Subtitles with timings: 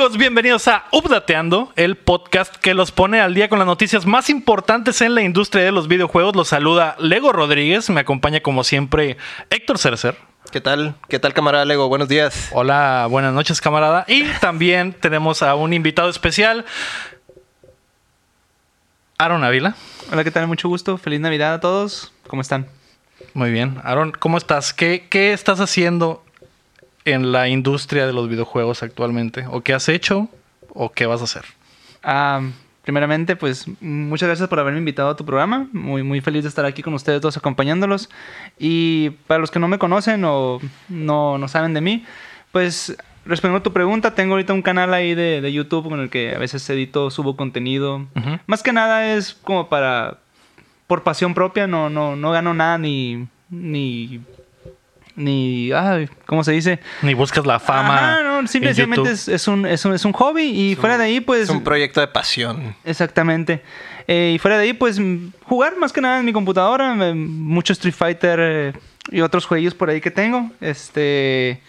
[0.00, 0.18] Hola amigos?
[0.18, 5.02] Bienvenidos a Updateando, el podcast que los pone al día con las noticias más importantes
[5.02, 6.34] en la industria de los videojuegos.
[6.34, 9.18] Los saluda Lego Rodríguez, me acompaña como siempre
[9.50, 10.16] Héctor Cercer.
[10.50, 10.94] ¿Qué tal?
[11.10, 11.90] ¿Qué tal, camarada Lego?
[11.90, 12.48] Buenos días.
[12.52, 14.06] Hola, buenas noches, camarada.
[14.08, 16.64] Y también tenemos a un invitado especial,
[19.18, 19.74] Aaron Ávila.
[20.10, 20.46] Hola, ¿qué tal?
[20.46, 20.96] Mucho gusto.
[20.96, 22.10] Feliz Navidad a todos.
[22.26, 22.68] ¿Cómo están?
[23.34, 23.78] Muy bien.
[23.84, 24.72] Aaron, ¿cómo estás?
[24.72, 26.24] ¿Qué, qué estás haciendo
[27.04, 29.46] en la industria de los videojuegos actualmente?
[29.50, 30.28] ¿O qué has hecho?
[30.70, 31.44] ¿O qué vas a hacer?
[32.02, 32.42] Ah,
[32.82, 35.68] primeramente, pues muchas gracias por haberme invitado a tu programa.
[35.72, 38.08] Muy, muy feliz de estar aquí con ustedes dos acompañándolos.
[38.58, 42.04] Y para los que no me conocen o no, no saben de mí,
[42.52, 46.10] pues respondiendo a tu pregunta, tengo ahorita un canal ahí de, de YouTube con el
[46.10, 48.06] que a veces edito, subo contenido.
[48.16, 48.38] Ujú.
[48.46, 50.18] Más que nada es como para...
[50.86, 53.28] Por pasión propia, no, no, no gano nada ni...
[53.50, 54.20] ni
[55.16, 56.80] ni, ay, ¿cómo se dice?
[57.02, 58.14] Ni buscas la fama.
[58.14, 61.04] Ajá, no, en simplemente es, es un, es, un, es un hobby y fuera de
[61.04, 61.42] ahí, pues...
[61.42, 62.74] Es un proyecto de pasión.
[62.84, 63.62] Exactamente.
[64.06, 65.00] Eh, y fuera de ahí, pues
[65.44, 68.72] jugar más que nada en mi computadora, eh, mucho Street Fighter eh,
[69.10, 70.50] y otros juegos por ahí que tengo.
[70.60, 71.60] Este,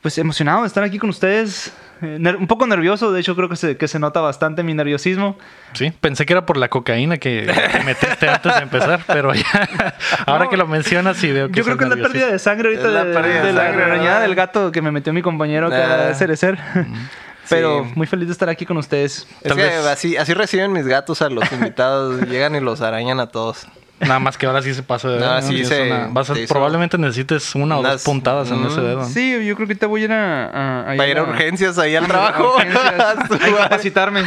[0.00, 1.72] pues emocionado de estar aquí con ustedes.
[2.02, 5.36] Un poco nervioso, de hecho creo que se, que se nota bastante mi nerviosismo.
[5.72, 9.44] Sí, pensé que era por la cocaína que, que metiste antes de empezar, pero ya,
[10.26, 12.38] ahora No, que lo mencionas y veo que Yo creo que es la pérdida de
[12.38, 15.12] sangre ahorita Es la de, pérdida de de la arañada del gato que me metió
[15.12, 15.84] mi compañero que Ah.
[15.84, 16.58] era de cerecer.
[17.48, 17.92] Pero Sí.
[17.96, 19.26] muy feliz de estar aquí con ustedes.
[19.42, 22.22] Es Tal que vez- así, así reciben mis gatos a los invitados.
[22.28, 23.66] Llegan y los arañan a todos.
[24.02, 26.30] Nada más que ahora sí se pasa de No, verdad, sí Tienes se- una- vas
[26.30, 28.98] a- se hizo- probablemente necesites una o dos puntadas en Mm, ese dedo.
[29.00, 29.04] ¿no?
[29.06, 30.44] Sí, yo creo que ahorita voy a ir a...
[30.46, 32.54] a, a Para ir a a- urgencias ahí al trabajo.
[32.58, 34.22] Hay capacitarme.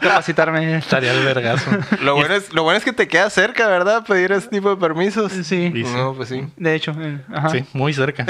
[0.00, 0.76] Capacitarme.
[0.76, 1.70] Estaría el vergazo.
[2.02, 4.04] lo, bueno es, lo bueno es que te queda cerca, ¿verdad?
[4.06, 5.32] Pedir ese tipo de permisos.
[5.32, 5.42] Sí.
[5.44, 5.72] Sí.
[5.94, 6.44] No, pues sí.
[6.56, 7.48] De hecho, eh, ajá.
[7.50, 8.24] Sí, muy cerca.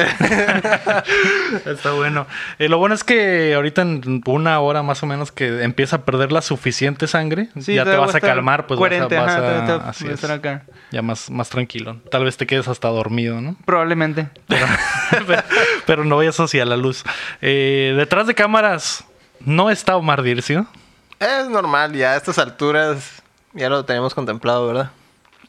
[1.67, 2.27] Está bueno.
[2.59, 6.05] Eh, lo bueno es que ahorita en una hora más o menos que empieza a
[6.05, 9.41] perder la suficiente sangre, Sí, ya te vas a calmar, pues coherente, vas a, ajá,
[9.41, 10.23] vas a- todavía te- así voy a es.
[10.23, 10.62] estar acá.
[10.91, 12.01] Ya más, más tranquilo.
[12.11, 13.57] Tal vez te quedes hasta dormido, ¿no?
[13.65, 14.29] Probablemente.
[14.47, 14.67] Pero,
[15.11, 15.43] pero,
[15.87, 17.05] pero no vayas hacia la luz.
[17.41, 19.05] Eh, detrás de cámaras
[19.41, 20.67] no está Omar Dircio.
[21.19, 23.23] Es normal, ya a estas alturas
[23.53, 24.91] ya lo tenemos contemplado, ¿verdad?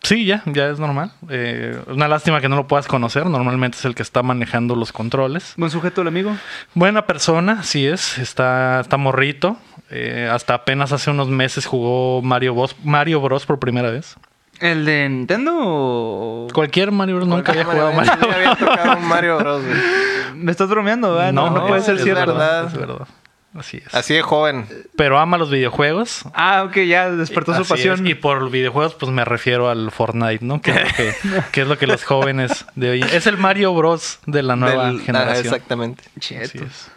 [0.04, 1.14] Sí, ya, ya es normal.
[1.30, 3.26] Eh, una lástima que no lo puedas conocer.
[3.26, 5.54] Normalmente es el que está manejando los controles.
[5.56, 6.36] Buen sujeto el amigo.
[6.74, 8.18] Buena persona, sí es.
[8.18, 9.58] Está, está morrito.
[9.90, 14.18] Eh, hasta apenas hace unos meses jugó Mario Bros, Mario Bros por primera vez.
[14.60, 16.48] ¿El de Nintendo o...?
[16.54, 17.28] Cualquier Mario Bros.
[17.28, 19.64] Nunca había jugado Mario, sí, había tocado un Mario Bros.
[20.36, 21.34] Me estás bromeando, ¿verdad?
[21.34, 22.26] No, no, no, puede ser es cierto.
[22.34, 22.68] verdad.
[22.68, 23.08] Es verdad.
[23.56, 23.94] Así es.
[23.94, 24.66] Así de joven.
[24.96, 26.24] Pero ama los videojuegos.
[26.34, 28.04] Ah, ok, ya despertó su pasión.
[28.06, 28.12] es.
[28.12, 30.60] Y por videojuegos, pues me refiero al Fortnite, ¿no?
[30.62, 31.14] Que es lo que,
[31.52, 33.02] que es lo que los jóvenes de hoy.
[33.02, 34.20] Es el Mario Bros.
[34.26, 35.46] de la nueva Del- ah, generación.
[35.46, 36.04] exactamente.
[36.18, 36.64] Así Cheto.
[36.66, 36.90] es.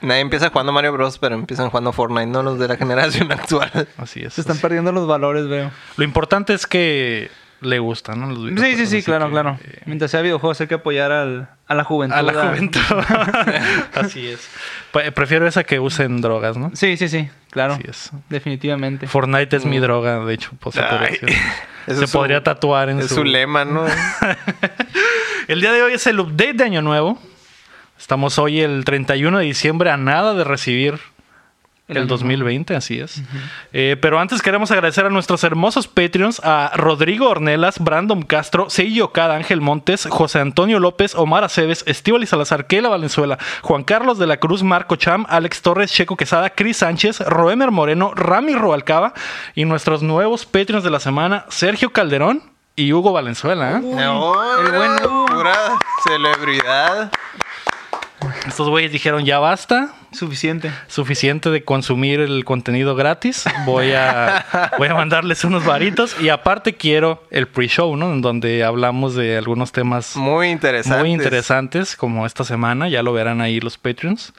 [0.00, 3.88] Nadie empieza jugando Mario Bros, pero empiezan jugando Fortnite, no los de la generación actual.
[3.96, 4.34] Así es.
[4.34, 4.62] Se están así.
[4.62, 5.70] perdiendo los valores, veo.
[5.96, 8.30] Lo importante es que le gustan, ¿no?
[8.30, 9.58] Los Sí, sí, sí, claro, que, claro.
[9.64, 12.16] eh, Mientras sea videojuegos hay que apoyar al, a la juventud.
[12.16, 12.80] a la juventud.
[13.94, 14.48] Así es.
[14.92, 16.70] Pre- Prefiero esa que usen drogas, ¿no?
[16.74, 17.74] Sí, sí, sí, claro.
[17.74, 18.10] Así es.
[18.28, 19.08] Definitivamente.
[19.08, 20.50] Fortnite es mi droga, de hecho.
[20.60, 21.18] pues, se podría,
[21.88, 23.16] Se su- podría tatuar en Es su...
[23.16, 23.84] su lema, ¿no?
[25.48, 27.18] El día de hoy es el update de Año Nuevo.
[27.98, 31.00] Estamos hoy el 31 de diciembre a nada de recibir
[31.88, 33.20] El el, año 2020, así es.
[33.72, 39.00] Eh, pero antes queremos agradecer a nuestros hermosos Patreons, a Rodrigo Ornelas, Brandon Castro, Seiji
[39.00, 44.16] Okada, Ángel Montes, José Antonio López, Omar Aceves, Estíbal y Salazar, Keila Valenzuela, Juan Carlos
[44.18, 49.12] de la Cruz, Marco Cham, Alex Torres, Checo Quesada, Cris Sánchez, Roemer Moreno, Rami Roalcaba
[49.56, 52.42] y nuestros nuevos Patreons de la semana, Sergio Calderón
[52.76, 53.72] y Hugo Valenzuela.
[53.72, 53.80] ¿eh?
[53.80, 55.26] No, el bueno.
[55.26, 57.10] Pura celebridad.
[58.46, 60.70] Estos güeyes dijeron ya basta, Suficiente.
[60.86, 63.44] suficiente de consumir el contenido gratis.
[63.66, 66.18] Voy a, voy a mandarles unos varitos.
[66.20, 68.12] Y aparte quiero el pre-show, ¿no?
[68.12, 70.98] En donde hablamos de algunos temas Muy interesante.
[71.00, 72.88] muy interesantes, como esta semana.
[72.88, 74.32] Ya lo verán ahí los Patreons.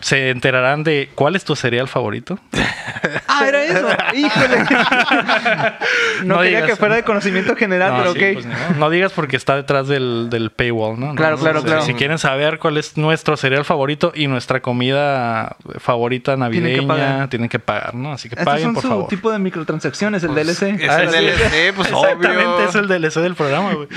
[0.00, 2.38] Se enterarán de cuál es tu cereal favorito.
[3.42, 3.88] Ah, era eso.
[4.14, 4.56] Híjole.
[6.24, 6.70] no, No quería digas.
[6.70, 8.32] que fuera de conocimiento general, No, pero sí, ok.
[8.34, 11.14] pues, no, no digas porque está detrás del, del paywall, ¿no?
[11.14, 11.82] Claro, claro, si- claro.
[11.82, 17.04] Si quieren saber cuál es nuestro cereal favorito y nuestra comida favorita Tienen que pagar.
[17.08, 18.12] navideña, tienen que pagar, ¿no?
[18.12, 19.08] Así que Estos paguen, son por su favor.
[19.08, 20.82] tipo de microtransacciones, el Pues, DLC.
[20.82, 21.16] Es Ah, el sí.
[21.16, 22.68] DLC, pues Exactamente, obvio.
[22.68, 23.88] es el DLC del programa, güey.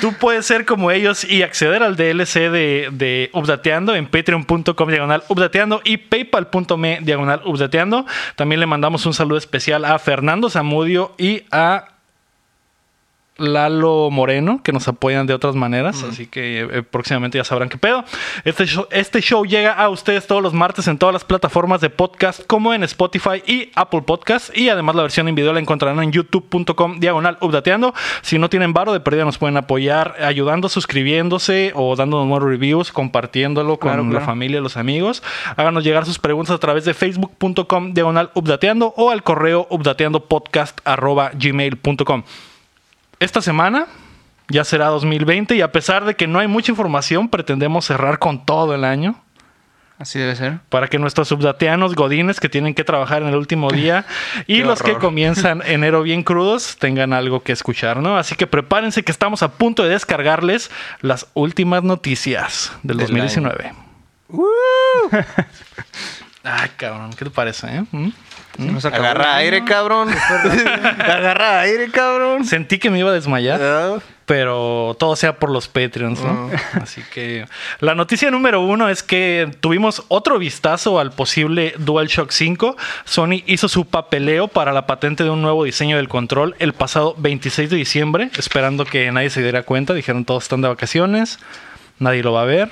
[0.00, 5.22] Tú puedes ser como ellos y acceder al DLC de, de Updateando en patreon.com diagonal
[5.28, 8.06] Updateando y paypal.me diagonal Updateando.
[8.40, 11.88] También le mandamos un saludo especial a Fernando Zamudio y a
[13.40, 16.02] Lalo Moreno, que nos apoyan de otras maneras.
[16.02, 18.04] Así que eh, próximamente ya sabrán qué pedo.
[18.44, 21.90] Este show, este show llega a ustedes todos los martes en todas las plataformas de
[21.90, 24.56] podcast, como en Spotify y Apple Podcast.
[24.56, 27.94] Y además la versión en video la encontrarán en youtube.com diagonal updateando.
[28.22, 32.92] Si no tienen varo de pérdida, nos pueden apoyar ayudando, suscribiéndose o dándonos más reviews,
[32.92, 34.26] compartiéndolo con Claro, la claro.
[34.26, 35.22] familia, los amigos.
[35.56, 41.30] Háganos llegar sus preguntas a través de facebook.com diagonal updateando o al correo updateandopodcast arroba
[41.34, 42.22] gmail.com.
[43.20, 43.86] Esta semana
[44.48, 48.46] ya será 2020 y a pesar de que no hay mucha información, pretendemos cerrar con
[48.46, 49.22] todo el año
[49.98, 50.60] Así debe ser.
[50.70, 54.06] para que nuestros subdateanos godines que tienen que trabajar en el último día
[54.46, 58.16] y los que comienzan enero bien crudos tengan algo que escuchar, ¿no?
[58.16, 60.70] Así que prepárense que estamos a punto de descargarles
[61.02, 63.74] las últimas noticias del Del 2019.
[66.42, 67.84] Ay, cabrón, ¿qué te parece, eh?
[67.92, 68.08] ¿Mm?
[68.84, 70.08] Agarra aire, cabrón.
[70.98, 72.44] Agarra aire, cabrón.
[72.44, 73.60] Sentí que me iba a desmayar.
[73.62, 73.98] Ah,
[74.30, 76.50] pero todo sea por los Patreons, ¿no?
[76.74, 77.46] Así que
[77.80, 82.76] la noticia número uno es que tuvimos otro vistazo al posible DualShock 5.
[83.04, 87.16] Sony hizo su papeleo para la patente de un nuevo diseño del control el pasado
[87.18, 89.94] 26 de diciembre, esperando que nadie se diera cuenta.
[89.94, 91.40] Dijeron todos están de vacaciones,
[91.98, 92.70] nadie lo va a ver.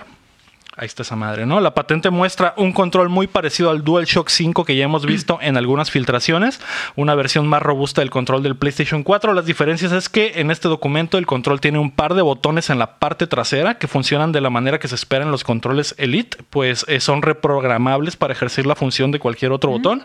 [0.81, 1.59] Ahí está esa madre, ¿no?
[1.59, 5.57] La patente muestra un control muy parecido al DualShock 5 que ya hemos visto en
[5.57, 6.61] algunas filtraciones,
[6.95, 9.35] una versión más robusta del control del PlayStation 4.
[9.35, 12.79] Las diferencias es que en este documento el control tiene un par de botones en
[12.79, 16.39] la parte trasera que funcionan de la manera que se espera en los controles Elite,
[16.49, 20.05] pues eh, son reprogramables para ejercer la función de cualquier otro botón.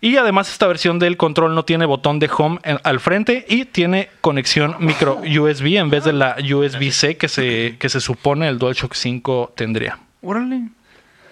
[0.00, 3.64] Y además esta versión del control no tiene botón de home en- al frente y
[3.64, 8.58] tiene conexión micro USB en vez de la USB-C que se, que se supone el
[8.58, 9.99] DualShock 5 tendría.
[10.22, 10.68] Órale.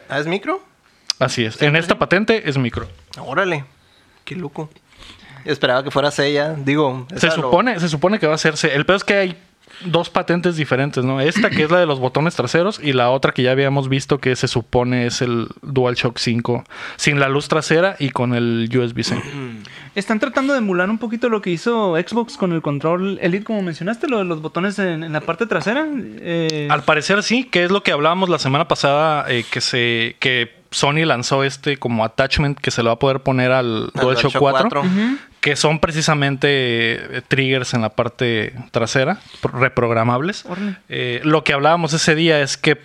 [0.09, 0.63] ¿Ah, ¿Es micro?
[1.19, 1.61] Así es.
[1.63, 2.89] En esta patente es micro.
[3.21, 3.65] Órale.
[4.25, 4.71] Qué loco.
[5.45, 6.55] Esperaba que fuera sella.
[6.55, 8.75] Digo, Se lo- supone, se supone que va a hacerse.
[8.75, 9.39] El peor es que hay
[9.85, 11.21] dos patentes diferentes, ¿no?
[11.21, 14.19] Esta que es la de los botones traseros y la otra que ya habíamos visto
[14.19, 16.65] que se supone es el DualShock 5
[16.97, 19.17] sin la luz trasera y con el USB-C.
[19.95, 23.63] Están tratando de emular un poquito lo que hizo Xbox con el control Elite, como
[23.63, 25.87] mencionaste, lo de los botones en, en la parte trasera.
[25.95, 30.17] Eh, Al parecer sí, que es lo que hablábamos la semana pasada eh, que se
[30.21, 34.01] que Sony lanzó este como attachment que se le va a poder poner al al
[34.03, 34.69] DualShock 4.
[34.71, 34.83] cuatro.
[35.41, 40.45] que son precisamente eh, triggers en la parte trasera, pro- reprogramables.
[40.89, 42.79] Eh, lo que hablábamos ese día es que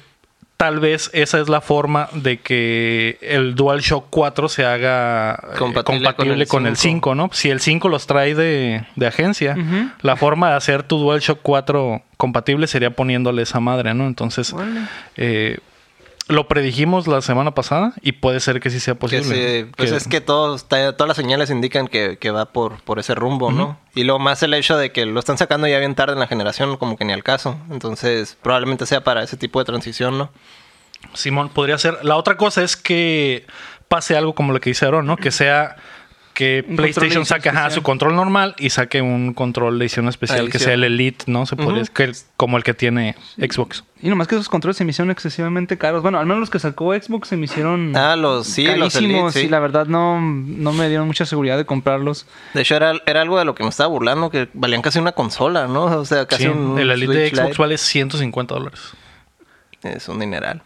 [0.55, 6.45] tal vez esa es la forma de que el DualShock 4 se haga eh, Compatible
[6.45, 7.09] con con, el el 5.
[7.11, 7.29] 5, ¿no?
[7.33, 9.57] Si el 5 los trae de, de agencia,
[10.01, 14.05] la forma de hacer tu DualShock 4 compatible sería poniéndole esa madre, ¿no?
[14.07, 14.55] Entonces,
[15.17, 15.57] eh,
[16.27, 19.23] lo predijimos la semana pasada y puede ser que sí sea Que posible.
[19.25, 22.99] se- pues Que- es que todos, todas las señales indican que, que va por, por
[22.99, 23.77] ese rumbo, ¿no?
[23.93, 26.27] Y lo más el hecho de que lo están sacando ya bien tarde en la
[26.27, 27.57] generación, como que ni al caso.
[27.71, 30.29] Entonces, probablemente sea para ese tipo de transición, ¿no?
[31.13, 31.97] Simón, podría ser.
[32.03, 33.45] La otra cosa es que
[33.89, 35.17] pase algo como lo que dice Aaron, ¿no?
[35.17, 35.75] Que sea
[36.33, 40.49] que Un PlayStation saque ajá, su control normal y saque un control de edición especial
[40.49, 41.45] que sea el Elite, ¿no?
[41.45, 41.93] Se podría, Ujú.
[41.93, 43.83] que como el que tiene Xbox.
[44.01, 46.01] Y nomás que esos controles se me hicieron excesivamente caros.
[46.01, 48.97] Bueno, al menos los que sacó Xbox se me hicieron Ah, los- sí, los carísimos.
[48.97, 49.45] Elite, sí.
[49.45, 52.25] Y la verdad no, no me dieron mucha seguridad de comprarlos.
[52.53, 55.13] De hecho, era, era algo de lo que me estaba burlando, que valían casi una
[55.13, 55.85] consola, ¿no?
[55.85, 57.61] O sea, casi Sí, un el Elite de Xbox Lite.
[57.61, 58.81] vale 150 dólares.
[59.83, 60.61] Es un dineral.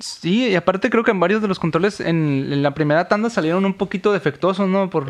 [0.00, 3.30] Sí, y aparte creo que en varios de los controles en, en la primera tanda
[3.30, 4.90] salieron un poquito defectuosos, ¿no?
[4.90, 5.06] Por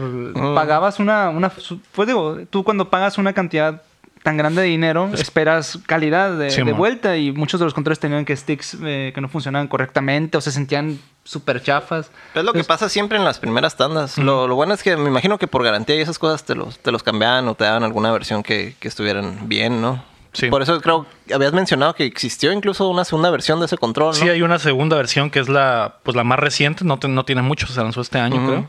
[0.54, 3.82] pagabas una, una su- pues digo, tú cuando pagas una cantidad
[4.22, 6.76] tan grande de dinero, esperas calidad de, Sí, de mon.
[6.76, 10.42] vuelta y muchos de los controles tenían que sticks eh, que no funcionaban correctamente o
[10.42, 12.10] se sentían súper chafas.
[12.34, 14.18] Es lo que pasa siempre en las primeras tandas.
[14.18, 16.78] lo, lo bueno es que me imagino que por garantía y esas cosas te los,
[16.80, 20.04] te los cambiaban o te daban alguna versión que, que estuvieran bien, ¿no?
[20.32, 20.48] Sí.
[20.48, 24.08] Por eso creo que habías mencionado que existió incluso una segunda versión de ese control,
[24.08, 24.14] ¿no?
[24.14, 27.24] Sí, hay una segunda versión que es la, pues la más reciente, no, te- no
[27.24, 28.68] tiene mucho, se lanzó este año, creo.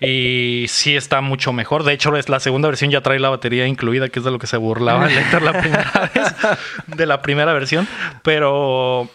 [0.00, 1.84] Y sí está mucho mejor.
[1.84, 4.38] De hecho, es la segunda versión ya trae la batería incluida, que es de lo
[4.38, 6.34] que se burlaba el Héctor la primera vez,
[6.88, 7.86] de la primera versión.
[8.22, 9.08] Pero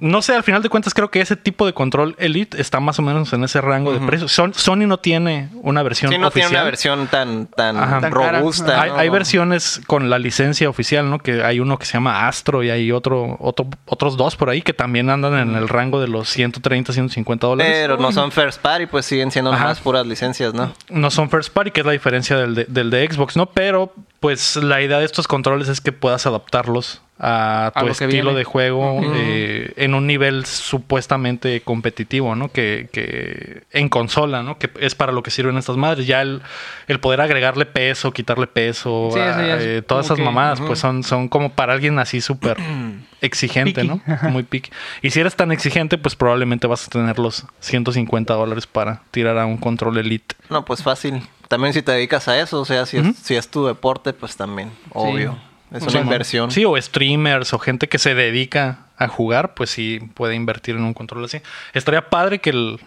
[0.00, 2.98] no sé, al final de cuentas creo que ese tipo de control Elite está más
[2.98, 4.32] o menos en ese rango de precios.
[4.32, 6.48] Son- Sony no tiene una versión Sí, no oficial.
[6.50, 8.80] tiene una versión tan, tan, robusta.
[8.82, 8.96] Hay, ¿no?
[8.96, 11.18] hay versiones con la licencia oficial, ¿no?
[11.18, 14.62] Que hay uno que se llama Astro y hay otro, otro, otros dos por ahí
[14.62, 17.72] que también andan en el rango de los 130, 150 dólares.
[17.80, 19.64] Pero no son first party, pues siguen siendo Ajá.
[19.64, 20.72] más puras licencias, ¿no?
[20.88, 23.46] No son first party, que es la diferencia del de, del de Xbox, ¿no?
[23.46, 28.34] Pero pues la idea de estos controles es que puedas adaptarlos a tu estilo viene.
[28.38, 32.50] de juego eh, en un nivel supuestamente competitivo, ¿no?
[32.52, 34.58] Que, que en consola, ¿no?
[34.58, 36.06] Que es para lo que sirven estas madres.
[36.06, 36.42] Ya el,
[36.86, 41.02] el poder agregarle peso, quitarle peso, Sí, es eh, todas esas que- mamadas, pues son,
[41.02, 42.56] son como para alguien así súper
[43.20, 43.84] exigente.
[43.84, 44.00] ¿no?
[44.30, 44.70] Muy picky.
[45.02, 49.38] Y si eres tan exigente, pues probablemente vas a tener los 150 dólares para tirar
[49.38, 50.36] a un control elite.
[50.50, 51.22] No, pues fácil.
[51.48, 54.36] También si te dedicas a eso, o sea, si, es, si es tu deporte, pues
[54.36, 55.38] también, obvio.
[55.72, 56.50] Es una Sí, inversión.
[56.50, 60.82] Sí, o streamers o gente que se dedica a jugar, pues sí puede invertir en
[60.82, 61.40] un control así.
[61.74, 62.80] Estaría padre que el,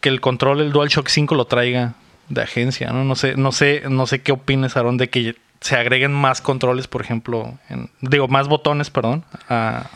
[0.00, 1.94] que el control, el DualShock 5 lo traiga
[2.28, 3.04] de agencia, ¿no?
[3.04, 6.86] No sé, no sé, no sé qué opines, Aaron, de que se agreguen más controles,
[6.88, 9.86] por ejemplo, en- digo, más botones, perdón, a-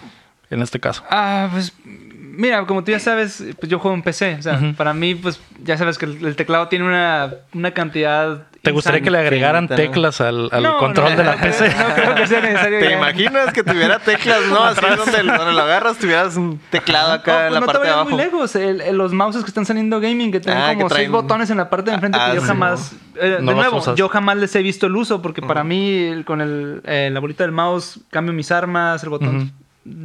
[0.50, 1.04] en este caso.
[1.10, 4.36] Ah, pues mira, como tú ya sabes, pues yo juego en PC.
[4.38, 8.46] O sea, para mí, pues ya sabes que el, el teclado tiene una, una cantidad.
[8.68, 11.68] ¿Te gustaría que le agregaran teclas al, al No, control no, de la PC?
[11.68, 12.78] No creo que sea necesario.
[12.80, 12.96] ¿Te ya.
[12.98, 14.64] imaginas que tuviera teclas, no?
[14.64, 18.10] Así donde, donde lo agarras, tuvieras un teclado acá en la parte de abajo.
[18.10, 18.54] muy lejos.
[18.56, 21.50] El- el- los mouses que están saliendo gaming, que tienen Ah, que como seis botones
[21.50, 22.92] en la parte de enfrente, Ah, que yo sí, jamás.
[23.20, 23.96] eh, de nuevo, usas.
[23.96, 27.44] yo jamás les he visto el uso, porque para mí, con el, eh, la bolita
[27.44, 29.52] del mouse, cambio mis armas, el botón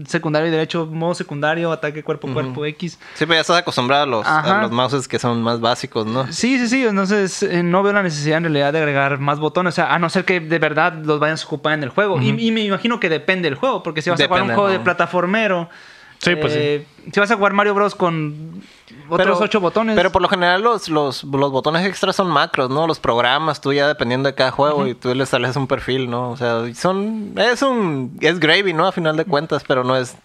[0.07, 2.99] secundario y derecho, modo secundario, ataque cuerpo a cuerpo X.
[3.13, 6.31] Sí, pero ya estás acostumbrado a los, a los mouses que son más básicos, ¿no?
[6.31, 6.85] Sí, sí, sí.
[6.85, 9.73] Entonces eh, no veo la necesidad en realidad de agregar más botones.
[9.73, 12.21] O sea, a no ser que de verdad los vayas a ocupar en el juego.
[12.21, 13.83] y, y me imagino que depende del juego.
[13.83, 15.69] Porque si vas a jugar un juego de plataformero.
[16.23, 17.95] Sí, pues eh, Si vas a jugar Mario Bros.
[17.95, 18.63] con
[19.09, 19.95] otros ocho botones.
[19.95, 22.87] Pero por lo general los, los, los botones extras son macros, ¿no?
[22.87, 26.31] Los programas, tú ya dependiendo de cada juego y tú le estableces un perfil, ¿no?
[26.31, 27.33] O sea, son...
[27.37, 28.17] Es un...
[28.21, 28.87] Es gravy, ¿no?
[28.87, 30.15] A final de cuentas, pero no es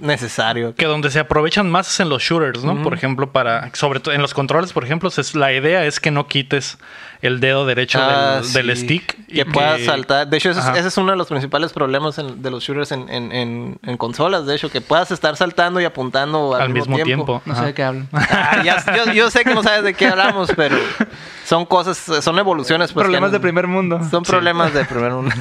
[0.00, 0.74] necesario.
[0.74, 2.82] Que donde se aprovechan más es en los shooters, ¿no?
[2.82, 3.70] Por ejemplo, para.
[3.74, 6.78] Sobre todo en los controles, por ejemplo, es, la idea es que no quites
[7.22, 8.84] el dedo derecho Ah, del, del sí.
[8.84, 9.16] stick.
[9.26, 10.26] Que puedas saltar.
[10.28, 12.90] De hecho, ese es, ese es uno de los principales problemas en- de los shooters
[12.92, 14.44] en, en, en, en consolas.
[14.46, 17.40] De hecho, que puedas estar saltando y apuntando al, al mismo tiempo.
[17.44, 18.08] no sé de qué hablan.
[18.12, 20.76] Ah, ya- yo, yo sé que no sabes de qué hablamos, pero
[21.44, 22.92] son cosas, son evoluciones.
[22.92, 24.00] Pues, que Problemas de primer mundo.
[24.10, 25.32] Son problemas de primer mundo.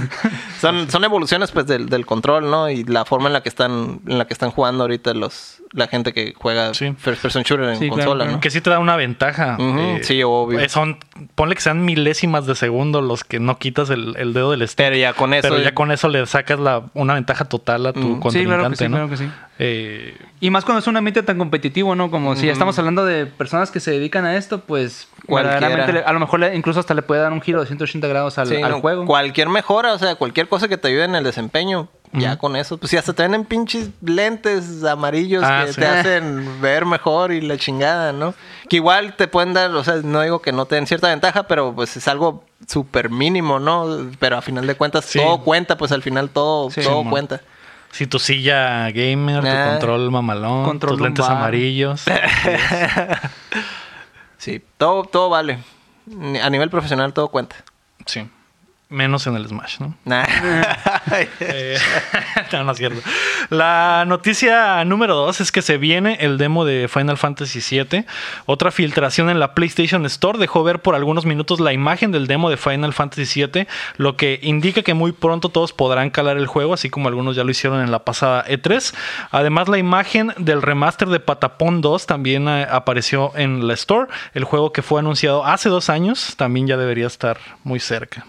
[0.61, 2.69] son, son evoluciones pues del, del control, ¿no?
[2.69, 5.87] Y la forma en la que están, en la que están jugando ahorita los, la
[5.87, 6.93] gente que juega Sí.
[6.97, 8.31] first person shooter en Sí, consola, claro.
[8.33, 8.39] ¿no?
[8.39, 9.57] Que sí te da una ventaja.
[9.59, 10.59] Ujú, sí, obvio.
[10.59, 10.97] eh, Son,
[11.35, 14.77] ponle que sean milésimas de segundo los que no quitas el, el dedo del stick.
[14.77, 15.47] Pero ya con eso.
[15.47, 18.03] Pero ya con eso le sacas la, una ventaja total a tu Mm.
[18.31, 18.97] Sí, claro que contrincante, sí, ¿no?
[18.97, 19.29] claro que sí.
[19.59, 22.09] Eh, Y más cuando es un ambiente tan competitivo, ¿no?
[22.09, 26.13] Como si ya estamos hablando de personas que se dedican a esto, pues verdaderamente a
[26.13, 28.55] lo mejor le- incluso hasta le puede dar un giro de 180 grados al, Sí,
[28.61, 29.05] al no, juego.
[29.05, 32.77] Cualquier mejora, o sea, cualquier cosa que te ayude en el desempeño, ya con eso.
[32.77, 35.79] Pues si hasta te venden pinches lentes amarillos Ah, que sí.
[35.81, 38.33] te hacen ver mejor y la chingada, ¿no?
[38.67, 41.43] Que igual te pueden dar, o sea, no digo que no te den cierta ventaja,
[41.43, 44.09] pero pues es algo súper mínimo, ¿no?
[44.19, 45.19] Pero a final de cuentas Sí.
[45.19, 47.41] todo cuenta, pues al final todo, Sí, todo cuenta.
[47.91, 49.63] si tu silla gamer, Ah.
[49.65, 52.03] tu control mamalón, Control tus lentes amarillos.
[54.37, 55.59] Sí, todo, todo vale.
[56.41, 57.55] A nivel profesional todo cuenta.
[58.05, 58.27] sí.
[58.91, 59.95] Menos en el Smash, ¿no?
[60.03, 60.25] Nah.
[61.39, 61.77] Eh,
[62.51, 63.01] no, no es cierto.
[63.49, 68.05] La noticia número dos es que se viene el demo de Final Fantasy VII.
[68.45, 72.49] Otra filtración en la PlayStation Store dejó ver por algunos minutos la imagen del demo
[72.49, 73.67] de Final Fantasy VII,
[73.97, 77.43] lo que indica que muy pronto todos podrán calar el juego, así como algunos ya
[77.43, 78.93] lo hicieron en la pasada E3.
[79.31, 84.09] Además, la imagen del remaster de Patapon 2 también eh, apareció en la Store.
[84.33, 88.25] El juego que fue anunciado hace dos años también ya debería estar muy cerca.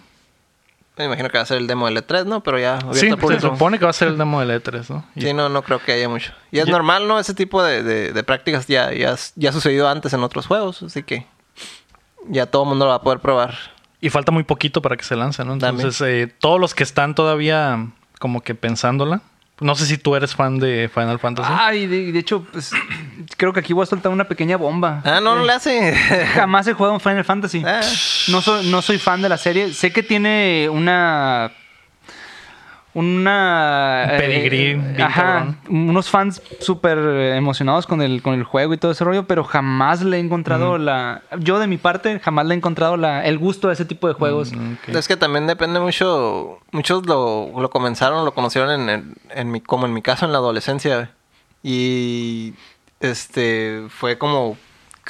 [1.00, 2.42] Me imagino que va a ser el demo del E3, ¿no?
[2.42, 5.04] Pero ya Sí, se supone que va a ser el demo del E3, ¿no?
[5.14, 6.32] Y- Sí, no, no creo que haya mucho.
[6.50, 7.18] Y es Ya- normal, ¿no?
[7.18, 10.82] Ese tipo de, de- de prácticas ya, ya, ya ha sucedido antes en otros juegos,
[10.82, 11.26] así que
[12.28, 13.54] ya todo el mundo lo va a poder probar.
[14.00, 15.52] Y falta muy poquito para que se lance, ¿no?
[15.54, 17.88] Entonces, eh, todos los que están todavía
[18.18, 19.20] como que pensándola.
[19.60, 21.52] No sé si tú eres fan de Final Fantasy.
[21.52, 22.72] Ay, de, de hecho, pues,
[23.36, 25.02] creo que aquí voy a soltar una pequeña bomba.
[25.04, 25.94] Ah, no, no le hace.
[26.34, 27.62] Jamás he jugado un Final Fantasy.
[27.66, 27.80] Ah.
[28.28, 29.72] No soy, no soy fan de la serie.
[29.74, 31.52] Sé que tiene una.
[32.92, 34.08] Una.
[34.10, 35.54] Un pedigrí bien ajá.
[35.68, 36.98] Unos fans súper
[37.36, 40.76] emocionados con el, con el juego y todo ese rollo, pero jamás le he encontrado
[40.76, 41.22] la.
[41.38, 44.14] Yo, de mi parte, jamás le he encontrado la, el gusto a ese tipo de
[44.14, 44.52] juegos.
[44.52, 44.74] Mm.
[44.88, 46.58] Es que también depende mucho.
[46.72, 50.32] Muchos lo, lo comenzaron, lo conocieron en, en, en mi, como en mi caso en
[50.32, 51.10] la adolescencia.
[51.62, 52.54] Y
[53.00, 54.56] este fue como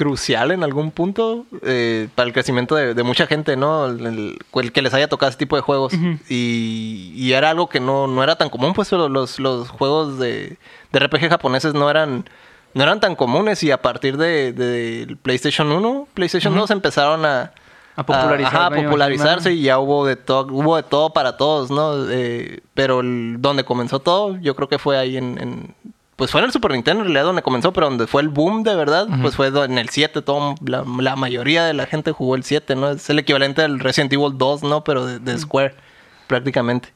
[0.00, 3.84] crucial en algún punto eh, para el crecimiento de, de mucha gente, ¿no?
[3.84, 5.92] El, el- el que les haya tocado ese tipo de juegos.
[6.30, 10.56] y, y era algo que no, no era tan común, pues los, los, juegos de,
[10.92, 12.24] de RPG japoneses no eran,
[12.72, 17.52] no eran tan comunes y a partir de, de- PlayStation 1, PlayStation 2 empezaron a,
[17.96, 18.02] A A
[18.46, 18.88] Ajá, imagino.
[18.88, 22.08] popularizarse y ya hubo de todo, hubo de todo para todos, ¿no?
[22.10, 25.74] Eh, pero el- donde comenzó todo, yo creo que fue ahí en, en-
[26.20, 28.62] pues fue en el Super Nintendo en realidad donde comenzó, pero donde fue el boom
[28.62, 32.34] de verdad, pues fue en el 7, todo, la, la mayoría de la gente jugó
[32.34, 32.90] el 7, ¿no?
[32.90, 34.84] Es el equivalente al Resident Evil 2, ¿no?
[34.84, 35.74] Pero de, de Square,
[36.26, 36.92] prácticamente.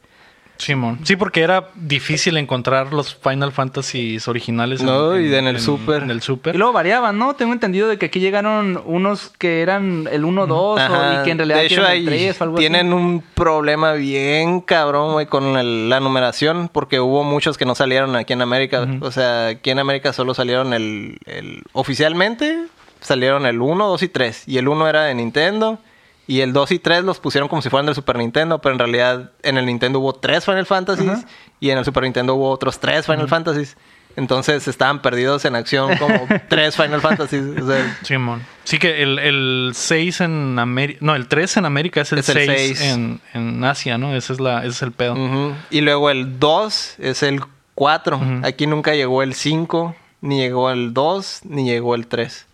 [0.57, 1.01] Simón.
[1.03, 4.83] Sí, porque era difícil encontrar los Final Fantasies originales.
[4.83, 6.03] No, y en el Super.
[6.05, 6.55] En el Y Super.
[6.57, 7.35] luego variaban, ¿no?
[7.35, 11.21] Tengo entendido de que aquí llegaron unos que eran el 1-2 o- Ajá.
[11.21, 12.95] y que en realidad de hecho, el 3 o algo tienen así.
[12.97, 18.15] un problema bien cabrón, güey, con el- la numeración, porque hubo muchos que no salieron
[18.17, 18.87] aquí en América.
[19.01, 22.65] O sea, aquí en América solo salieron el, el- Oficialmente
[23.01, 24.45] salieron el 1, 2 y 3.
[24.47, 25.79] Y el 1 era de Nintendo.
[26.27, 28.79] Y el 2 y 3 los pusieron como si fueran del Super Nintendo, pero en
[28.79, 31.27] realidad en el Nintendo hubo 3 Final Fantasies
[31.61, 33.77] y en el Super Nintendo hubo otros 3 Final Fantasies.
[34.17, 36.15] Entonces estaban perdidos en acción como
[36.49, 37.43] 3 Final Fantasies.
[37.61, 38.43] O sea, Simón.
[38.63, 40.99] Sí que el, el 6 en América...
[41.03, 42.81] No, el 3 en América es el, Es el 6 seis.
[42.81, 44.15] en, en Asia, ¿no?
[44.15, 45.15] Ese es, la, ese es el pedo.
[45.15, 45.55] Ujú.
[45.71, 47.41] Y luego el 2 es el
[47.75, 48.21] 4.
[48.45, 52.47] Aquí nunca llegó el 5, ni llegó el 2, ni llegó el 3.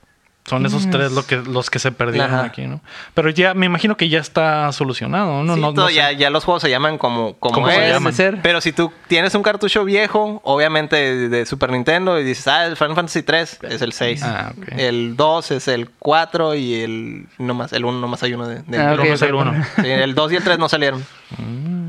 [0.51, 2.45] Son esos tres lo que, los que se perdieron Ajá.
[2.45, 2.81] aquí, ¿no?
[3.15, 5.55] Pero ya me imagino que ya está solucionado, ¿no?
[5.55, 5.95] Sí, no, todo- no sé.
[5.95, 7.93] ya, ya los juegos se llaman como, como ¿Cómo se es.
[7.95, 8.13] llaman?
[8.13, 8.41] ser.
[8.43, 12.67] Pero si tú tienes un cartucho viejo, obviamente de, de Super Nintendo, y dices, ah,
[12.67, 14.23] el Final Fantasy 3 es el 6.
[14.25, 14.69] Ah, ok.
[14.77, 18.79] El 2 es el 4 y el nomás, el 1 nomás hay uno de, de-
[18.79, 19.41] Ah, El ok, uno es el ok.
[19.41, 19.65] uno.
[19.77, 21.05] Sí, el 2 y el 3 no salieron.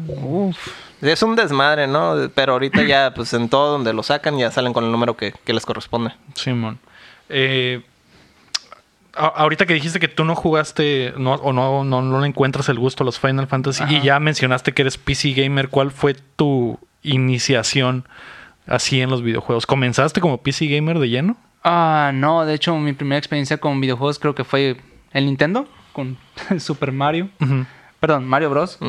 [0.07, 0.57] Uf.
[1.01, 2.29] Es un desmadre, ¿no?
[2.35, 5.33] Pero ahorita ya, pues en todo donde lo sacan, ya salen con el número que,
[5.43, 6.11] que les corresponde.
[6.35, 6.77] Simón.
[7.27, 7.81] Eh,
[9.15, 12.69] a- ahorita que dijiste que tú no jugaste no, o no, no, no le encuentras
[12.69, 16.15] el gusto a los Final Fantasy y ya mencionaste que eres PC gamer, ¿cuál fue
[16.35, 18.05] tu iniciación
[18.67, 19.65] así en los videojuegos?
[19.65, 21.37] ¿Comenzaste como PC gamer de lleno?
[21.63, 24.77] Ah, no, de hecho mi primera experiencia con videojuegos creo que fue
[25.13, 26.17] el Nintendo con
[26.59, 27.29] Super Mario.
[27.99, 28.79] Perdón, Mario Bros.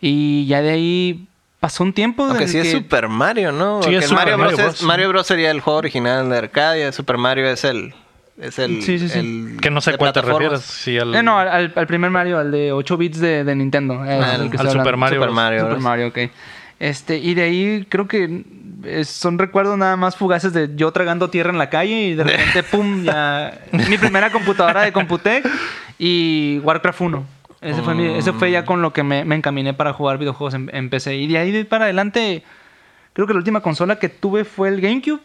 [0.00, 1.26] Y ya de ahí
[1.60, 2.24] pasó un tiempo.
[2.24, 3.82] Aunque sí es Super Mario, ¿no?
[3.82, 4.66] Sí, es Super Mario, Mario Bros.
[4.66, 4.80] Bros.
[4.80, 5.26] es- Mario Bros.
[5.26, 6.90] sería el juego original de Arcadia.
[6.92, 7.92] Super Mario es el...
[8.40, 9.18] Es el, Sí, sí, sí.
[9.18, 10.60] el Que no sé cuál te refieres.
[10.62, 14.04] Sí, al, Eh, no, al, al primer Mario, al de 8 bits de, de Nintendo.
[14.04, 14.96] eh, Ah, el al que al estoy Super.
[14.96, 15.20] Mario.
[15.20, 15.30] Super.
[15.34, 15.60] Mario.
[15.60, 15.78] Super.
[15.78, 16.18] Mario, ok.
[16.80, 18.42] Este, y de ahí creo que
[19.04, 22.62] son recuerdos nada más fugaces de yo tragando tierra en la calle y de repente,
[22.70, 23.60] pum, ya.
[23.72, 25.48] Mi primera computadora de Computec
[25.98, 27.26] y Warcraft 1.
[27.60, 30.52] Ese fue, mi- ese fue ya con lo que me, me encaminé para jugar videojuegos
[30.54, 31.14] en, en PC.
[31.16, 32.42] Y de ahí para adelante,
[33.14, 35.20] creo que la última consola que tuve fue el GameCube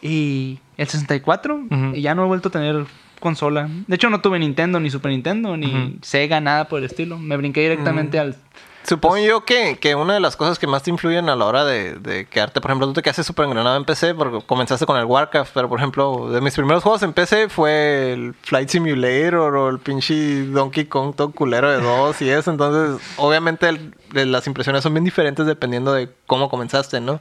[0.00, 1.54] Y el 64.
[1.70, 1.94] Ujú.
[1.94, 2.84] Y ya no he vuelto a tener
[3.20, 3.68] consola.
[3.86, 5.98] De hecho, no tuve Nintendo, ni Super Nintendo, ni.
[6.02, 7.18] Sega, nada por el estilo.
[7.18, 8.36] Me brinqué directamente al.
[8.84, 11.64] Supongo yo que, que una de las cosas que más te influyen a la hora
[11.64, 14.98] de, de quedarte, por ejemplo, tú te quedaste súper engranado en PC porque comenzaste con
[14.98, 19.54] el Warcraft, pero por ejemplo, de mis primeros juegos en PC fue el Flight Simulator
[19.54, 23.94] o el pinche Donkey Kong todo culero de dos y eso, entonces obviamente el-
[24.32, 27.20] las impresiones son bien diferentes dependiendo de cómo comenzaste, ¿no?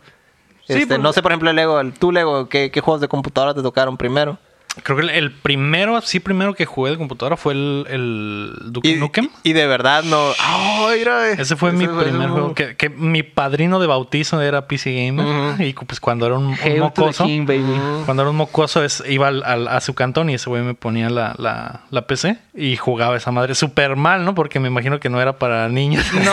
[0.67, 3.01] Sí, Este, pues- No sé, por ejemplo, el Lego, el, tú Lego, ¿qué, ¿qué juegos
[3.01, 4.37] de computadora te tocaron primero?
[4.83, 8.95] Creo que el, primero, sí, primero que jugué de computadora fue el, el Duke Y,
[8.95, 9.27] Nukem.
[9.43, 10.29] y de verdad no...
[10.39, 11.29] ¡Ah, mira!
[11.31, 12.55] Ese fue mi primer juego.
[12.55, 15.59] Que, que mi padrino de bautizo era PC Gamer.
[15.61, 17.25] Y pues cuando era un, un mocoso.
[17.25, 17.65] King, baby.
[18.05, 20.73] Cuando era un mocoso es, iba al- al- a su cantón y ese güey me
[20.73, 24.35] ponía la, la, la PC y jugaba esa madre súper mal, ¿no?
[24.35, 26.05] Porque me imagino que no era para niños.
[26.13, 26.31] No,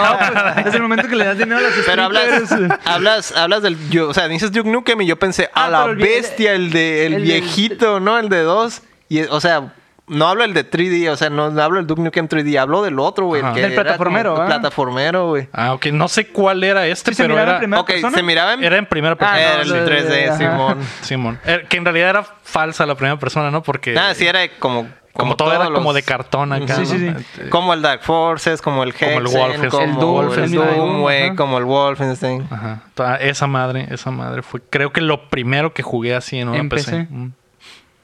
[0.54, 3.76] pues, es el momento que le das dinero a las Pero hablas, hablas, hablas del,
[3.90, 6.52] yo, o sea, dices Duke Nukem y yo pensé, a Ah, la el vie- bestia,
[6.52, 8.18] el de, el, viejito, ¿no?
[8.18, 8.82] El de dos.
[9.08, 9.72] Y, o sea,
[10.06, 12.82] no hablo el de 3D, o sea, no, no hablo del Duke Nukem 3D, hablo
[12.82, 13.42] del otro, güey.
[13.44, 14.46] el que Del era plataformero, como ¿ah?
[14.46, 15.48] Plataformero, güey.
[15.52, 15.86] Ah, ok.
[15.86, 18.16] No sé cuál era este, ¿Sí se pero miraba en era, primera Ok, persona?
[18.16, 19.36] se miraba en, era en primera persona.
[19.38, 20.38] Ah, era no, el de- 3D, ajá.
[20.38, 20.78] Simón.
[21.02, 21.38] Simón.
[21.44, 23.62] Eh, Que en realidad era falsa la primera persona, ¿no?
[23.62, 24.88] Porque Ah, sí, era como...
[25.12, 26.74] como, todo era todos como los- de cartón acá.
[26.76, 27.18] Sí, sí, ¿no?
[27.18, 27.24] sí.
[27.40, 29.70] Eh, Como el Dark Forces, como el Como el Hexen, Wolfenstein.
[29.70, 30.52] como El Doom, el.
[30.52, 31.36] Doom, güey, Ajá.
[31.36, 32.46] como el Wolfenstein.
[32.50, 32.82] Ajá.
[32.94, 36.58] Toda Esa madre, esa madre fue, creo que lo primero que jugué así en una
[36.58, 36.90] En PC.
[36.92, 37.06] PC.
[37.10, 37.32] Mm.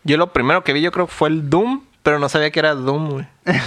[0.04, 2.74] Yo lo primero que vi yo creo fue el Doom, pero no sabía que era
[2.74, 3.26] Doom, güey.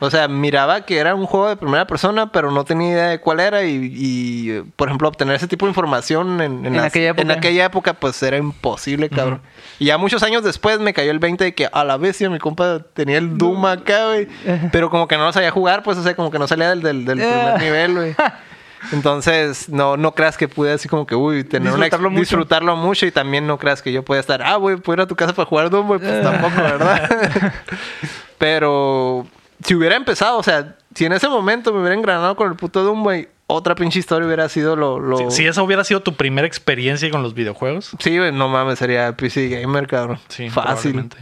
[0.00, 3.20] O sea, miraba que era un juego de primera persona, pero no tenía idea de
[3.20, 6.86] cuál era y, y, eh, por ejemplo, obtener ese tipo de información en, En las-
[6.86, 7.22] aquella época.
[7.22, 9.40] en aquella época, pues era imposible, cabrón.
[9.78, 12.38] Y ya muchos años después me cayó el 20 de que a la vez mi
[12.40, 14.28] compa tenía el Doom acá, güey.
[14.72, 16.82] Pero como que no lo sabía jugar, pues, o sea, como que no salía del,
[16.82, 18.16] del, del primer nivel, güey.
[18.92, 22.20] Entonces, no, no creas que pude así como que, uy, tener una ex- Disfrutarlo mucho.
[22.20, 25.06] disfrutarlo mucho y también no creas que yo pueda estar, ah, güey, puedo ir a
[25.06, 27.52] tu casa para jugar Doom, güey, pues tampoco, ¿verdad?
[28.38, 29.26] Pero
[29.64, 32.82] si hubiera empezado, o sea, si en ese momento me hubiera engranado con el puto
[32.82, 34.98] Doom, güey, otra pinche historia hubiera sido lo...
[34.98, 35.18] lo...
[35.30, 37.90] Si, si esa hubiera sido tu primera experiencia con los videojuegos.
[37.98, 40.18] Sí, güey, no mames, sería PC Gamer, cabrón.
[40.28, 40.92] Sí, Fácil.
[40.92, 41.16] probablemente.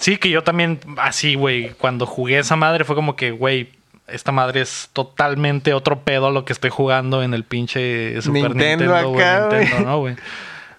[0.00, 0.16] Sí.
[0.16, 3.70] que yo también, así, güey, cuando jugué esa madre fue como que, güey,
[4.06, 8.54] esta madre es totalmente otro pedo a lo que estoy jugando en el pinche Super
[8.54, 10.16] Nintendo Nintendo, acá, ¿no, güey?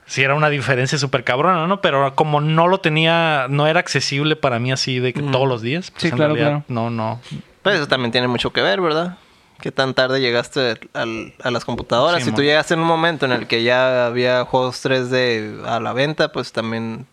[0.08, 1.82] Sí, era una diferencia súper cabrona, ¿no?
[1.82, 5.32] Pero como no lo tenía, no era accesible para mí así de que Mm.
[5.32, 5.90] todos los días.
[5.90, 6.90] pues Sí, en claro, realidad, claro.
[6.90, 7.20] No, no.
[7.64, 9.18] Pues eso también tiene mucho que ver, ¿verdad?
[9.60, 12.22] Que tan tarde llegaste al- a las computadoras.
[12.24, 15.80] Sí, si tú llegaste en un momento en el que ya había juegos 3D a
[15.80, 17.08] la venta, pues también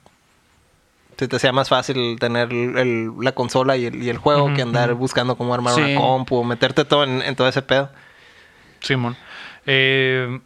[1.22, 4.62] se te hacía más fácil tener el- la consola y el, y el juego que
[4.62, 5.80] andar buscando cómo armar Sí.
[5.80, 7.90] una compu o meterte todo en, en todo ese pedo.
[8.80, 9.16] Simón.
[9.66, 10.40] Eh,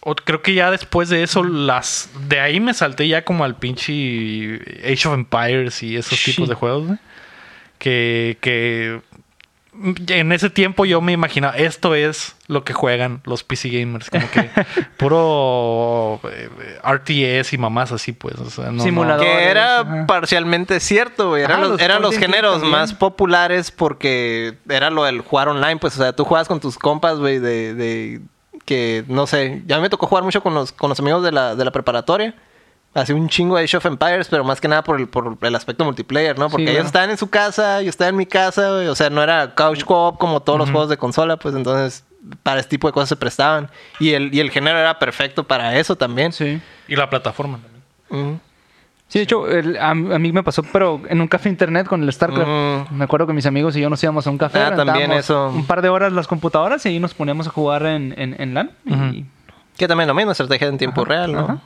[0.00, 3.56] o- creo que ya después de eso, las de ahí me salté ya como al
[3.56, 6.32] pinche Age of Empires y esos Sí.
[6.32, 6.98] tipos de juegos.
[7.78, 9.00] Que, que
[10.08, 14.30] en ese tiempo yo me imaginaba, esto es lo que juegan los PC gamers, como
[14.30, 14.50] que
[14.96, 16.48] puro eh,
[16.84, 18.38] RTS y mamás así, pues.
[18.38, 19.24] O sea, no- no- Simulador.
[19.24, 20.06] Que era Ajá.
[20.06, 21.42] parcialmente cierto, güey.
[21.42, 22.72] Eran los, los eran los géneros también.
[22.72, 25.76] más populares porque era lo del jugar online.
[25.76, 28.20] Pues, o sea, tú juegas con tus compas, güey, de, de
[28.64, 31.54] que, no sé, ya me tocó jugar mucho con los, con los amigos de la,
[31.54, 32.34] de la preparatoria.
[32.94, 35.54] Así un chingo de Age of Empires, pero más que nada por el, por el
[35.54, 36.48] aspecto multiplayer, ¿no?
[36.48, 36.86] Porque Sí, ellos claro.
[36.86, 38.88] estaban en su casa, yo estaba en mi casa, güey.
[38.88, 42.04] O sea, no era couch co-op como todos los juegos de consola, pues entonces
[42.42, 43.70] para este tipo de cosas se prestaban.
[44.00, 46.32] Y el, y el género era perfecto para eso también.
[46.32, 46.60] Sí.
[46.88, 47.82] Y la plataforma también.
[48.30, 48.40] Ujú.
[49.06, 52.02] Sí, de hecho, el- a, a mí me pasó, pero en un café internet con
[52.02, 52.90] el StarCraft.
[52.90, 52.94] Mm.
[52.96, 54.60] Me acuerdo que mis amigos y yo nos íbamos a un café.
[54.60, 55.48] Ah, también eso.
[55.50, 58.54] Un par de horas las computadoras y ahí nos poníamos a jugar en, en, en
[58.54, 58.70] LAN.
[58.86, 59.24] y
[59.78, 61.40] Que también lo mismo, estrategia en tiempo real, ¿no?
[61.40, 61.58] Ajá.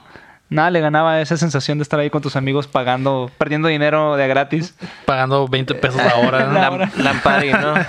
[0.52, 4.28] Nada le ganaba esa sensación de estar ahí con tus amigos pagando, perdiendo dinero de
[4.28, 4.74] gratis.
[5.06, 6.46] Pagando 20 pesos la hora.
[6.46, 6.52] ¿no?
[6.60, 6.92] La hora.
[6.96, 7.74] Lampari, ¿no?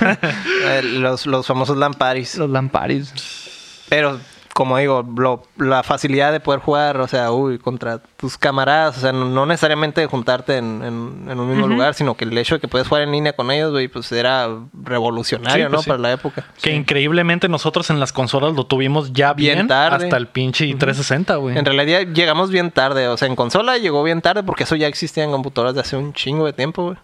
[0.66, 2.38] Eh, los, los famosos Lamparis.
[2.38, 3.84] Los Lamparis.
[3.90, 4.18] Pero,
[4.54, 9.02] como digo, lo- la facilidad de poder jugar, o sea, uy, contra tus camaradas, o
[9.02, 12.56] sea, no, no necesariamente juntarte en, en- en un mismo lugar, sino que el hecho
[12.56, 14.48] de que puedes jugar en línea con ellos, güey, pues era
[14.84, 15.82] revolucionario, Sí, pues ¿no?
[15.84, 15.90] sí.
[15.90, 16.46] Para la época.
[16.62, 20.06] Que increíblemente nosotros en las consolas lo tuvimos ya bien, Bien tarde.
[20.06, 21.58] hasta el pinche 360, güey.
[21.58, 24.88] En realidad llegamos bien tarde, o sea, en consola llegó bien tarde porque eso ya
[24.88, 26.98] existía en computadoras de hace un chingo de tiempo, güey.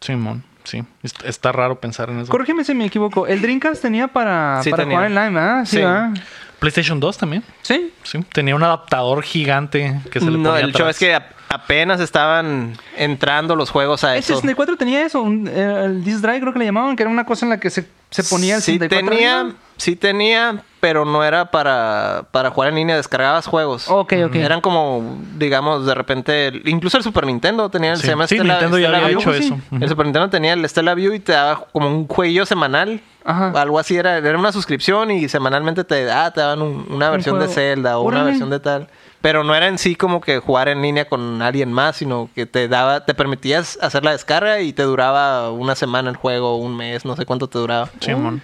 [0.00, 0.82] Simón, sí.
[1.02, 2.30] Est- Está raro pensar en eso.
[2.30, 3.26] Corrígeme si me equivoco.
[3.26, 4.98] El Dreamcast tenía para, Sí, para tenía.
[4.98, 5.64] jugar en ¿verdad?
[5.64, 6.22] Sí, Sí.
[6.64, 7.44] PlayStation 2 también.
[7.60, 7.92] Sí.
[8.04, 8.20] Sí.
[8.32, 10.90] Tenía un adaptador gigante que se le No, ponía el show atrás.
[10.90, 11.20] es que
[11.54, 14.34] apenas estaban entrando los juegos a El eso.
[14.34, 17.24] 64 tenía eso, un- eh, el disc drive creo que le llamaban, que era una
[17.24, 19.08] cosa en la que se, se ponía el sí 64.
[19.10, 23.86] tenía, sí tenía, pero no era para, para jugar en línea, descargabas juegos.
[23.88, 24.34] Ok, ok.
[24.36, 28.26] Eran como, digamos, de repente, el- incluso el Super Nintendo tenía el Sí, se llama
[28.26, 29.20] sí, Stella- Nintendo ya Stella había View.
[29.20, 29.44] hecho sí.
[29.46, 29.58] eso.
[29.82, 33.00] El Super Nintendo tenía el Stella View y te daba como un jueguillo semanal.
[33.26, 33.52] Ajá.
[33.58, 37.38] Algo así era, era una suscripción y semanalmente te, ah, te daban un- una versión
[37.40, 37.48] de.
[37.48, 38.88] Zelda o una versión de tal.
[39.22, 42.46] Pero no era en sí como que jugar en línea con alguien más, sino que
[42.46, 46.76] te daba, te permitías hacer la descarga y te duraba una semana el juego, un
[46.76, 47.90] mes, no sé cuánto te duraba.
[48.00, 48.42] Simón.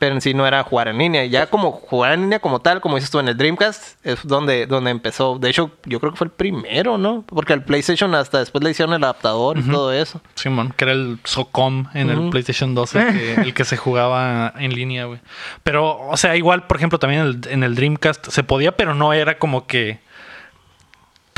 [0.00, 1.26] Pero en sí no era jugar en línea.
[1.26, 4.66] Ya como jugar en línea como tal, como dices tú en el Dreamcast, es donde,
[4.66, 5.38] donde empezó.
[5.38, 7.22] De hecho, yo creo que fue el primero, ¿no?
[7.26, 10.22] Porque al PlayStation hasta después le hicieron el adaptador y todo eso.
[10.36, 12.30] Simón, que era el SOCOM en el.
[12.30, 15.20] PlayStation 2, el que, el que se jugaba en línea, güey.
[15.64, 18.94] Pero, o sea, igual, por ejemplo, también en el, en el Dreamcast se podía, pero
[18.94, 20.00] no era como que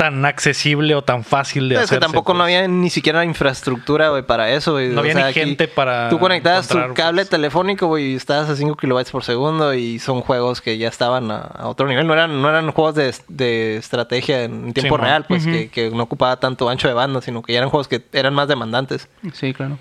[0.03, 1.99] tan accesible o tan fácil de Es que hacer.
[1.99, 4.89] tampoco no había ni siquiera infraestructura, güey, para eso, güey.
[4.89, 7.29] No había ni gente para Tú conectabas tu cable pues.
[7.29, 11.31] telefónico, güey, y estabas a 5 kilobytes por segundo y son juegos que ya estaban
[11.31, 12.05] a, a otro nivel.
[12.05, 15.09] No eran, no eran juegos de, de estrategia en tiempo Sí, man.
[15.09, 17.87] real, pues, que, que no ocupaba tanto ancho de banda, sino que ya eran juegos
[17.87, 19.07] que eran más demandantes.
[19.33, 19.77] Sí, claro.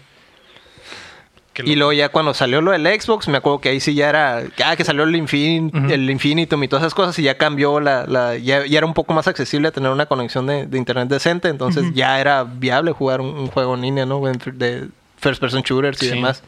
[1.65, 4.43] Y luego ya cuando salió lo del Xbox, me acuerdo que ahí sí ya era,
[4.65, 8.07] ah, que salió el, infin, el Infinitum y todas esas cosas y ya cambió la,
[8.07, 11.49] la ya, ya era un poco más accesible tener una conexión de, de internet decente,
[11.49, 14.23] entonces ya era viable jugar un, un juego en línea, ¿no?
[14.23, 14.89] De
[15.19, 16.15] first person shooters y Sí.
[16.15, 16.43] demás.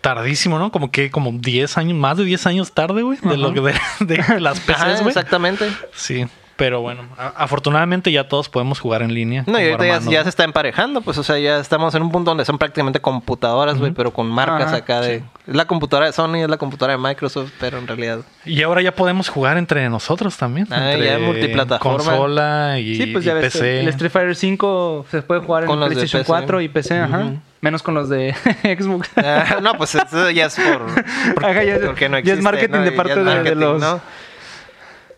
[0.00, 0.70] Tardísimo, ¿no?
[0.70, 3.74] Como que como 10 años, más de 10 años tarde, güey, de, lo que de,
[4.00, 5.08] de las PCs, güey.
[5.08, 5.68] exactamente.
[5.94, 7.02] Sí, pero bueno,
[7.36, 9.44] afortunadamente ya todos podemos jugar en línea.
[9.46, 10.22] No, y ahorita ya, ya ¿no?
[10.24, 13.78] se está emparejando, pues, o sea, ya estamos en un punto donde son prácticamente computadoras,
[13.78, 15.22] güey, pero con marcas Ajá, acá de...
[15.46, 18.20] Es la computadora de Sony, es la computadora de Microsoft, pero en realidad...
[18.44, 20.66] Y ahora ya podemos jugar entre nosotros también.
[20.70, 21.98] Ah, entre ya multiplataforma.
[21.98, 23.80] Consola y, Sí, pues y ya ves, PC.
[23.80, 26.26] el Street Fighter 5 se puede jugar en Con los de PlayStation PC.
[26.28, 27.32] 4 y PC, ajá.
[27.60, 28.34] Menos con los de
[28.78, 29.10] Xbox.
[29.16, 31.44] Ah, no, pues eso ya es por...
[31.44, 32.82] Ajá, ya, porque no ya existe, es marketing ¿no?
[32.84, 33.80] de Ya parte de- los...
[33.80, 34.00] ¿no?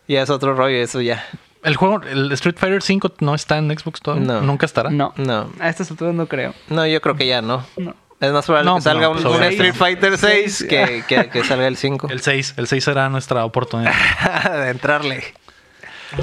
[0.08, 1.24] Ya es otro rollo eso ya.
[1.62, 4.26] El juego, el Street Fighter 5 no está en Xbox todavía.
[4.26, 4.40] No.
[4.40, 4.90] Nunca estará.
[4.90, 5.50] No, No.
[5.60, 6.54] a estas alturas no creo.
[6.68, 7.66] No, yo creo que ya no.
[7.76, 7.94] No.
[8.20, 9.52] Es más probable No, que salga no, un, pues, un seis.
[9.52, 10.68] Street Fighter 6 Seis.
[10.68, 12.08] que, que, que salga el 5.
[12.10, 12.54] El 6.
[12.56, 13.92] El 6 será nuestra oportunidad.
[14.64, 15.22] de entrarle.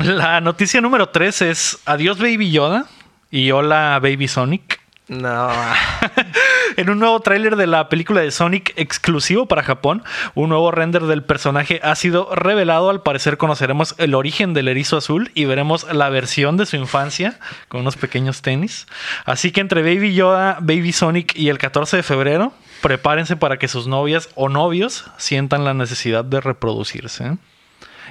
[0.04, 2.86] La noticia número 3 es Adiós Baby Yoda.
[3.32, 4.80] Y hola, Baby Sonic.
[5.08, 5.50] No.
[6.78, 11.04] En un nuevo tráiler de la película de Sonic exclusivo para Japón, un nuevo render
[11.04, 12.90] del personaje ha sido revelado.
[12.90, 17.40] Al parecer conoceremos el origen del erizo azul y veremos la versión de su infancia
[17.70, 18.88] con unos pequeños tenis.
[19.26, 23.68] Así que entre Baby Yoda, Baby Sonic y el 14 de febrero, prepárense para que
[23.68, 27.38] sus novias o novios sientan la necesidad de reproducirse.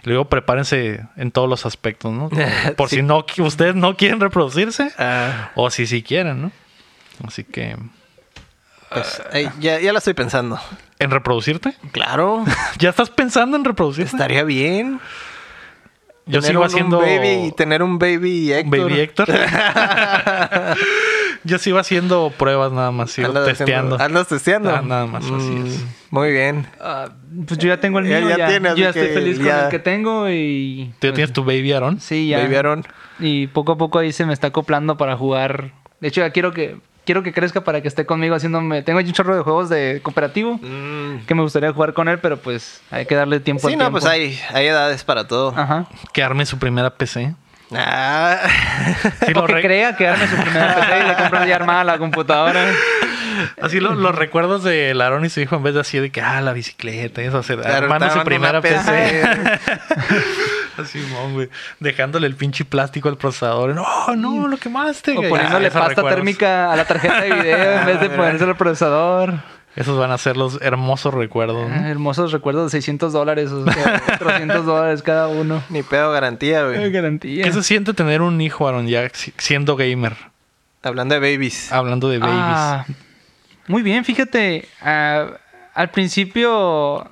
[0.05, 2.29] Y luego prepárense en todos los aspectos, ¿no?
[2.77, 2.97] Por Sí.
[2.97, 6.53] si no ustedes no quieren reproducirse Ah, o si sí quieren, ¿no?
[7.27, 7.77] Así que
[8.95, 10.59] pues, ey, ya, ya la estoy pensando.
[10.99, 11.75] ¿En reproducirte?
[11.93, 12.45] Claro.
[12.79, 14.11] ¿Ya estás pensando en reproducirte?
[14.13, 15.01] Estaría bien.
[16.27, 16.99] Yo Tener sigo un- haciendo...
[17.01, 18.81] Un baby y tener un baby Héctor.
[18.89, 19.29] Baby Héctor.
[21.45, 23.97] Yo sigo haciendo pruebas nada más, sigo Andas testeando.
[23.97, 24.71] haciendo- Andas testeando.
[24.71, 25.85] Ah, nada más, así Mm, es.
[26.11, 26.67] Muy bien.
[26.81, 27.11] Ah,
[27.47, 29.49] pues yo ya tengo el mío, ya ya, tienes, yo ya así estoy feliz con
[29.49, 30.95] el que tengo y...
[31.01, 32.01] ¿Tú ya tienes tu Baby Aaron?
[32.01, 32.39] Sí, ya.
[32.39, 32.87] Baby Aaron.
[33.19, 35.73] Y poco a poco ahí se me está acoplando para jugar.
[36.01, 38.83] De hecho, ya quiero que quiero que crezca para que esté conmigo haciéndome.
[38.83, 41.27] Tengo un chorro de juegos de cooperativo Mm.
[41.27, 43.85] que me gustaría jugar con él, pero pues hay que darle tiempo Sí, al no,
[43.85, 43.99] tiempo.
[44.01, 45.55] pues hay, hay edades para todo.
[45.57, 45.87] Ajá.
[46.13, 47.35] Que arme su primera PC.
[47.77, 48.39] Ah.
[49.27, 51.57] Sí, o lo que re- crea que arme su primera PC y le compro ya
[51.57, 52.67] armada la computadora.
[53.61, 56.21] Así lo- los recuerdos de Aaron y su hijo, en vez de así de que,
[56.21, 58.79] ah, la bicicleta, eso, hacer, Claro, armando su primera PC.
[58.79, 59.25] PC.
[60.83, 61.49] Así, mon, güey.
[61.81, 63.75] Dejándole el pinche plástico al procesador.
[63.75, 65.13] No, no, lo quemaste.
[65.17, 66.15] O poniéndole Ah, pasta recuerdos.
[66.15, 69.35] térmica a la tarjeta de video en vez de ponerse al procesador.
[69.77, 71.69] Esos van a ser los hermosos recuerdos.
[71.69, 71.75] ¿no?
[71.75, 75.63] Ah, Hermosos recuerdos de 600 dólares o sea, 400 dólares cada uno.
[75.69, 76.91] Ni pedo garantía, güey.
[76.93, 77.43] garantía.
[77.45, 80.15] ¿Qué se siente tener un hijo, Aaron, ya si- siendo gamer?
[80.83, 81.73] Hablando de babies.
[81.73, 82.37] Hablando de babies.
[82.39, 82.85] Ah,
[83.67, 84.69] muy bien, fíjate.
[84.83, 85.27] ah,
[85.75, 87.11] al principio,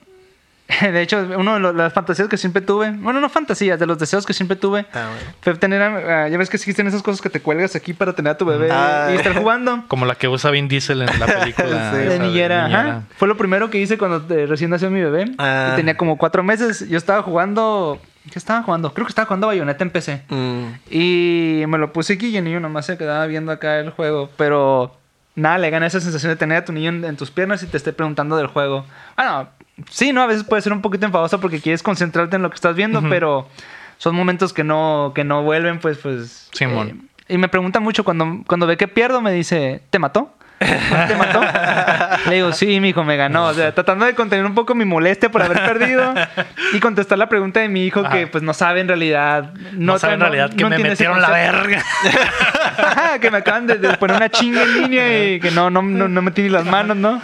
[0.92, 4.24] de hecho, una de las fantasías que siempre tuve, bueno, no fantasías, de los deseos
[4.26, 5.34] que siempre tuve, Ah, bueno.
[5.40, 8.32] fue tener, ah, ya ves que existen esas cosas que te cuelgas aquí para tener
[8.32, 9.10] a tu bebé Ah.
[9.12, 9.84] y estar jugando.
[9.88, 11.92] Como la que usa Vin Diesel en la película.
[11.92, 11.98] Sí.
[11.98, 12.66] De niñera, niñera.
[12.88, 13.02] ajá.
[13.16, 15.26] Fue lo primero que hice cuando eh, recién nació mi bebé.
[15.38, 15.70] Ah.
[15.72, 16.88] Y tenía como cuatro meses.
[16.88, 17.98] Yo estaba jugando.
[18.32, 18.94] ¿Qué estaba jugando?
[18.94, 20.22] Creo que estaba jugando Bayonetta en PC.
[20.28, 20.64] Mm.
[20.90, 24.30] Y me lo puse aquí y el niño nomás se quedaba viendo acá el juego.
[24.36, 24.94] Pero
[25.34, 27.66] nada, le gana esa sensación de tener a tu niño en, en tus piernas y
[27.66, 28.84] te esté preguntando del juego.
[29.16, 29.48] Bueno,
[29.90, 30.22] sí, ¿no?
[30.22, 33.02] A veces puede ser un poquito enfadoso porque quieres concentrarte en lo que estás viendo,
[33.08, 33.48] pero
[33.98, 36.48] son momentos que no, que no vuelven, pues, pues.
[36.52, 36.88] Simón.
[37.28, 40.34] eh, y me pregunta mucho cuando, cuando ve que pierdo, me dice, ¿te mató?
[40.58, 41.40] ¿Te mató?
[42.28, 43.46] Le digo, sí, mi hijo me ganó.
[43.46, 46.14] O sea, tratando de contener un poco mi molestia por haber perdido
[46.72, 48.10] y contestar la pregunta de mi hijo Ajá.
[48.10, 49.54] que pues no sabe en realidad.
[49.72, 51.82] No, sabe en realidad que no me metieron la verga.
[52.78, 55.82] Ajá, que me acaban de, de poner una chinga en línea y que no, no,
[55.82, 57.20] no, no metí ni las manos, ¿no?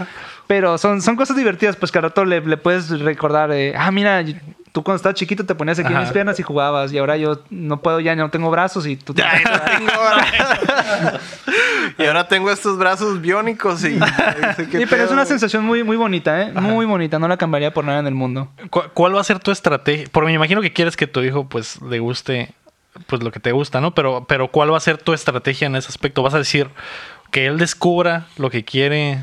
[0.49, 3.91] Pero son, son cosas divertidas, pues que al rato le, le puedes recordar, eh, ah,
[3.93, 4.25] mira,
[4.73, 7.43] tú cuando estabas chiquito te ponías aquí en mis piernas y jugabas y ahora yo
[7.51, 9.15] no puedo ya, no tengo brazos y tú...
[9.25, 11.21] Ay, no tengo brazos.
[11.99, 13.99] y ahora tengo estos brazos biónicos y...
[13.99, 16.53] Sí, pero es una sensación muy, muy bonita, ¿eh?
[16.53, 18.49] Muy bonita, no la cambiaría por nada en el mundo.
[18.71, 20.07] ¿Cu- ¿Cuál va a ser tu estrategia?
[20.11, 22.55] Porque me imagino que quieres que tu hijo pues le guste
[23.07, 23.95] pues lo que te gusta, ¿no?
[23.95, 26.23] Pero, pero ¿cuál va a ser tu estrategia en ese aspecto?
[26.23, 26.69] ¿Vas a decir
[27.31, 29.19] que él descubra lo que quiere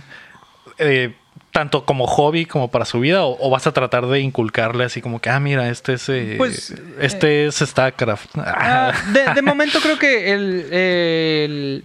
[0.78, 1.15] eh,
[1.51, 3.23] tanto como hobby como para su vida?
[3.23, 6.36] ¿O, o vas a tratar de inculcarle así como que, ah, mira, este es, eh,
[6.38, 8.32] Pues, este es StarCraft?
[8.38, 11.84] Ah, de, de momento creo que el, el-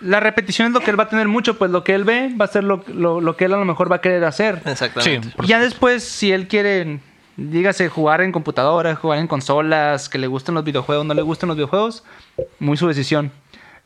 [0.00, 2.34] la repetición es lo que él va a tener mucho, pues lo que él ve
[2.40, 4.60] va a ser lo, lo- lo que él a lo mejor va a querer hacer.
[4.66, 5.28] Exactamente.
[5.28, 5.46] Sí.
[5.46, 6.98] Ya después, si él quiere,
[7.36, 11.46] dígase, jugar en computadora, jugar en consolas, que le gusten los videojuegos, no le gusten
[11.46, 12.02] los videojuegos,
[12.58, 13.30] muy su decisión.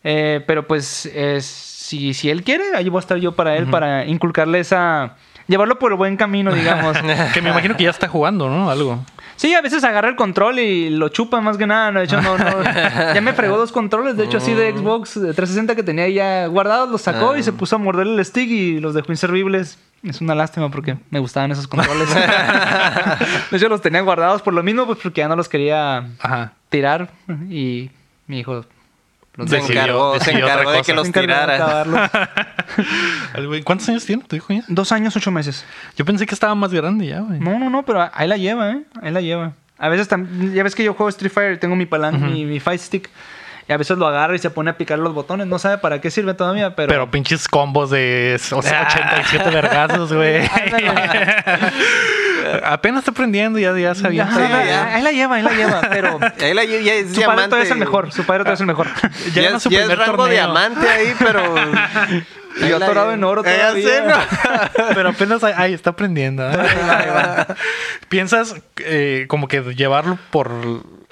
[0.04, 1.38] Eh, pero pues, eh,
[1.86, 5.14] si, si él quiere, ahí voy a estar yo para él, para inculcarle esa...
[5.46, 6.96] Llevarlo por el buen camino, digamos.
[7.34, 8.68] que me imagino que ya está jugando, ¿no?
[8.68, 9.04] Algo.
[9.36, 11.92] Sí, a veces agarra el control y lo chupa más que nada.
[11.92, 12.00] ¿no?
[12.00, 12.44] De hecho, no, no.
[13.14, 16.48] Ya me fregó dos controles, de hecho, así de Xbox de 360 que tenía ya
[16.48, 19.78] guardados, los sacó y se puso a morder el stick y los dejó inservibles.
[20.02, 22.12] Es una lástima porque me gustaban esos controles.
[23.50, 26.54] de hecho, los tenía guardados por lo mismo, pues porque ya no los quería Ajá.
[26.68, 27.10] tirar.
[27.48, 27.92] Y
[28.26, 28.64] mi hijo
[29.36, 32.20] Se Decidió- encargó, se decidió encargó otra de que los se encargó de tirara.
[33.64, 34.62] ¿Cuántos años tiene tu hijo ya?
[34.68, 35.64] Dos años, ocho meses.
[35.96, 37.38] Yo pensé que estaba más grande ya, güey.
[37.38, 38.82] No, no, no, pero ahí la lleva, ¿eh?
[39.02, 39.52] Ahí la lleva.
[39.78, 42.44] A veces también, ya ves que yo juego Street Fighter y tengo mi palanca, mi,
[42.46, 43.10] mi Fight Stick.
[43.68, 45.48] Y a veces lo agarra y se pone a picar los botones.
[45.48, 46.88] No sabe para qué sirve todavía, pero...
[46.88, 50.48] Pero pinches combos de o sea, 87 vergazos, güey.
[52.64, 54.24] Apenas está aprendiendo, ya, ya sabía.
[54.24, 54.94] Ajá, Sí, ahí- ya.
[54.94, 56.18] ahí la lleva, ahí la lleva, pero...
[56.40, 57.44] Ahí la, ya es Su padre diamante.
[57.48, 58.86] todavía es el mejor, su padre todavía es el mejor.
[59.34, 60.32] Ya Ya, es, su ya es primer rango torneo.
[60.34, 61.42] diamante ahí, pero...
[62.58, 63.86] Y yo atorado en oro Eh, todavía.
[63.88, 64.14] sé, ¿no?
[64.94, 66.48] Pero apenas ahí, ahí está aprendiendo.
[66.50, 66.56] ¿eh?
[68.08, 70.50] ¿Piensas eh, como que llevarlo por...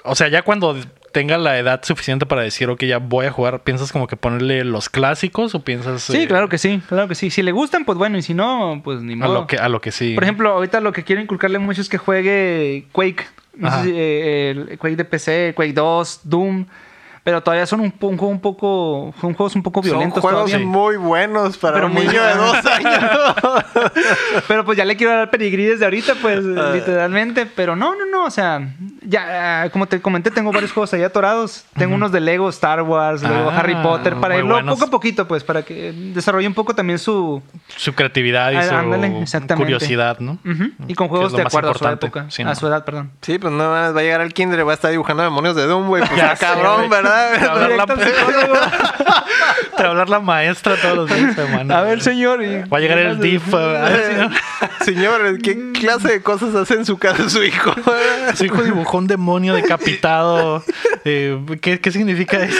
[0.03, 0.75] O sea, ya cuando
[1.15, 4.65] tenga la edad suficiente para decir, ok, ya voy a jugar, ¿piensas como que ponerle
[4.65, 6.01] los clásicos o piensas...
[6.01, 7.29] Sí, eh, claro que sí, claro que sí.
[7.29, 9.33] Si le gustan, pues bueno, y si no, pues ni A modo.
[9.33, 10.13] lo que, a lo que sí.
[10.13, 13.25] Por ejemplo, ahorita lo que quiero inculcarle mucho es que juegue Quake.
[13.55, 16.65] No sé si, eh, el Quake de PC, Quake 2, Doom.
[17.25, 19.11] Pero todavía son un, juego un poco.
[19.19, 20.67] Son juegos un poco violentos Son juegos todavía.
[20.67, 23.35] muy buenos para Pero un muy niño de dos años.
[24.47, 26.69] Pero pues ya le quiero dar pedigrí desde ahorita, pues, Ah.
[26.73, 27.47] literalmente.
[27.47, 28.25] Pero no, no, no.
[28.25, 28.61] O sea,
[29.01, 31.65] ya, ah, como te comenté, tengo varios juegos ahí atorados.
[31.75, 34.75] Tengo unos de Lego, Star Wars, luego Ah, Harry Potter, para irlo buenos.
[34.75, 37.41] poco a poquito, pues, para que desarrolle un poco también su.
[37.75, 40.33] Su creatividad y su curiosidad, ¿no?
[40.45, 42.25] Ujú, Y con juegos de más acuerdo a su época.
[42.29, 43.11] Sí, a su edad, perdón.
[43.21, 45.55] Sí, pues no mames, va a llegar al kinder y va a estar dibujando demonios
[45.55, 46.03] de Doom, güey.
[46.07, 46.89] Pues Ya cabrón, güey.
[47.15, 47.39] ¿Verdad?
[47.39, 48.53] Te va a hablar la- Directo al psicólogo.
[49.77, 51.77] Te va a hablar la maestra todos los días de semana.
[51.79, 52.43] A ver, señor.
[52.43, 53.53] y- Va a llegar el DIF.
[53.53, 54.31] A ver, señor.
[54.85, 57.73] Señor, ¿qué clase de cosas hace en su casa su hijo?
[58.35, 60.63] Su hijo dibujó un demonio decapitado.
[61.07, 62.57] Eh, ¿qué, qué significa esto?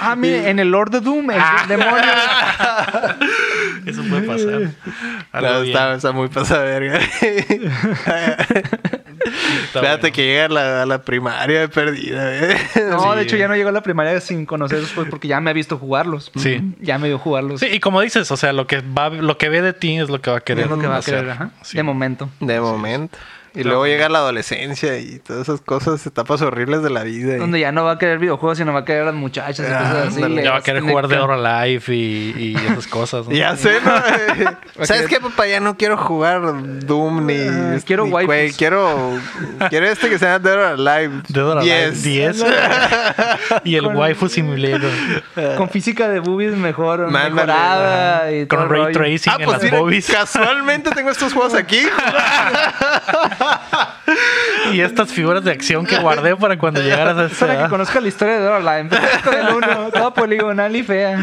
[0.00, 1.64] Ah, mire, en el Lord de Doom, el Ah.
[1.66, 2.12] demonio.
[3.84, 4.70] Eso puede pasar.
[5.42, 7.00] No, está, está muy pasada verga.
[9.26, 10.14] Espérate bueno.
[10.14, 12.56] que llegue a la, a la primaria de perdida, ¿eh?
[12.90, 13.16] No, Sí.
[13.16, 15.52] de hecho ya no llegó a la primaria sin conocerlos, pues, porque ya me ha
[15.52, 16.30] visto jugarlos.
[16.36, 16.60] Sí.
[16.80, 17.60] Ya me vio jugarlos.
[17.60, 20.08] Sí, y como dices, o sea, lo que va, lo que ve de ti es
[20.08, 20.64] lo que va a querer.
[20.64, 21.50] es lo que va a querer, ajá.
[21.62, 21.76] Sí.
[21.76, 22.28] De momento.
[22.40, 23.16] De momento.
[23.56, 27.34] Y luego llega la adolescencia y todas esas cosas, etapas horribles de la vida.
[27.36, 29.60] y- Donde ya no va a querer videojuegos, sino va a querer a las muchachas
[29.60, 30.16] y cosas así.
[30.22, 30.44] Ándale.
[30.44, 33.26] Ya va a querer tiene jugar que- de Or Alive y, y esas cosas.
[33.26, 33.32] ¿no?
[33.32, 34.54] Ya sé, ¿no?
[34.84, 35.46] ¿Sabes qué, papá?
[35.46, 36.42] Ya no quiero jugar
[36.86, 37.38] Doom ni...
[37.40, 38.10] Ah, quiero ni.
[38.10, 38.52] Quake.
[38.58, 39.18] Quiero...
[39.70, 41.22] Quiero este que se llama Dead or Alive.
[41.28, 42.02] Dead or Alive 10.
[42.02, 42.44] 10.
[43.64, 44.90] y el Con- Waifu Simulator.
[45.56, 48.98] Con física de boobies mejor, Mándale, mejorada y todo Con ray rollo.
[48.98, 50.06] tracing Ah, en pues las mira, boobies.
[50.10, 51.80] casualmente tengo estos juegos aquí.
[54.72, 57.60] y estas figuras de acción que guardé para cuando llegaras a Es esa para que
[57.62, 57.70] edad.
[57.70, 58.46] conozca la historia de
[59.24, 61.18] con el uno, toda poligonal y fea.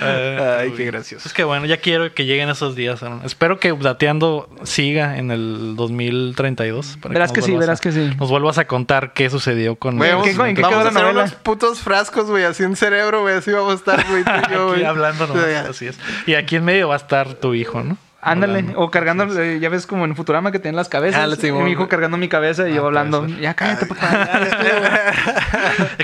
[0.00, 1.26] Ay, qué gracioso.
[1.28, 3.00] Es que bueno, ya quiero que lleguen esos días.
[3.24, 6.98] Espero que Dateando siga en el 2032.
[7.00, 8.10] para Verás que sí, verás a- que sí.
[8.18, 9.96] Nos vuelvas a contar qué sucedió con...
[9.96, 11.20] Güey, vamos, ¿En qué- en qué vamos a hacer novela?
[11.22, 14.52] unos putos frascos, güey, así en cerebro, güey, así vamos a estar, güey, tú y
[14.52, 14.84] yo, Aquí güey.
[14.84, 15.98] hablando nomás, así es.
[16.26, 17.96] Y aquí en medio va a estar tu hijo, ¿no?
[18.22, 18.80] Ándale, Hablando.
[18.80, 21.20] o cargando, eh, ya ves como en Futurama que tienen las cabezas.
[21.32, 23.28] Ah, sí, y mi hijo cargando mi cabeza y yo puede hablando.
[23.28, 23.38] ser.
[23.38, 24.08] Ya cállate, papá.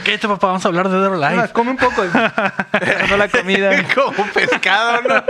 [0.05, 1.43] Cállate, papá, vamos a hablar de Dead or Alive.
[1.43, 2.05] Ah, Come un poco.
[2.05, 3.71] Dando la comida.
[3.95, 5.15] Como pescado, ¿no?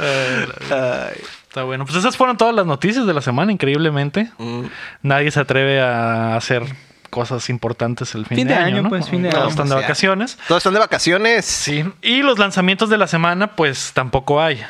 [0.00, 1.20] Ay.
[1.48, 1.84] Está bueno.
[1.84, 4.30] Pues esas fueron todas las noticias de la semana, increíblemente.
[4.38, 4.62] Mm.
[5.02, 6.64] Nadie se atreve a hacer
[7.10, 8.88] cosas importantes el fin, Fin de, de año, año, ¿no?
[8.88, 9.50] pues, fin de Todos año.
[9.50, 10.38] están de Pues, vacaciones.
[10.48, 11.44] Todos están de vacaciones.
[11.44, 11.84] Sí.
[12.00, 14.62] Y los lanzamientos de la semana, pues tampoco hay.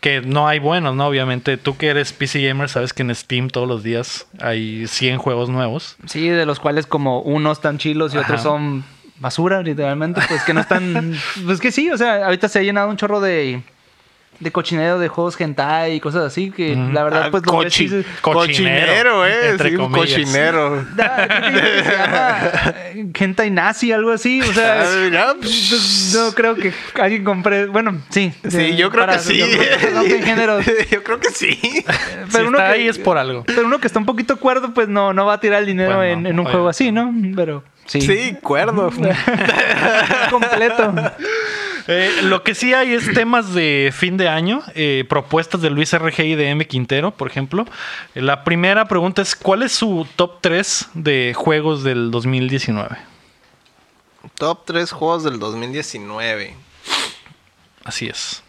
[0.00, 1.06] Que no hay buenos, ¿no?
[1.06, 5.18] Obviamente, tú que eres PC Gamer, sabes que en Steam todos los días hay 100
[5.18, 5.96] juegos nuevos.
[6.06, 8.84] Sí, de los cuales como unos están chilos y otros son
[9.18, 10.20] basura, literalmente.
[10.28, 11.14] Pues que no están...
[11.46, 13.62] Pues que sí, o sea, ahorita se ha llenado un chorro de...
[14.38, 17.84] De cochinero de juegos hentai y cosas así que la verdad Ah, pues lo cochi-
[17.84, 19.48] dices, Cochinero, cochinero, eh.
[19.50, 20.18] entre Sí, un comillas.
[20.18, 20.84] cochinero.
[20.98, 22.38] "Ah, creo que se llama
[22.94, 24.42] eh, hentai nazi, algo así.
[24.42, 27.64] O sea, Ah, mira, no, no creo que alguien compre...
[27.66, 28.30] Bueno, sí.
[28.48, 29.38] Sí, de- yo creo para- que sí.
[29.38, 30.86] yo creo que.
[30.90, 31.58] Yo creo que sí.
[31.86, 33.42] Pero si uno está que- ahí es por algo.
[33.46, 35.96] Pero uno que está un poquito cuerdo, pues no, no va a tirar el dinero
[35.96, 37.10] Pues en, en un juego así, ¿no?
[37.34, 38.02] Pero sí.
[38.02, 38.90] Sí, cuerdo.
[40.30, 40.92] completo.
[41.88, 45.92] Eh, lo que sí hay es temas de fin de año, eh, propuestas de Luis
[45.96, 46.66] RG y de M.
[46.66, 47.64] Quintero, por ejemplo.
[48.14, 52.96] Eh, La primera pregunta es, ¿cuál es su top 3 de juegos del 2019?
[54.34, 56.54] Top 3 juegos del 2019.
[57.84, 58.42] Así es.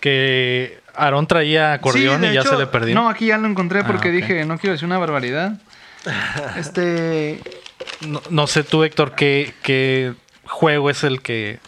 [0.00, 2.94] Que Aarón traía acordeón Sí, y ya hecho, se le perdió.
[2.94, 5.58] No, aquí ya lo encontré Ah, porque dije, no quiero decir una barbaridad.
[6.56, 7.40] Este.
[8.06, 10.14] No, no sé tú, Héctor, ¿qué, qué
[10.46, 11.58] juego es el que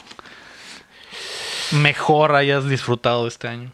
[1.72, 3.70] mejor hayas disfrutado este año?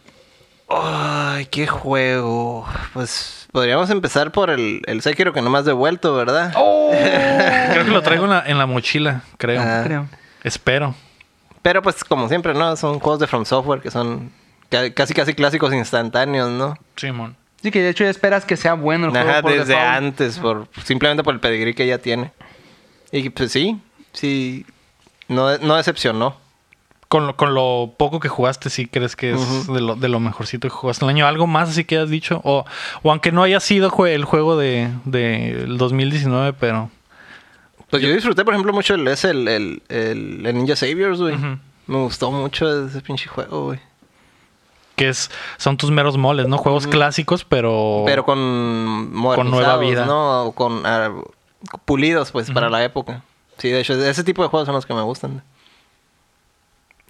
[0.68, 2.66] Ay, qué juego.
[2.94, 6.52] Pues podríamos empezar por el, el Sekiro que no me has devuelto, ¿verdad?
[7.72, 9.60] Creo que lo traigo en la, en la mochila, creo.
[9.62, 9.82] Ah.
[9.84, 10.06] Creo.
[10.42, 10.94] Espero.
[11.62, 12.74] Pero pues como siempre, ¿no?
[12.76, 14.32] Son juegos de From Software que son
[14.68, 16.76] ca- casi casi clásicos instantáneos, ¿no?
[16.96, 17.36] Simón.
[17.62, 19.30] Sí, que de hecho ya esperas que sea bueno el juego.
[19.30, 19.88] Ajá, por desde default.
[19.96, 22.32] antes, por simplemente por el pedigrí que ya tiene.
[23.12, 23.80] Y pues sí,
[24.12, 24.66] sí,
[25.28, 26.36] no, no decepcionó.
[27.12, 30.18] Con lo, con lo poco que jugaste, ¿sí crees que es de, lo, de lo
[30.18, 31.26] mejorcito que jugaste el año?
[31.26, 32.40] ¿Algo más así que has dicho?
[32.42, 32.64] O,
[33.02, 36.88] o aunque no haya sido jue- el juego de, del 2019, pero...
[37.90, 41.36] Pues yo disfruté, por ejemplo, mucho el, ese, el, el, el- el Ninja Saviors, güey.
[41.86, 43.80] Me gustó mucho ese pinche juego, güey.
[44.96, 46.56] Que es, son tus meros moles, ¿no?
[46.56, 48.04] Juegos clásicos, pero...
[48.06, 50.06] Pero con modernizados, nueva vida.
[50.06, 50.52] ¿no?
[50.54, 51.10] Con, ah,
[51.84, 53.22] pulidos, pues, para la época.
[53.58, 55.42] Sí, de hecho, ese tipo de juegos son los que me gustan.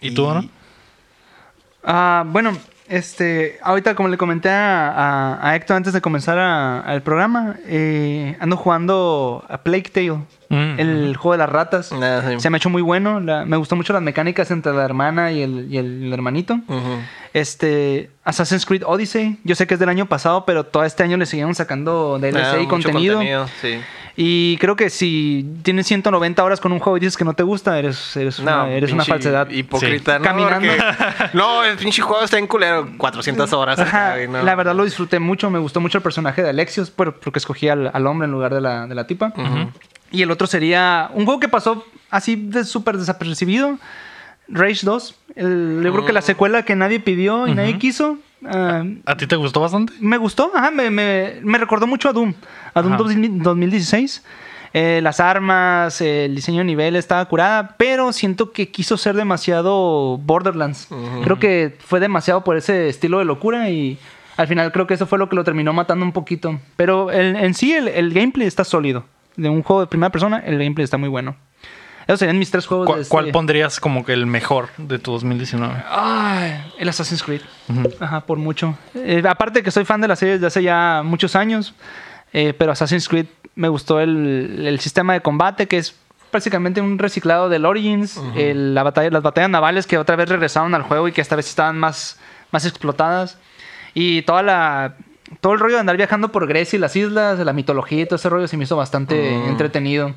[0.03, 0.45] ¿Y tú, no?
[1.85, 2.53] Ah, bueno,
[2.89, 7.57] este, ahorita como le comenté a, a- a Héctor antes de comenzar a- al programa,
[7.67, 10.19] eh, ando jugando a Plague Tale,
[10.53, 11.91] Mm, el juego de las ratas.
[11.93, 12.39] Ah, sí.
[12.41, 15.33] Se me ha hecho muy bueno, la- me gustó mucho las mecánicas entre la hermana
[15.33, 16.61] y el, y el hermanito.
[17.33, 21.17] Este, Assassin's Creed Odyssey, yo sé que es del año pasado, pero todo este año
[21.17, 23.21] le siguieron sacando DLC Ah, y mucho contenido.
[23.63, 23.81] sí.
[24.17, 27.43] Y creo que si tienes 190 horas con un juego y dices que no te
[27.43, 29.49] gusta, eres, eres, una, eres una falsedad.
[29.51, 30.25] Hipócrita, ¿no?
[30.25, 30.69] Caminando.
[30.69, 32.89] Porque- no, el pinche juego está en culero.
[32.99, 33.79] 400 horas.
[33.79, 34.43] Ajá, acá, y no.
[34.43, 37.69] La verdad lo disfruté mucho, me gustó mucho el personaje de Alexios, por- porque escogí
[37.69, 39.33] al, al hombre en lugar de la, de la tipa.
[40.11, 43.79] Y el otro sería un juego que pasó así de súper desapercibido,
[44.49, 45.15] Rage 2.
[45.37, 46.25] El, yo creo que la Mm.
[46.25, 48.19] secuela que nadie pidió y nadie quiso.
[48.47, 49.93] Ah, ¿A ti te gustó bastante?
[50.01, 52.35] me gustó, ajá, me, me- me recordó mucho a Doom,
[52.75, 53.03] a Doom Ajá.
[53.03, 54.25] 2000 2016.
[54.75, 60.17] Eh, las armas, el diseño de nivel estaba curada, pero siento que quiso ser demasiado
[60.17, 60.89] Borderlands.
[61.25, 63.99] Creo que fue demasiado por ese estilo de locura y
[64.39, 66.59] al final creo que eso fue lo que lo terminó matando un poquito.
[66.77, 69.05] Pero el- en sí el, el gameplay está sólido.
[69.37, 71.37] De un juego de primera persona, el gameplay está muy bueno.
[72.07, 74.99] Esos serían mis tres juegos ¿Cuál, de este- cuál pondrías como que el mejor de
[74.99, 75.75] tu 2019?
[75.89, 77.43] Ay, el Assassin's Creed.
[78.01, 78.77] Ajá, por mucho.
[78.95, 81.75] Eh, aparte de que soy fan de la serie desde hace ya muchos años,
[82.33, 85.95] eh, pero Assassin's Creed me gustó el, el sistema de combate que es
[86.31, 90.75] prácticamente un reciclado del Origins, el- la batalla, las batallas navales que otra vez regresaron
[90.75, 92.19] al juego y que esta vez estaban más,
[92.51, 93.37] más explotadas.
[93.95, 94.95] Y toda la,
[95.43, 98.17] todo el rollo de andar viajando por Grecia y las islas, la mitología y todo
[98.17, 100.15] ese rollo se me hizo bastante entretenido.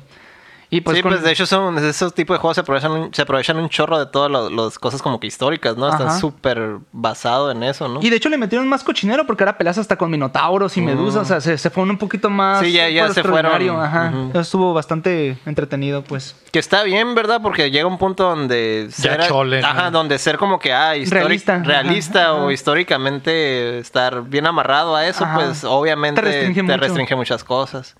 [0.68, 3.14] Y pues sí, con- pues de hecho son esos tipos de juegos se aprovechan un,
[3.14, 5.88] se aprovechan un chorro de todas las cosas como que históricas, ¿no?
[5.88, 6.18] Está Ajá.
[6.18, 8.00] súper basado en eso, ¿no?
[8.02, 11.22] Y de hecho le metieron más cochinero porque ahora peleas hasta con minotauros y medusas.
[11.22, 12.60] O sea, se, se fueron un poquito más.
[12.64, 13.86] Sí, ya- ya se extraordinario, fueron.
[13.86, 14.12] Ajá.
[14.30, 16.34] Eso estuvo bastante entretenido, pues.
[16.50, 17.40] Que está bien, ¿verdad?
[17.42, 19.98] Porque llega un punto donde Ya chole, ajá, ¿no?
[19.98, 21.58] donde ser como que ah, Realista.
[21.62, 22.52] realista Ajá, o ajá.
[22.52, 25.36] históricamente estar bien amarrado a eso, Ajá.
[25.36, 26.76] pues obviamente Te restringe mucho.
[26.76, 27.94] restringe muchas cosas.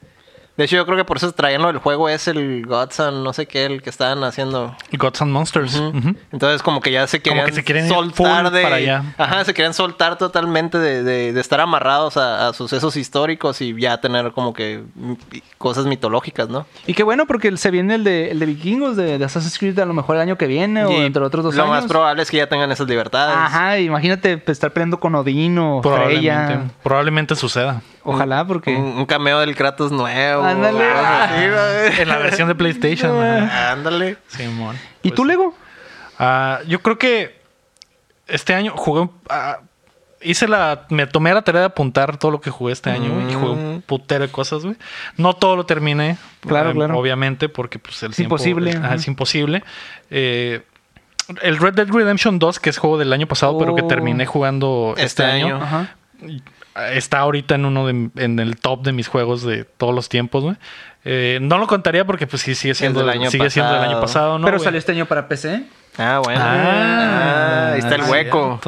[0.56, 3.32] De hecho, yo creo que por eso traían lo del juego es el Godson, no
[3.34, 4.74] sé qué, el que estaban haciendo.
[4.92, 5.74] Gods and Monsters.
[5.76, 6.14] Ujú.
[6.32, 9.04] Entonces como que ya se Como querían que se quieren soltar de para allá.
[9.18, 13.78] ajá se querían soltar totalmente de, de- de estar amarrados a, a sucesos históricos y
[13.78, 14.82] ya tener como que
[15.58, 19.18] cosas mitológicas no Y qué bueno porque se viene el de, el de vikingos de,
[19.18, 21.64] de Assassin's Creed a lo mejor el año que viene o entre otros dos lo
[21.64, 21.76] años.
[21.76, 25.58] más probable es que ya tengan esas libertades Ajá, imagínate pues, estar peleando con Odín
[25.58, 26.70] o Probablemente, Freya.
[26.82, 27.82] probablemente suceda.
[28.08, 28.70] Ojalá, porque.
[28.76, 31.50] un, un cameo del Kratos nuevo Ándale.
[31.50, 32.00] güey.
[32.02, 33.22] En la versión de PlayStation.
[33.24, 33.72] ajá.
[33.72, 34.76] ándale Simón.
[35.02, 35.54] ¿Y Pues tú, Lego?
[36.18, 37.40] Ah, yo creo que
[38.26, 39.08] este año jugué.
[39.28, 39.58] ah,
[40.22, 40.86] hice la.
[40.90, 43.50] Me tomé la tarea de apuntar todo lo que jugué este año, güey, Y jugué
[43.50, 44.76] un putero de cosas, güey.
[45.16, 46.16] No todo lo terminé.
[46.40, 46.98] Claro, eh, claro.
[46.98, 48.94] Obviamente, porque pues el Es tiempo- imposible, ajá.
[48.94, 49.62] es imposible.
[50.10, 50.62] Eh,
[51.42, 53.88] el Red Dead Redemption 2, que es juego del año pasado, pero que Oh.
[53.88, 55.56] terminé jugando este, Este año.
[55.56, 55.64] año.
[55.64, 55.96] Ajá.
[56.92, 60.44] Está ahorita en uno de, en el top de mis juegos de todos los tiempos,
[60.44, 60.56] güey.
[61.04, 64.00] Eh, no lo contaría porque pues sí sigue siendo del año sigue siendo del año
[64.00, 64.40] pasado.
[64.42, 65.64] Pero salió este año para PC.
[65.98, 68.60] Ah bueno Ah, Ah, ahí está el es hueco.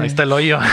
[0.00, 0.58] Ahí está el hoyo.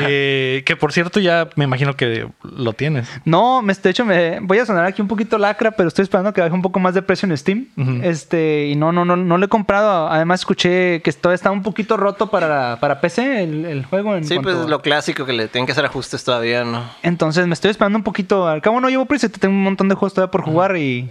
[0.00, 3.08] Eh, que por cierto, ya me imagino que lo tienes.
[3.24, 6.32] No, me, de hecho, me voy a sonar aquí un poquito lacra, pero estoy esperando
[6.32, 7.66] que baje un poco más de precio en Steam.
[8.02, 10.08] Este, y no, no, no, no lo he comprado.
[10.08, 14.16] Además, escuché que todavía está un poquito roto para, para PC el, el juego.
[14.16, 17.46] En sí cuanto- pues lo clásico que le tienen que hacer ajustes todavía no Entonces
[17.46, 18.46] me estoy esperando un poquito.
[18.46, 21.10] Al cabo no llevo prisa, tengo un montón de juegos todavía por jugar y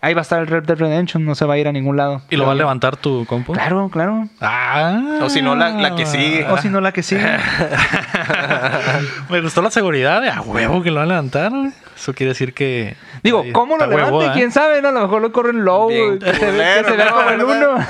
[0.00, 1.96] ahí va a estar el Red Dead Redemption, no se va a ir a ningún
[1.96, 2.22] lado.
[2.30, 3.52] ¿Y lo va a levantar tu compu?
[3.52, 4.28] Claro, claro.
[4.40, 5.20] Ah.
[5.22, 6.46] O si no, la- la que sigue.
[6.48, 7.26] O si no, la que sigue.
[9.28, 11.52] Me gustó la seguridad de a huevo que lo van a levantar.
[12.00, 12.96] Eso quiere decir que.
[13.22, 14.26] Digo, ¿cómo lo está huevo, levante?
[14.26, 14.40] ¿eh?
[14.40, 14.80] ¿Quién sabe?
[14.80, 17.04] No, a lo mejor lo corren low, Bien que se, ve, culero, que se vea
[17.06, 17.14] ¿no?
[17.14, 17.86] como el uno.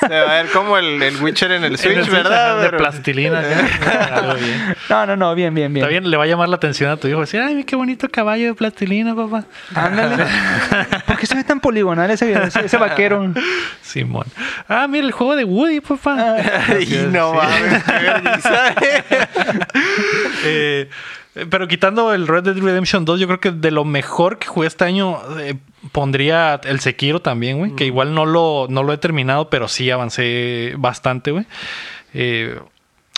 [0.00, 2.56] se va a ver como el, el Witcher en el En Switch el Switch, verdad
[2.62, 3.42] De Pero- plastilina.
[4.88, 5.84] No, no, no, bien, bien, bien.
[5.84, 7.20] Está bien, le va a llamar la atención a tu hijo.
[7.20, 9.44] Decir, ay, qué bonito caballo de plastilina, papá.
[9.74, 10.24] Ándale.
[11.06, 13.30] ¿Por qué se ve tan poligonal ese, ese, ese vaquero?
[13.82, 14.24] Simón.
[14.68, 16.36] Ah, mira el juego de Woody, papá.
[16.80, 18.74] y no mames qué vergüenza.
[20.44, 20.88] Eh,
[21.48, 24.66] pero quitando el Red Dead Redemption 2, yo creo que de lo mejor que jugué
[24.66, 25.54] este año eh,
[25.92, 27.74] pondría el Sekiro también, güey.
[27.76, 31.46] Que igual no lo, no lo he terminado, pero sí avancé bastante, güey.
[32.14, 32.58] Eh,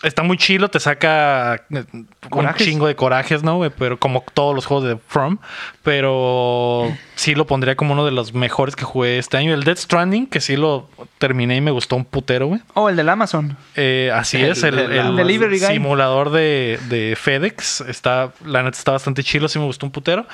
[0.03, 1.85] está muy chilo, te saca eh,
[2.31, 3.57] un chingo de corajes, ¿no?
[3.57, 3.71] güey?
[3.77, 5.39] Pero como todos los juegos de From.
[5.83, 9.55] Pero sí lo pondría como uno de los mejores que jugué este año.
[9.55, 10.89] El Dead Stranding, que sí lo
[11.19, 12.61] terminé y me gustó un putero, güey.
[12.75, 13.57] Oh, el del Amazon.
[13.77, 17.83] Eh, así El es, el, el Delivery simulador de, de FedEx.
[17.83, 20.27] Está, la neta está bastante chilo, sí me gustó un putero.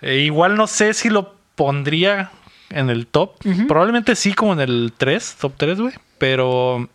[0.00, 2.30] Eh, igual no sé si lo pondría
[2.70, 3.36] en el top.
[3.68, 5.94] Probablemente sí, como en el 3, top 3, güey.
[6.18, 6.88] Pero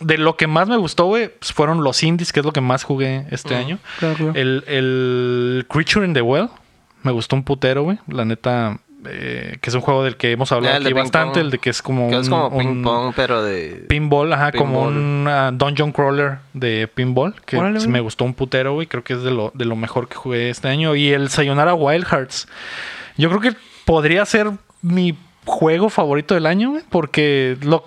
[0.00, 2.60] de lo que más me gustó, güey, pues fueron los indies, que es lo que
[2.60, 3.78] más jugué este año.
[3.98, 4.32] Claro.
[4.34, 6.48] El, el Creature in the Well
[7.02, 7.98] me gustó un putero, güey.
[8.08, 8.78] La neta,
[9.08, 11.34] eh, que es un juego del que hemos hablado Ah, aquí bastante.
[11.38, 11.44] pong.
[11.46, 13.84] El de que es como Que es un- como un- ping pong, pero de.
[13.88, 17.92] Pinball, ajá, como un ah, dungeon crawler de pinball, que Órale, sí güey.
[17.94, 18.86] me gustó un putero, güey.
[18.88, 20.94] Creo que es de lo, de lo mejor que jugué este año.
[20.96, 22.48] Y el Sayonara Wild Hearts.
[23.16, 24.50] Yo creo que podría ser
[24.82, 27.84] mi juego favorito del año, güey, porque lo,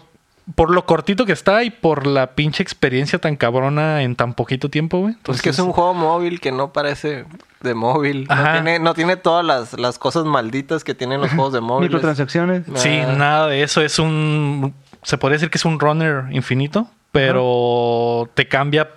[0.56, 4.70] por lo cortito que está y por la pinche experiencia tan cabrona en tan poquito
[4.70, 5.16] tiempo, güey.
[5.24, 7.26] Pues que es un juego móvil que no parece
[7.62, 8.26] de móvil.
[8.30, 11.90] No tiene, no tiene todas las, las cosas malditas que tienen los juegos de móvil.
[11.90, 12.64] Microtransacciones.
[12.76, 13.82] Sí, nada de eso.
[13.82, 14.74] Es un.
[15.04, 18.90] Se podría decir que es un runner infinito, pero te cambia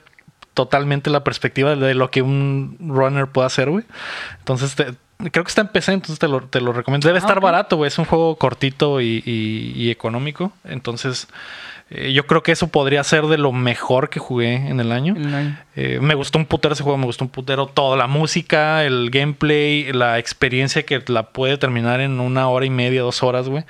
[0.54, 3.84] totalmente la perspectiva de lo que un runner puede hacer, güey.
[4.38, 4.94] Entonces, te-
[5.30, 7.06] creo que está en PC, entonces te lo, te lo recomiendo.
[7.06, 7.88] Debe Ah, estar barato, güey.
[7.88, 10.52] Es un juego cortito y, y- y económico.
[10.64, 11.28] Entonces,
[11.90, 15.14] eh, yo creo que eso podría ser de lo mejor que jugué en el año.
[15.16, 15.58] El año.
[15.76, 19.10] Eh, me gustó un putero ese juego, me gustó un putero toda la música, el
[19.10, 23.64] gameplay, la experiencia que la puede terminar en una hora y media, dos horas, güey.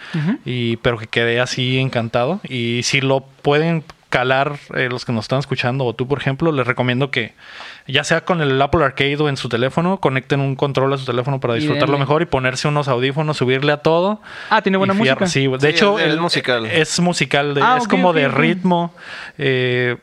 [0.45, 2.41] Y pero que quedé así encantado.
[2.49, 3.83] Y si lo pueden
[4.13, 7.33] calar eh, los que nos están escuchando o tú, por ejemplo, les recomiendo que
[7.89, 11.07] ya sea con el Apple Arcade o en su teléfono, conecten un control a su
[11.07, 14.21] teléfono para disfrutarlo mejor y ponerse unos audífonos, subirle a todo.
[14.51, 15.27] Ah, tiene buena música.
[15.27, 16.67] Sí, de Sí, hecho, es- el- musical.
[16.67, 18.95] Es musical, de- Ah, es como de ritmo.
[19.39, 19.97] eh,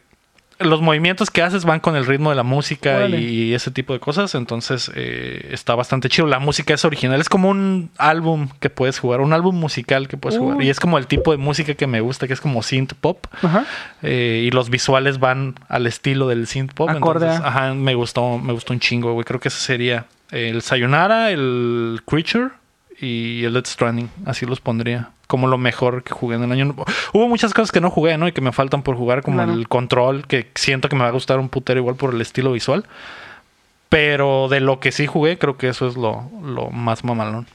[0.59, 3.99] los movimientos que haces van con el ritmo de la música y ese tipo de
[3.99, 4.35] cosas.
[4.35, 6.27] Entonces eh, está bastante chido.
[6.27, 7.19] La música es original.
[7.19, 10.61] Es como un álbum que puedes jugar, un álbum musical que puedes jugar.
[10.61, 13.25] Y es como el tipo de música que me gusta, que es como synth pop.
[13.41, 13.65] Ajá.
[14.03, 16.89] eh, y los visuales van al estilo del synth pop.
[16.89, 19.23] Acorde Entonces, ajá, me gustó, me gustó un chingo, güey.
[19.23, 22.49] Creo que ese sería el Sayonara, el Creature
[22.99, 24.09] y el Death Stranding.
[24.25, 25.11] Así los pondría.
[25.29, 26.75] Como lo mejor que jugué en el año.
[27.13, 28.27] Hubo muchas cosas que no jugué, ¿no?
[28.27, 29.53] Y que me faltan por jugar, como Claro.
[29.53, 32.51] el control, que siento que me va a gustar un putero igual por el estilo
[32.51, 32.85] visual.
[33.89, 37.47] Pero de lo que sí jugué, creo que eso es lo, lo más mamalón.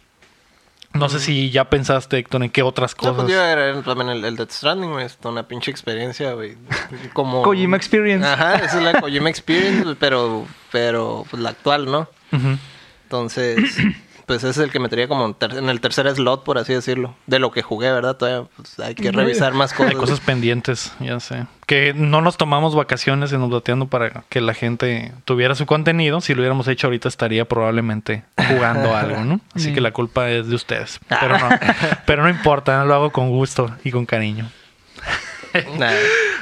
[0.92, 3.16] No sé si ya pensaste, Héctor, en qué otras No, cosas.
[3.24, 5.06] pues yo era también el, el Death Stranding, güey.
[5.06, 6.56] Es una pinche experiencia, güey.
[7.12, 7.42] Como...
[7.42, 8.24] Kojima Experience.
[8.24, 12.08] Ajá, esa es la Kojima Experience, pero, pero pues, la actual, ¿no?
[12.32, 12.56] Ujú.
[13.02, 13.76] Entonces,
[14.26, 16.72] pues ese es el que metería como en, ter- en el tercer slot, por así
[16.72, 17.14] decirlo.
[17.26, 18.16] De lo que jugué, ¿verdad?
[18.16, 19.92] Todavía pues, hay que revisar más cosas.
[19.92, 21.46] Hay cosas pendientes, ya sé.
[21.66, 26.20] Que no nos tomamos vacaciones en Updateando para que la gente tuviera su contenido.
[26.20, 29.40] Si lo hubiéramos hecho ahorita estaría probablemente jugando algo, ¿no?
[29.54, 29.74] Así Sí.
[29.74, 31.00] que la culpa es de ustedes.
[31.08, 31.48] Pero no,
[32.06, 34.48] pero no importa, lo hago con gusto y con cariño.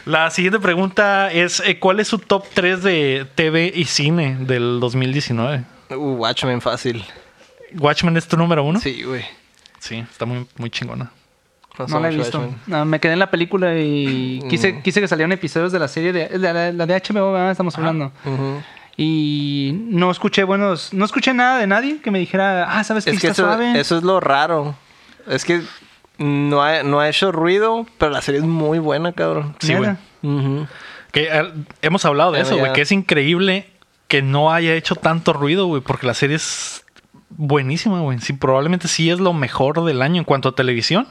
[0.07, 4.81] La siguiente pregunta es, eh, ¿cuál es su top 3 de TV y cine del
[4.81, 5.65] 2019?
[5.91, 7.05] Uh, Watchmen fácil.
[7.79, 8.81] ¿Watchmen es tu número uno?
[8.81, 9.25] Sí, güey.
[9.79, 11.11] Sí, está muy, muy chingona.
[11.89, 12.55] No la he visto.
[12.67, 14.83] No, me quedé en la película y quise, Mm.
[14.83, 17.51] quise que salieran episodios de la serie de la, la- la de HBO, ¿verdad?
[17.51, 18.13] estamos hablando.
[18.97, 23.13] Y no escuché buenos, no escuché nada de nadie que me dijera, ah, sabes qué
[23.13, 23.81] Es que está eso, suave.
[23.81, 24.75] eso es lo raro.
[25.27, 25.63] Es que
[26.19, 29.57] no ha, no ha hecho ruido, pero la serie es muy buena, cabrón.
[29.61, 29.93] Sí, güey.
[31.11, 33.67] Que eh, hemos hablado de Bueno, eso, güey, que es increíble
[34.09, 36.82] que no haya hecho tanto ruido, güey, porque la serie es
[37.37, 38.19] buenísima, güey.
[38.21, 41.07] Sí, probablemente sí es lo mejor del año en cuanto a televisión.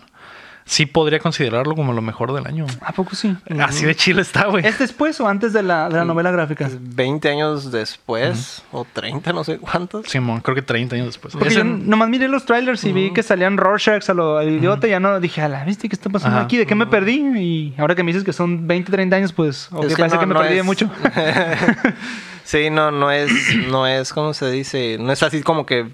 [0.64, 2.68] Sí podría considerarlo como lo mejor del año.
[2.86, 3.36] ¿A poco sí?
[3.60, 4.66] Así de chile está, güey.
[4.66, 6.70] ¿Es después o antes de la, de la novela gráfica?
[6.80, 10.06] 20 años después, o 30, no sé cuántos.
[10.08, 11.34] Simón, creo que 30 años después.
[11.34, 14.50] Porque yo en- nomás miré los trailers y vi que salían Rorschachs a lo al
[14.50, 16.46] idiota y ya no dije, a la viste, ¿qué está pasando Ajá.
[16.46, 16.58] aquí?
[16.58, 17.16] ¿De qué me perdí?
[17.40, 20.28] Y ahora que me dices que son 20, 30 años, pues, ok, Es parece que
[20.28, 20.90] me no perdí de es- mucho.
[22.52, 23.32] sí, no, no es,
[23.70, 24.98] no es, ¿cómo se dice?
[25.00, 25.88] No es así como que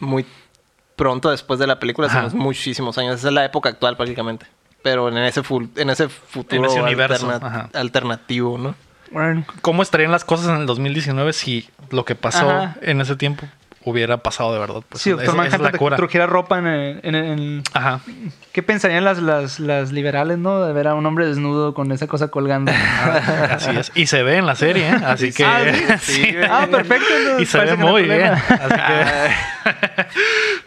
[0.00, 0.24] muy
[0.96, 3.16] pronto después de la película, sino es muchísimos años.
[3.16, 4.46] Esa es la época actual prácticamente.
[4.82, 7.70] Pero en ese, fu- en ese futuro En ese universo, alterna- ajá.
[7.72, 8.74] alternativo, ¿no?
[9.10, 12.76] Bueno, ¿Cómo estarían las cosas en el 2019 si lo que pasó Ajá.
[12.82, 13.46] en ese tiempo
[13.84, 14.82] hubiera pasado de verdad?
[14.88, 15.96] Pues es- Doctor es Manhattan la te cura.
[15.96, 18.00] trujera ropa en, el- en, Ajá.
[18.52, 20.64] ¿Qué pensarían las, las, las liberales, no?
[20.64, 22.72] De ver a un hombre desnudo con esa cosa colgando.
[23.50, 23.92] Así es.
[23.94, 24.94] Y se ve en la serie, ¿eh?
[25.04, 25.44] Así que...
[25.44, 25.60] Ah,
[26.00, 26.12] ¿sí?
[26.22, 26.36] sí.
[26.50, 27.40] ah, perfecto.
[27.40, 28.32] Y se ve no muy bien.
[28.32, 29.74] Así que...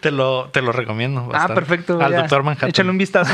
[0.01, 1.29] te, lo, te lo recomiendo.
[1.33, 1.99] Ah, perfecto.
[2.01, 2.17] Al ya.
[2.19, 2.69] Doctor Manhattan.
[2.69, 3.33] Échale un vistazo.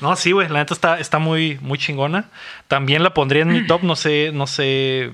[0.00, 0.48] no, sí, güey.
[0.48, 2.24] La neta está, está muy, muy chingona.
[2.68, 5.12] También la pondría en mi top, no sé, no sé.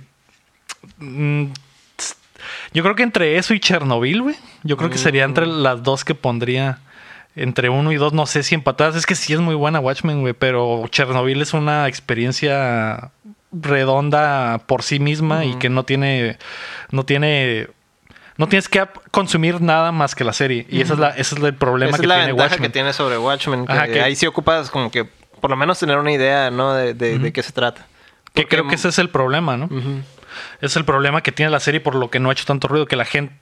[2.73, 4.37] Mm, Yo creo que entre eso y Chernobyl, güey.
[4.63, 6.79] Yo creo que sería entre las dos que pondría.
[7.35, 8.95] Entre uno y dos, no sé si empatadas.
[8.97, 10.35] Es que sí es muy buena Watchmen, güey.
[10.35, 13.11] Pero Chernobyl es una experiencia
[13.53, 16.39] redonda por sí misma y que no tiene.
[16.91, 17.69] No tiene.
[18.39, 20.67] No tienes que consumir nada más que la serie.
[20.71, 22.63] Y esa es la, ese es el problema Esa que es la tiene Watchmen.
[22.63, 23.67] que tiene sobre Watchmen.
[23.67, 25.05] Que Ajá, que- ahí sí ocupas como que
[25.41, 26.73] por lo menos tener una idea, ¿no?
[26.75, 27.87] De, de, de qué se trata.
[28.33, 29.69] Que creo que ese es el problema, ¿no?
[30.61, 32.87] Es el problema que tiene la serie por lo que no ha hecho tanto ruido.
[32.87, 33.35] Que la gente.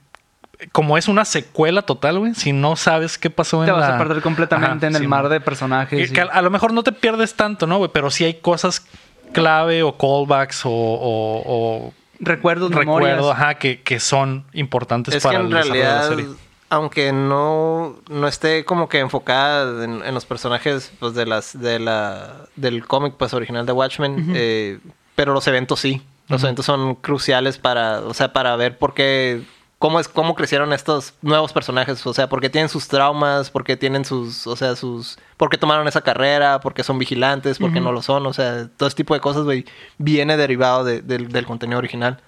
[0.71, 2.35] Como es una secuela total, güey.
[2.35, 5.07] Si no sabes qué pasó en Te vas la- a perder completamente Ajá, en el
[5.07, 6.11] mar de personajes.
[6.11, 7.89] Que a, a lo mejor no te pierdes tanto, ¿no, güey?
[7.91, 8.85] Pero sí hay cosas
[9.33, 13.13] clave o callbacks o, o- o recuerdos, memorias.
[13.15, 16.25] recuerdos, ajá, que, que son importantes Es que para en el desarrollo de la serie.
[16.69, 21.79] aunque no, no esté como que enfocada en, en los personajes pues, de las, de
[21.79, 24.77] la, del cómic pues, original de Watchmen, eh,
[25.15, 26.03] pero los eventos sí.
[26.31, 29.43] Los eventos son cruciales para, o sea, para ver por qué,
[29.79, 34.05] cómo es, cómo crecieron estos nuevos personajes, o sea, porque tienen sus traumas, porque tienen
[34.05, 38.25] sus, o sea, sus, porque tomaron esa carrera, porque son vigilantes, porque no lo son,
[38.27, 39.65] o sea, todo ese tipo de cosas, güey,
[39.97, 42.19] viene derivado de- del- del contenido original.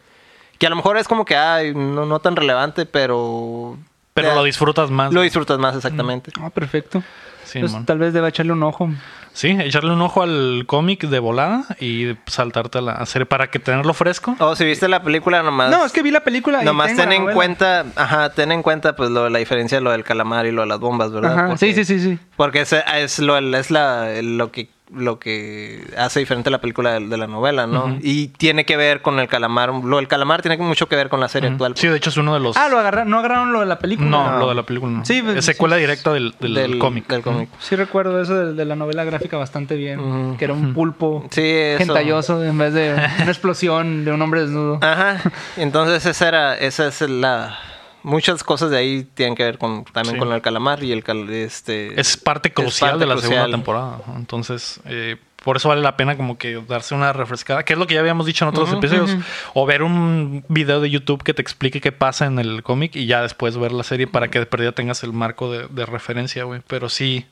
[0.60, 3.78] Que a lo mejor es como que, ay, no, no tan relevante, pero...
[4.14, 5.12] Pero lo disfrutas más.
[5.12, 6.32] Lo disfrutas más, exactamente.
[6.40, 7.02] Ah, perfecto.
[7.46, 8.90] Sí, Pues, tal vez deba echarle un ojo.
[9.34, 13.60] Sí, echarle un ojo al cómic de volada y saltarte a la serie para que
[13.60, 14.36] tenerlo fresco.
[14.40, 15.72] O si viste la película, nomás...
[15.72, 16.62] No, es que vi la película.
[16.62, 17.34] y Nomás ten en novela.
[17.36, 20.62] cuenta, ajá, ten en cuenta pues lo, la diferencia de lo del calamar y lo
[20.62, 21.34] de las bombas, ¿verdad?
[21.34, 22.20] Ajá, Porque- Sí, sí, sí, sí.
[22.38, 27.08] Porque es, es lo, es la, lo que lo que hace diferente la película de,
[27.08, 27.98] de la novela, ¿no?
[28.02, 29.74] Y tiene que ver con el calamar.
[29.74, 31.74] Lo del calamar tiene mucho que ver con la serie actual.
[31.76, 32.58] Sí, de hecho es uno de los...
[32.58, 34.10] Ah, lo agarraron, no agarraron lo de la película.
[34.10, 35.06] no, lo de la película no.
[35.06, 35.82] Sí, pues, es secuela sí.
[35.82, 37.08] directa del, del, cómic.
[37.08, 37.50] Del cómic.
[37.60, 40.38] Sí recuerdo eso de, de la novela gráfica bastante bien.
[40.38, 41.42] Que era un pulpo Sí,
[41.78, 44.80] gentalloso en vez de una explosión de un hombre desnudo.
[44.82, 45.20] Ajá.
[45.58, 47.58] Entonces esa era, esa es la
[48.04, 50.20] muchas cosas de ahí tienen que ver con también Sí.
[50.20, 53.34] con el calamar y el cal- este Es parte crucial parte de la crucial.
[53.34, 54.00] segunda temporada.
[54.16, 57.86] Entonces, eh, por eso vale la pena como que darse una refrescada, que es lo
[57.86, 59.18] que ya habíamos dicho en otros episodios.
[59.54, 63.08] O ver un video de YouTube que te explique qué pasa en el cómic y
[63.08, 66.46] ya después ver la serie para que de perdida tengas el marco de, de referencia,
[66.46, 66.62] güey.
[66.68, 67.26] Pero sí,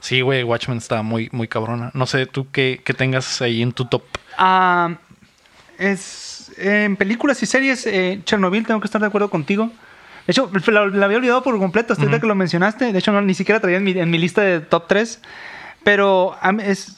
[0.00, 1.90] sí, güey, Watchmen está muy, muy cabrona.
[1.94, 4.02] No sé, tú qué, qué tengas ahí en tu top.
[4.36, 4.96] Ah,
[5.78, 9.70] es en películas y series, eh, Chernobyl, tengo que estar de acuerdo contigo.
[10.26, 12.92] De hecho, la, la había olvidado por completo hasta ahorita que lo mencionaste.
[12.92, 15.20] De hecho, no, ni siquiera traía en mi, en mi lista de top 3.
[15.82, 16.96] Pero es.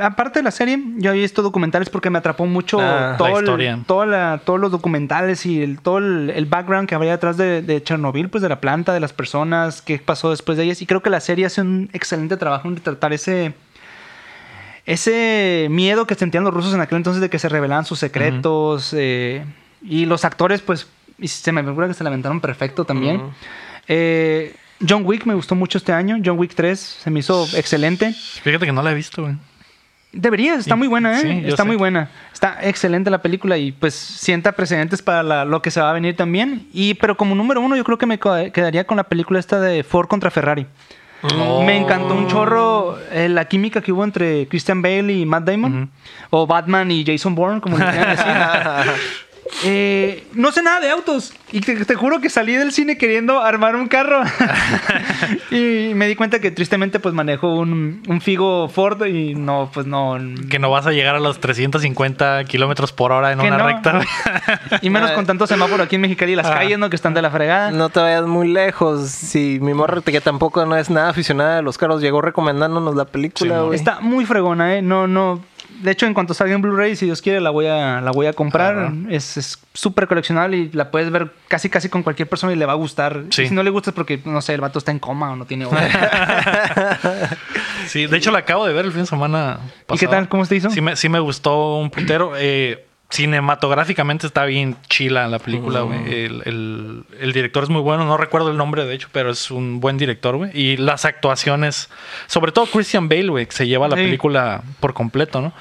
[0.00, 3.38] Aparte de la serie, yo había visto documentales porque me atrapó mucho Ah, todo la
[3.40, 7.36] el- toda la- todos los documentales y el, todo el, el background que habría detrás
[7.36, 10.80] de, de Chernobyl, pues de la planta, de las personas, qué pasó después de ellas.
[10.80, 13.52] Y creo que la serie hace un excelente trabajo en tratar ese,
[14.86, 18.94] ese miedo que sentían los rusos en aquel entonces de que se revelaban sus secretos.
[18.96, 19.44] eh,
[19.82, 20.86] y los actores, pues,
[21.20, 23.22] y se me figura que se lamentaron perfecto también.
[23.88, 24.54] Eh,
[24.86, 26.18] John Wick me gustó mucho este año.
[26.24, 28.12] John Wick 3 se me hizo excelente.
[28.12, 29.34] Fíjate que no la he visto, güey.
[30.12, 31.22] Deberías, está muy buena, ¿eh?
[31.22, 31.66] sí, está sé.
[31.68, 32.10] muy buena.
[32.32, 35.92] Está excelente la película y pues sienta precedentes para la- lo que se va a
[35.92, 36.66] venir también.
[36.72, 39.84] Y pero como número uno yo creo que me quedaría con la película esta de
[39.84, 40.66] Ford contra Ferrari.
[41.22, 41.62] Oh.
[41.62, 45.90] Me encantó un chorro eh, la química que hubo entre Christian Bale y Matt Damon.
[46.30, 48.32] O Batman y Jason Bourne, como le quieran decir.
[49.64, 51.32] Eh, no sé nada de autos.
[51.52, 54.22] Y te, te juro que salí del cine queriendo armar un carro.
[55.50, 59.86] y me di cuenta que tristemente pues manejo un, un Figo Ford y no, pues
[59.86, 60.16] no.
[60.48, 63.66] Que no vas a llegar a los 350 kilómetros por hora en una no.
[63.66, 64.00] recta.
[64.82, 66.54] Y menos con tanto semáforo aquí en Mexicali y las Ah.
[66.54, 66.88] calles, ¿no?
[66.90, 67.70] Que están de la fregada.
[67.70, 69.08] No te vayas muy lejos.
[69.10, 73.04] Si mi morra, que tampoco no es nada aficionada de los carros, llegó recomendándonos la
[73.04, 73.74] película, Sí.
[73.74, 74.82] Está muy fregona, ¿eh?
[74.82, 75.40] No, no.
[75.82, 78.26] De hecho, en cuanto salga en Blu-ray, si Dios quiere, la voy a, la voy
[78.26, 78.78] a comprar.
[78.78, 78.94] Ajá.
[79.08, 82.72] Es súper coleccionable y la puedes ver casi casi con cualquier persona y le va
[82.72, 83.24] a gustar.
[83.30, 83.46] Sí.
[83.48, 85.44] Si no le gusta es porque, no sé, el vato está en coma o no
[85.46, 85.66] tiene.
[87.86, 90.10] Sí, de hecho la acabo de ver el fin de semana ¿Y qué pasado.
[90.12, 90.28] tal?
[90.28, 90.70] ¿Cómo te hizo?
[90.70, 92.32] Sí me, sí me gustó un putero.
[92.36, 95.98] Eh, cinematográficamente está bien chila la película, güey.
[96.24, 98.04] El, el- el director es muy bueno.
[98.06, 100.50] No recuerdo el nombre, de hecho, pero es un buen director, güey.
[100.54, 101.90] Y las actuaciones,
[102.26, 104.02] sobre todo Christian Bale, güey, que se lleva la Sí.
[104.04, 105.52] película por completo, ¿no?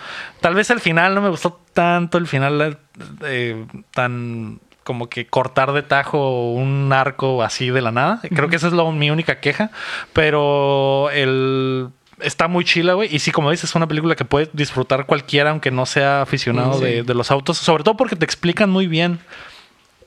[0.41, 2.77] Tal vez el final no me gustó tanto, el final
[3.25, 8.21] eh, tan como que cortar de tajo un arco así de la nada.
[8.33, 9.69] Creo que esa es lo- mi única queja.
[10.13, 11.89] Pero el
[12.21, 13.13] está muy chila, güey.
[13.13, 16.73] Y sí, como dices, es una película que puede disfrutar cualquiera, aunque no sea aficionado
[16.79, 16.83] Sí.
[16.85, 17.57] de, de los autos.
[17.57, 19.19] Sobre todo porque te explican muy bien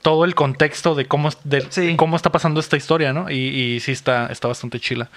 [0.01, 1.95] todo el contexto de cómo, de Sí.
[1.95, 3.29] cómo está pasando esta historia, ¿no?
[3.31, 5.09] Y, y sí está, está bastante chila.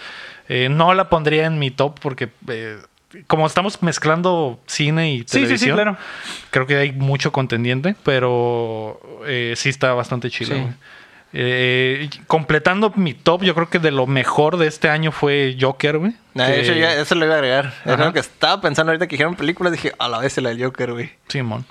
[0.49, 2.79] Eh, no la pondría en mi top porque eh,
[3.27, 5.97] como estamos mezclando cine y Sí, sí, sí, televisión, claro.
[6.51, 10.77] creo que hay mucho contendiente, pero eh, sí está bastante chila.
[11.33, 15.99] Eh, completando mi top, yo creo que de lo mejor de este año fue Joker,
[15.99, 16.15] güey.
[16.35, 17.75] Nah, Que- eso, ya- eso lo iba a agregar.
[17.85, 19.73] Era lo que estaba pensando ahorita que dijeron películas.
[19.73, 21.11] Dije, a la vez la del Joker, güey.
[21.29, 21.65] Simón.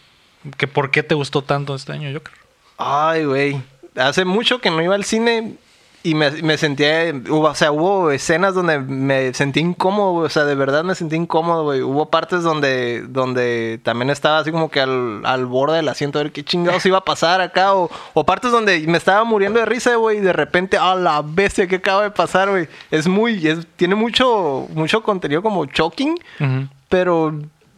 [0.58, 2.34] Que ¿Por qué te gustó tanto este año Joker?
[2.78, 3.62] Ay, güey.
[3.95, 5.53] Hace mucho que no iba al cine
[6.06, 7.14] y me, me sentía...
[7.30, 10.26] Hubo, o sea, hubo escenas donde me sentí incómodo, güey.
[10.28, 11.82] O sea, de verdad me sentí incómodo, güey.
[11.82, 16.24] Hubo partes donde, donde también estaba así como que al, al borde del asiento a
[16.24, 17.76] ver qué chingados iba a pasar acá.
[17.76, 20.20] O, o partes donde me estaba muriendo de risa, güey.
[20.20, 22.68] Y de repente, a la bestia que acaba de pasar, güey.
[22.91, 23.45] Es muy...
[23.47, 26.18] es- tiene mucho, mucho contenido como shocking.
[26.89, 27.34] Pero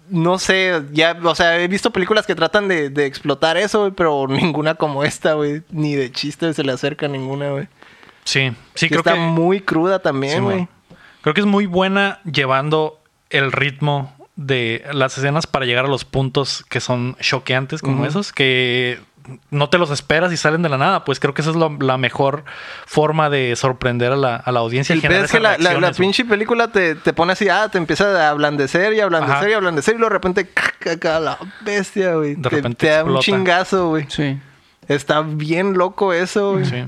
[0.10, 3.92] no sé, ya, o sea, he visto películas que tratan de, de explotar eso, güey,
[3.92, 5.64] pero ninguna como esta, güey.
[5.70, 7.68] Ni de chiste se le acerca ninguna, güey.
[8.28, 9.20] Sí, sí, Que creo está que...
[9.20, 10.68] muy cruda también, güey.
[11.22, 13.00] Creo que es muy buena llevando
[13.30, 18.34] el ritmo de las escenas para llegar a los puntos que son choqueantes como esos,
[18.34, 19.00] que
[19.50, 21.06] no te los esperas y salen de la nada.
[21.06, 22.44] Pues creo que esa es lo- la mejor
[22.86, 24.94] forma de sorprender a la, a la audiencia.
[24.94, 27.70] y El generar pedo es que esas la, pinche película te, te pone así, ah,
[27.72, 29.50] te empieza a ablandecer y ablandecer Ajá.
[29.50, 30.50] y ablandecer y luego de repente,
[30.80, 32.36] caca, la bestia, güey.
[32.36, 34.06] De Te, repente te da un chingazo, güey.
[34.10, 34.38] Sí.
[34.88, 36.66] Está bien loco eso, güey.
[36.66, 36.88] Sí.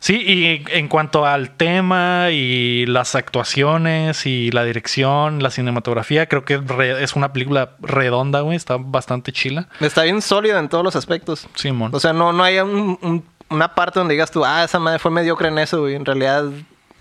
[0.00, 6.44] Sí, y en cuanto al tema y las actuaciones y la dirección, la cinematografía, creo
[6.44, 6.60] que
[7.00, 8.56] es una película redonda, güey.
[8.56, 9.68] Está bastante chila.
[9.80, 11.48] Está bien sólida en todos los aspectos.
[11.54, 11.90] Simón.
[11.94, 14.98] O sea, no, no hay un- un- una parte donde digas tú, ah, esa madre
[14.98, 15.94] fue mediocre en eso, güey.
[15.94, 16.44] En realidad,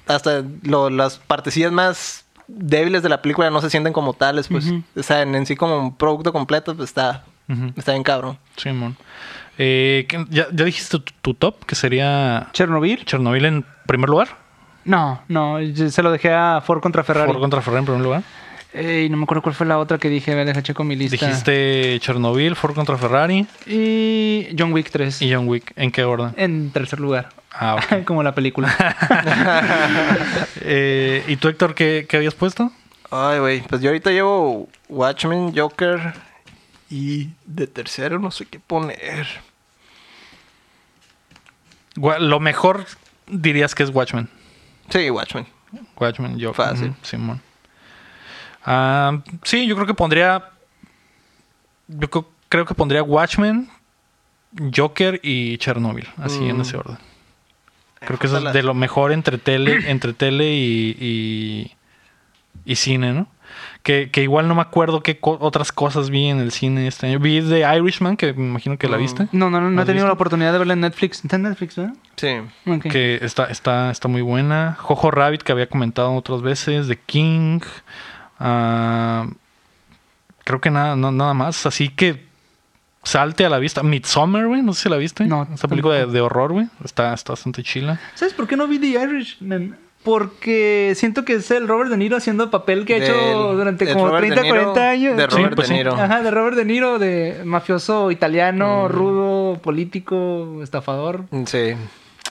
[0.08, 4.66] hasta lo- las partecillas más débiles de la película no se sienten como tales, pues.
[4.96, 7.24] O sea, en, en sí como un producto completo, pues está,
[7.78, 8.38] está bien cabrón.
[8.58, 8.98] Simón.
[9.58, 13.06] Eh, ¿qué- ya, ya dijiste tu, tu top, que sería Chernobyl.
[13.06, 14.30] Chernobyl en primer lugar.
[14.86, 15.58] No, no,
[15.90, 17.32] se lo dejé a Ford contra Ferrari.
[17.32, 18.24] Ford contra Ferrari en primer lugar.
[18.74, 20.96] Ey, no me acuerdo cuál fue la otra que dije, a ver, deja checo mi
[20.96, 21.16] lista.
[21.26, 25.22] Dijiste Chernobyl, Ford contra Ferrari Y John Wick 3.
[25.22, 25.72] y John Wick.
[25.76, 26.34] ¿En qué orden?
[26.38, 27.30] En tercer lugar.
[27.52, 28.04] Ah, ok.
[28.06, 28.74] Como la película.
[30.66, 32.72] Eh, ¿Y tú, Héctor, qué, qué habías puesto?
[33.12, 33.62] Ay, güey.
[33.62, 36.14] Pues yo ahorita llevo Watchmen, Joker
[36.94, 39.28] y de tercero no sé qué poner.
[41.96, 42.86] Lo mejor
[43.28, 44.30] dirías que es Watchmen.
[44.90, 45.48] Sí, Watchmen.
[45.98, 46.54] Watchmen, yo.
[46.54, 46.94] Fácil.
[47.02, 47.42] Simón.
[48.66, 50.52] Ah, sí, yo creo que pondría.
[51.88, 52.10] Yo
[52.50, 53.70] creo que pondría Watchmen,
[54.76, 56.08] Joker y Chernobyl.
[56.18, 56.62] Así en Mm.
[56.62, 56.98] ese orden.
[58.02, 61.72] Creo que eso es de lo mejor entre tele, entre tele y, y,
[62.66, 63.28] y cine, ¿no?
[63.84, 67.08] Que, que igual no me acuerdo qué co- otras cosas vi en el cine este
[67.08, 67.20] año.
[67.20, 69.02] Vi The Irishman, que me imagino que la Mm.
[69.02, 69.28] viste.
[69.34, 70.08] No, no, no, no he ¿Has tenido visto?
[70.08, 71.22] la oportunidad de verla en Netflix.
[71.22, 71.94] ¿Está en Netflix, verdad?
[72.16, 72.30] Sí.
[72.66, 72.84] Ok.
[72.84, 74.78] Que está, está, está muy buena.
[74.80, 76.88] Jojo Rabbit, que había comentado otras veces.
[76.88, 77.60] The King.
[78.40, 79.28] Ah,
[80.46, 81.66] creo que nada, no- nada más.
[81.66, 82.26] Así que
[83.04, 83.84] salte a la vista.
[83.84, 84.62] Midsommar, güey.
[84.62, 85.26] No sé si la viste.
[85.26, 86.68] No, Esa película de, de horror, güey.
[86.86, 88.00] Está, está bastante chila.
[88.16, 89.78] ¿Sabes por qué no vi The Irishman?
[90.04, 94.08] Porque siento que es el Robert De Niro haciendo papel que ha hecho durante como
[94.08, 95.18] Robert 30, De Niro, 40 años.
[95.18, 95.74] De Sí, Robert pues De.
[95.76, 95.96] Niro.
[95.96, 98.92] Ajá, de Robert De Niro, de mafioso italiano, Mm.
[98.92, 101.24] rudo, político, estafador.
[101.46, 101.76] Sí.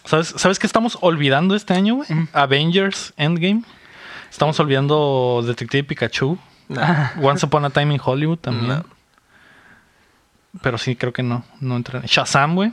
[0.05, 2.09] ¿Sabes, ¿Sabes qué estamos olvidando este año, güey?
[2.33, 3.63] Avengers Endgame.
[4.31, 6.39] Estamos olvidando Detective Pikachu.
[6.69, 7.11] Nah.
[7.23, 8.83] Once Upon a Time in Hollywood también.
[10.61, 11.45] Pero sí, creo que no.
[11.61, 12.03] No entra.
[12.05, 12.73] Shazam, güey.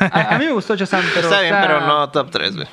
[0.00, 1.28] A, a mí me gustó Shazam, pero...
[1.28, 2.68] Está bien, o sea, pero no top 3, güey.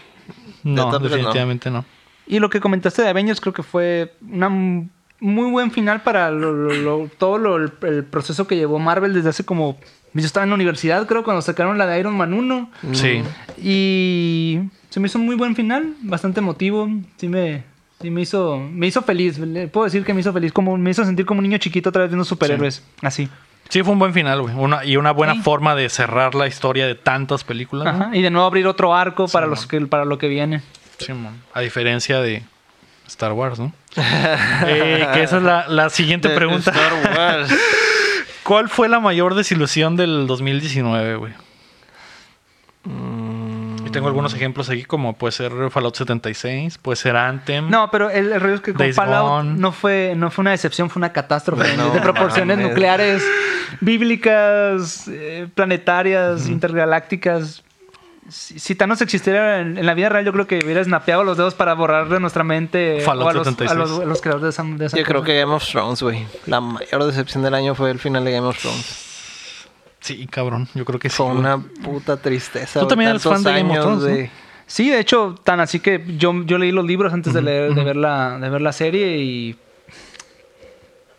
[0.64, 1.86] No, definitivamente no.
[2.28, 6.54] Y lo que comentaste de Avengers creo que fue una muy buen final para lo-
[6.54, 9.78] lo- lo- todo lo- el, el proceso que llevó Marvel desde hace como...
[10.14, 12.70] Yo estaba en la universidad, creo, cuando sacaron la de Iron Man 1.
[12.92, 13.22] Sí.
[13.58, 14.60] Y
[14.90, 16.90] se me hizo un muy buen final, bastante emotivo.
[17.16, 17.64] Sí me,
[18.02, 19.40] sí me hizo, me hizo feliz.
[19.72, 22.02] Puedo decir que me hizo feliz, como me hizo sentir como un niño chiquito otra
[22.02, 22.84] vez viendo superhéroes.
[23.02, 23.30] Así.
[23.72, 24.54] Sí, fue un buen final, güey.
[24.54, 25.42] Una, y una buena Sí.
[25.44, 27.86] forma de cerrar la historia de tantas películas.
[27.98, 28.04] ¿no?
[28.06, 28.16] Ajá.
[28.16, 30.62] Y de nuevo abrir otro arco para los que, para lo que viene.
[31.00, 31.42] Sí, mon.
[31.54, 32.44] A diferencia de
[33.08, 33.72] Star Wars, ¿no?
[34.68, 36.72] Eh, que esa es la, la siguiente De- de pregunta.
[36.72, 37.50] Star Wars.
[38.44, 41.34] ¿Cuál fue la mayor desilusión del 2019, güey?
[42.84, 43.41] Mm,
[43.92, 47.70] tengo algunos ejemplos aquí, como puede ser Fallout 76, puede ser Anthem.
[47.70, 49.54] No, pero el, el rollo es que con Days Fallout Gone.
[49.60, 53.24] no fue, no fue una decepción, fue una catástrofe No de proporciones nucleares,
[54.02, 57.64] bíblicas, eh, planetarias, intergalácticas.
[58.30, 61.36] Si, si Thanos existiera en, en la vida real, yo creo que hubiera snapeado los
[61.38, 63.72] dedos para borrar de nuestra mente Fallout o a los, 76.
[63.72, 66.02] a los- a los creadores de esa, de esa Yo creo que Game of Thrones,
[66.02, 66.26] güey.
[66.46, 69.08] La mayor decepción del año fue el final de Game of Thrones.
[70.02, 71.16] Sí, cabrón, yo creo que sí.
[71.16, 71.38] Fue güey.
[71.38, 72.80] una puta tristeza.
[72.82, 74.06] Tú también eres fan de Game of años Thrones, ¿no?
[74.10, 74.32] de-
[74.68, 77.84] Sí, de hecho, tan así que yo, yo leí los libros antes de, leer, de,
[77.84, 79.56] ver la, de ver la serie y...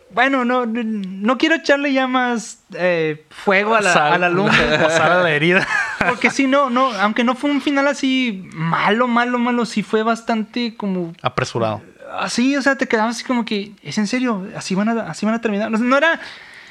[0.09, 4.57] Bueno, no, no quiero echarle ya más eh, fuego a la, Sal- a la lumbre.
[4.89, 5.67] Sal a la herida.
[6.07, 10.03] Porque sí, no, no, aunque no fue un final así malo, malo, malo, sí fue
[10.03, 11.81] bastante como Apresurado.
[12.19, 14.47] así, o sea, te quedabas así como que, ¿es en serio?
[14.55, 15.71] ¿Así van a, así van a terminar?
[15.71, 16.19] No, no era...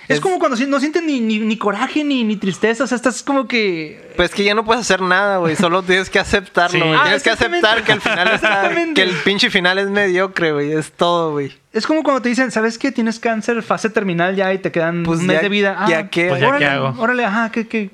[0.09, 2.97] Es, Es- como cuando no sientes ni, ni, ni coraje ni, ni tristeza, o sea,
[2.97, 4.13] estás como que...
[4.17, 5.55] Pues que ya no puedes hacer nada, güey.
[5.57, 6.85] Solo tienes que aceptarlo, Sí.
[6.85, 6.95] güey.
[6.99, 8.35] Ah, tienes que aceptar que el final está...
[8.49, 8.95] Exactamente.
[9.03, 10.73] Que el pinche final es mediocre, güey.
[10.73, 11.53] Es todo, güey.
[11.73, 12.93] Es como cuando te dicen, ¿sabes qué?
[12.93, 15.77] Tienes cáncer, fase terminal ya y te quedan Pues un mes ya- de vida.
[15.79, 16.29] Ah, ya qué.
[16.29, 16.95] Pues ya órale, qué hago.
[17.01, 17.91] Órale, ajá, ¿qué, qué?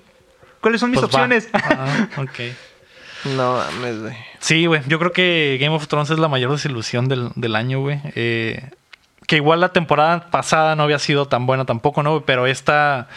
[0.61, 1.49] ¿Cuáles son mis Pues opciones?
[1.53, 2.41] Ah, ok.
[3.37, 4.17] No mames, güey.
[4.41, 4.81] Sí, güey.
[4.87, 8.01] Yo creo que Game of Thrones es la mayor desilusión del, del año, güey.
[8.15, 8.71] Eh,
[9.29, 12.23] que igual la temporada pasada no había sido tan buena tampoco, ¿no?
[12.23, 13.09] Pero esta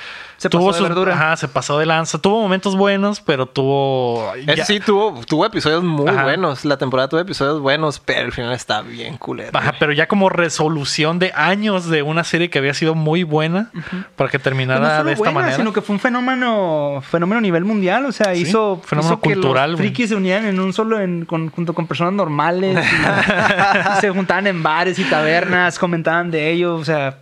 [0.42, 1.14] Se pasó de verdura.
[1.14, 2.18] Ajá, se pasó de lanza.
[2.20, 4.34] Tuvo momentos buenos, pero tuvo.
[4.48, 6.24] Ya- sí tuvo, tuvo episodios muy Ajá.
[6.24, 6.66] buenos.
[6.66, 9.52] La temporada tuvo episodios buenos, pero el final está bien culero.
[9.54, 9.80] Ajá, güey.
[9.80, 13.70] pero ya como resolución de años de una serie que había sido muy buena
[14.16, 15.58] para que Pues terminara no solo de esta buena, manera.
[15.58, 18.06] sino que fue un fenómeno, fenómeno a nivel mundial.
[18.08, 21.00] O sea, Sí, hizo, fenómeno hizo que cultural, los frikis se unieran en un solo,
[21.00, 22.78] en, con- junto con personas normales.
[22.84, 26.76] y- y se juntaban en bares y tabernas, comentaban de ello.
[26.76, 27.18] O sea,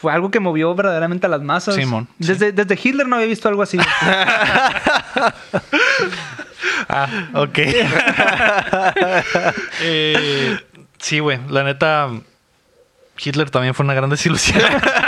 [0.00, 1.74] fue algo que movió verdaderamente a las masas.
[1.74, 2.28] Simón, sí.
[2.28, 3.78] Desde, desde Hitler no había visto algo así.
[6.88, 7.58] Ah, ok.
[9.80, 10.56] Eh,
[10.98, 11.38] sí, güey.
[11.48, 12.08] La neta,
[13.18, 14.60] Hitler también fue una gran desilusión.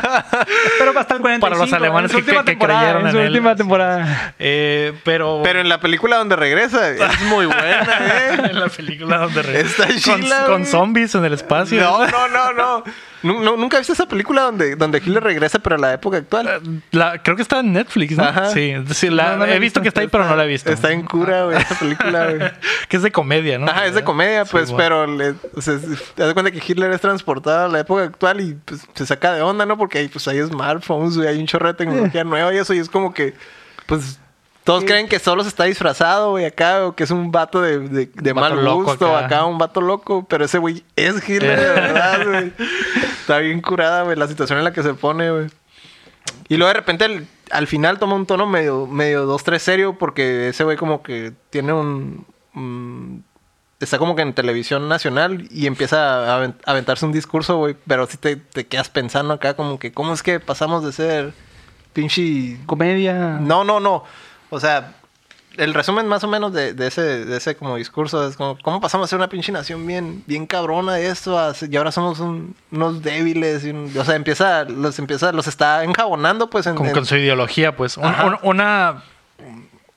[0.78, 1.40] Pero hasta el 45.
[1.40, 3.30] Para los alemanes que- última que temporada, creyeron en su en él.
[3.32, 4.34] última temporada.
[4.38, 5.40] Eh, pero.
[5.42, 8.40] Pero en la película donde regresa, es muy buena, ¿eh?
[8.50, 11.80] en la película donde re- Está con, con zombies en el espacio.
[11.80, 12.84] No, no, no, no.
[13.22, 16.80] Nu- nu- ¿Nunca viste esa película donde, donde Hitler regresa, pero a la época actual?
[16.90, 18.24] La- creo que está en Netflix, ¿no?
[18.24, 18.46] Ajá.
[18.48, 19.82] Sí, sí, la- No, no la he he visto visto.
[19.82, 20.72] que está ahí, pero no la he visto.
[20.72, 22.38] Está en cura, güey, esa película, güey.
[22.88, 23.70] que es de comedia, ¿no?
[23.70, 25.76] Ajá, es de comedia, Sí, pues, pero le, o sea,
[26.14, 29.34] te das cuenta que Hitler es transportado a la época actual y pues, se saca
[29.34, 29.76] de onda, ¿no?
[29.76, 32.78] Porque ahí, pues, hay smartphones, güey, hay un chorro de tecnología nueva y eso, y
[32.78, 33.34] es como que,
[33.86, 34.18] pues,
[34.64, 37.78] todos creen que solo se está disfrazado, güey, acá, o que es un vato de,
[37.80, 39.26] de, de Vato mal gusto, acá.
[39.26, 39.44] acá.
[39.46, 42.52] un vato loco, pero ese güey es Hitler, de verdad, güey.
[43.20, 45.46] Está bien curada, güey, la situación en la que se pone, güey.
[46.48, 50.48] Y luego de repente al, al final toma un tono medio, medio 2-3 serio porque
[50.48, 53.24] ese güey como que tiene un, un-
[53.80, 57.76] Está como que en televisión nacional y empieza a aven- a aventarse un discurso, güey.
[57.86, 61.32] Pero sí te, te quedas pensando acá como que cómo es que pasamos de ser
[61.94, 62.58] pinche...
[62.66, 63.38] Comedia.
[63.40, 64.04] No, no, no.
[64.50, 64.92] O sea,
[65.56, 68.80] el resumen más o menos de, de ese, de ese como discurso es como, ¿cómo
[68.82, 71.38] pasamos a ser una pinche nación bien, bien cabrona de esto?
[71.38, 73.64] a y ahora somos un- unos débiles.
[73.64, 77.06] y un- o sea, empieza, los empieza, los está enjabonando, pues, en, Como en- con
[77.06, 77.96] su ideología, pues.
[77.96, 79.02] Un- una.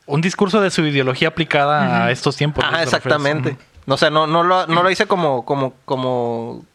[0.06, 2.64] Un discurso de su ideología aplicada a estos tiempos.
[2.64, 2.70] ¿no?
[2.70, 3.06] Ajá, ¿Te refieres?
[3.06, 3.58] exactamente.
[3.88, 6.66] O sea, no, no, lo, no lo hice como, como, como,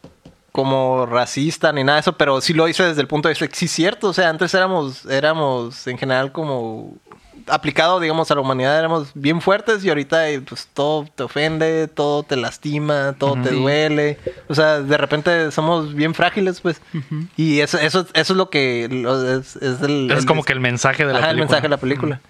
[0.53, 3.49] como racista ni nada de eso, pero sí lo hice desde el punto de vista
[3.49, 4.09] que sí es cierto.
[4.09, 6.95] O sea, antes éramos, éramos en general como
[7.51, 11.89] aplicado, digamos, a la humanidad, éramos bien fuertes y ahorita eh, pues todo te ofende,
[11.89, 14.19] todo te lastima, todo te duele.
[14.49, 16.83] O sea, de repente somos bien frágiles, pues.
[17.39, 20.53] Y eso, eso, eso es lo que lo- es, es el, Es el- como que
[20.53, 21.45] el mensaje de la Ajá, el película.
[21.47, 22.21] mensaje de la película.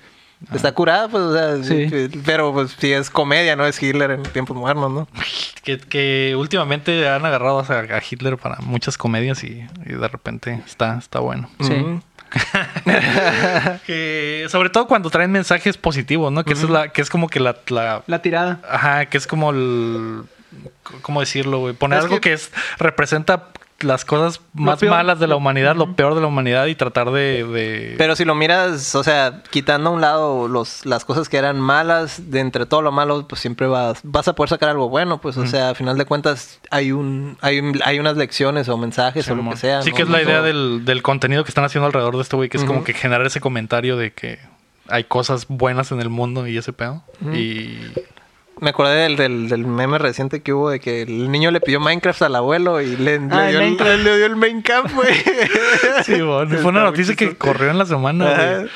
[0.54, 2.08] Está curada, pues, o sea, Sí.
[2.24, 5.08] pero pues sí es comedia, no es Hitler en tiempos modernos, ¿no?
[5.64, 10.62] Que, que últimamente han agarrado a, a Hitler para muchas comedias y, y de repente
[10.66, 11.50] está, está bueno.
[11.60, 11.74] Sí.
[13.86, 16.44] Que, sobre todo cuando traen mensajes positivos, ¿no?
[16.44, 18.60] Que, eso es la, que es como que la, la- La tirada.
[18.68, 20.22] Ajá, que es como el...
[21.02, 21.74] ¿Cómo decirlo, güey?
[21.74, 22.32] Poner Es algo que- que...
[22.34, 23.48] es representa
[23.80, 24.92] las cosas más peor.
[24.92, 27.44] malas de la humanidad, lo peor de la humanidad y tratar de...
[27.44, 31.36] de- Pero si lo miras, o sea, quitando a un lado los, las cosas que
[31.36, 34.88] eran malas, de entre todo lo malo, pues siempre vas, vas a poder sacar algo
[34.88, 38.68] bueno, pues, o sea, a final de cuentas hay un, hay, un- hay unas lecciones
[38.68, 39.82] o mensajes o lo que sea.
[39.82, 39.96] Sí, ¿no?
[39.96, 42.56] que es la idea del, del contenido que están haciendo alrededor de este güey, que
[42.56, 44.38] es como que generar ese comentario de que
[44.88, 47.04] hay cosas buenas en el mundo y ese pedo.
[47.32, 47.78] Y...
[48.60, 51.80] Me acordé del, del, del meme reciente que hubo de que el niño le pidió
[51.80, 55.14] Minecraft al abuelo y le, Ah, dio, el, le dio el Minecraft, güey.
[56.04, 58.70] Sí, bueno, fue una noticia que corrió en la semana, güey.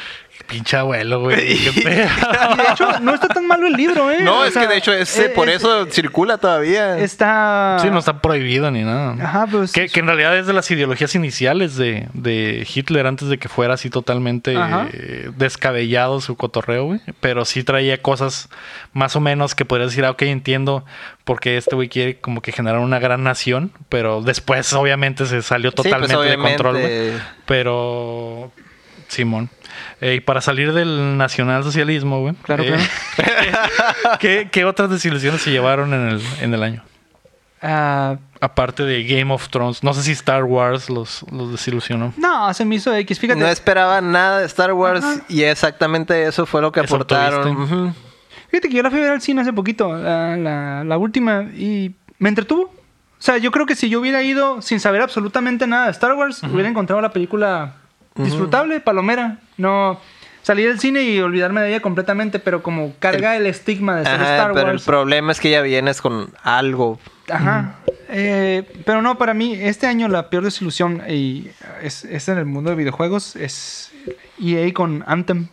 [0.52, 1.58] Pinche abuelo, güey.
[1.58, 2.08] Qué pedo.
[2.52, 4.18] Y de hecho, no está tan malo el libro, ¿eh?
[4.22, 6.98] No, O es sea, que de hecho ese, eh, por es- eso circula todavía.
[6.98, 7.78] Está.
[7.80, 9.16] Sí, no está prohibido ni nada.
[9.20, 9.72] Ajá, pues.
[9.72, 13.48] Que, que en realidad es de las ideologías iniciales de, de Hitler antes de que
[13.48, 14.88] fuera así totalmente Ajá.
[14.92, 17.00] eh, descabellado su cotorreo, güey.
[17.20, 18.48] Pero sí traía cosas
[18.92, 20.84] más o menos que podrías decir, ah, ok, entiendo
[21.24, 23.72] por qué este güey quiere como que generar una gran nación.
[23.88, 27.12] Pero después, obviamente, se salió Sí, pues, totalmente de control, güey.
[27.46, 28.52] Pero
[29.12, 29.48] Simón.
[30.00, 32.34] Eh, y para salir del nacionalsocialismo, güey.
[32.42, 32.76] Claro, eh,
[34.20, 36.82] ¿qué, qué otras desilusiones se llevaron en el, en el año?
[37.60, 39.84] Ah, Aparte de Game of Thrones.
[39.84, 42.12] No sé si Star Wars los, los desilusionó.
[42.16, 43.20] no, se me hizo X.
[43.20, 43.38] Fíjate.
[43.38, 47.54] No esperaba nada de Star Wars y exactamente eso fue lo que Eso aportaron.
[47.54, 47.74] tuviste.
[47.74, 47.92] Ujú.
[48.48, 51.44] Fíjate que yo la fui a ver al cine hace poquito, la, la- la última,
[51.56, 52.62] y me entretuvo.
[52.64, 56.12] O sea, yo creo que si yo hubiera ido sin saber absolutamente nada de Star
[56.14, 57.76] Wars, hubiera encontrado la película
[58.16, 59.38] disfrutable, palomera.
[59.56, 60.00] No
[60.42, 64.14] salir del cine y olvidarme de ella completamente, pero como carga el, estigma de ser
[64.14, 64.84] Ajá, Star pero el Wars.
[64.84, 66.98] problema es que ya vienes con algo.
[67.30, 67.76] Ajá.
[68.08, 71.48] Eh, pero no, para mí, este año la peor desilusión y
[71.82, 73.92] es, es en el mundo de videojuegos, es
[74.42, 75.48] EA con Anthem.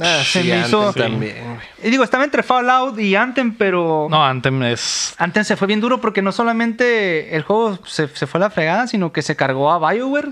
[0.00, 1.58] Ah, Se sí, me hizo- también.
[1.82, 4.06] Y digo, estaba entre Fallout y Anthem, pero...
[4.08, 5.14] No, Anthem es.
[5.18, 8.50] Anthem se fue bien duro porque no solamente el juego se, se fue a la
[8.50, 10.28] fregada, sino que se cargó a BioWare.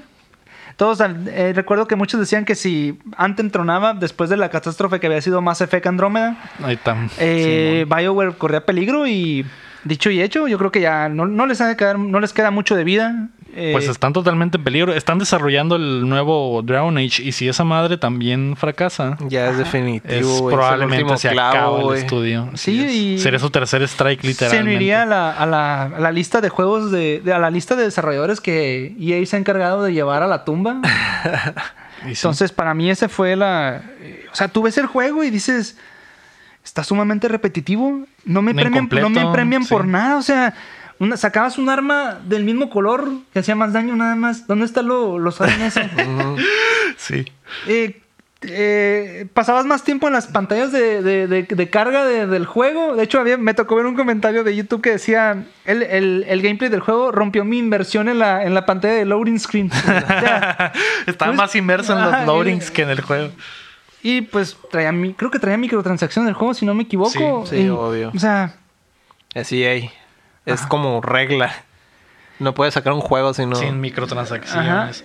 [0.76, 5.06] Todos, eh, recuerdo que muchos decían que si Anthem tronaba después de la catástrofe que
[5.06, 6.96] había sido Mass Effect Andrómeda, Ahí está.
[7.18, 9.46] eh, BioWare corría peligro y
[9.86, 12.32] dicho y hecho, yo creo que ya no, no les, ha de quedar, no les
[12.32, 13.28] queda mucho de vida.
[13.58, 14.92] Eh, Pues están totalmente en peligro.
[14.92, 17.22] Están desarrollando el nuevo Dragon Age.
[17.22, 20.12] Y si esa madre también fracasa, Ya es definitivo.
[20.14, 20.34] es, güey.
[20.36, 22.50] Es el probablemente se clavo, acaba el estudio.
[22.54, 22.92] Sí, es.
[22.92, 24.70] y- Sería su tercer strike, se literalmente.
[24.70, 27.76] uniría a la, a la- a la lista de juegos de, de- a la lista
[27.76, 30.82] de desarrolladores que EA se ha encargado de llevar a la tumba.
[32.02, 32.10] Sí.
[32.12, 33.80] Entonces, para mí ese fue la...
[34.00, 35.76] eh, O sea, tú ves el juego y dices,
[36.66, 38.04] está sumamente repetitivo.
[38.24, 40.16] No me premian, no me premian por nada.
[40.18, 40.52] O sea,
[40.98, 44.46] una- sacabas un arma del mismo color que hacía más daño nada más.
[44.46, 45.80] ¿Dónde está lo, lo suave en eso?
[45.80, 46.36] Ujú.
[46.98, 47.24] Sí.
[47.68, 48.00] Eh,
[48.42, 52.94] eh, pasabas más tiempo en las pantallas de, de- de- de carga de- del juego.
[52.96, 56.42] De hecho, había, me tocó ver un comentario de YouTube que decía: el, el- el
[56.42, 59.70] gameplay del juego rompió mi inversión en la, en la pantalla de loading screen.
[59.72, 60.72] O sea,
[61.06, 63.30] Estaba Pues, más inmerso en los loadings que en el juego.
[64.08, 67.44] Y pues traía, mi- creo que traía microtransacciones del juego, si no me equivoco.
[67.46, 68.12] Sí, sí, Y, obvio.
[68.14, 68.54] O sea,
[69.34, 69.90] Es EA.
[70.44, 71.52] Es como regla.
[72.38, 73.56] No puedes sacar un juego si no.
[73.56, 75.04] Sin microtransacciones.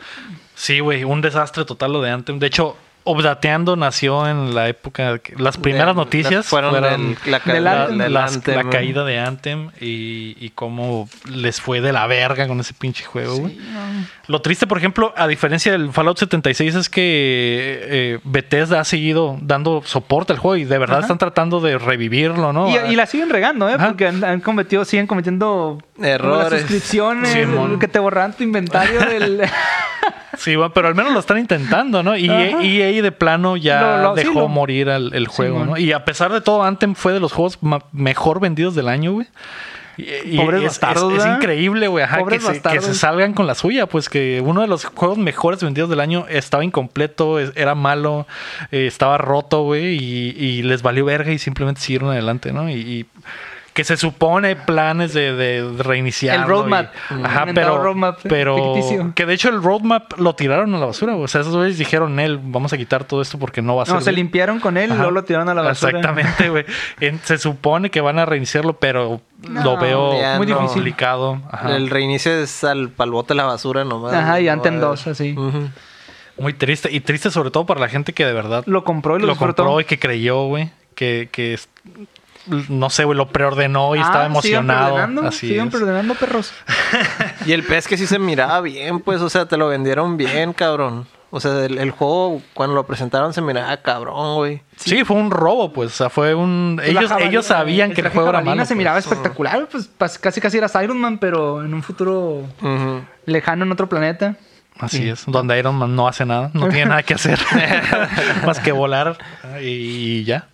[0.53, 2.37] Sí, güey, un desastre total lo de Anthem.
[2.39, 5.17] De hecho, Obdateando nació en la época.
[5.19, 7.97] que- las primeras De- noticias fueron fueron, del- la, ca- del la- Anthem.
[7.97, 8.69] del las- Anthem, la ¿no?
[8.69, 13.37] caída de Anthem y, y cómo les fue de la verga con ese pinche juego,
[13.37, 13.57] güey.
[14.27, 17.01] Lo triste, por ejemplo, a diferencia del Fallout 76, es que
[17.83, 21.05] eh, Bethesda ha seguido dando soporte al juego y de verdad Ajá.
[21.05, 22.69] están tratando de revivirlo, ¿no?
[22.69, 23.73] y, y la siguen regando, ¿eh?
[23.73, 23.87] Ajá.
[23.87, 26.51] Porque han, han cometido, siguen cometiendo Errores.
[26.51, 27.79] Las suscripciones, Simón.
[27.79, 29.41] que te borran tu inventario del.
[30.37, 32.15] Sí, bueno, pero al menos lo están intentando, ¿no?
[32.15, 32.29] Y.
[32.29, 35.65] EA de plano ya Lo- lo- sí, dejó lo- morir al, el juego.
[35.65, 35.77] ¿no?
[35.77, 37.59] Y a pesar de todo, Anthem fue de los juegos
[37.91, 39.27] mejor vendidos del año, güey.
[39.97, 42.85] Y, y Pobres es, bastardos, es- increíble, güey, que se, que bastardos.
[42.85, 46.25] se salgan con la suya, pues que uno de los juegos mejores vendidos del año
[46.29, 48.25] estaba incompleto, es- era malo,
[48.71, 52.69] eh, estaba roto, güey, y, y les valió verga y simplemente siguieron adelante, ¿no?
[52.69, 53.05] Y, y
[53.73, 56.35] que se supone planes de, de reiniciar.
[56.35, 56.91] El roadmap.
[57.23, 59.13] Ajá, pero, roadmap pero ficticio.
[59.15, 61.23] que de hecho el roadmap lo tiraron a la basura, güey.
[61.23, 63.85] O sea, esos güeyes dijeron, él, vamos a quitar todo esto porque no va a
[63.85, 63.95] ser.
[63.95, 65.03] No, se limpiaron con él y Ajá.
[65.03, 65.97] luego lo tiraron a la basura.
[65.99, 66.65] Exactamente, güey.
[66.99, 70.55] En- Se supone que van a reiniciarlo, pero No, lo veo muy no.
[70.55, 70.73] difícil.
[70.73, 71.41] complicado.
[71.49, 71.75] Ajá.
[71.75, 74.13] El reinicio es al pal bote de la basura nomás.
[74.13, 75.35] Ajá, y No Anthem va a- 2, así.
[76.37, 76.89] Muy triste.
[76.91, 79.35] Y triste sobre todo para la gente que de verdad Lo compró y lo, lo
[79.35, 80.71] compró y que creyó, güey.
[80.95, 81.69] Que, que es-
[82.69, 84.97] no sé, güey, lo preordenó y Ah, estaba emocionado.
[85.27, 85.73] Así sigan es.
[85.73, 86.51] preordenando, perros.
[87.45, 90.53] Y el pez que sí se miraba bien, pues, o sea, te lo vendieron bien,
[90.53, 91.07] cabrón.
[91.33, 94.61] O sea, el, el juego, cuando lo presentaron, se miraba cabrón, güey.
[94.75, 95.91] Sí, fue un robo, pues.
[95.93, 96.73] O sea, fue un.
[96.77, 98.61] Pues Ellos, jabalina- ellos sabían que el juego era malo.
[98.65, 98.77] se pues.
[98.77, 99.67] miraba espectacular,
[99.97, 102.43] pues casi casi eras Iron Man, pero en un futuro
[103.25, 104.35] lejano en otro planeta.
[104.77, 107.39] Así es, donde Iron Man no hace nada, no tiene nada que hacer
[108.45, 109.17] más que volar
[109.61, 110.47] y ya.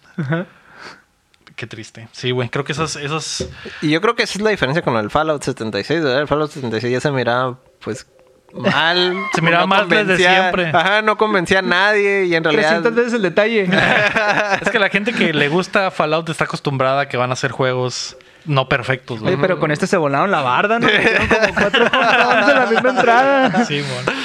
[1.57, 2.07] Qué triste.
[2.11, 3.49] Sí, güey, creo que esas, esas
[3.81, 6.21] Y yo creo que esa es la diferencia con el Fallout 76, ¿verdad?
[6.21, 8.05] El Fallout 76 ya se miraba, pues,
[8.53, 9.15] mal.
[9.33, 10.67] Se miraba mal desde siempre.
[10.67, 12.83] Ajá, no convencía a nadie y en realidad...
[12.83, 13.63] 300 veces el detalle.
[14.61, 17.49] es que la gente que le gusta Fallout está acostumbrada a que van a ser
[17.49, 19.33] juegos no perfectos, güey.
[19.33, 20.87] Oye, pero con este se volaron la barda, ¿no?
[20.87, 23.65] Como cuatro de la misma entrada.
[23.65, 24.15] Sí, mon.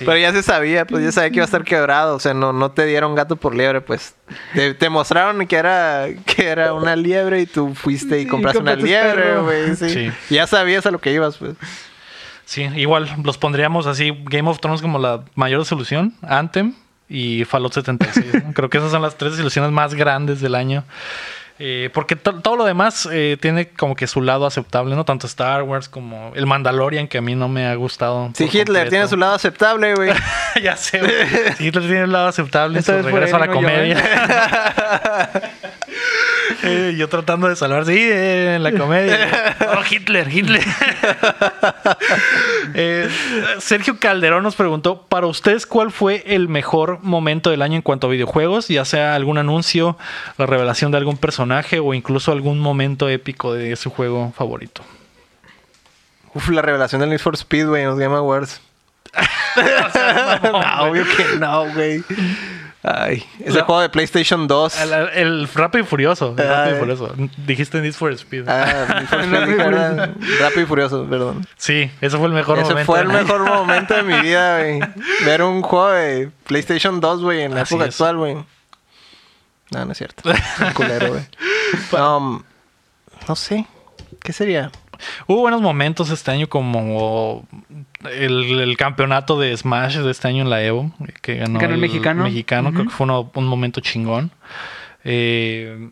[0.00, 0.06] Sí.
[0.06, 2.16] Pero ya se sabía, pues ya sabía que iba a estar quebrado.
[2.16, 4.14] O sea, no, no te dieron gato por liebre, pues.
[4.54, 8.60] Te, te mostraron que era, que era una liebre y tú fuiste y Sí, compraste
[8.60, 9.76] una liebre, güey.
[9.76, 9.90] Sí.
[9.90, 10.12] Sí.
[10.34, 11.54] Ya sabías a lo que ibas, pues.
[12.46, 16.74] Sí, igual los pondríamos así Game of Thrones como la mayor solución, Anthem
[17.08, 18.44] y Fallout 76.
[18.44, 18.52] ¿no?
[18.54, 20.84] Creo que esas son las tres desilusiones más grandes del año.
[21.62, 25.04] Eh, porque to- todo lo demás eh, tiene como que su lado aceptable, ¿no?
[25.04, 28.30] Tanto Star Wars como el Mandalorian, que a mí no me ha gustado.
[28.34, 28.88] Sí, Hitler completo.
[28.90, 30.10] tiene su lado aceptable, güey.
[30.62, 31.12] ya sé, güey.
[31.58, 34.02] Sí, Hitler tiene un lado aceptable en Esta su regreso a la comedia.
[36.62, 39.56] Eh, yo tratando de salvarse, sí, eh, en la comedia.
[39.60, 40.64] No, Hitler, Hitler.
[42.72, 43.08] Eh,
[43.58, 48.06] Sergio Calderón nos preguntó, para ustedes, ¿cuál fue el mejor momento del año en cuanto
[48.06, 48.68] a videojuegos?
[48.68, 49.98] Ya sea algún anuncio,
[50.38, 54.82] la revelación de algún personaje o incluso algún momento épico de su juego favorito.
[56.32, 58.60] Uf, la revelación del Need for Speed, güey, en los Game Awards.
[60.52, 62.04] no, obvio que no, güey.
[62.82, 64.80] Ay, ese La- juego de PlayStation 2.
[64.80, 66.34] El, el Rápido y Furioso.
[66.38, 66.78] el Rápido y.
[66.78, 67.14] Furioso.
[67.46, 68.48] Dijiste Need for Speed.
[68.48, 70.10] Ah, for Speed, Rápido y dije, ¿verdad?
[70.40, 71.46] Rápido y Furioso, perdón.
[71.58, 72.86] Sí, ese fue el mejor Ese momento.
[72.92, 74.80] fue el mejor momento de mi vida, güey.
[75.26, 77.94] Ver un juego de PlayStation 2, güey, en la Así época es.
[77.94, 78.34] actual, güey.
[79.72, 80.28] No, no es cierto.
[80.30, 81.22] Un culero, güey.
[81.92, 82.42] Um,
[83.28, 83.64] no sé.
[84.22, 84.72] ¿Qué sería?
[85.28, 87.46] Hubo buenos momentos este año como
[88.10, 90.92] el, el campeonato de Smash de este año en la Evo,
[91.22, 92.24] que ganó, Ganó el mexicano.
[92.72, 94.30] creo que fue uno- un momento chingón.
[95.04, 95.90] Eh,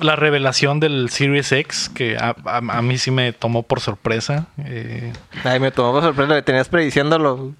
[0.00, 4.46] la revelación del Series X, que a, a- a mí sí me tomó por sorpresa.
[4.64, 5.12] Eh,
[5.44, 6.34] Ay, me tomó por sorpresa.
[6.34, 7.52] Le tenías prediciéndolo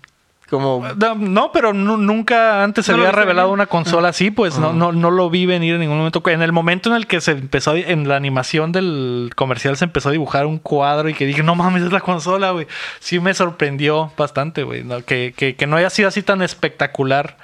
[0.51, 0.87] como...
[0.97, 4.73] no, no, pero nu- nunca antes se No había revelado una consola así, pues no,
[4.73, 6.23] no, no lo vi venir en ningún momento.
[6.27, 9.85] En el momento en el que se empezó, a- en la animación del comercial se
[9.85, 12.67] empezó a dibujar un cuadro y que dije, no mames, es la consola, güey.
[13.01, 14.85] Sí me sorprendió bastante, güey.
[14.85, 15.03] ¿no?
[15.05, 17.37] Que, que, que no haya sido así tan espectacular.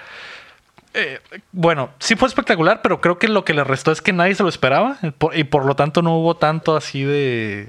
[0.97, 1.19] Eh,
[1.51, 4.45] bueno, sí fue espectacular, pero creo que lo que le restó es que nadie se
[4.45, 7.69] lo esperaba eh, y por lo tanto no hubo tanto así de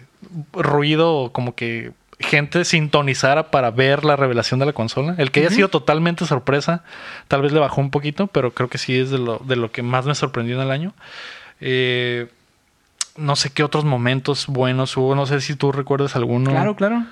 [0.54, 5.16] ruido como que gente sintonizara para ver la revelación de la consola.
[5.18, 6.84] El que haya sido totalmente sorpresa,
[7.28, 9.72] tal vez le bajó un poquito, pero creo que sí es de lo, de lo
[9.72, 10.93] que más me sorprendió en el año.
[11.61, 12.28] Eh,
[13.18, 16.51] no sé qué otros momentos buenos hubo, no sé si tú recuerdas alguno.
[16.51, 17.03] Claro, claro.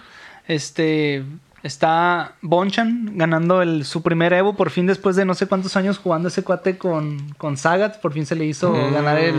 [0.48, 1.24] Este
[1.64, 5.98] está Bonchan ganando el, su primer Evo por fin después de no sé cuántos años
[5.98, 8.02] jugando ese cuate con, con Sagat.
[8.02, 8.94] Por fin se le hizo Mm.
[8.94, 9.36] ganar el,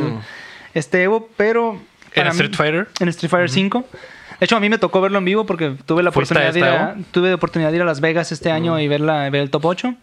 [0.72, 1.78] este Evo, pero...
[2.14, 2.88] En Street Fighter.
[3.00, 3.84] En Street Fighter 5.
[4.40, 6.52] De hecho, a mí me tocó verlo en vivo porque tuve la ¿Fuiste a oportunidad,
[6.52, 9.00] de ir, a, tuve la oportunidad de ir a Las Vegas este año y ver,
[9.00, 9.94] la, ver el top 8.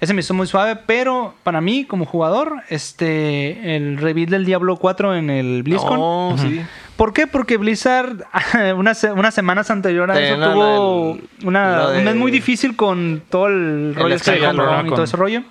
[0.00, 4.76] Ese me hizo muy suave, pero para mí, como jugador, este el reveal del Diablo
[4.76, 5.98] 4 en el BlizzCon.
[6.00, 6.60] Oh, sí.
[6.96, 7.26] ¿Por qué?
[7.26, 8.24] Porque Blizzard
[8.76, 13.22] unas, unas semanas anterior a eso tuvo el- una, de- un mes muy difícil con
[13.30, 15.42] todo el rollo este y todo ese rollo.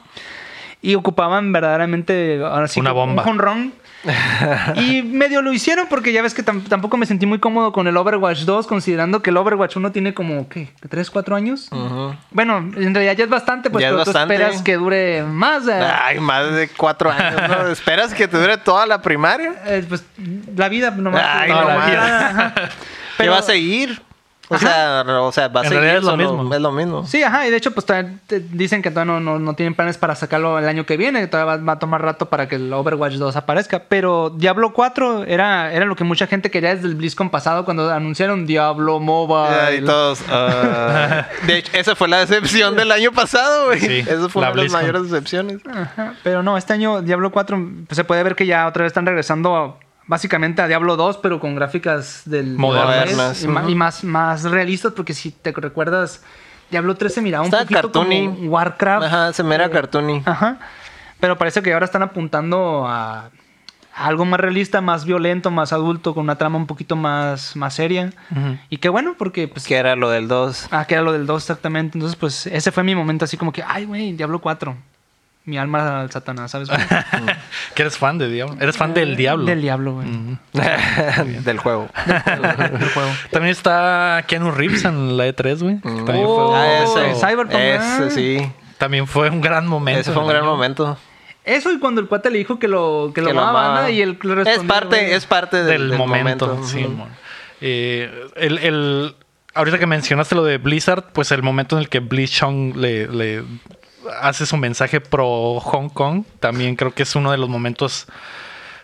[0.81, 3.23] Y ocupaban verdaderamente ahora sí Una bomba.
[3.23, 3.73] un home run.
[4.75, 7.87] y medio lo hicieron porque ya ves que tam- tampoco me sentí muy cómodo con
[7.87, 10.69] el Overwatch 2, considerando que el Overwatch 1 tiene como, ¿qué?
[10.87, 11.69] ¿3, 4 años?
[12.31, 15.67] Bueno, en realidad ya es bastante, pues Ya es pero tú esperas que dure más.
[15.67, 17.67] eh, Ay, más de cuatro años, ¿no?
[17.71, 19.53] ¿Esperas que te dure toda la primaria?
[19.65, 20.03] eh, pues
[20.55, 21.21] la vida nomás.
[21.25, 22.53] Ay, toda la vida, ajá.
[22.55, 22.69] ¿Qué
[23.17, 24.01] Pero- va a seguir?
[24.49, 25.81] O sea, o sea, va a En seguir.
[25.83, 26.53] realidad es lo solo- mismo.
[26.55, 27.07] Es lo mismo.
[27.07, 27.85] Sí, ajá, y de hecho, pues
[28.51, 31.55] dicen que todavía no, no, no tienen planes para sacarlo el año que viene, todavía
[31.57, 33.79] va, va a tomar rato para que el Overwatch 2 aparezca.
[33.89, 37.91] Pero Diablo 4 era, era lo que mucha gente quería desde el BlizzCon pasado cuando
[37.91, 39.77] anunciaron Diablo Mobile.
[39.77, 40.21] Y todos.
[40.29, 41.25] ah.
[41.47, 43.79] de hecho, esa fue la decepción del año pasado, güey.
[43.79, 45.59] Sí, esa fue la una de las mayores decepciones.
[45.67, 48.91] Ajá, Pero no, este año Diablo 4 pues, se puede ver que ya otra vez
[48.91, 49.75] están regresando a-
[50.07, 53.43] básicamente a Diablo 2, pero con gráficas del Modernas.
[53.43, 56.23] y, más, más realistas, porque si te recuerdas,
[56.71, 58.25] Diablo 3 se miraba un poquito cartoony.
[58.27, 59.05] como Warcraft.
[59.05, 60.21] Ajá, se me era Eh, cartoony.
[60.25, 60.59] Ajá.
[61.19, 63.29] Pero parece que ahora están apuntando a,
[63.95, 67.73] a algo más realista, más violento, más adulto, con una trama un poquito más, más
[67.75, 68.11] seria.
[68.31, 68.57] Ujú.
[68.69, 69.65] Y qué bueno, porque pues.
[69.65, 70.67] Que era lo del 2.
[70.71, 71.97] Ah, que era lo del 2 exactamente.
[71.97, 74.75] Entonces, pues ese fue mi momento así como que, ay, güey, Diablo 4.
[75.45, 76.69] Mi alma al Satanás, ¿sabes?
[77.75, 78.57] que eres fan de Diablo.
[78.59, 79.45] Eres fan del Diablo.
[79.45, 80.07] Del Diablo, güey.
[81.43, 81.87] Del juego.
[82.05, 83.09] Del juego.
[83.31, 85.77] También está Keanu Reeves en la E3, güey.
[85.81, 86.57] También, Oh, fue,
[87.05, 87.19] Ah, ese.
[87.19, 87.53] Cyberpunk.
[87.59, 88.51] Ese sí.
[88.79, 90.01] también fue un gran momento.
[90.01, 90.51] Ese fue un gran año.
[90.51, 90.97] momento.
[91.43, 93.91] Eso y cuando el cuate le dijo que lo, que lo Que lo amaba amaba.
[93.91, 95.11] y él le Es respondió, parte, güey.
[95.13, 96.47] es parte del, del, del momento.
[96.47, 96.67] momento.
[96.67, 97.07] sí, mon.
[97.61, 99.15] Eh, el, el-
[99.53, 103.43] ahorita que mencionaste lo de Blizzard, pues el momento en el que Blizzchung le, le
[104.21, 108.07] hace su mensaje pro Hong Kong, también creo que es uno de los momentos,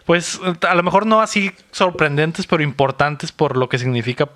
[0.05, 4.29] pues a lo mejor no así sorprendentes, pero importantes por lo que significa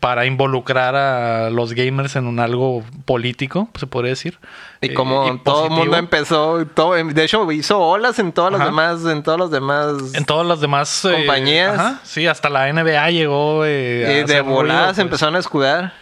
[0.00, 4.38] para involucrar a los gamers en un algo político, se podría decir.
[4.80, 8.60] Y Eh, como todo el mundo empezó, todo, de hecho hizo olas en todos los
[8.60, 8.70] Ajá.
[8.70, 10.14] demás, en todos los demás.
[10.14, 11.78] En todas las demás eh, Compañías.
[11.78, 13.64] ajá, sí, hasta la NBA llegó.
[13.64, 14.98] eh, a eh, de hacer ruido, volada pues.
[14.98, 15.92] empezaron a escudar.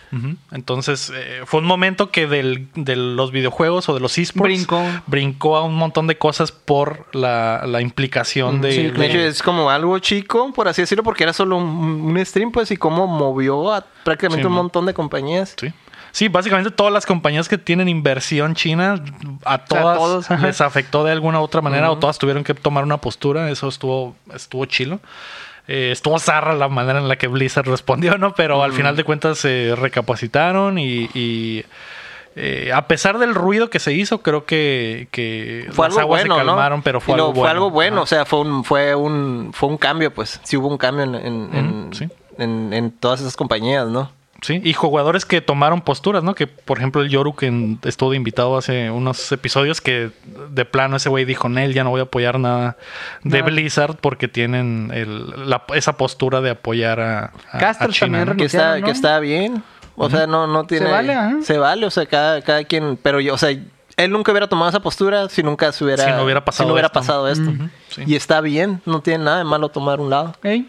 [0.50, 4.82] Entonces, eh, fue un momento que del, de los videojuegos o de los esports Brincó.
[5.06, 9.18] brincó a un montón de cosas por la, la implicación de, Sí, de- De hecho,
[9.18, 12.76] es como algo chico, por así decirlo, porque era solo un, un stream, pues, y
[12.76, 15.54] cómo movió a prácticamente Sí, un mo- montón de compañías.
[15.58, 15.72] Sí.
[16.14, 19.02] Sí, básicamente todas las compañías que tienen inversión china,
[19.46, 22.84] a todas todos, les afectó de alguna u otra manera o todas tuvieron que tomar
[22.84, 23.48] una postura.
[23.50, 25.00] Eso estuvo, estuvo chilo.
[25.68, 28.34] Eh, estuvo zarra la manera en la que Blizzard respondió, ¿no?
[28.34, 31.64] Pero al final de cuentas se recapacitaron y, y,
[32.34, 36.22] eh, a pesar del ruido que se hizo, creo que, que Fue las algo aguas
[36.22, 36.82] bueno, se calmaron, ¿no?
[36.84, 37.40] pero fue algo bueno.
[37.42, 40.40] Fue algo bueno, o sea, fue un, fue un, fue un cambio, pues.
[40.42, 42.08] Sí hubo un cambio en, en, sí.
[42.38, 44.10] en- en todas esas compañías, ¿no?
[44.42, 46.34] Sí, y jugadores que tomaron posturas, ¿no?
[46.34, 50.10] Que, por ejemplo, el Yoru que estuvo de invitado hace unos episodios que
[50.50, 52.76] de plano ese güey dijo, Nel, ya no voy a apoyar nada
[53.22, 53.50] de Nada.
[53.50, 58.28] Blizzard porque tienen el- la- esa postura de apoyar a, a- Caster a China, también
[58.28, 58.36] ¿no?
[58.36, 58.86] Que está, Anunciaron, ¿no?
[58.86, 59.62] que está bien.
[59.94, 60.90] O sea, no, no tiene.
[60.90, 61.36] vale, ajá.
[61.42, 62.98] Se vale, o sea, cada, cada quien.
[63.00, 66.04] Pero yo, o sea, él nunca hubiera tomado esa postura si nunca se hubiera.
[66.04, 66.98] Si no hubiera pasado si no hubiera esto.
[66.98, 67.48] pasado esto.
[67.90, 68.02] Sí.
[68.06, 70.34] Y está bien, no tiene nada de malo tomar un lado.
[70.42, 70.66] Ey,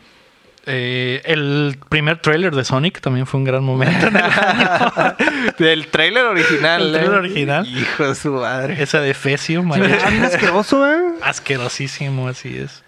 [0.65, 4.07] Eh, el primer tráiler de Sonic también fue un gran momento.
[4.07, 5.15] en el año.
[5.57, 6.81] Del trailer original.
[6.81, 7.18] El tráiler ¿eh?
[7.18, 7.68] original.
[7.68, 8.81] Hijo de su madre.
[8.81, 11.02] Ese de Fecio, bien asqueroso, ¿eh?
[11.22, 12.84] asquerosísimo, así es.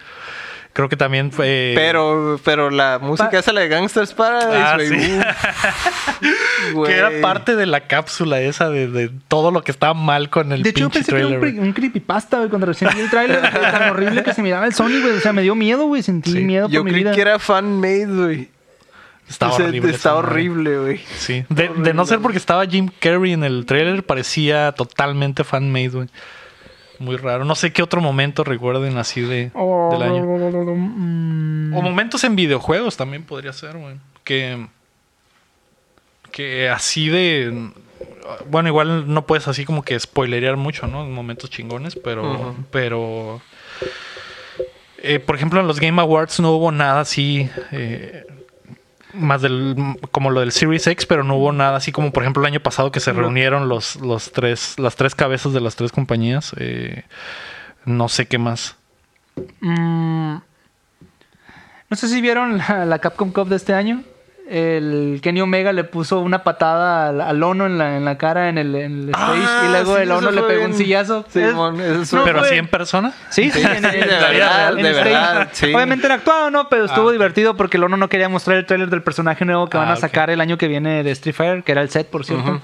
[0.75, 1.71] Creo que también fue...
[1.73, 6.25] Pero, pero la música Pa- esa la de Gangsters Paradise, Ah, sí.
[6.85, 10.51] Que era parte de la cápsula esa de, de todo lo que estaba mal con
[10.51, 11.63] el De hecho, yo pinche pensé que era trailer.
[11.63, 13.39] un, creepypasta, güey, cuando recién vi el tráiler.
[13.39, 15.13] güey, tan horrible que se miraba el Sonic, güey.
[15.17, 16.03] O sea, me dio miedo, güey.
[16.03, 16.39] Sentí Sí.
[16.43, 17.13] miedo Yo por mi creí vida.
[17.15, 18.49] que era fan-made, güey.
[19.29, 19.91] Estaba O sea, horrible.
[19.91, 21.01] Está horrible, güey.
[21.17, 21.45] Sí.
[21.49, 26.07] De, de no ser porque estaba Jim Carrey en el trailer, parecía totalmente fan-made, güey.
[26.99, 27.45] Muy raro.
[27.45, 30.23] No sé qué otro momento recuerden así de, Oh, del año.
[30.25, 33.95] mm, O momentos en videojuegos también podría ser, güey.
[34.23, 34.67] Que.
[36.31, 37.69] Que así de.
[38.49, 41.05] Bueno, igual no puedes así como que spoilerear mucho, ¿no?
[41.05, 42.55] Momentos chingones, pero.
[42.71, 43.41] Pero.
[44.97, 47.49] eh, por ejemplo, en los Game Awards no hubo nada así.
[47.71, 48.25] eh,
[49.15, 49.97] más del.
[50.11, 52.59] como lo del Series X, pero no hubo nada así como, por ejemplo, el año
[52.59, 54.77] pasado que se reunieron los, los tres.
[54.79, 56.53] las tres cabezas de las tres compañías.
[56.57, 57.03] eh,
[57.85, 58.75] no sé qué más.
[59.61, 60.35] mm,
[61.89, 64.03] no sé si vieron la, la Capcom Cup de este año.
[64.47, 68.47] El Kenny Omega le puso una patada al, al Ono en la, en la cara
[68.49, 71.25] en el, en el stage y luego sí, el Ono le pegó bien- un sillazo.
[71.29, 73.11] Sí, Es- mon, eso No, pero así en persona.
[73.29, 75.03] Sí, sí, en, en- de verdad, en de stage.
[75.09, 75.73] verdad, sí.
[75.73, 76.69] Obviamente era actuado, ¿no?
[76.69, 77.11] Pero estuvo ok.
[77.13, 79.93] divertido porque el Ono no quería mostrar el tráiler del personaje nuevo que van Ah,
[79.93, 82.61] a sacar el año que viene de Street Fighter, que era el set, por cierto.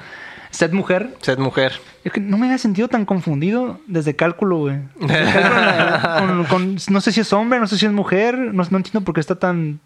[0.51, 1.09] Set mujer.
[1.21, 1.79] Sed mujer.
[2.03, 4.75] Es que no me había sentido tan confundido desde cálculo, güey.
[4.99, 8.37] Desde cálculo, la- con- con- no sé si es hombre, no sé si es mujer.
[8.37, 9.79] No, no entiendo por qué está tan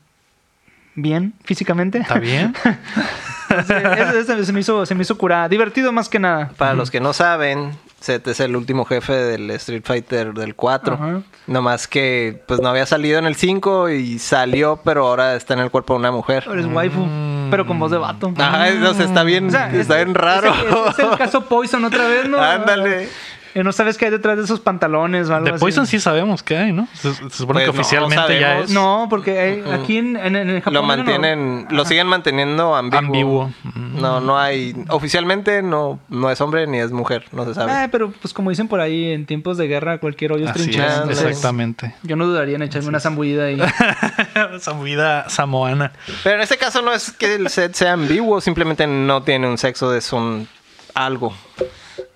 [0.95, 1.99] bien físicamente.
[1.99, 2.53] ¿Está bien?
[3.49, 3.83] Entonces,
[4.17, 5.47] eso- eso se me hizo, se me hizo curada.
[5.47, 6.51] Divertido más que nada.
[6.57, 10.93] Para los que no saben, Seth es el último jefe del Street Fighter del 4.
[10.95, 11.21] Ajá.
[11.47, 15.59] Nomás que pues no había salido en el 5 y salió, pero ahora está en
[15.59, 16.43] el cuerpo de una mujer.
[16.51, 17.05] Eres waifu,
[17.51, 18.33] pero con voz de vato.
[18.37, 20.51] Ajá, entonces está bien, O sea, está es- bien raro.
[20.53, 22.37] Es, el- es el caso Poison otra vez, ¿no?
[22.41, 23.09] Ándale.
[23.55, 25.59] Eh, no sabes qué hay detrás de esos pantalones o algo De así.
[25.61, 26.87] Poison sí sabemos qué hay, ¿no?
[26.93, 30.35] Se, se supone Pues que no, oficialmente ya es No, porque hay- aquí en, en,
[30.35, 30.73] en Japón...
[30.73, 33.01] Lo no- mantienen, lo siguen manteniendo ambiguo.
[33.05, 33.51] ambiguo.
[33.73, 37.71] No, no hay, oficialmente no, no es hombre ni es mujer, no se sabe.
[37.71, 40.59] Ah, pero pues como dicen por ahí, en tiempos de guerra cualquier hoyo es Así
[40.63, 41.05] trinchera.
[41.09, 41.95] es, exactamente.
[42.03, 43.57] Yo no dudaría en echarme una zambullida ahí.
[44.83, 45.93] Vida samoana.
[46.23, 49.57] Pero en este caso no es que el set sea ambiguo, simplemente no tiene un
[49.57, 50.47] sexo de son
[50.93, 51.33] algo.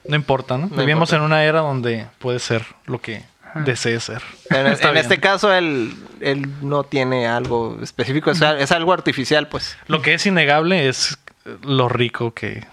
[0.09, 0.67] No importa, ¿no?
[0.67, 1.15] No Vivimos importa.
[1.17, 3.23] en una era donde puede ser lo que
[3.55, 4.21] desee ser.
[4.49, 9.77] En, en este caso él, él no tiene algo específico, es, es algo artificial, pues.
[9.87, 11.17] Lo que es innegable es
[11.63, 12.65] lo rico que,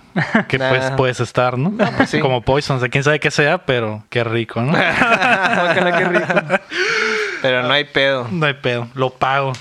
[0.49, 0.69] que Nah.
[0.71, 1.73] pues, puedes estar, ¿no?
[1.97, 2.21] pues sí.
[2.21, 4.73] Como Poison, o sea, quién sabe qué sea, pero qué rico, ¿no?
[4.73, 6.27] Guácala, qué rico.
[7.43, 8.27] Pero no hay pedo.
[8.31, 9.53] no hay pedo, lo pago.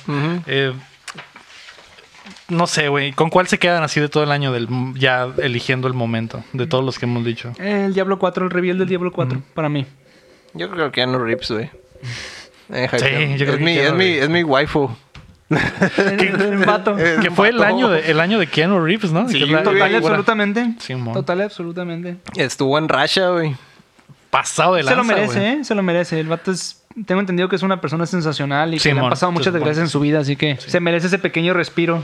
[0.48, 0.74] Eh,
[2.50, 5.88] no sé, güey, ¿con cuál se quedan así de todo el año del ya eligiendo
[5.88, 7.54] el momento de todos los que hemos dicho?
[7.58, 9.86] El Diablo 4, el reveal del Diablo 4, para mí.
[10.54, 11.70] Yo creo que ya no rips, güey.
[12.74, 14.90] Eh, Sí, yo creo es, que mi, Keanu es, mi, es mi waifu.
[15.50, 16.98] El vato.
[16.98, 19.30] Es Que un fue el año de, el año de Keanu Reeves, ¿no?
[19.30, 19.64] Sí, Que la-.
[19.64, 20.74] Total y absolutamente.
[20.80, 21.14] Simón.
[21.14, 22.18] Total y absolutamente.
[22.36, 23.56] Estuvo en Russia, güey.
[24.30, 25.52] pasado de Se lanza, lo merece.
[25.52, 25.64] ¿eh?
[25.64, 26.20] Se lo merece.
[26.20, 26.82] El vato es...
[27.06, 29.52] Tengo entendido que es una persona sensacional y que le Simón, han pasado muchas se
[29.52, 32.04] desgracias en su vida, así que se merece ese pequeño respiro.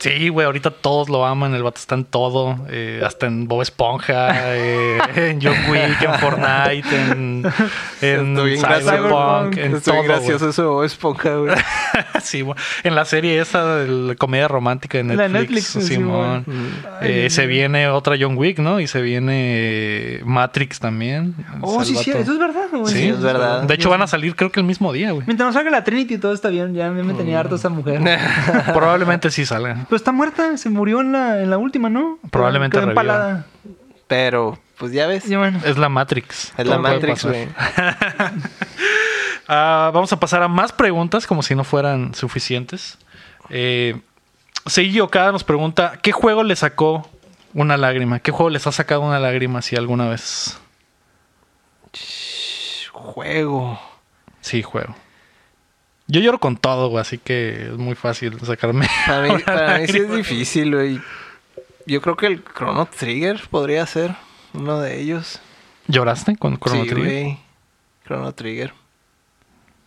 [0.00, 3.60] Sí, güey, ahorita todos lo aman, el vato está en todo, eh, hasta en Bob
[3.60, 7.44] Esponja, eh, en John Wick, en Fortnite, en,
[8.00, 10.50] en Cyberpunk, en Estoy todo, gracioso güey.
[10.50, 11.54] eso de Bob Esponja, güey.
[12.22, 12.56] sí, güey.
[12.82, 16.44] en la serie esa de la comedia romántica de La Netflix, de Netflix, Simón.
[16.46, 16.70] Simón.
[17.02, 18.80] Eh, se viene otra John Wick, ¿no?
[18.80, 21.34] Y se viene Matrix también.
[21.60, 22.68] Oh, sí, sí, eso es verdad.
[22.72, 22.86] güey.
[22.90, 23.64] Sí, es verdad.
[23.64, 25.26] De hecho, van a salir creo que el mismo día, güey.
[25.26, 26.72] Mientras no salga la Trinity, todo está bien.
[26.72, 28.00] Ya me tenía harto esa mujer.
[28.72, 29.86] Probablemente sí salga.
[29.90, 32.18] Pero está muerta, se murió en la, en la última, ¿no?
[32.30, 33.02] Probablemente Quedó reviva.
[33.02, 33.46] empalada.
[34.06, 35.28] Pero, pues ya ves.
[35.28, 35.60] Bueno.
[35.64, 36.52] Es la Matrix.
[36.56, 37.32] Es la Todo puede Matrix, pasar.
[37.32, 37.48] güey.
[39.52, 42.98] Ah, vamos a pasar a más preguntas, como si no fueran suficientes.
[43.48, 44.00] Eh,
[44.66, 47.10] Seiji Okada nos pregunta: ¿Qué juego le sacó
[47.52, 48.20] una lágrima?
[48.20, 50.56] ¿Qué juego les ha sacado una lágrima si alguna vez?
[52.92, 53.80] Juego.
[54.40, 54.94] Sí, juego.
[56.10, 58.88] Yo lloro con todo, güey, así que es muy fácil sacarme.
[59.06, 61.00] Para mí, una para mí sí es difícil, güey.
[61.86, 64.14] Yo creo que el Chrono Trigger podría ser
[64.54, 65.40] uno de ellos.
[65.88, 67.04] ¿Lloraste con Chrono sí, Trigger?
[67.22, 67.38] güey.
[68.06, 68.72] Chrono Trigger.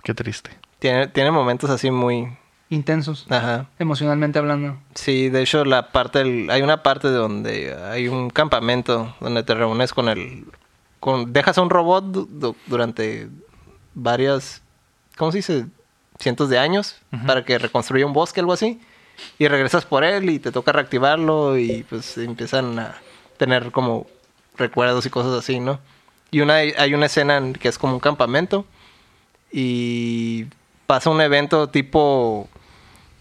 [0.03, 0.51] Qué triste.
[0.79, 2.37] Tiene, tiene momentos así muy...
[2.69, 3.67] Intensos, Ajá.
[3.77, 4.77] emocionalmente hablando.
[4.95, 9.53] Sí, de hecho la parte del- hay una parte donde hay un campamento donde te
[9.53, 10.45] reúnes con el
[10.99, 13.29] con dejas a un robot du- du- durante
[13.93, 14.63] varias
[15.17, 15.65] ¿cómo se dice?
[16.23, 16.95] Cientos de años
[17.27, 18.81] para que reconstruya un bosque algo así
[19.37, 22.95] y regresas por él y te toca reactivarlo y pues empiezan a
[23.37, 24.07] tener como
[24.57, 25.79] recuerdos y cosas así, ¿no?
[26.31, 28.65] Y una hay una escena en que es como un campamento
[29.51, 30.45] y
[30.87, 32.49] pasa un evento tipo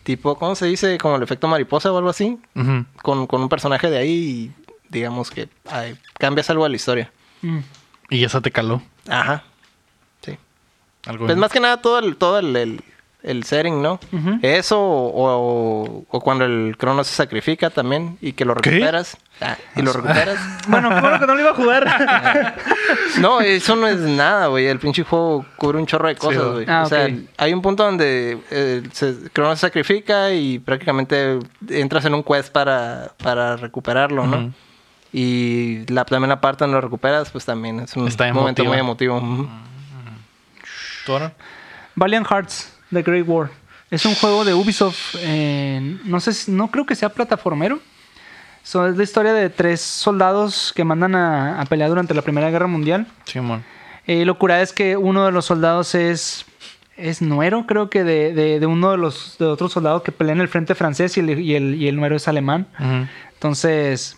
[0.03, 0.99] tipo, ¿cómo se dice?
[0.99, 2.39] Como el efecto mariposa o algo así,
[3.03, 4.53] con, con un personaje de ahí y
[4.89, 7.12] digamos que ay, cambias algo de la historia.
[7.43, 7.59] Mm.
[8.11, 8.83] Y esa te caló.
[9.09, 9.45] Ajá.
[10.24, 10.37] Sí.
[11.07, 12.85] Algo Pues más que nada todo el, todo el, el,
[13.23, 14.01] el setting, ¿no?
[14.43, 19.16] Eso o, o- o cuando el crono se sacrifica también y que lo recuperas.
[19.40, 20.39] Ah, y lo recuperas.
[20.69, 22.55] Bueno, bueno que no lo iba a jugar.
[23.19, 24.66] No, eso no es nada, güey.
[24.66, 26.66] El pinche juego cubre un chorro de cosas, güey.
[26.69, 31.39] Ah, o sea, hay un punto donde eh, se, Crono se sacrifica y prácticamente
[31.69, 34.53] entras en un quest para, para recuperarlo, ¿no?
[35.12, 38.78] Y la, también la parte donde lo recuperas, pues también es un Está momento muy
[38.78, 39.20] emotivo.
[41.94, 43.51] Valiant Hearts, The Great War.
[43.90, 45.16] Es un juego de Ubisoft.
[45.19, 47.81] eh, no sé, no creo que sea plataformero.
[48.62, 52.48] So, es la historia de tres soldados que mandan a, a pelear durante la Primera
[52.51, 53.06] Guerra Mundial.
[53.24, 53.64] Simón.
[54.06, 56.44] Eh, lo cura es que uno de los soldados es
[56.97, 60.39] es nuero, creo que de, de- de uno de los de otros soldados que pelean
[60.39, 62.66] en el frente francés y el, y el, y el nuero es alemán.
[62.78, 63.06] Ujú.
[63.35, 64.16] Entonces,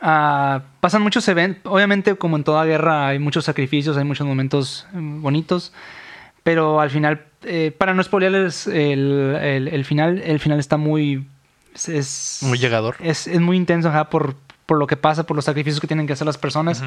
[0.00, 1.70] ah, pasan muchos eventos.
[1.72, 5.72] Obviamente, como en toda guerra, hay muchos sacrificios, hay muchos momentos mm, bonitos.
[6.42, 11.26] Pero al final, eh, para no spoilerles el, el- el final, el final está muy.
[11.74, 12.96] Es, Muy llegador.
[13.00, 14.34] Es, es muy intenso, ajá, por,
[14.66, 16.82] por lo que pasa, por los sacrificios que tienen que hacer las personas.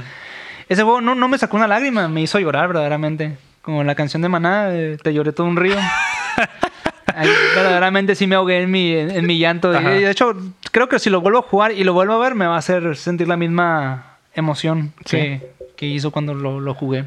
[0.67, 3.37] Ese juego no, no me sacó una lágrima, me hizo llorar verdaderamente.
[3.61, 5.75] Como la canción de Maná, eh, Te lloré todo un río.
[7.55, 9.71] Verdaderamente sí me ahogué en mi, en, en mi llanto.
[9.71, 9.89] Ajá.
[9.89, 10.33] de hecho,
[10.71, 12.59] creo que si lo vuelvo a jugar y lo vuelvo a ver, me va a
[12.59, 17.05] hacer sentir la misma emoción que, que hizo cuando lo, lo jugué.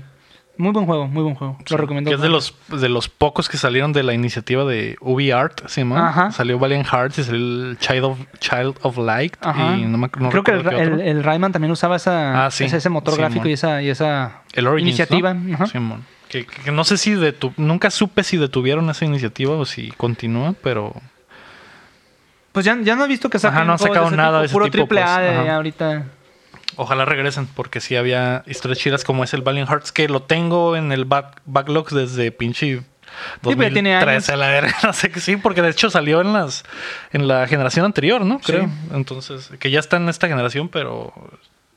[0.58, 1.56] Muy buen juego, muy buen juego.
[1.70, 2.10] Lo recomiendo.
[2.10, 5.98] Que es de los, de los pocos que salieron de la iniciativa de UbiArt, Simón.
[5.98, 6.30] Ajá.
[6.30, 7.38] Salió Valiant Hearts y salió
[7.70, 9.34] el Child of, Child of Light.
[9.40, 9.76] Ajá.
[9.76, 12.64] Y no me no Creo que el, el, el Rayman también usaba esa, Ah, sí.
[12.64, 15.32] ese, ese motor gráfico y esa, y esa El Origins, iniciativa.
[15.34, 15.54] ¿no?
[15.54, 15.66] Ajá.
[15.66, 16.04] Simón.
[16.28, 20.54] Que, que- no sé si detu- nunca supe si detuvieron esa iniciativa o si continúa,
[20.62, 20.94] pero
[22.52, 24.44] Pues ya, ya no he visto que saquen Ajá, no han sacado nada tipo, de
[24.46, 25.56] ese puro tipo, triple A pues, de ajá.
[25.56, 26.04] ahorita.
[26.76, 30.76] Ojalá regresen porque sí había historias chidas como es el Valiant Hearts que lo tengo
[30.76, 32.82] en el back, backlog desde pinche
[33.42, 36.20] pero ya tiene 2013 a la verga, no sé qué sí, porque de hecho salió
[36.22, 36.64] en las
[37.12, 38.38] en la generación anterior, ¿no?
[38.38, 38.52] Sí.
[38.52, 38.70] Creo.
[38.92, 41.12] Entonces, que ya está en esta generación, pero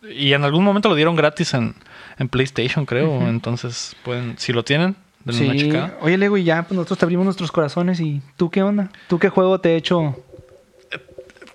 [0.10, 1.76] y en algún momento lo dieron gratis en,
[2.20, 3.28] en PlayStation, creo.
[3.28, 4.96] Entonces, pueden si lo tienen,
[5.26, 5.60] denle una Sí.
[5.60, 5.98] checada.
[6.02, 8.00] Oye, Lego, y ya pues nosotros te abrimos nuestros corazones.
[8.00, 8.90] ¿Y tú qué onda?
[9.10, 10.16] ¿Tú qué juego te he hecho?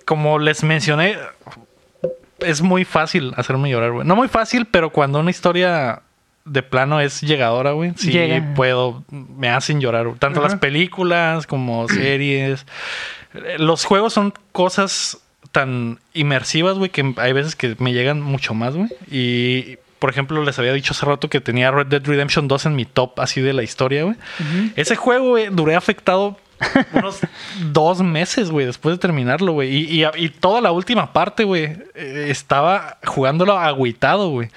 [0.05, 1.15] como les mencioné,
[2.45, 4.07] es muy fácil hacerme llorar, güey.
[4.07, 6.01] No muy fácil, pero cuando una historia
[6.45, 8.53] de plano es llegadora, güey, sí Llega.
[8.55, 10.07] puedo, me hacen llorar.
[10.19, 12.65] Tanto las películas como series.
[13.57, 15.19] Los juegos son cosas
[15.51, 18.89] tan inmersivas, güey, que hay veces que me llegan mucho más, güey.
[19.09, 22.75] Y, por ejemplo, les había dicho hace rato que tenía Red Dead Redemption 2 en
[22.75, 24.15] mi top así de la historia, güey.
[24.75, 26.37] Ese juego, güey, duré afectado
[26.93, 27.19] unos
[27.71, 29.69] dos meses, güey, después de terminarlo, güey.
[29.75, 31.63] Y, y- y toda la última parte, güey,
[31.95, 34.49] eh, estaba jugándolo agüitado, güey.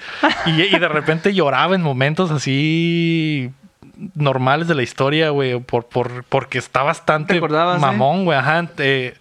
[0.45, 3.49] Y, y de repente lloraba en momentos así
[4.13, 7.81] normales de la historia, güey, por, por, porque está bastante ¿Te acordabas, eh?
[7.81, 8.37] mamón, güey.
[8.37, 8.67] Ajá.
[8.79, 9.15] eh,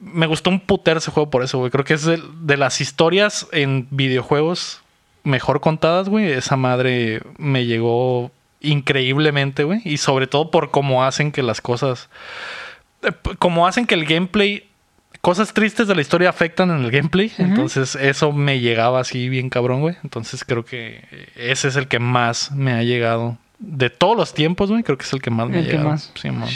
[0.00, 1.70] me gustó un puter ese juego por eso, güey.
[1.70, 4.82] Creo que es de, de las historias en videojuegos
[5.24, 6.30] mejor contadas, güey.
[6.30, 9.80] Esa madre me llegó increíblemente, güey.
[9.84, 12.08] Y sobre todo por cómo hacen que las cosas.
[13.02, 14.64] eh, Como hacen que el gameplay.
[15.20, 17.32] Cosas tristes de la historia afectan en el gameplay.
[17.38, 19.96] Entonces, eso me llegaba así bien cabrón, güey.
[20.04, 21.04] Entonces, creo que
[21.34, 23.36] ese es el que más me ha llegado.
[23.58, 25.72] De todos los tiempos, güey, creo que es el que más me El ha que
[25.72, 25.88] llegado.
[25.90, 26.12] más.
[26.14, 26.48] Sí, man.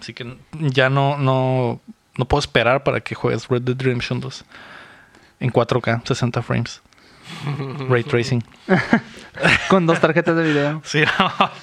[0.00, 1.80] Así que ya no, no,
[2.16, 4.44] no puedo esperar para que juegues Red Dead Redemption 2
[5.40, 6.82] en 4K, 60 frames.
[7.88, 8.42] Ray tracing.
[9.68, 10.82] Con dos tarjetas de video.
[10.84, 11.02] Sí.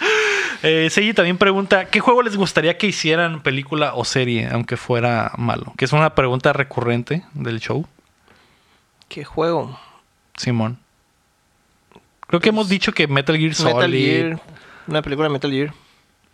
[0.63, 5.31] eh, Seiji también pregunta: ¿Qué juego les gustaría que hicieran película o serie, aunque fuera
[5.37, 5.73] malo?
[5.77, 7.85] Que es una pregunta recurrente del show.
[9.09, 9.79] ¿Qué juego?
[10.37, 10.79] Simón.
[12.27, 14.41] Creo que hemos dicho que Metal Gear Solid, Metal Gear.
[14.87, 15.73] Una película de Metal Gear.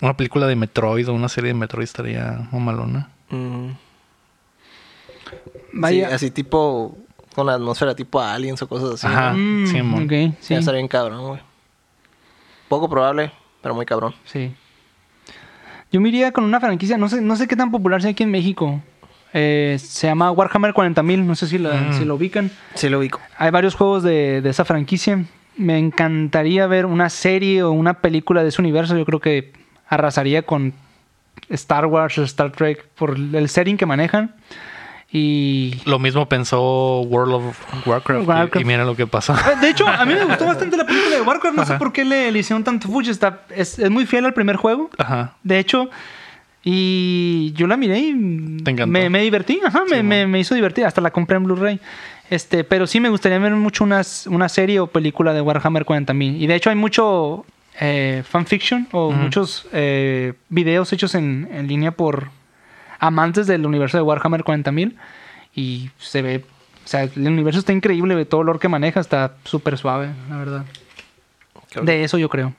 [0.02, 3.10] una película de Metroid o una serie de Metroid estaría muy malona.
[3.30, 3.72] Mm,
[5.74, 6.08] Vaya.
[6.10, 6.98] sí, así tipo...
[7.36, 9.08] Con la atmósfera tipo aliens o cosas así.
[9.08, 9.34] Ajá.
[9.34, 10.34] Mm, ok, Sí.
[10.42, 10.54] sí.
[10.54, 11.40] Ya estaría bien cabrón, güey.
[12.68, 13.32] Poco probable,
[13.62, 14.14] pero muy cabrón.
[14.26, 14.54] Sí.
[15.92, 18.24] Yo me iría con una franquicia, no sé, no sé qué tan popular sea aquí
[18.24, 18.82] en México.
[19.34, 21.94] Eh, se llama Warhammer 40.000, no sé si, la, Mm.
[21.94, 22.52] si lo ubican.
[22.76, 23.20] Sí lo ubico.
[23.38, 25.24] Hay varios juegos de, de esa franquicia.
[25.58, 28.98] Me encantaría ver una serie o una película de ese universo.
[28.98, 29.54] Yo creo que
[29.88, 30.74] arrasaría con
[31.50, 34.34] Star Wars o Star Trek por el setting que manejan.
[35.14, 38.62] Y Lo mismo pensó World of Warcraft, y- Warcraft.
[38.62, 39.34] Y, mira lo que pasó.
[39.34, 41.56] Ah, De hecho, a mí me gustó bastante la película de Warcraft.
[41.58, 43.10] No sé por qué le, le hicieron tanto fuchi.
[43.10, 44.90] Está, es, es muy fiel al primer juego.
[44.98, 45.34] Ajá.
[45.44, 45.90] De hecho,
[46.64, 49.60] y yo la miré y Te me, me divertí.
[49.66, 50.86] Ajá, me, Sí, me- me hizo divertir.
[50.86, 51.80] Hasta la compré en Blu-ray.
[52.30, 56.38] Este, pero sí me gustaría ver mucho unas, una serie o película de Warhammer 40.000.
[56.40, 57.46] Y de hecho hay mucho
[57.80, 62.30] eh, fanfiction o muchos eh, videos hechos en, en línea por
[63.02, 64.96] amantes del universo de Warhammer 40.000.
[65.54, 66.46] Y se ve...
[66.86, 70.10] O sea, el universo está increíble, de todo el lore que maneja está súper suave,
[70.30, 70.66] la verdad.
[71.84, 72.54] De eso yo creo.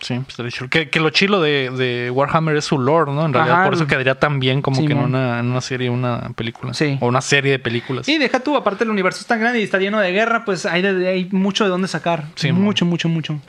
[0.00, 0.54] Sí, pues.
[0.68, 3.24] Que, que lo chilo de, de Warhammer es su lore, ¿no?
[3.24, 3.64] En realidad, Ajá.
[3.64, 6.74] por eso quedaría tan bien como que en una, en una serie o una película.
[6.74, 6.98] Sí.
[7.00, 8.06] O una serie de películas.
[8.06, 10.66] Y deja tú, aparte el universo es tan grande y está lleno de guerra, pues
[10.66, 12.24] hay, de- hay mucho de dónde sacar.
[12.34, 13.40] Sí, mucho, mucho, mucho.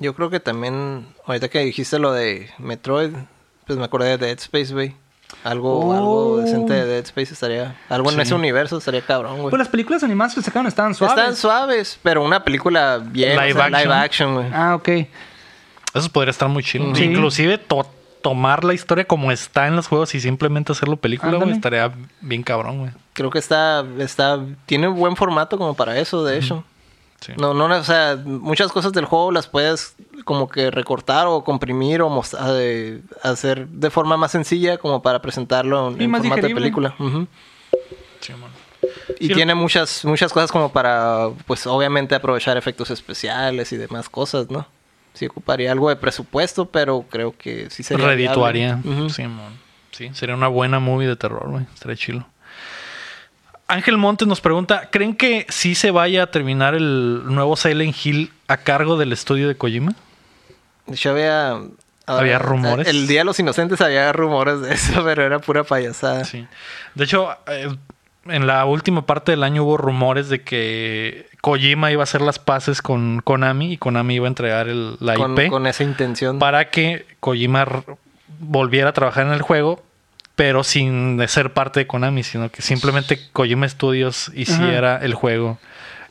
[0.00, 3.10] Yo creo que también, ahorita que dijiste lo de Metroid,
[3.66, 4.94] pues me acordé de Dead Space, güey.
[5.42, 5.92] Algo, Oh.
[5.94, 7.74] algo decente de Dead Space estaría.
[7.88, 9.50] Algo en ese universo estaría cabrón, güey.
[9.50, 11.18] Pues las películas animadas que sacaron estaban suaves.
[11.18, 13.30] Están suaves, pero una película bien.
[13.38, 13.82] Live o sea, action.
[13.82, 14.46] live action, güey.
[14.52, 14.88] Ah, ok.
[15.94, 16.94] Eso podría estar muy chido.
[16.94, 17.04] Sí.
[17.04, 17.86] Inclusive to-
[18.22, 21.92] tomar la historia como está en los juegos y simplemente hacerlo película, güey, estaría
[22.22, 22.90] bien cabrón, güey.
[23.12, 26.64] Creo que está, está, tiene buen formato como para eso, de hecho.
[27.24, 27.32] Sí.
[27.38, 29.94] No, no, o sea, muchas cosas del juego las puedes
[30.24, 35.22] como que recortar o comprimir o mostrar, de- hacer de forma más sencilla como para
[35.22, 36.94] presentarlo en, Y en más formato de película.
[38.20, 38.32] Sí.
[39.20, 44.08] Y Sí, tiene muchas, muchas cosas como para, pues obviamente aprovechar efectos especiales y demás
[44.08, 44.66] cosas, ¿no?
[45.14, 48.82] Sí ocuparía algo de presupuesto, pero creo que sí sería Redituaría.
[49.08, 49.58] Sí, man.
[49.92, 51.64] Sí, sería una buena movie de terror, güey.
[51.72, 52.26] Estaría chilo.
[53.66, 58.32] Ángel Montes nos pregunta, ¿creen que sí se vaya a terminar el nuevo Silent Hill
[58.48, 59.94] a cargo del estudio de Kojima?
[60.86, 61.58] De hecho, había...
[62.06, 62.86] Había rumores.
[62.86, 66.24] El Día de los Inocentes había rumores de eso, pero era pura payasada.
[66.24, 66.46] Sí.
[66.94, 67.74] De hecho, eh,
[68.26, 72.38] en la última parte del año hubo rumores de que Kojima iba a hacer las
[72.38, 76.38] paces con Konami y Konami iba a entregar el- la con, IP con esa intención.
[76.38, 77.66] para que Kojima
[78.38, 79.82] volviera a trabajar en el juego,
[80.36, 85.58] pero sin ser parte de Konami, sino que simplemente Kojima Studios hiciera el juego.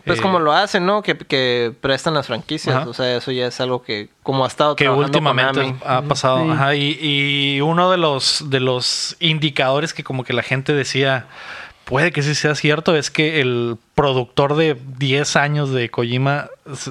[0.06, 1.02] Pues Eh, como lo hacen, ¿no?
[1.02, 2.76] Que, que prestan las franquicias.
[2.76, 2.90] Ajá.
[2.90, 4.10] O sea, eso ya es algo que...
[4.22, 5.80] Como ha estado que trabajando últimamente Konami.
[5.86, 6.44] ha pasado.
[6.44, 6.52] Sí.
[6.52, 11.28] Ajá, y, y uno de los, de los indicadores que como que la gente decía,
[11.86, 16.48] puede que sí sea cierto, es que el productor de 10 años de Kojima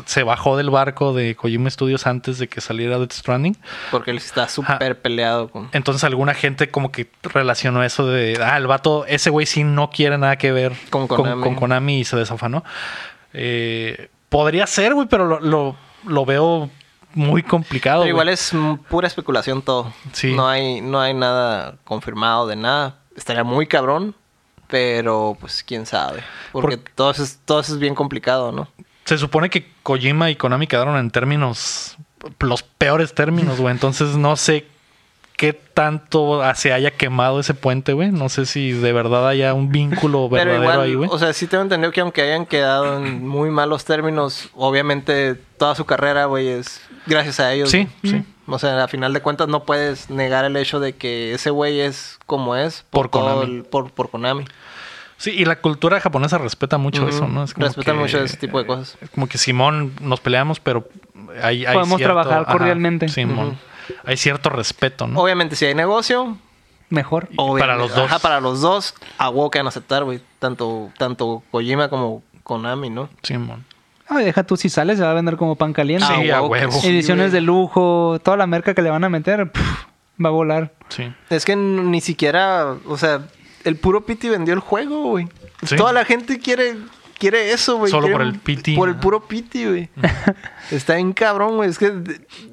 [0.07, 3.57] se bajó del barco de Kojima Studios antes de que saliera Death Stranding.
[3.91, 5.69] Porque él está súper peleado con...
[5.73, 9.91] Entonces alguna gente como que relacionó eso de, ah, el vato, ese güey sí no
[9.91, 11.43] quiere nada que ver Con con, Konami.
[11.43, 12.65] con Konami y se desafanó.
[13.33, 16.71] Eh, podría ser, güey, pero lo, lo, lo veo
[17.15, 18.03] muy complicado.
[18.03, 18.53] Pero igual es
[18.89, 19.93] pura especulación todo.
[20.13, 20.35] Sí.
[20.35, 22.99] No hay, no hay nada confirmado de nada.
[23.17, 24.15] Estaría muy cabrón,
[24.73, 26.23] pero pues quién sabe.
[26.51, 28.69] Porque Por- todo, eso es, todo eso es bien complicado, ¿no?
[29.05, 31.99] Se supone que Kojima y Konami quedaron en términos,
[32.41, 33.71] los peores términos, güey.
[33.75, 34.67] Entonces no sé
[35.37, 38.11] qué tanto se haya quemado ese puente, güey.
[38.13, 41.11] No sé si de verdad haya un vínculo Pero verdadero igual, ahí, güey.
[41.13, 45.75] o sea, sí tengo entendido que aunque hayan quedado en muy malos términos, obviamente toda
[45.75, 47.71] su carrera, güey, es gracias a ellos.
[47.71, 48.25] Sí, sí.
[48.47, 51.81] O sea, a final de cuentas no puedes negar el hecho de que ese güey
[51.81, 53.43] es como es Por Konami.
[53.59, 54.45] el- por, por Konami.
[55.23, 57.45] Sí, y la cultura japonesa respeta mucho eso, ¿no?
[57.45, 58.99] Es como Respetan que- mucho ese tipo de cosas.
[59.01, 60.89] Es como que Simón, nos peleamos, pero
[61.41, 63.09] hay, hay Podemos trabajar cordialmente.
[63.09, 63.57] Simón.
[64.05, 65.21] Hay cierto respeto, ¿no?
[65.21, 66.37] Obviamente, si hay negocio,
[66.91, 67.29] Mejor.
[67.37, 68.07] obviamente- para los dos.
[68.11, 70.21] Ajá, para los dos, a huevo que van a aceptar, güey.
[70.41, 73.09] Tanto, tanto Kojima como Konami, ¿no?
[73.23, 73.65] Simón.
[74.09, 76.05] Ay, deja tú si sales, se va a vender como pan caliente.
[76.07, 76.73] Sí, a huevo que huevo.
[76.73, 79.53] sí, Ediciones de lujo, toda la merca que le van a meter,
[80.23, 80.73] va a volar.
[80.89, 81.13] Sí.
[81.31, 83.21] Es que ni siquiera, o sea,
[83.65, 85.29] el puro Pity vendió el juego, güey.
[85.65, 85.77] Sí.
[85.77, 86.77] Toda la gente quiere,
[87.19, 87.91] quiere eso, güey.
[87.91, 88.77] Solo Quiere por el pity.
[88.77, 89.89] Por el puro Pity, güey.
[90.71, 91.71] Está bien cabrón, güey.
[91.71, 91.93] Es que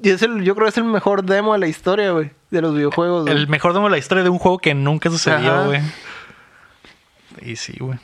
[0.02, 2.30] es el, yo creo que es el mejor demo de la historia, güey.
[2.50, 3.36] De los videojuegos, güey.
[3.36, 5.66] El mejor demo de la historia de un juego que nunca sucedió, Ajá.
[5.66, 5.80] güey.
[7.42, 7.98] Y sí, güey.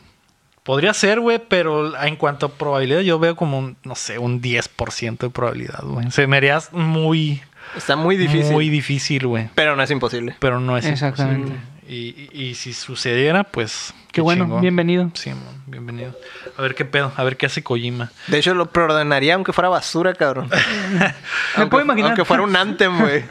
[0.62, 4.42] Podría ser, güey, pero en cuanto a probabilidad, yo veo como, un, no sé, un
[4.42, 6.10] 10% de probabilidad, güey.
[6.10, 7.40] Se me haría muy,
[7.76, 8.52] Está muy difícil.
[8.52, 9.48] muy difícil, güey.
[9.54, 10.34] Pero no es imposible.
[10.40, 11.42] Pero no es Exactamente.
[11.52, 11.75] imposible.
[11.88, 13.94] Y, y- y si sucediera, pues.
[14.12, 14.60] Qué bueno, chingón.
[14.62, 15.10] bienvenido.
[15.14, 15.30] Sí,
[15.66, 16.14] bienvenido.
[16.56, 18.10] A ver qué pedo, a ver qué hace Kojima.
[18.28, 20.48] De hecho, lo preordenaría aunque fuera basura, cabrón.
[21.56, 22.10] Me puedo imaginar.
[22.12, 23.24] Aunque fuera un Anthem, güey.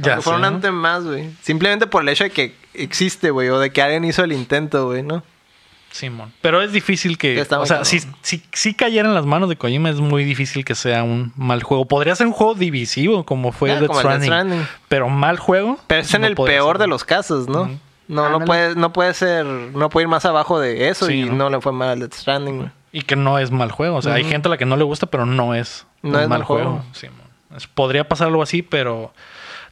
[0.00, 0.44] Ya aunque fuera un.
[0.44, 1.30] Anthem más, güey.
[1.42, 3.48] Simplemente por el hecho de que existe, güey.
[3.48, 5.22] O de que alguien hizo el intento, güey, ¿no?
[5.92, 6.32] Simón.
[6.40, 7.38] Pero es difícil que.
[7.40, 10.64] Está O sea, si, si, si cayera en las manos de Kojima, es muy difícil
[10.64, 11.86] que sea un mal juego.
[11.86, 14.66] Podría ser un juego divisivo, como fue Ah, Death como el Death Stranding.
[14.88, 15.78] Pero mal juego.
[15.86, 16.78] Pero es en no el peor ser.
[16.78, 17.66] de los casos, ¿no?
[18.08, 18.46] No, no Ándale.
[18.46, 21.34] puede, no puede ser, no puede ir más abajo de eso Sí, y ¿no?
[21.34, 21.50] ¿no?
[21.50, 22.70] le fue mal al Death Stranding, güey.
[22.92, 23.96] Y que no es mal juego.
[23.96, 26.24] O sea, hay gente a la que no le gusta, pero no es No un
[26.24, 26.82] es mal juego.
[27.00, 27.64] juego.
[27.74, 29.12] Podría pasar algo así, pero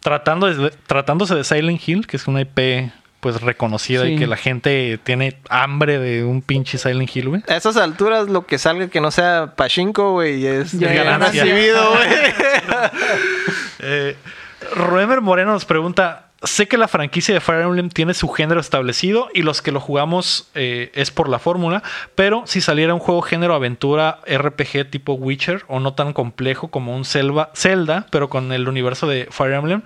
[0.01, 2.91] tratando de- tratándose de Silent Hill, que es una IP
[3.21, 7.43] pues reconocida y que la gente tiene hambre de un pinche Silent Hill, güey.
[7.49, 12.09] A esas alturas, lo que salga que no sea Pachinko, güey, es Ya recibido, güey.
[13.83, 14.15] Eh,
[14.75, 19.29] Roemer Moreno nos pregunta: Sé que la franquicia de Fire Emblem tiene su género establecido
[19.35, 21.83] y los que lo jugamos eh, es por la fórmula,
[22.15, 26.97] pero si saliera un juego género aventura RPG tipo Witcher o no tan complejo como
[26.97, 29.83] un Zelda, Zelda pero con el universo de Fire Emblem,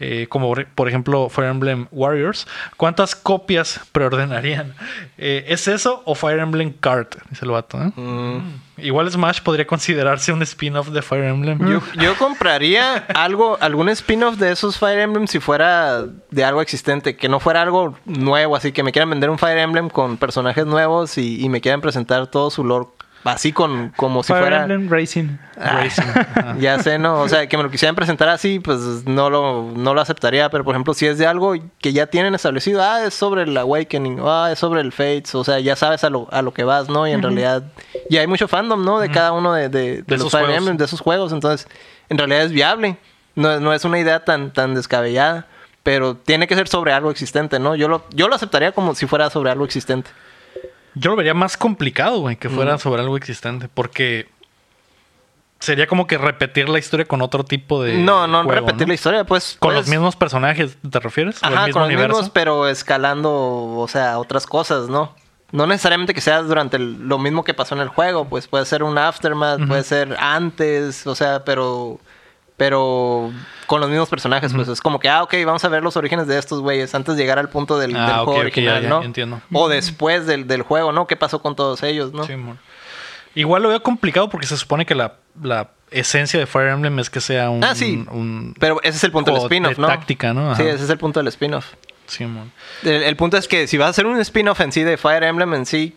[0.00, 4.74] eh, como por ejemplo Fire Emblem Warriors, ¿cuántas copias preordenarían?
[5.18, 7.14] Eh, ¿Es eso o Fire Emblem Kart?
[7.30, 7.80] Dice el vato.
[7.80, 7.92] ¿eh?
[7.94, 8.61] Mm.
[8.82, 11.58] Igual Smash podría considerarse un spin-off de Fire Emblem.
[11.68, 17.16] Yo, yo compraría algo, algún spin-off de esos Fire Emblem si fuera de algo existente,
[17.16, 20.66] que no fuera algo nuevo, así que me quieran vender un Fire Emblem con personajes
[20.66, 22.88] nuevos y, y me quieran presentar todo su lore
[23.24, 25.38] así con como si Fire fuera Emblem Racing.
[25.56, 26.02] Racing.
[26.02, 26.56] Ajá.
[26.58, 29.94] ya sé, no, o sea, que me lo quisieran presentar así, pues no lo, no
[29.94, 33.14] lo aceptaría, pero por ejemplo, si es de algo que ya tienen establecido, ah, es
[33.14, 36.42] sobre el Awakening, ah, es sobre el Fates, o sea, ya sabes a lo, a
[36.42, 37.06] lo que vas, ¿no?
[37.06, 37.64] Y en realidad,
[38.08, 38.98] y hay mucho fandom, ¿no?
[38.98, 40.58] De cada uno de, de, de De los Fire juegos.
[40.58, 41.68] Emblem, de esos juegos, entonces,
[42.08, 42.96] en realidad es viable,
[43.34, 45.46] no, no es una idea tan, tan descabellada.
[45.82, 47.74] Pero tiene que ser sobre algo existente, ¿no?
[47.74, 50.10] Yo lo, yo lo aceptaría como si fuera sobre algo existente.
[50.94, 53.68] Yo lo vería más complicado, güey, que fuera sobre algo existente.
[53.72, 54.28] Porque
[55.58, 57.94] sería como que repetir la historia con otro tipo de.
[57.98, 58.88] no, no juego, repetir ¿no?
[58.88, 59.56] la historia, pues.
[59.58, 61.42] Con pues, los mismos personajes, ¿te refieres?
[61.42, 62.16] ¿O Ajá, el mismo con los universo?
[62.16, 65.14] mismos, pero escalando, o sea, otras cosas, ¿no?
[65.52, 68.64] No necesariamente que sea durante el- lo mismo que pasó en el juego, pues puede
[68.64, 72.00] ser un aftermath, puede ser antes, o sea, pero
[72.62, 73.32] pero
[73.66, 76.28] con los mismos personajes, pues es como que, ah, ok, vamos a ver los orígenes
[76.28, 78.88] de estos güeyes antes de llegar al punto del, Ah, del juego original, ya, ya,
[78.88, 79.02] ¿no?
[79.02, 79.40] entiendo.
[79.52, 81.08] O después del, del juego, ¿no?
[81.08, 82.22] ¿Qué pasó con todos ellos, no?
[82.24, 82.60] Sí, mon.
[83.34, 87.10] Igual lo veo complicado porque se supone que la, la esencia de Fire Emblem es
[87.10, 87.64] que sea un.
[87.64, 88.06] Ah, sí.
[88.12, 89.88] un- Pero ese es el punto del spin-off, de ¿no?
[89.88, 90.54] táctica, ¿no?
[90.54, 91.66] Sí, ese es el punto del spin-off.
[92.06, 92.52] Sí, mon.
[92.84, 95.24] El, el punto es que si vas a hacer un spin-off en sí de Fire
[95.24, 95.96] Emblem en sí,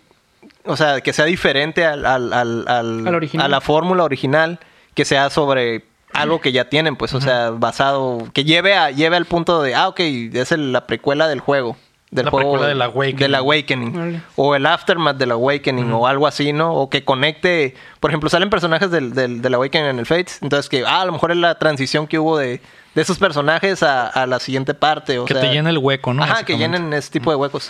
[0.63, 3.45] o sea, que sea diferente al, al, al, al- Al original.
[3.45, 4.59] a la fórmula original,
[4.95, 5.83] que sea sobre
[6.15, 9.75] algo que ya tienen, pues, o sea, basado, que lleve a, lleve al punto de,
[9.75, 11.77] ah, ok, es el- la precuela del juego.
[12.11, 13.17] Del La juego precuela del Awakening.
[13.17, 14.23] del Awakening.
[14.37, 16.73] O el Aftermath del Awakening, o algo así, ¿no?
[16.73, 20.69] O que conecte, por ejemplo, salen personajes del, del, del Awakening en el Fates, entonces
[20.69, 22.61] que, ah, a lo mejor es la transición que hubo de,
[22.93, 25.19] de esos personajes a, a la siguiente parte.
[25.19, 26.23] O que sea, te llene el hueco, ¿no?
[26.23, 27.69] Ajá, que llenen ese tipo de huecos.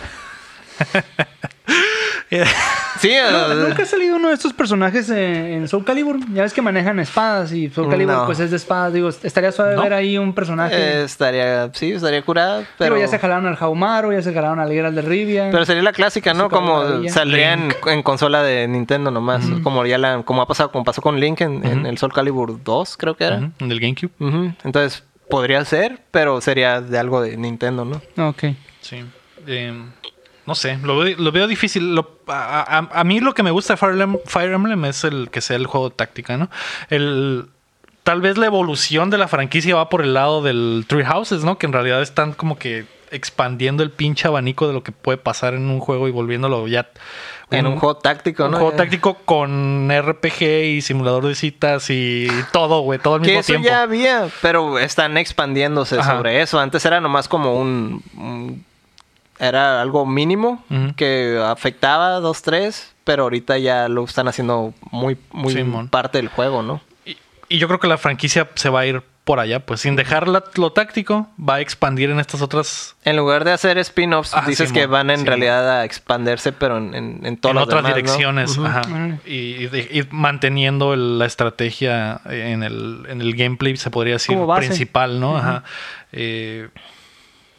[3.00, 6.18] Sí, No, eh, ¿Nunca ha salido uno de estos personajes en, en Soul Calibur?
[6.34, 8.26] Ya ves que manejan espadas y Soul Calibur No.
[8.26, 8.94] pues es de espadas.
[8.94, 9.84] Digo, estaría suave No.
[9.84, 10.76] ver ahí un personaje.
[10.76, 14.60] eh, estaría, sí, estaría curada, pero, Pero ya se jalaron al Jaumaru, ya se jalaron
[14.60, 15.50] al Geralt de Rivia.
[15.52, 16.50] pero sería la clásica, ¿no?
[16.50, 20.84] Como saldría en, en consola de Nintendo nomás, como ya la, como ha pasado, como
[20.84, 23.52] pasó con Link en, en el Soul Calibur 2, creo que era.
[23.60, 24.12] En el GameCube.
[24.64, 28.02] Entonces, podría ser, pero sería de algo de Nintendo, ¿no?
[28.30, 28.44] Ok.
[28.82, 29.04] Sí.
[29.48, 29.74] Eh,
[30.46, 31.96] no sé, lo, veo- lo veo difícil.
[31.96, 35.04] Lo- a, a- a mí lo que me gusta de Fire Emblem, Fire Emblem es
[35.04, 36.50] el que sea el juego de táctica, ¿no?
[36.90, 37.46] El,
[38.04, 41.58] tal vez la evolución de la franquicia va por el lado del Three Houses, ¿no?
[41.58, 45.54] Que en realidad están como que expandiendo el pinche abanico de lo que puede pasar
[45.54, 46.90] en un juego y volviéndolo ya
[47.52, 48.58] En un juego táctico, un ¿no?
[48.58, 48.78] juego Ya.
[48.78, 50.42] táctico con RPG
[50.76, 53.68] y simulador de citas y todo, güey, todo al Que mismo eso tiempo.
[53.70, 56.18] ya había, pero están expandiéndose Ajá.
[56.18, 56.60] sobre eso.
[56.60, 58.65] Antes era nomás como un, un-
[59.40, 60.64] era algo mínimo
[60.96, 65.54] que afectaba dos, tres, pero ahorita ya lo están haciendo muy, muy
[65.90, 66.82] parte del juego, ¿no?
[67.06, 67.18] Y,
[67.50, 70.28] y yo creo que la franquicia se va a ir por allá, pues sin dejar
[70.28, 74.44] la- lo táctico, va a expandir en estas otras En lugar de hacer spin-offs, Ah,
[74.48, 77.82] dices que van en realidad a expandirse, pero en, en, en todos en los otras
[77.84, 77.96] demás, ¿no?
[77.96, 78.82] direcciones, ajá.
[79.26, 79.32] Y,
[79.64, 84.38] y de- y manteniendo el- la estrategia en el, en el gameplay, se podría decir,
[84.58, 85.38] principal, ¿no?
[85.38, 85.64] Ajá.
[86.12, 86.70] Eh,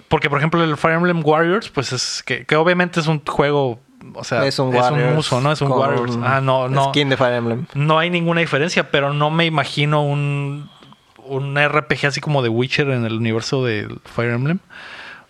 [0.09, 3.81] porque, por ejemplo, el Fire Emblem Warriors, pues es que, que obviamente es un juego,
[4.15, 5.53] o sea, Es un Warriors uso, ¿no?
[5.53, 6.17] Es un Warriors.
[6.23, 7.67] Ajá, no, no, Skin de Fire Emblem.
[7.75, 10.69] no hay ninguna diferencia, pero no me imagino un,
[11.25, 14.59] un RPG así como de Witcher en el universo de Fire Emblem.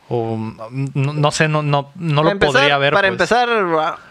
[0.09, 0.39] O
[0.71, 2.93] no, no sé, no, no, no lo empezar- podría ver.
[2.93, 3.15] Para pues.
[3.15, 3.49] empezar,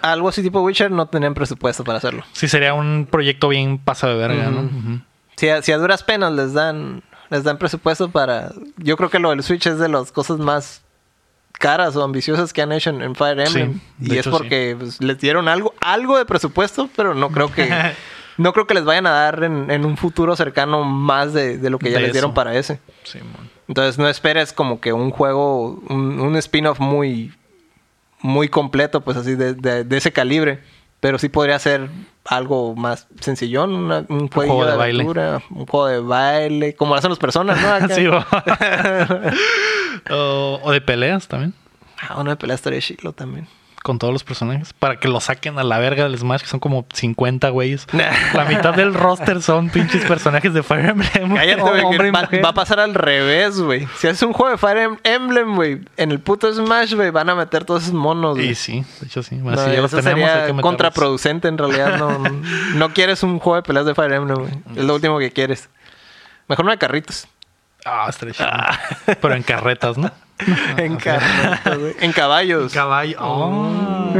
[0.02, 2.24] algo así tipo Witcher no tenían presupuesto para hacerlo.
[2.34, 4.62] Sí, sería un proyecto bien pasa de verga, ¿no?
[4.64, 5.00] Ujú.
[5.38, 9.19] Si a, si a duras penas les dan les dan presupuesto para yo creo que
[9.19, 10.81] lo del Switch es de las cosas más
[11.53, 13.73] caras o ambiciosas que han hecho en, en Fire Emblem.
[13.76, 17.52] Sí, y es hecho, porque pues, les dieron algo algo de presupuesto pero no creo
[17.52, 17.69] que
[18.38, 21.69] no creo que les vayan a dar en, en un futuro cercano más de, de
[21.69, 22.35] lo que ya De les dieron eso.
[22.35, 22.80] para ese.
[23.03, 23.19] Sí,
[23.68, 27.34] entonces no esperes como que un juego un, un spin-off muy
[28.22, 30.60] muy completo pues así de, de- de ese calibre.
[30.99, 31.89] Pero sí podría ser
[32.26, 35.03] algo más sencillón una- un, juego de, de baile.
[35.03, 37.68] aventura un juego de baile como hacen las personas ¿no?
[37.73, 37.93] Acá.
[37.95, 38.07] Sí,
[40.11, 41.53] o, o de peleas también.
[42.02, 43.47] ah, una de pelea estaría chilo también
[43.86, 44.74] Con todos los personajes.
[44.74, 47.86] Para que lo saquen a la verga del Smash, que son como 50 güeyes.
[48.34, 51.36] La mitad del roster son pinches personajes de Fire Emblem.
[51.36, 53.88] Cállate, güey, va, a pasar al revés, güey.
[53.99, 57.30] Si haces un juego de Fire Em- Emblem, güey, en el puto Smash, güey, van
[57.30, 58.49] a meter todos esos monos, güey.
[58.49, 59.36] Y sí, de hecho sí.
[59.36, 60.28] No, Así ya los eso tenemos.
[60.28, 61.99] hay sería que contraproducente en realidad.
[61.99, 62.18] No,
[62.76, 64.52] no quieres un juego de peleas de Fire Emblem, güey.
[64.76, 65.70] Es lo último que quieres.
[66.48, 67.28] Mejor una de carritos.
[67.86, 68.49] Ah, estaría chido.
[69.22, 70.12] Pero en carretas, ¿no?
[70.78, 71.95] en carritos, güey.
[71.99, 72.74] En caballos.
[72.74, 73.18] Caballo.
[73.22, 74.12] Oh.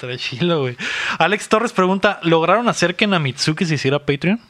[0.00, 0.76] Güey.
[1.18, 4.40] Alex Torres pregunta: ¿lograron hacer que Namitsuki se hiciera Patreon?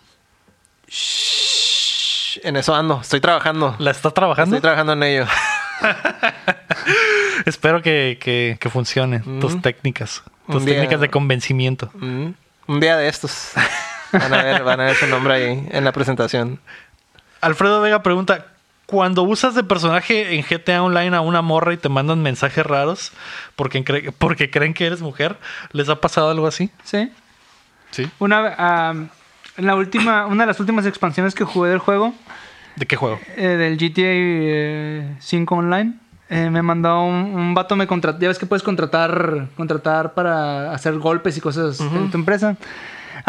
[0.88, 3.00] Shh, en eso ando.
[3.00, 3.74] Estoy trabajando.
[3.78, 4.56] ¿La está trabajando?
[4.56, 5.26] Estoy trabajando en ello.
[7.46, 10.22] Espero que, que, que funcione tus técnicas.
[10.50, 11.90] Tus día- técnicas de convencimiento.
[11.94, 12.28] Mm,
[12.66, 13.52] Un día de estos.
[14.12, 16.60] Van a ver, van a ver su nombre ahí en la presentación.
[17.40, 18.46] Alfredo Vega pregunta:
[18.86, 23.12] Cuando usas de personaje en GTA Online a una morra y te mandan mensajes raros
[23.56, 25.36] porque, cre- porque creen que eres mujer,
[25.72, 26.70] ¿les ha pasado algo así?
[26.84, 27.10] Sí.
[27.90, 28.10] Sí.
[28.18, 28.90] Una,
[29.56, 32.14] en la última, una de las últimas expansiones que jugué del juego,
[32.76, 33.18] ¿De qué juego?
[33.36, 35.94] eh, del GTA eh, 5 Online,
[36.30, 38.18] eh, me mandó un, un vato, me contrató.
[38.20, 42.56] Ya ves que puedes contratar, contratar para hacer golpes y cosas en tu empresa.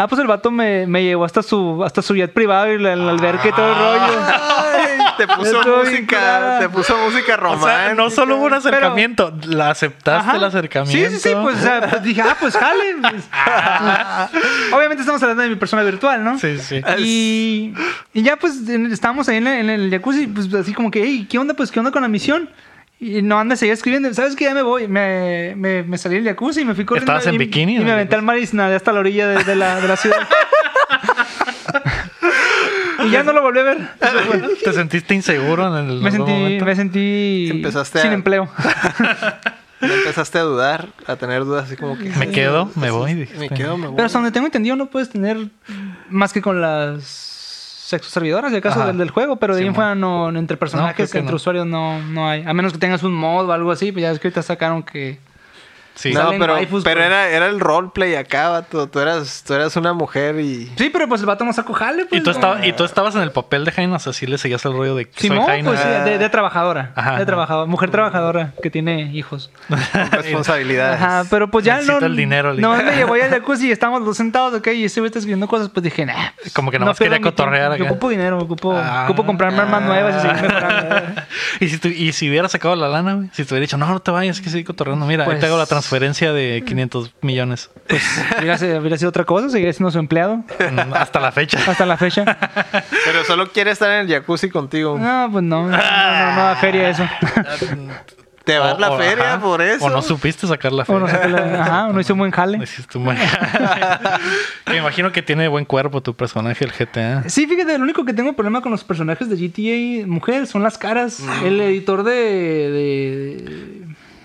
[0.02, 2.96] Ah, pues el vato me, me llevó hasta su, hasta su jet privado y la,
[2.96, 4.20] la alberca y todo el rollo.
[4.26, 7.84] Ay, te puso Estoy música, te puso música O romántica.
[7.84, 10.38] sea, no solo hubo un acercamiento, la aceptaste Ajá.
[10.38, 11.10] el acercamiento.
[11.10, 12.96] Sí, sí, sí, pues, o sea, pues dije, ah, pues jale.
[13.02, 13.28] pues.
[14.72, 16.38] Obviamente estamos hablando de mi persona virtual, ¿no?
[16.38, 16.80] Sí, sí.
[16.98, 17.74] Y,
[18.14, 21.02] y ya pues en- estábamos ahí en, el- en el jacuzzi, pues así como que,
[21.02, 21.52] hey, ¿qué onda?
[21.54, 22.48] Pues, ¿qué onda con la misión?
[23.02, 24.12] Y no anda, seguía escribiendo.
[24.12, 24.44] ¿Sabes qué?
[24.44, 24.86] Ya me voy.
[24.86, 27.10] Me, me, me salí del jacuzzi y me fui corriendo.
[27.12, 29.42] ¿Estabas en y- bikini Y me aventé al mar y nadé hasta la orilla de,
[29.42, 30.18] de la, de la ciudad.
[33.06, 33.78] y ya no lo volví a ver.
[34.64, 36.64] ¿Te sentiste inseguro en el Me sentí, momento?
[36.66, 38.50] me sentí Empezaste sin a- empleo.
[39.80, 42.10] Empezaste a dudar, a tener dudas así como que...
[42.10, 43.26] Me quedo, me voy.
[43.38, 43.96] Me quedo, me voy.
[43.96, 45.38] Pero hasta donde tengo entendido no puedes tener
[46.10, 47.29] más que con las
[48.52, 48.88] de acaso Ajá.
[48.88, 51.36] del, del juego, pero de Sí, fuera no, entre personajes, entre no.
[51.36, 52.44] usuarios no, no hay.
[52.46, 54.82] A menos que tengas un mod o algo así, pues ya es que ahorita sacaron
[54.82, 55.18] que...
[56.00, 56.12] Sí.
[56.14, 58.88] no, pero, waifus, pero era, era el roleplay acá, vato.
[58.88, 60.72] Tú eras, tú eras una mujer y...
[60.76, 62.20] Sí, pero pues el vato no sacó jale, pues.
[62.20, 62.36] Y tú, no.
[62.36, 64.72] estaba- y tú estabas en el papel de Jaina, o sea, sí le seguías el
[64.72, 65.68] rollo de que soy Simón, Jaina.
[65.68, 66.92] pues sí, de, de trabajadora.
[66.96, 67.66] Ajá, de trabajadora.
[67.70, 69.50] Mujer trabajadora que tiene hijos.
[70.12, 71.00] responsabilidades.
[71.00, 72.06] Ajá, pero pues ya Necesito no.
[72.06, 75.00] el dinero, No, me llevó ahí al jacuzzi y estábamos los sentados, ok, y ese
[75.00, 76.30] güey está escribiendo cosas, pues dije, nah.
[76.40, 77.92] pues, Como que nomás pierdo quería cotorrear Yo acá.
[77.92, 79.04] ocupo dinero, ocupo, Ah.
[79.04, 80.96] ocupo comprarme armas nuevas y seguir mejorando.
[81.60, 83.86] y, si tu- y si hubiera sacado la lana, güey, si te hubiera dicho, no,
[83.86, 87.14] no te vayas, que sigo cotorreando, mira, ahí Pues- te hago la transferencia de 500
[87.22, 87.70] millones.
[88.38, 91.58] Hubiera sido, hubiera sido otra cosa, seguiría siendo su empleado Mm, Hasta la fecha.
[91.66, 92.24] hasta la fecha.
[93.04, 94.98] Pero solo quiere estar en el jacuzzi contigo.
[94.98, 97.04] No, pues no, no, no, no da feria eso.
[98.44, 99.84] Te va a dar la feria ajá, por eso.
[99.84, 101.60] O no supiste sacar la O no, feria.
[101.62, 102.58] ajá, o no hizo un buen jale.
[102.62, 103.18] Hiciste un buen-
[104.66, 107.28] Me imagino que tiene buen cuerpo tu personaje, el GTA.
[107.28, 110.78] Sí, fíjate, el único que tengo problema con los personajes de GTA mujer son las
[110.78, 111.22] caras.
[111.44, 112.12] El editor de.
[112.12, 113.79] de-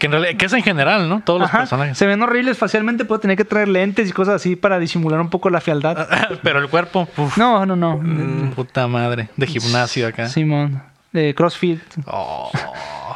[0.06, 1.22] Que, en realidad, que es en general, ¿no?
[1.26, 1.98] Todos los Ajá, personajes.
[1.98, 5.30] Se ven horribles facialmente, puedo tener que traer lentes y cosas así para disimular un
[5.30, 6.07] poco la fealdad.
[6.44, 7.99] Pero el cuerpo, uf, No, no, no.
[8.56, 9.30] puta madre.
[9.36, 10.30] De gimnasio acá.
[10.30, 10.82] Simón.
[11.11, 11.80] De CrossFit.
[12.07, 12.52] Oh,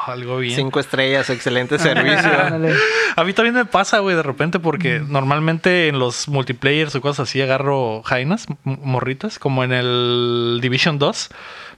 [0.07, 0.55] algo bien.
[0.55, 2.29] Cinco estrellas, excelente servicio.
[2.43, 2.73] Ándale.
[3.15, 7.27] A mí también me pasa, güey, de repente, porque normalmente en los multiplayers o cosas
[7.29, 11.29] así agarro jainas, morritas, como en el Division 2.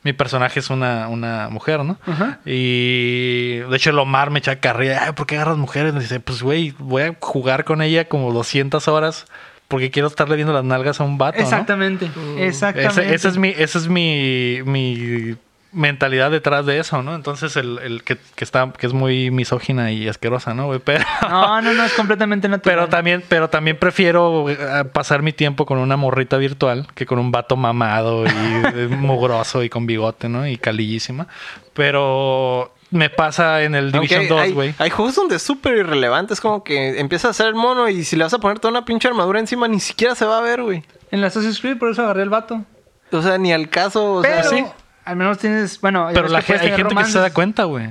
[0.04, 1.98] Mi personaje es una, una mujer, ¿no?
[2.08, 2.40] Ajá.
[2.46, 5.94] Y de hecho el Omar me echa carrilla, Ay, ¿por qué agarras mujeres?
[5.94, 9.28] Me dice, pues güey, voy a jugar con ella como 200 horas
[9.68, 11.44] porque quiero estarle viendo las nalgas a un vato, ¿no?
[11.44, 12.10] Exactamente.
[12.38, 13.02] Exactamente.
[13.06, 15.38] Ese, ese es mi, ese es mi, mi
[15.74, 17.16] mentalidad detrás de eso, ¿no?
[17.16, 20.80] Entonces el, el que, que está, que es muy misógina y asquerosa, ¿no, güey?
[20.84, 22.76] Pero, No, no, no, es completamente natural.
[22.78, 24.58] pero también, pero también prefiero eh,
[24.92, 28.30] pasar mi tiempo con una morrita virtual que con un vato mamado y
[28.76, 30.46] eh, mugroso y con bigote, ¿no?
[30.48, 31.28] Y calillísima.
[31.74, 34.76] Pero me pasa en el Division hay, 2, hay- güey.
[34.78, 36.34] hay juegos donde es súper irrelevante.
[36.34, 38.72] Es como que empieza a hacer el mono y si le vas a poner toda
[38.72, 40.84] una pinche armadura encima, ni siquiera se va a ver, güey.
[41.12, 42.64] En la Assassin's Creed, por eso agarré el vato.
[43.12, 44.16] O sea, ni al caso.
[44.16, 44.66] O Pero, sea, sí.
[45.06, 45.80] Al menos tienes.
[45.82, 47.90] Bueno, Pero la que hay gente que se da cuenta, güey.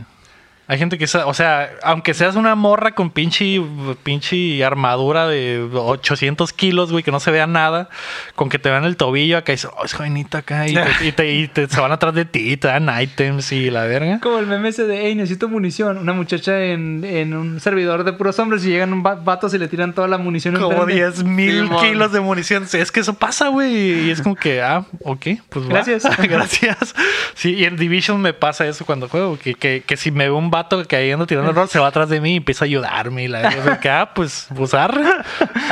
[0.71, 3.61] Hay gente que o sea, aunque seas una morra con pinche,
[4.05, 7.89] pinche armadura de 800 kilos, güey, que no se vea nada,
[8.37, 10.85] con que te vean el tobillo acá y dices, oh, es jovenita acá, y, te,
[11.09, 13.83] y te- y te- se van atrás de ti, y te dan items y la
[13.87, 14.21] verga.
[14.21, 15.99] Como el meme ese de, hey, necesito munición.
[15.99, 19.59] Una muchacha en, en un servidor de puros hombres y llegan un va- vatos y
[19.59, 20.55] le tiran toda la munición.
[20.55, 20.95] Como enfrente.
[20.95, 21.85] 10 mil Simón.
[21.85, 22.69] kilos de munición.
[22.69, 24.07] Sí, Es que eso pasa, güey.
[24.07, 25.71] Y es como que, ah, ok, pues va.
[25.71, 26.05] Gracias.
[26.19, 26.95] Gracias.
[27.35, 29.37] Sí, y en Division me pasa eso cuando juego.
[29.37, 31.79] Que, que, que si me ve un vato que ahí ando tirando el rol, se
[31.79, 33.25] va atrás de mí y empieza a ayudarme.
[33.25, 35.05] Y la verdad que, ah, pues, pues arre.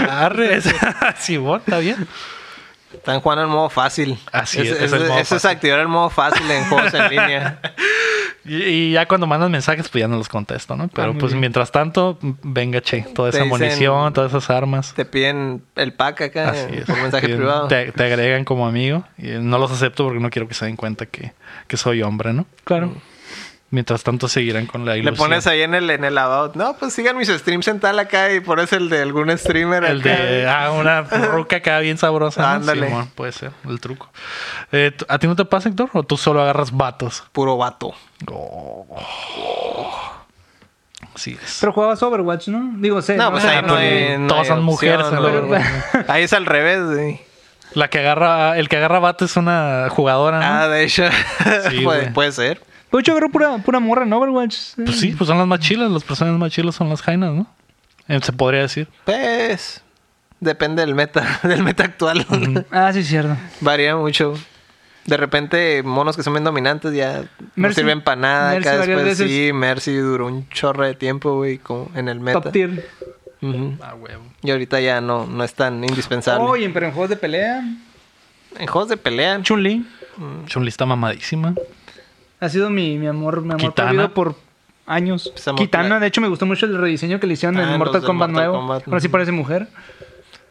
[0.08, 0.60] Arre.
[1.18, 2.06] sí, bueno, está bien.
[2.92, 4.18] Están jugando en modo fácil.
[4.32, 5.50] Así es, Ese- es el modo es fácil.
[5.50, 7.60] activar el modo fácil en juegos en línea.
[8.44, 10.88] Y, y ya cuando mandan mensajes, pues ya no los contesto, ¿no?
[10.88, 11.40] Pero Ah, pues bien.
[11.40, 14.94] mientras tanto, venga, che, toda esa dicen- munición, todas esas armas.
[14.94, 16.84] Te piden el pack acá Así eh, es.
[16.86, 17.68] por mensaje Te- privado.
[17.68, 19.04] Te, te agregan como amigo.
[19.18, 21.32] Y no los acepto porque no quiero que se den cuenta que,
[21.66, 22.46] que soy hombre, ¿no?
[22.64, 22.94] Claro.
[23.70, 25.28] Mientras tanto seguirán con la Le ilusión.
[25.28, 26.54] pones ahí en el, en el about.
[26.56, 29.84] No, pues sigan mis streams en tal acá y pones el de algún streamer.
[29.84, 30.08] El acá.
[30.08, 32.40] de ah, una ruca acá bien sabrosa.
[32.40, 32.48] ¿no?
[32.48, 32.86] Ándale.
[32.86, 34.10] Simón, puede ser el truco.
[34.72, 35.90] Eh, ¿tú- ¿A ti no te pasa, Héctor?
[35.92, 37.24] ¿O tú solo agarras vatos?
[37.32, 37.92] Puro vato.
[38.30, 38.86] Oh.
[41.14, 41.58] Sí es.
[41.60, 42.72] Pero jugabas Overwatch, ¿no?
[42.80, 43.16] Digo, sé.
[43.16, 44.16] No, pues ahí no hay.
[44.18, 45.60] no Todas hay son mujeres, opción, pero- güey.
[46.08, 47.20] Ahí es al revés, güey.
[47.74, 50.44] La que agarra, el que agarra vato es una jugadora, ¿no?
[50.46, 51.04] Ah, de hecho.
[51.70, 52.62] Sí, puede, puede ser.
[52.90, 54.56] Pues yo agarro pura, pura morra en Overwatch.
[54.76, 55.90] Pues sí, pues son las más chilas.
[55.90, 57.46] Los personajes más chilos son las jainas, ¿no?
[58.08, 58.88] Eh, Se podría decir.
[59.04, 59.82] Pues.
[60.40, 62.24] Depende del meta, del meta actual.
[62.70, 63.36] Ah, sí, es cierto.
[63.60, 64.34] Varía mucho.
[65.04, 67.80] De repente, monos que son bien dominantes ya no Mercy.
[67.80, 68.52] sirven para nada.
[68.54, 69.30] Mercy Acá después veces.
[69.30, 72.40] sí, Mercy duró un chorro de tiempo, güey, como en el meta.
[72.42, 72.86] Top tier.
[73.40, 73.76] Ujú.
[73.82, 74.22] Ah, huevo.
[74.42, 76.44] Y ahorita ya no, no es tan indispensable.
[76.46, 77.62] Oye, pero en juegos de pelea,
[78.58, 79.40] En juegos de pelea.
[79.42, 79.86] Chun-Li
[80.46, 81.54] Chun-Li está mamadísima.
[82.40, 84.34] Ha sido mi, mi amor, mi amor prohibido por
[84.86, 85.32] años.
[85.46, 88.02] Amor Kitana, de hecho, me gustó mucho el rediseño que le hicieron Ah, en Mortal
[88.02, 88.58] Kombat Mortal nuevo.
[88.58, 88.88] Kombat.
[88.88, 89.68] Ahora sí parece mujer.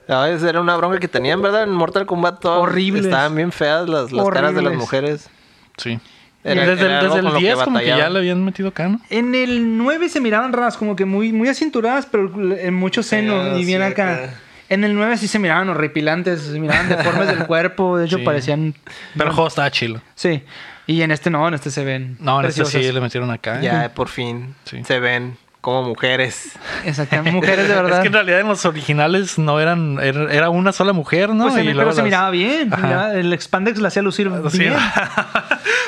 [0.07, 1.63] A veces era una bronca que tenían, ¿verdad?
[1.63, 3.05] En Mortal Kombat todas Horribles.
[3.05, 5.29] Estaban bien feas las, las caras de las mujeres.
[5.77, 5.99] Sí.
[6.43, 8.69] Era- desde era desde el con lo que 10 como que ya le habían metido
[8.69, 9.01] acá, ¿no?
[9.09, 13.55] En el 9 se miraban raras, como que muy, muy acinturadas, pero en mucho seno
[13.55, 14.13] Sí, y bien sí, acá.
[14.13, 14.33] acá.
[14.69, 18.23] En el 9 sí se miraban horripilantes, se miraban deformes del cuerpo, de hecho Sí.
[18.23, 18.75] parecían...
[19.17, 19.99] Pero el juego estaba chilo.
[20.15, 20.41] Sí.
[20.87, 23.61] Y en este no, en este se ven No, en este sí le metieron acá.
[23.61, 24.83] Ya por fin Sí.
[24.83, 25.37] se ven
[25.67, 26.53] como mujeres.
[26.85, 27.95] Exactamente, mujeres de verdad.
[27.97, 29.99] Es que en realidad en los originales no eran...
[30.01, 31.49] Era, era una sola mujer, ¿no?
[31.49, 32.69] Pues Y pero se las- miraba bien.
[32.69, 34.75] miraba- el expandex la hacía lucir Sí, bien.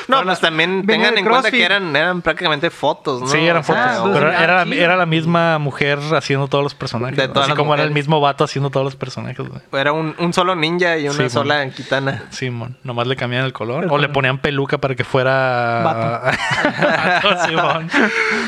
[0.08, 3.26] No, pues también tengan en cuenta que eran, eran prácticamente fotos, ¿no?
[3.28, 3.80] Sí, eran fotos.
[3.80, 7.16] Ah, pero era, la misma mujer haciendo todos los personajes.
[7.16, 7.32] De ¿no?
[7.32, 9.60] todas Así como era el mismo vato haciendo todos los personajes, güey.
[9.72, 12.24] Era un, un solo ninja y una Sí, sola kitana.
[12.30, 13.84] Simón, nomás le cambiaban el color.
[13.84, 15.82] El o le ponían peluca para que fuera.
[15.84, 16.36] Vato.
[16.82, 17.88] Vato, Simón.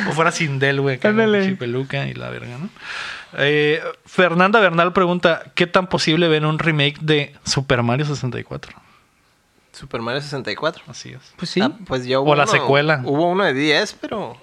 [0.09, 0.99] O fuera Sindel, güey.
[1.25, 1.39] Ándale.
[1.39, 2.69] con pinche peluca y la verga, ¿no?
[3.39, 8.73] Eh, Fernanda Bernal pregunta: ¿Qué tan posible ven un remake de Super Mario 64?
[9.73, 10.85] Super Mario 64.
[10.89, 11.33] Así es.
[11.37, 11.61] Pues sí.
[11.63, 13.01] Ah, pues ya O la secuela.
[13.05, 14.37] Hubo uno de 10, pero...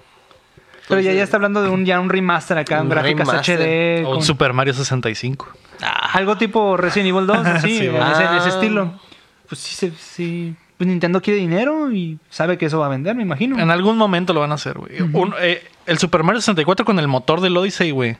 [0.88, 3.60] pero ya, ya está hablando de un, ya un remaster acá, Un gráficas remaster.
[3.60, 4.06] HD.
[4.06, 5.48] O con- Super Mario 65.
[5.82, 8.48] Ah, Algo tipo Resident Evil 2, así, Sí, en ese, en ese Ah.
[8.48, 9.00] estilo.
[9.48, 10.56] Pues sí, sí.
[10.80, 13.60] Pues Nintendo quiere dinero y sabe que eso va a vender, me imagino.
[13.60, 14.92] En algún momento lo van a hacer, güey.
[15.42, 18.16] Eh, el Super Mario 64 con el motor del Odyssey, güey.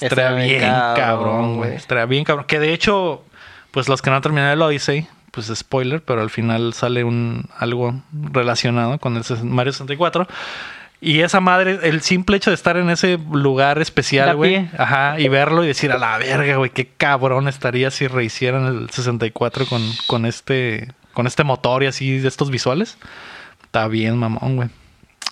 [0.00, 1.74] Estaría Estaría bien bien cabrón, güey.
[1.74, 2.46] Estaría bien cabrón.
[2.46, 3.24] Que de hecho,
[3.72, 7.48] pues los que no han terminado el Odyssey, pues spoiler, pero al final sale un
[7.58, 10.28] algo relacionado con el Mario 64.
[11.00, 14.68] Y esa madre, el simple hecho de estar en ese lugar especial, güey.
[14.78, 18.90] Ajá, y verlo y decir a la verga, güey, qué cabrón estaría si rehicieran el
[18.90, 22.98] 64 con, con este con este motor y así de estos visuales.
[23.64, 24.68] Está bien, mamón, güey.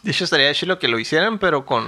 [0.02, 1.85] De hecho, estaría chido que lo hicieran, pero con.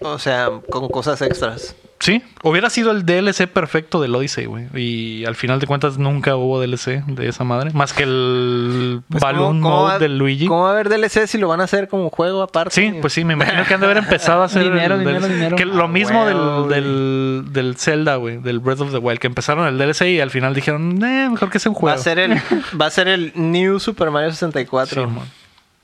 [0.00, 1.76] O sea, con cosas extras.
[2.08, 4.66] Sí, hubiera sido el DLC perfecto del Odyssey, güey.
[4.74, 7.70] Y al final de cuentas nunca hubo DLC de esa madre.
[7.74, 10.46] Más que el Pues, Balloon ¿cómo- cómo Mode va- del Luigi.
[10.46, 12.74] ¿Cómo va a haber DLC si lo van a hacer como juego aparte?
[12.74, 15.20] Sí, pues sí, me imagino que han de haber empezado a hacer Dinero, el dinero,
[15.20, 15.34] DLC.
[15.34, 15.56] dinero.
[15.56, 19.26] Que lo Ah, mismo del, del, del Zelda, güey, del Breath of the Wild, que
[19.26, 21.98] empezaron el DLC y al final dijeron, eh, mejor que sea un Va juego.
[21.98, 22.32] a ser el,
[22.80, 25.04] va a ser el New Super Mario 64.
[25.04, 25.24] Sí, mon.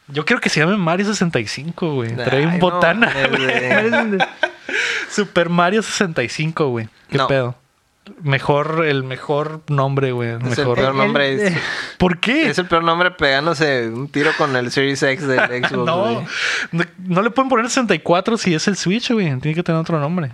[0.08, 2.14] Yo quiero que se llame Mario 65, güey.
[2.16, 3.10] Trae un no, botana.
[5.10, 6.88] Super Mario 65, güey.
[7.08, 7.26] ¿Qué No.
[7.28, 7.56] pedo?
[8.22, 10.28] Mejor, el mejor nombre, güey.
[10.30, 10.76] el Es el Mejor.
[10.78, 11.32] peor nombre.
[11.32, 11.54] El- Es,
[11.96, 12.50] ¿Por qué?
[12.50, 15.72] es el peor nombre pegándose un tiro con el Series X del Xbox.
[15.86, 16.18] no, güey.
[16.72, 19.26] no, no le pueden poner 64 si es el Switch, güey.
[19.40, 20.32] Tiene que tener otro nombre.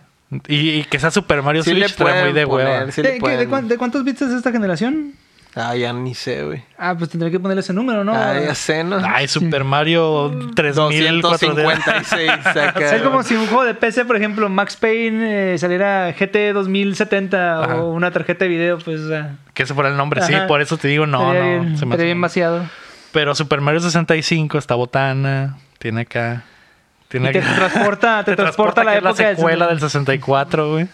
[0.48, 2.92] Y, y que sea Super Mario Sí Switch le muy de poner, hueva.
[2.92, 3.18] sí ¿De,
[3.62, 5.14] de cuántos bits es esta generación?
[5.56, 6.62] Ah, ya ni sé, güey.
[6.78, 8.12] Ah, pues tendré que ponerle ese número, ¿no?
[8.14, 8.98] Ah, ya sé, ¿no?
[9.04, 11.22] Ay, Super Mario 3000 4D.
[11.22, 12.96] 256 acá.
[12.96, 17.64] Es como si un juego de PC, por ejemplo, Max Payne, eh, saliera GT 2070
[17.64, 17.76] Ajá.
[17.82, 19.00] o una tarjeta de video, pues...
[19.12, 20.22] ah, Que ese fuera el nombre.
[20.22, 21.40] Sí, por eso te digo, no, no.
[21.40, 22.64] bien, se me hace- bien vaciado.
[23.12, 25.56] Pero Super Mario 65 está botana.
[25.78, 26.44] Tiene acá.
[27.08, 29.80] Tiene Y te acá- transporta, te, transporta a la que es época la secuela del
[29.80, 30.86] 64, güey.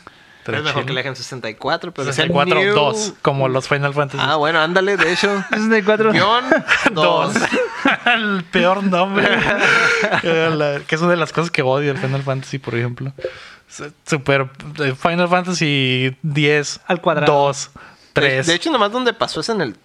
[0.55, 3.93] Es mejor que le dejen 64, pero es el 64 New- 2, como los Final
[3.95, 4.23] Fantasy.
[4.27, 5.43] Ah, bueno, ándale, de hecho.
[5.51, 6.13] 64.
[6.13, 6.45] Guión
[6.93, 6.95] 2.
[7.35, 7.35] Dos.
[8.07, 9.27] el peor nombre.
[10.23, 13.13] Eh, la- que es una de las cosas que odio el Final Fantasy, por ejemplo.
[14.07, 14.49] Super
[14.79, 17.33] eh, Final Fantasy 10 Al cuadrado.
[17.47, 17.81] 2 De,
[18.13, 19.77] 3 de hecho, nomás donde pasó es en el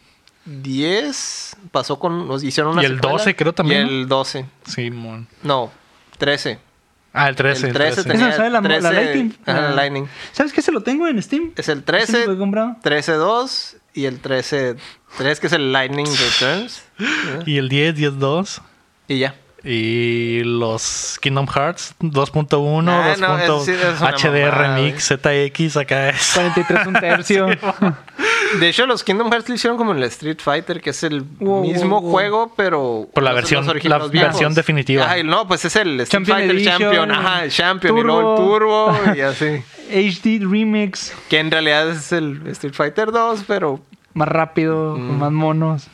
[0.45, 1.57] 10.
[1.71, 2.27] Pasó con.
[2.27, 3.17] Nos hicieron una Y el secuela.
[3.17, 4.45] 12 creo también, Y el 12.
[4.65, 5.27] Simón.
[5.43, 5.71] No,
[6.17, 6.59] 13.
[7.13, 7.67] Ah, el 13.
[7.67, 9.33] el 13 Eso tenía sabe la- la 13 Lightning.
[9.45, 9.71] ajá, la.
[9.71, 10.07] Lightning.
[10.31, 10.61] ¿Sabes qué?
[10.61, 11.51] Se lo tengo en Steam.
[11.57, 12.77] Es el Ese 13, lo he comprado.
[12.83, 14.77] 13-2 y el 13-3,
[15.41, 16.83] que es el Lightning Returns.
[17.45, 18.61] Y el 10, 10 2.
[19.09, 19.35] Y ya.
[19.63, 23.19] Y los Kingdom Hearts 2.1, Ah, 2.
[23.19, 26.31] no, sí es una HD mamada, Remix, ZX, acá es.
[26.33, 27.47] 43 un tercio.
[28.59, 31.21] De hecho, los Kingdom Hearts lo hicieron como en el Street Fighter, que es el
[31.39, 32.11] Wow, mismo wow, wow.
[32.11, 33.07] juego, pero.
[33.13, 34.55] Por la versión- la viejos.
[34.55, 35.05] definitiva.
[35.05, 37.11] Ajá, no, pues es el Street Champion Fighter Edition, Champion.
[37.11, 38.99] Ajá, el Champion y luego el Turbo.
[39.15, 39.63] Y así.
[39.91, 41.13] HD Remix.
[41.29, 43.79] Que en realidad es el Street Fighter 2, pero.
[44.13, 45.07] Más rápido, Mm.
[45.07, 45.87] con más monos.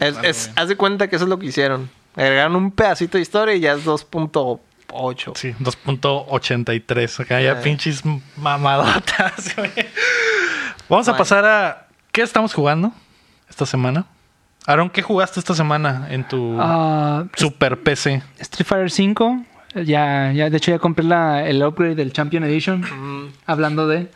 [0.00, 1.88] Es, es- haz de cuenta que eso es lo que hicieron.
[2.16, 5.32] Agregaron un pedacito de historia y ya es 2.8.
[5.36, 7.20] Sí, 2.83.
[7.20, 7.56] Acá ya Eh.
[7.62, 8.02] pinches
[8.36, 9.70] mamadotas, güey.
[10.88, 11.86] Vamos a pasar a.
[12.12, 12.92] ¿Qué estamos jugando
[13.48, 14.06] esta semana?
[14.66, 18.22] Aaron, ¿qué jugaste esta semana en tu Ah, super PC?
[18.38, 19.44] Street Fighter 5.
[19.84, 22.80] Ya, ya, de hecho, ya compré la, el upgrade del Champion Edition.
[22.80, 24.08] Mm, Hablando de.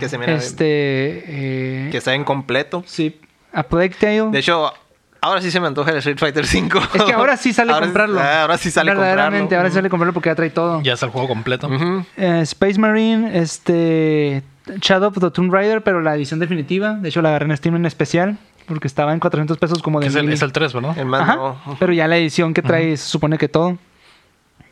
[0.00, 0.32] que se mira.
[0.32, 0.64] Este.
[0.66, 2.82] eh, Que está incompleto.
[2.86, 3.20] Sí.
[3.52, 4.30] A Plague Tale.
[4.30, 4.72] De hecho,
[5.20, 6.80] ahora sí se me antoja el Street Fighter 5.
[6.94, 8.18] es que ahora sí sale Ahora- comprarlo.
[8.20, 9.58] ah, ahora sí sale Verdaderamente, comprarlo.
[9.60, 10.80] ahora sí sale comprarlo porque ya trae todo.
[10.82, 11.68] Ya está el juego completo.
[12.16, 14.42] Eh, Space Marine, este.
[14.80, 16.94] Shadow of the Tomb Raider, pero la edición definitiva.
[16.94, 18.38] De hecho, la agarré en Steam en especial.
[18.66, 20.96] Porque estaba en 400 pesos como de Que es, el, es el 3, ¿verdad?
[20.96, 21.76] El Ajá, mando.
[21.80, 23.76] Pero ya la edición que trae se supone que todo.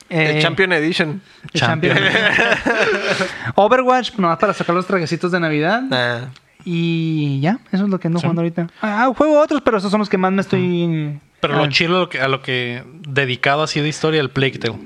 [0.09, 1.21] El Eh, Champion Edition.
[1.53, 1.99] el Champion.
[3.57, 5.83] Overwatch, nomás para sacar los trajecitos de Navidad.
[5.91, 6.21] Ah,
[6.65, 8.25] Y ya, eso es lo que ando Sí.
[8.25, 8.69] jugando ahorita.
[8.83, 11.19] Ah, juego otros, pero esos son los que más me estoy.
[11.41, 14.31] Pero ah, lo chido a lo que, a lo que dedicado así de historia, el
[14.31, 14.79] Plague Tale.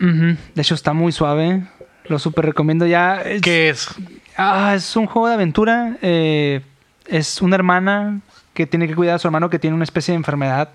[0.00, 1.62] De hecho, está muy suave.
[2.08, 3.20] Lo súper recomiendo ya.
[3.22, 3.88] Es, ¿Qué es?
[4.36, 5.96] Ah, es un juego de aventura.
[6.02, 6.60] eh,
[7.06, 8.20] es una hermana
[8.54, 10.68] que tiene que cuidar a su hermano que tiene una especie de enfermedad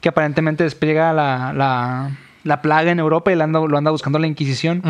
[0.00, 2.10] que aparentemente despliega la, la,
[2.44, 4.82] la plaga en Europa y lo anda, lo anda buscando la Inquisición.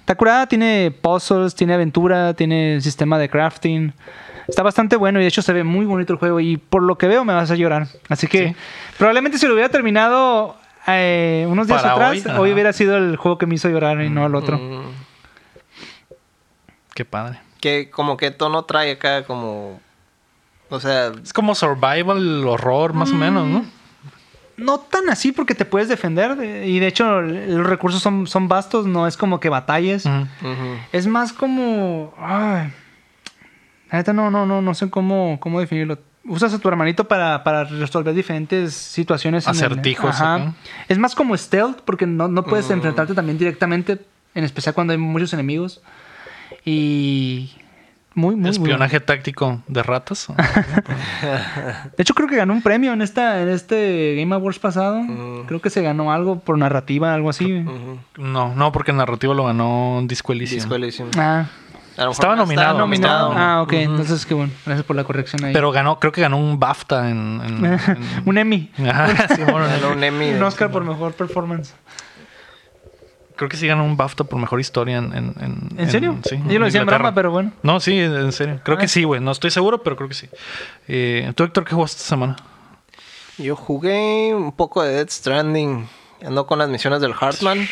[0.00, 3.92] Está curada, tiene puzzles, tiene aventura, tiene sistema de crafting.
[4.48, 6.96] Está bastante bueno y de hecho se ve muy bonito el juego y por lo
[6.98, 7.88] que veo me vas a llorar.
[8.08, 8.56] Así que Sí.
[8.98, 10.56] probablemente si lo hubiera terminado
[10.86, 14.08] eh, unos días Para atrás, hoy, hubiera sido el juego que me hizo llorar y
[14.10, 14.58] no el otro.
[14.58, 15.05] mm.
[16.96, 17.38] Qué padre.
[17.60, 19.80] Que como que tono trae acá como...
[20.68, 23.64] O sea, Es como survival, horror, más o menos, ¿no?
[24.56, 28.48] No tan así porque te puedes defender de- y de hecho los recursos son, son
[28.48, 30.04] vastos, no es como que batalles.
[30.92, 32.12] Es más como...
[32.18, 32.72] Ay,
[33.92, 35.98] la neta no, no, no, no sé cómo, cómo definirlo.
[36.24, 39.46] usas a tu hermanito para, para resolver diferentes situaciones.
[39.46, 40.36] en el- Acertijos, Ajá.
[40.36, 40.54] ok.
[40.88, 42.72] Es más como stealth porque no, no puedes Mm.
[42.72, 44.00] enfrentarte también directamente,
[44.34, 45.80] en especial cuando hay muchos enemigos.
[46.68, 47.52] Y
[48.14, 50.26] muy, muy, muy Espionaje táctico de ratas.
[51.96, 55.00] De hecho, creo que ganó un premio en esta en este Game Awards pasado.
[55.00, 55.46] Mm.
[55.46, 57.64] Creo que se ganó algo por narrativa, algo así.
[58.18, 60.58] No, no, porque el narrativo lo ganó Disco Elysium.
[60.60, 61.08] Disco Elysium.
[61.16, 61.46] Ah,
[61.96, 63.32] A lo mejor Estaba no nominado, nominado.
[63.36, 63.72] Ah, ok.
[63.72, 63.80] Ujú.
[63.82, 64.52] Entonces, qué bueno.
[64.64, 65.52] Gracias por la corrección ahí.
[65.52, 67.40] Pero ganó, creo que ganó un BAFTA en.
[67.44, 67.78] en- en-
[68.24, 68.70] un Emmy.
[68.78, 70.30] Ajá, sí, bueno, un Emmy.
[70.30, 71.74] Un Oscar por mejor performance.
[73.36, 75.12] Creo que sí ganó un BAFTA por mejor historia en.
[75.14, 76.18] ¿En, en- ¿En serio?
[76.28, 77.52] sí, Yo lo decía en broma, pero bueno.
[77.62, 78.60] No, sí, en serio.
[78.64, 78.80] Creo Ah.
[78.80, 79.20] que sí, güey.
[79.20, 80.28] No estoy seguro, pero creo que sí.
[80.88, 82.36] Eh, ¿Tú, Héctor, qué jugaste esta semana?
[83.38, 85.88] Yo jugué un poco de Dead Stranding.
[86.24, 87.68] Ando con las misiones del Heartman.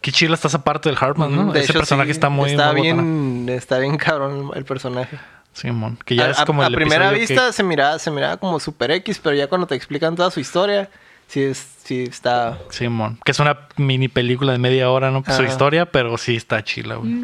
[0.00, 1.52] Qué chila estás aparte del Hartman, ¿no?
[1.52, 2.50] De Ese hecho, personaje sí, está muy.
[2.50, 3.02] Está muy botana.
[3.02, 5.18] bien, está bien cabrón el personaje.
[5.52, 5.98] Simón.
[6.04, 8.58] Que ya a, es como a el primera que- vista se miraba, se miraba como
[8.60, 10.88] super X, pero ya cuando te explican toda su historia,
[11.30, 12.58] sí, es, sí está.
[12.70, 13.18] Simón.
[13.24, 15.22] Que es una mini película de media hora, ¿no?
[15.22, 17.20] Pues su historia, pero sí está chila, güey.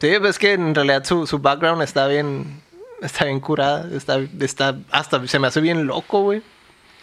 [0.00, 2.62] Sí, es que en realidad su, su background está bien.
[3.02, 3.88] Está bien curada.
[3.94, 4.76] Está, está.
[4.90, 6.42] Hasta se me hace bien loco, güey.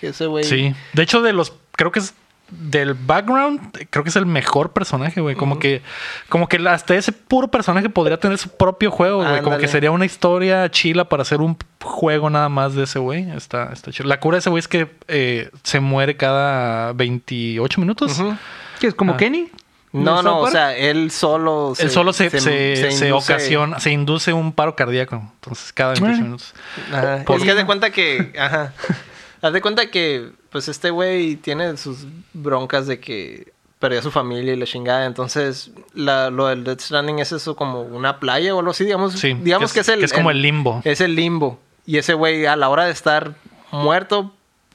[0.02, 0.44] Que ese güey.
[0.44, 0.76] Sí.
[0.94, 1.54] De hecho, de los.
[1.74, 2.14] Creo que es.
[2.50, 3.60] Del background,
[3.90, 5.36] creo que es el mejor personaje, güey.
[5.36, 5.82] Como que.
[6.30, 9.42] Como que hasta ese puro personaje podría tener su propio juego, güey.
[9.42, 13.30] Como que sería una historia chila para hacer un juego nada más de ese güey.
[13.32, 14.08] Está, está chido.
[14.08, 18.18] La cura de ese güey es que eh, se muere cada 28 minutos.
[18.18, 18.36] Ujú.
[18.80, 19.18] ¿Qué es como Ah.
[19.18, 19.50] Kenny?
[19.92, 21.74] No, ¿De no, o sea, él solo.
[21.80, 25.16] Él solo se, se, se ocasiona, se induce un paro cardíaco.
[25.36, 26.24] Entonces, cada 28 Bueno.
[26.26, 26.54] minutos.
[26.94, 27.24] Ajá.
[27.26, 28.34] Por- Es que de cuenta que.
[28.40, 28.74] Ajá.
[29.48, 34.12] Haz de cuenta que, pues, este güey tiene sus broncas de que perdió a su
[34.12, 35.06] familia y la chingada.
[35.06, 39.14] Entonces, la, lo del Death Stranding es eso como una playa o algo así, digamos.
[39.14, 40.00] Sí, digamos que es, el.
[40.00, 40.82] que es como el limbo.
[40.84, 41.60] Es el limbo.
[41.86, 43.36] Y ese güey, a la hora de estar
[43.72, 44.34] muerto,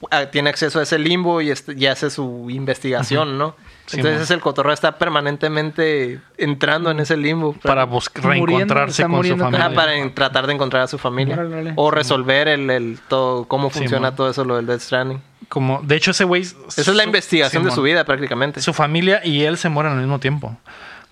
[0.09, 3.55] ah, tiene acceso a ese limbo y, este- y hace su investigación, ¿no?
[3.93, 7.53] Sí, Entonces, el cotorreo está permanentemente entrando en ese limbo.
[7.53, 9.73] Para buscar reencontrarse con su familia.
[9.73, 11.39] Para en- tratar de encontrar a su familia.
[11.75, 15.21] O resolver el, el todo, cómo funciona todo eso, lo del Death Stranding.
[15.49, 16.41] Como, de hecho, ese güey.
[16.41, 18.61] Esa es la investigación de su vida, prácticamente.
[18.61, 20.57] Su familia y él se mueren al mismo tiempo.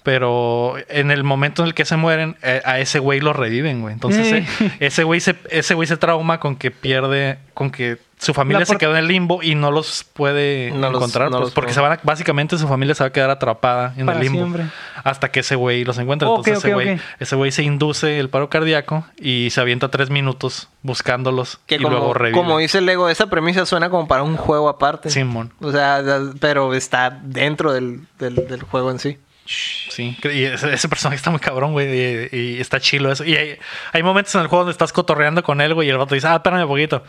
[0.04, 3.82] Pero en el momento en el que se mueren, eh, a ese güey lo reviven,
[3.82, 3.94] güey.
[3.94, 8.34] Entonces, eh, ese güey se, ese güey se trauma con que pierde, con que su
[8.36, 11.32] familia se quedó en el limbo y no los puede No los- encontrar.
[11.32, 13.94] no pues, los porque se van a- básicamente su familia se va a quedar atrapada
[13.98, 14.40] en Para el limbo.
[14.40, 14.66] siempre.
[15.04, 16.30] Hasta que ese güey los encuentra.
[16.30, 20.10] Ok, Entonces, ese güey ese güey se induce el paro cardíaco y se avienta tres
[20.12, 22.38] minutos buscándolos Que y como, luego revive.
[22.38, 25.10] como dice Lego, esa premisa suena como para un juego aparte.
[25.10, 25.52] Simón.
[25.60, 26.04] O sea,
[26.40, 29.18] pero está dentro del, del, del juego en sí.
[29.46, 33.26] Sí, y ese, ese personaje está muy cabrón, güey, y, y está chilo eso.
[33.26, 33.58] Y hay,
[33.92, 36.28] hay momentos en el juego donde estás cotorreando con él, güey, y el vato dice,
[36.28, 37.04] ah, espérame un poquito.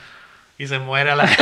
[0.62, 1.24] Y se muere a la...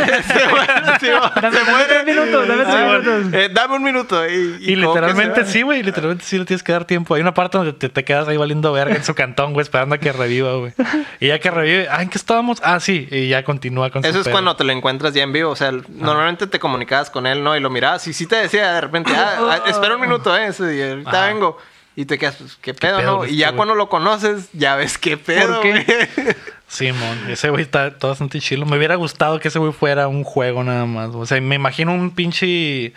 [1.42, 3.34] Dame, dame tres minutos, dame tres Ah, minutos.
[3.34, 4.26] Eh, dame un minuto.
[4.26, 7.14] Y, literalmente se sí, güey, literalmente sí le tienes que dar tiempo.
[7.14, 9.94] Hay una parte donde te, te quedas ahí valiendo verga en su cantón, güey, esperando
[9.94, 10.72] a que reviva, güey.
[11.20, 12.62] Y ya que revive, ah, ¿en qué estábamos?
[12.64, 14.32] Ah, sí, y ya continúa con su Eso es pedo.
[14.32, 15.50] cuando te lo encuentras ya en vivo.
[15.50, 17.54] O sea, normalmente te comunicabas con él, ¿no?
[17.54, 20.46] Y lo mirabas y sí te decía de repente, ah, ah, espera un minuto, ¿eh?
[20.46, 21.26] Ese, y ahorita Ajá.
[21.26, 21.58] vengo.
[21.96, 23.24] Y te quedas, pues, ¿qué pedo, pedo no?
[23.24, 23.56] Y este ya güey?
[23.56, 25.84] cuando lo conoces, ya ves qué pedo, güey.
[26.68, 28.64] Simón, ese güey está todo bastante chilo.
[28.64, 31.10] Me hubiera gustado que ese güey fuera un juego nada más.
[31.14, 32.92] O sea, me imagino un pinche.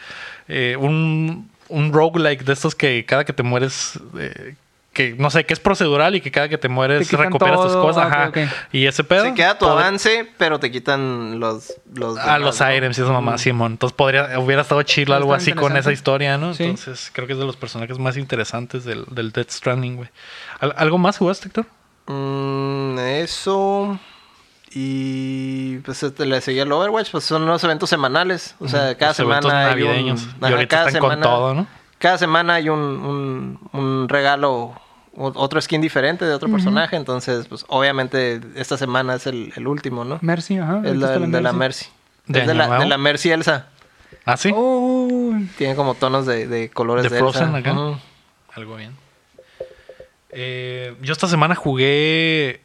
[0.47, 3.99] eh, un, un roguelike de estos que cada que te mueres.
[4.19, 4.55] eh,
[4.93, 7.71] que no sé, que es procedural y que cada que te mueres Te recuperas tus
[7.73, 8.05] todo, cosas.
[8.29, 8.53] ok, Ajá.
[8.71, 9.23] Y ese pedo.
[9.25, 11.73] Se queda tu pod- avance, pero te quitan los...
[11.95, 12.75] los A demás, los ¿no?
[12.75, 13.71] items y esa mamá, Simón.
[13.73, 16.53] Entonces podría, hubiera estado chido algo así con esa historia, ¿no?
[16.53, 16.63] Sí.
[16.65, 20.09] Entonces creo que es de los personajes más interesantes del, del Death Stranding, güey.
[20.59, 21.65] ¿Al- ¿Algo más jugaste, Héctor?
[22.07, 23.99] Mm, eso...
[24.75, 28.55] Y pues este, le seguía el Overwatch, pues son unos eventos semanales.
[28.59, 29.87] O sea, cada los eventos semana hay un...
[29.87, 30.23] navideños.
[30.23, 31.67] Y Ajá, ahorita cada están con semana- todo, ¿no?
[31.99, 34.73] Cada semana hay un, un, un regalo,
[35.15, 36.95] otro skin diferente de otro personaje.
[36.95, 40.19] Entonces, pues obviamente esta semana es el, el último, ¿no?
[40.21, 40.81] Mercy, ajá.
[40.83, 41.85] Es la, de la Mercy.
[42.27, 43.67] ¿De es de la, de la Mercy Elsa.
[44.25, 44.51] ¿Ah, sí?
[44.55, 47.57] Oh, Tiene como tonos de, de colores ¿De de, Frozen Elsa.
[47.57, 47.73] acá?
[47.73, 47.97] Ujú.
[48.55, 48.95] Algo bien.
[50.29, 52.61] Eh, yo esta semana jugué.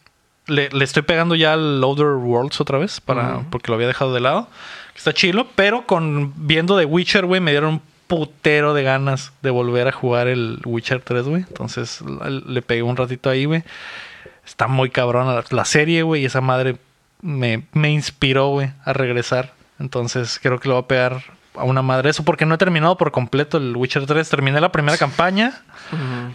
[0.47, 3.01] Le, le estoy pegando ya al Outer Worlds otra vez.
[3.01, 4.49] Para, Porque lo había dejado de lado.
[4.97, 5.47] Está chilo.
[5.55, 9.93] Pero con viendo The Witcher, güey, me dieron un putero de ganas de volver a
[9.93, 11.45] jugar el Witcher 3, güey.
[11.47, 13.63] Entonces le, pegué un ratito ahí, güey.
[14.45, 16.23] Está muy cabrón la, la serie, güey.
[16.23, 16.77] Y esa madre
[17.23, 19.53] me, me inspiró, güey, a regresar.
[19.79, 21.23] Entonces creo que le voy a pegar
[21.55, 22.25] a una madre eso.
[22.25, 24.29] Porque no he terminado por completo el Witcher 3.
[24.29, 25.63] Terminé la primera campaña.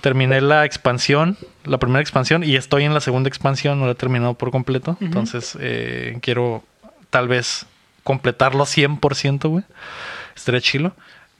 [0.01, 3.95] terminé la expansión, la primera expansión, y estoy en la segunda expansión, no la he
[3.95, 4.97] terminado por completo.
[5.01, 6.63] Entonces, eh, quiero
[7.09, 7.65] tal vez
[8.03, 9.63] completarlo 100%, güey.
[10.35, 10.93] Estaría chilo.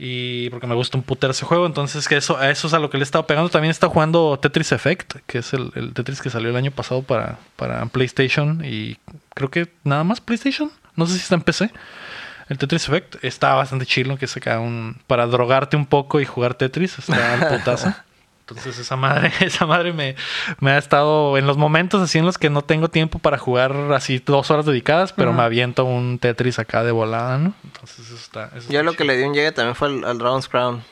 [0.06, 1.66] Y porque me gusta un putero ese juego.
[1.66, 3.50] Entonces, que eso, a eso es a lo que le he estado pegando.
[3.50, 7.04] También está jugando Tetris Effect, que es el, el Tetris que salió el año pasado
[7.04, 8.62] para, para PlayStation.
[8.66, 8.98] Y
[9.34, 10.70] creo que nada más PlayStation.
[10.98, 11.72] No sé si está en PC.
[12.50, 14.98] El Tetris Effect está bastante chilo, que es acá un.
[15.08, 17.00] para drogarte un poco y jugar Tetris.
[17.00, 17.94] Está al putazo.
[18.48, 20.16] Entonces esa madre, esa madre me,
[20.60, 23.74] me ha estado en los momentos así en los que no tengo tiempo para jugar
[23.94, 27.54] así dos horas dedicadas, pero me aviento un Tetris acá de volada, ¿no?
[27.64, 28.46] Entonces eso está.
[28.56, 30.84] eso Yo está lo que le di un llegue también fue al, al Dragon's Crown.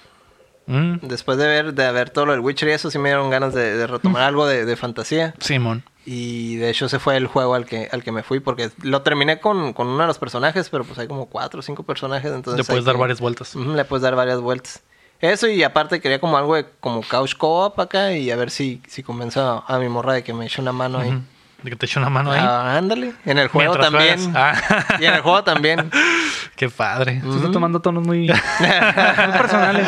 [0.67, 3.29] Mm, Después de ver, de ver todo lo del Witcher y eso, sí me dieron
[3.29, 5.33] ganas de, de retomar algo de, de fantasía.
[5.39, 5.83] Simón.
[6.05, 9.01] Y de hecho ese fue el juego al que, al que me fui porque lo
[9.01, 12.31] terminé con, con uno de los personajes, pero pues hay como cuatro o cinco personajes.
[12.31, 13.55] Entonces Le puedes dar que- varias vueltas.
[13.55, 14.81] Le puedes dar varias vueltas.
[15.21, 18.81] Eso y aparte quería como algo de como couch co-op acá y a ver si,
[18.87, 21.21] si convenzo a, a mi morra de que me eche una mano ahí.
[21.61, 22.39] De que te eche una mano ahí.
[22.41, 23.13] Ah, ándale.
[23.23, 24.33] En el juego Mientras también.
[24.35, 24.55] Ah.
[24.99, 25.91] Y en el juego también.
[26.55, 27.21] Qué padre.
[27.21, 28.27] Se está tomando tonos muy,
[28.59, 29.87] muy personales.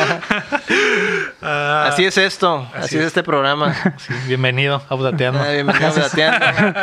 [1.42, 2.68] Ah, Así es esto.
[2.76, 3.02] Así, así es.
[3.02, 3.08] es.
[3.08, 3.74] este programa.
[3.98, 5.42] sí, bienvenido a Budateando.
[5.42, 6.80] Ah, bienvenidos a Dateando.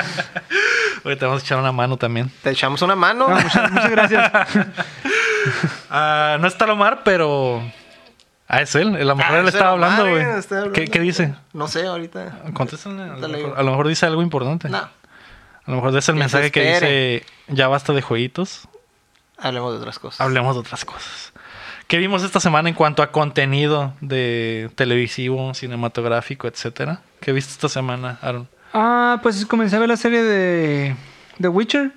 [1.05, 2.29] Hoy te vamos a echar una mano también.
[2.43, 3.29] Te echamos una mano.
[3.29, 4.33] No, muchas, muchas gracias.
[5.89, 7.63] Ah, no está Lomar, pero.
[8.53, 9.07] Ah, es él.
[9.07, 10.23] La mujer Ah, le estaba hablando, güey.
[10.23, 10.73] está hablando.
[10.73, 11.35] ¿Qué, qué dice?
[11.53, 12.41] No sé, ahorita.
[12.53, 13.01] Contéstale.
[13.03, 14.69] A lo, mejor, a lo mejor dice algo importante.
[14.69, 14.79] No.
[14.79, 14.91] A
[15.67, 18.67] lo mejor es el Que mensaje que dice: Ya basta de jueguitos.
[19.39, 20.21] Hablemos de otras cosas.
[20.21, 21.33] Hablemos de otras cosas.
[21.87, 27.03] ¿Qué vimos esta semana en cuanto a contenido de televisivo, cinematográfico, etcétera?
[27.21, 28.49] ¿Qué viste esta semana, Aaron?
[28.75, 30.97] Ah, pues comencé a ver la serie de
[31.41, 31.93] The Witcher.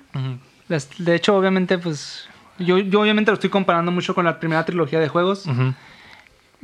[0.68, 2.28] Las- De hecho, obviamente, pues.
[2.58, 5.46] Yo, yo obviamente lo estoy comparando mucho con la primera trilogía de juegos.
[5.46, 5.74] Ujú.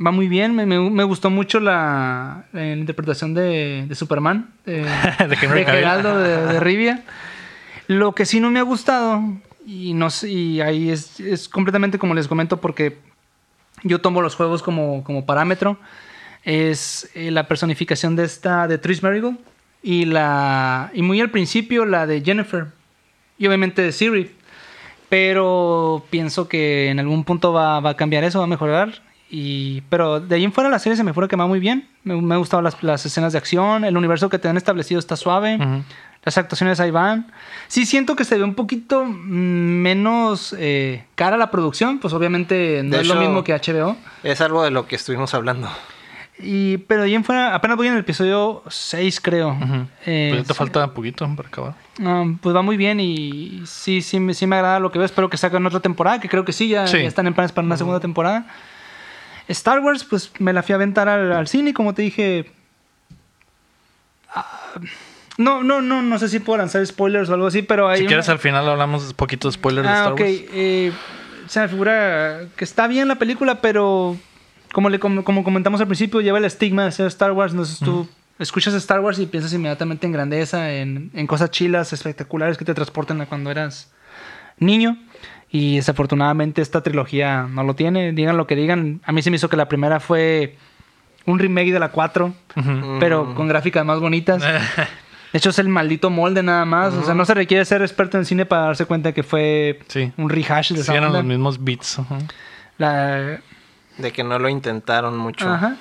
[0.03, 4.83] Va muy bien, me, me- me gustó mucho la, la interpretación de, de Superman, de,
[5.29, 5.35] De.
[5.37, 7.03] Geraldo de, de Rivia.
[7.87, 9.21] Lo que sí no me ha gustado,
[9.65, 12.97] y, no y ahí es, es completamente como les comento, porque
[13.83, 15.77] yo tomo los juegos como, como parámetro,
[16.43, 19.37] es eh, la personificación de esta, de Trish Merigold,
[19.83, 22.67] y, la, y muy al principio la de Jennifer,
[23.37, 24.31] y obviamente de Siri.
[25.09, 29.01] Pero pienso que en algún punto va, va a cambiar eso, va a mejorar.
[29.33, 31.87] Y, pero de ahí en fuera la serie se me fue que va muy bien.
[32.03, 33.85] Me, me han gustado las, las escenas de acción.
[33.85, 35.57] El universo que te han establecido está suave.
[36.23, 37.31] Las actuaciones ahí van.
[37.69, 39.09] Sí siento que se ve un poquito mm,
[39.81, 41.99] menos eh, cara la producción.
[41.99, 43.95] Pues obviamente no De es lo mismo que HBO.
[44.21, 45.69] Es algo de lo que estuvimos hablando.
[46.43, 49.55] Y, pero de ahí en fuera, apenas voy en el episodio 6 creo.
[50.05, 50.57] Eh, Pues ya te sí.
[50.57, 51.75] falta un poquito para acabar.
[51.99, 55.05] No, pues va muy bien y sí, sí, me- sí me agrada lo que veo.
[55.05, 56.97] Espero que saquen otra temporada, que creo que sí, ya, Sí.
[56.97, 58.47] ya están en planes para una segunda temporada.
[59.51, 62.51] Star Wars, pues me la fui a aventar al, al cine, como te dije.
[64.33, 64.45] ah,
[65.37, 68.03] no, no, no, no sé si puedo lanzar spoilers o algo así, pero hay Si
[68.03, 70.13] una- quieres, al final hablamos un poquito de spoilers de Ah, Star.
[70.13, 70.23] Wars.
[70.53, 70.91] eh,
[71.47, 74.17] se me figura que está bien la película, pero
[74.73, 77.53] como, le, como, como comentamos al principio, lleva el estigma de ser Star Wars.
[77.53, 78.07] Entonces tú
[78.39, 82.73] escuchas Star Wars y piensas inmediatamente en grandeza, en, en cosas chilas, espectaculares que te
[82.73, 83.91] transportan a cuando eras
[84.59, 84.97] niño.
[85.51, 88.13] Y desafortunadamente esta trilogía no lo tiene.
[88.13, 89.01] Digan lo que digan.
[89.05, 90.55] A mí se me hizo que la primera fue
[91.25, 92.97] un remake de la 4, Ujú.
[92.99, 94.41] pero con gráficas más bonitas.
[95.31, 96.93] De hecho, es el maldito molde nada más.
[96.93, 100.11] O sea, no se requiere ser experto en cine para darse cuenta que fue Sí.
[100.17, 101.19] un rehash de Sí, esa eran onda.
[101.19, 101.99] los mismos beats.
[102.77, 103.39] La-
[103.97, 105.49] De que no lo intentaron mucho.
[105.49, 105.75] Ajá.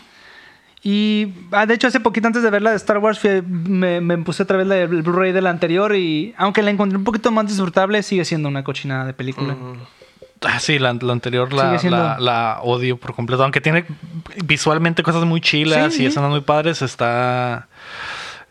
[0.82, 4.01] Y ah, de hecho, hace poquito antes de ver la de Star Wars, fui- me,
[4.01, 5.94] me puse otra vez la del Blu-ray de la anterior.
[5.94, 9.55] Y aunque la encontré un poquito más disfrutable, sigue siendo una cochinada de película.
[9.55, 9.74] Mm.
[10.43, 13.43] Ah, sí, la, la anterior la, siendo- la, la odio por completo.
[13.43, 13.85] Aunque tiene
[14.44, 16.07] visualmente cosas muy chilas Sí, y sí.
[16.07, 17.69] escenas muy padres, está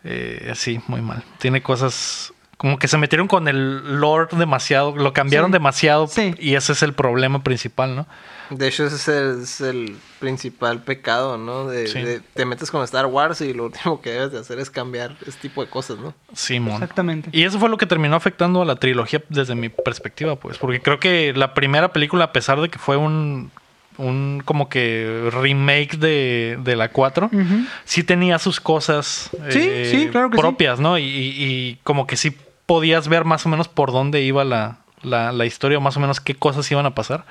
[0.04, 1.24] eh, sí, muy mal.
[1.38, 5.52] Tiene cosas como que se metieron con el lore demasiado, lo cambiaron Sí.
[5.54, 6.08] demasiado
[6.38, 8.06] y ese es el problema principal, ¿no?
[8.50, 11.66] De hecho, ese es el, es el principal pecado, ¿no?
[11.68, 12.00] De, Sí.
[12.02, 15.16] de- te metes con Star Wars y lo último que debes de hacer es cambiar
[15.26, 16.14] este tipo de cosas, ¿no?
[16.34, 16.74] Simón.
[16.74, 17.30] Exactamente.
[17.32, 20.58] Y eso fue lo que terminó afectando a la trilogía desde mi perspectiva, pues.
[20.58, 23.50] Porque creo que la primera película, a pesar de que fue un,
[23.98, 27.64] un como que remake de, de la 4, Ujú.
[27.84, 30.40] sí tenía sus cosas Sí, eh, sí, claro que sí.
[30.40, 30.98] propias, ¿no?
[30.98, 32.36] Y, y- y como que sí
[32.66, 36.00] podías ver más o menos por dónde iba la, la, la historia, o más o
[36.00, 37.24] menos qué cosas iban a pasar.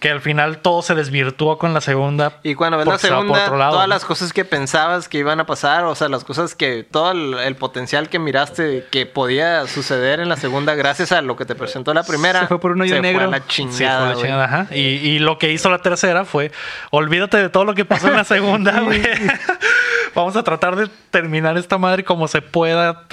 [0.00, 2.32] Que al final todo se desvirtuó con la segunda.
[2.42, 3.94] Y cuando ves la se segunda, otro lado, todas ¿no?
[3.94, 7.34] las cosas que pensabas que iban a pasar, o sea, las cosas que, todo el,
[7.34, 11.54] el potencial que miraste que podía suceder en la segunda gracias a lo que te
[11.54, 13.28] presentó la primera, Se fue por un hoyo se negro.
[13.28, 14.24] Fue a la Sí, fue chingada, la güey.
[14.24, 14.66] chingada, ajá.
[14.74, 16.50] Y, y lo que hizo la tercera fue,
[16.90, 19.02] olvídate de todo lo que pasó en la segunda, güey.
[20.14, 23.04] vamos a tratar de terminar esta madre como se pueda,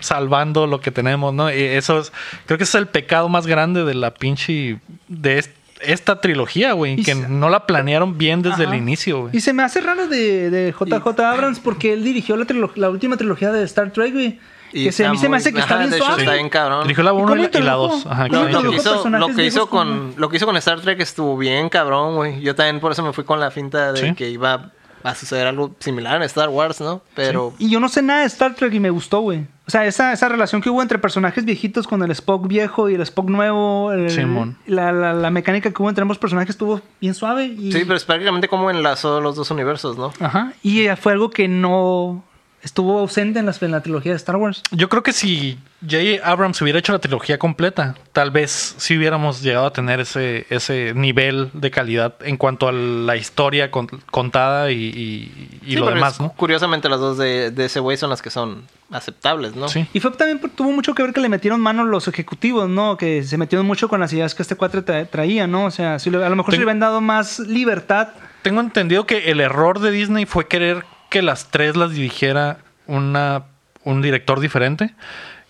[0.00, 1.50] salvando lo que tenemos, ¿no?
[1.50, 2.12] Y eso es,
[2.46, 6.72] creo que ese es el pecado más grande de la pinche, de est- esta trilogía,
[6.72, 8.74] güey, Y que se- no la planearon bien desde Ajá.
[8.74, 9.36] el inicio, güey.
[9.36, 12.46] Y se me hace raro de, de JJ Abrams porque él dirigió la,
[12.76, 14.38] la última trilogía de Star Trek, güey.
[14.72, 16.22] Que se, a mí se me hace que ajá, está bien de hecho, suave.
[16.22, 16.82] Está bien cabrón.
[16.82, 17.94] Dirigió la ¿Y 1 cómo y, la- y la introdujo?
[17.94, 18.06] 2.
[18.06, 20.56] Ajá, ¿Cómo Lo, que hizo, lo que hizo viejos con como- lo que hizo con
[20.56, 22.40] Star Trek estuvo bien cabrón, güey.
[22.42, 24.14] Yo también por eso me fui con la finta de Sí.
[24.14, 24.72] que iba
[25.02, 27.00] a suceder algo similar en Star Wars, ¿no?
[27.14, 29.46] Pero Y yo no sé nada de Star Trek y me gustó, güey.
[29.66, 32.94] O sea, esa, esa relación que hubo entre personajes viejitos con el Spock viejo y
[32.94, 33.90] el Spock nuevo.
[33.92, 34.56] el- Simón.
[34.66, 37.46] La, la, la mecánica que hubo entre ambos personajes estuvo bien suave.
[37.46, 40.12] Y, sí, pero es prácticamente como enlazó los dos universos, ¿no?
[40.20, 40.52] Ajá.
[40.62, 42.22] Y fue algo que no
[42.66, 44.62] estuvo ausente en, las, en la trilogía de Star Wars.
[44.72, 46.28] Yo creo que si J.J.
[46.28, 50.92] Abrams hubiera hecho la trilogía completa, tal vez sí hubiéramos llegado a tener ese, ese
[50.94, 55.86] nivel de calidad en cuanto a la historia con- contada y, y- y Sí, lo
[55.86, 56.32] demás, es- ¿no?
[56.32, 59.68] Curiosamente las dos de, de ese güey son las que son aceptables, ¿no?
[59.68, 59.86] Sí.
[59.92, 62.96] Y fue también tuvo mucho que ver que le metieron mano los ejecutivos, ¿no?
[62.96, 65.66] Que se metieron mucho con las ideas que este cuatre tra- traía, ¿no?
[65.66, 68.08] O sea, si le- a lo mejor Ten- le habían dado más libertad.
[68.42, 70.84] Tengo entendido que el error de Disney fue querer
[71.16, 73.44] que las tres las dirigiera una,
[73.84, 74.94] un director diferente.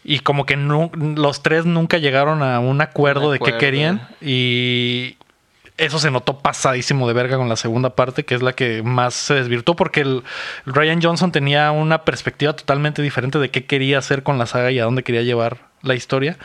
[0.05, 3.59] Y como que los tres nunca llegaron a un acuerdo Un de qué acuerdo.
[3.59, 4.09] querían.
[4.21, 5.17] Y
[5.77, 9.15] eso se notó pasadísimo de verga con la segunda parte, que es la que más
[9.15, 10.23] se desvirtuó, porque el
[10.67, 14.79] Ryan Johnson tenía una perspectiva totalmente diferente de qué quería hacer con la saga y
[14.79, 16.39] a dónde quería llevar la historia.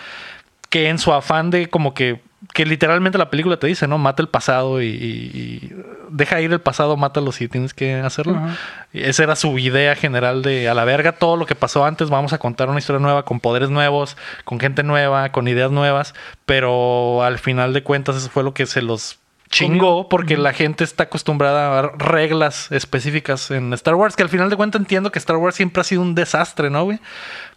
[0.70, 2.24] Que en su afán de como que,
[2.54, 3.98] que literalmente la película te dice, ¿no?
[3.98, 5.74] Mata el pasado y,
[6.10, 8.42] deja ir el pasado, mátalo si tienes que hacerlo.
[8.92, 12.10] Y Esa era su idea general de a la verga todo lo que pasó antes,
[12.10, 16.16] vamos a contar una historia nueva con poderes nuevos, con gente nueva, con ideas nuevas,
[16.46, 19.20] pero al final de cuentas eso fue lo que se los
[19.50, 24.50] chingó porque la gente está acostumbrada a reglas específicas en Star Wars, que al final
[24.50, 27.00] de cuentas entiendo que Star Wars siempre ha sido un desastre, ¿no, güey?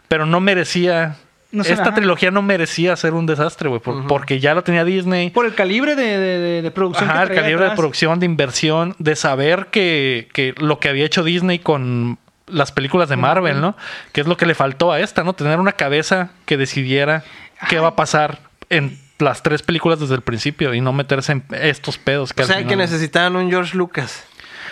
[0.09, 1.17] Pero no merecía...
[1.55, 1.95] No sé, esta ajá.
[1.95, 5.31] trilogía no merecía ser un desastre, güey, por- porque ya lo tenía Disney.
[5.31, 7.09] Por el calibre de, de- de- de producción.
[7.09, 11.05] Ajá, que el calibre de producción, de inversión, de saber que, que lo que había
[11.07, 13.77] hecho Disney con las películas de Marvel, ¿no?
[14.13, 15.33] Que es lo que le faltó a esta, ¿no?
[15.33, 17.25] Tener una cabeza que decidiera
[17.71, 21.45] qué va a pasar en las tres películas desde el principio y no meterse en
[21.53, 24.25] estos pedos que O sea, que necesitaban un George Lucas.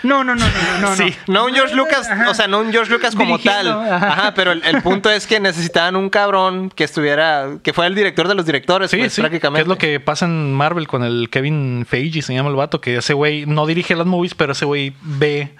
[0.03, 0.91] No, no, no, no, no.
[0.91, 0.97] no.
[0.97, 1.15] Sí.
[1.29, 2.31] No un George Lucas, Ajá.
[2.31, 3.69] o sea, no un George Lucas como tal.
[3.70, 4.09] Ajá.
[4.12, 7.95] Ajá, pero el, el punto es que necesitaban un cabrón que estuviera, que fuera el
[7.95, 9.62] director de los directores, Sí, pues, sí, prácticamente.
[9.62, 12.97] es lo que pasa en Marvel con el Kevin Feige, se llama el vato, que
[12.97, 15.55] ese güey no dirige las movies, pero ese güey ve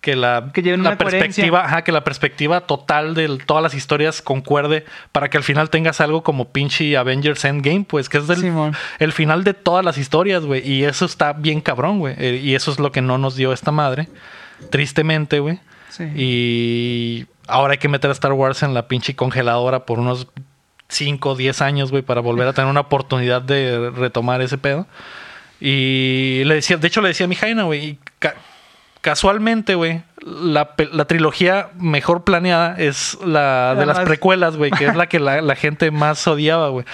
[0.00, 3.74] que la, Que lleven la una perspectiva, ajá, que la perspectiva total de todas las
[3.74, 8.26] historias concuerde para que al final tengas algo como pinche Avengers Endgame, pues que es
[8.26, 8.76] del, Simón.
[9.00, 12.54] el final de todas las historias, güey, y eso está bien cabrón, güey, eh, y
[12.54, 14.08] eso es lo que no nos dio esta madre,
[14.70, 15.58] tristemente, güey.
[15.88, 16.04] Sí.
[16.14, 20.28] Y ahora hay que meter a Star Wars en la pinche congeladora por unos
[20.88, 24.86] 5 o 10 años, güey, para volver a tener una oportunidad de retomar ese pedo.
[25.60, 27.98] Y le decía, de hecho le decía a mi Jaina, güey,
[29.08, 30.74] casualmente, güey, la,
[31.06, 35.40] trilogía mejor planeada es la de La las precuelas, güey, que es la que la,
[35.40, 36.84] la gente más odiaba, güey.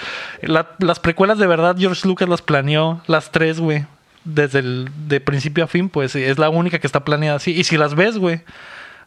[0.41, 3.85] La- las precuelas de verdad, George Lucas las planeó, las tres, güey,
[4.23, 7.51] desde el de principio a fin, pues es la única que está planeada así.
[7.51, 8.43] Y si las ves, güey,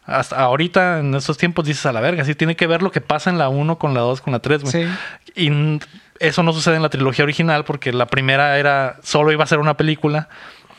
[0.05, 3.01] hasta ahorita en estos tiempos dices a la verga, sí tiene que ver lo que
[3.01, 4.71] pasa en la 1 con la 2 con la 3, güey.
[4.71, 4.87] Sí.
[5.35, 5.79] Y
[6.19, 9.57] eso no sucede en la trilogía original porque la primera era solo iba a ser
[9.57, 10.29] una película.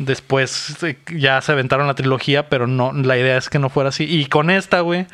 [0.05, 3.91] Después eh, ya se aventaron la trilogía, pero no la idea es que no fuera
[3.91, 4.05] así.
[4.05, 5.07] Y con esta, güey,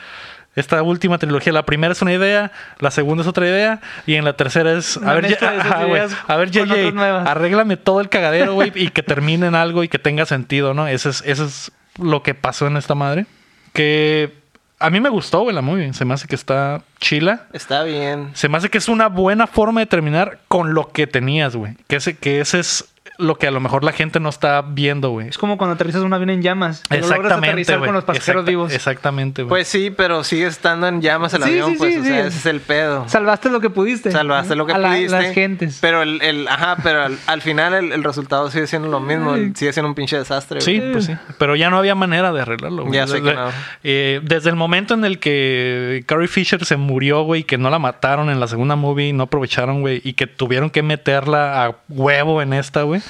[0.55, 4.25] esta última trilogía, la primera es una idea, la segunda es otra idea y en
[4.25, 5.81] la tercera es a ver, ya- ajá,
[6.29, 6.97] a ver, JJ,
[7.27, 10.87] arréglame todo el cagadero, güey, y que termine en algo y que tenga sentido, ¿no?
[10.87, 13.27] Eso es, eso es lo que pasó en esta madre.
[13.73, 14.33] Que
[14.79, 15.93] a mí me gustó, güey, la movie.
[15.95, 17.47] Se me hace que está chila.
[17.53, 18.31] Está bien.
[18.35, 21.75] Se me hace que es una buena forma de terminar con lo que tenías, güey.
[21.89, 22.85] Que ese, que ese es
[23.19, 25.29] lo que a lo mejor la gente no está viendo, güey.
[25.29, 26.83] Es como cuando aterrizas un avión en llamas.
[26.89, 28.73] que no logras Exactamente, aterrizar con los pasajeros Exacta- vivos.
[28.73, 29.49] Exactamente, güey.
[29.49, 32.23] Pues sí, pero sigue estando en llamas el Sí, avión, sí, pues, sí, o sea,
[32.23, 32.29] sí.
[32.29, 33.09] ese es el pedo.
[33.09, 34.11] Salvaste lo que pudiste.
[34.13, 35.11] Salvaste lo que A la- pudiste.
[35.13, 35.79] Las gentes.
[35.81, 39.35] Pero el, el- ajá, pero al, al final el, el resultado sigue siendo lo mismo.
[39.55, 40.61] sigue siendo un pinche desastre.
[40.61, 40.93] Sí, güey.
[40.93, 41.15] pues sí.
[41.39, 42.95] Pero ya no había manera de arreglarlo, güey.
[42.95, 43.49] Ya sé que no.
[43.85, 47.79] eh, desde el momento en el que Carrie Fisher se murió, güey, que no la
[47.79, 52.43] mataron en la segunda movie, no aprovecharon, güey, y que tuvieron que meterla a huevo
[52.43, 53.01] en esta, güey.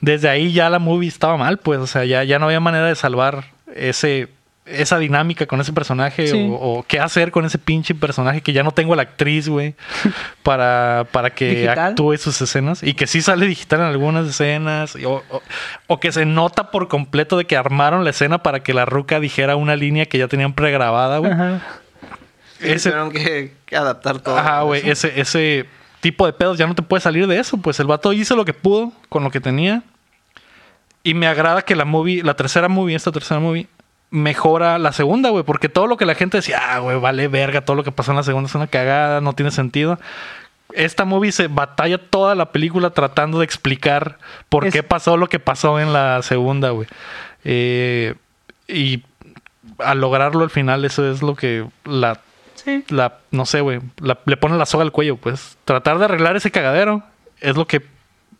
[0.00, 2.86] Desde ahí ya la movie estaba mal, pues, o sea, ya, ya no había manera
[2.86, 4.28] de salvar ese
[4.64, 6.48] esa dinámica con ese personaje Sí.
[6.50, 9.74] o, o qué hacer con ese pinche personaje que ya no tengo la actriz, güey,
[10.44, 11.78] para, para que Digital.
[11.80, 15.42] actúe sus escenas y que sí sale digital en algunas escenas y- o, o-
[15.88, 19.18] o que se nota por completo de que armaron la escena para que la ruca
[19.18, 21.32] dijera una línea que ya tenían pregrabada, güey.
[22.60, 24.38] Ese- Tuvieron que, que adaptar todo.
[24.38, 25.66] Ajá, güey, ese, ese
[26.02, 27.56] tipo de pedos ya no te puede salir de eso.
[27.56, 29.82] Pues el vato hizo lo que pudo con lo que tenía.
[31.02, 33.66] Y me agrada que la movie, la tercera movie, esta tercera movie,
[34.10, 35.42] mejora la segunda, güey.
[35.44, 38.12] Porque todo lo que la gente decía, ah, güey, vale verga, todo lo que pasó
[38.12, 39.98] en la segunda es una cagada, no tiene sentido.
[40.74, 44.18] Esta movie se batalla toda la película tratando de explicar
[44.48, 46.86] por Es- qué pasó lo que pasó en la segunda, güey.
[47.44, 48.14] Eh,
[48.68, 49.02] y
[49.78, 52.20] al lograrlo al final, eso es lo que la
[52.64, 52.84] Sí.
[52.90, 53.80] la, no sé, güey,
[54.24, 55.56] le pone la soga al cuello, pues.
[55.64, 57.02] Tratar de arreglar ese cagadero
[57.40, 57.82] es lo que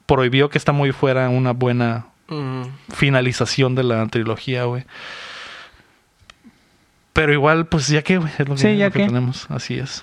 [0.06, 2.62] prohibió que esta movie fuera una buena Mm.
[2.94, 4.84] finalización de la trilogía, güey.
[7.12, 9.06] Pero igual, pues ya que, güey, es lo que, Sí, ya lo que que.
[9.06, 10.02] tenemos, así es.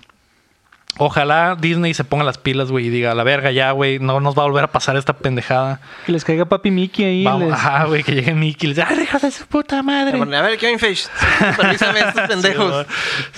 [0.97, 4.19] Ojalá Disney se ponga las pilas, güey, y diga, a la verga ya, güey, no
[4.19, 5.79] nos va a volver a pasar esta pendejada.
[6.05, 7.23] Que les caiga papi Mickey ahí.
[7.23, 9.81] Vamos, les- ajá, güey, que llegue Mickey y les diga, ¡ay, hija de su puta
[9.81, 10.19] madre!
[10.19, 11.07] A ver, Kevin Feige,
[11.51, 12.85] supervísame a estos pendejos.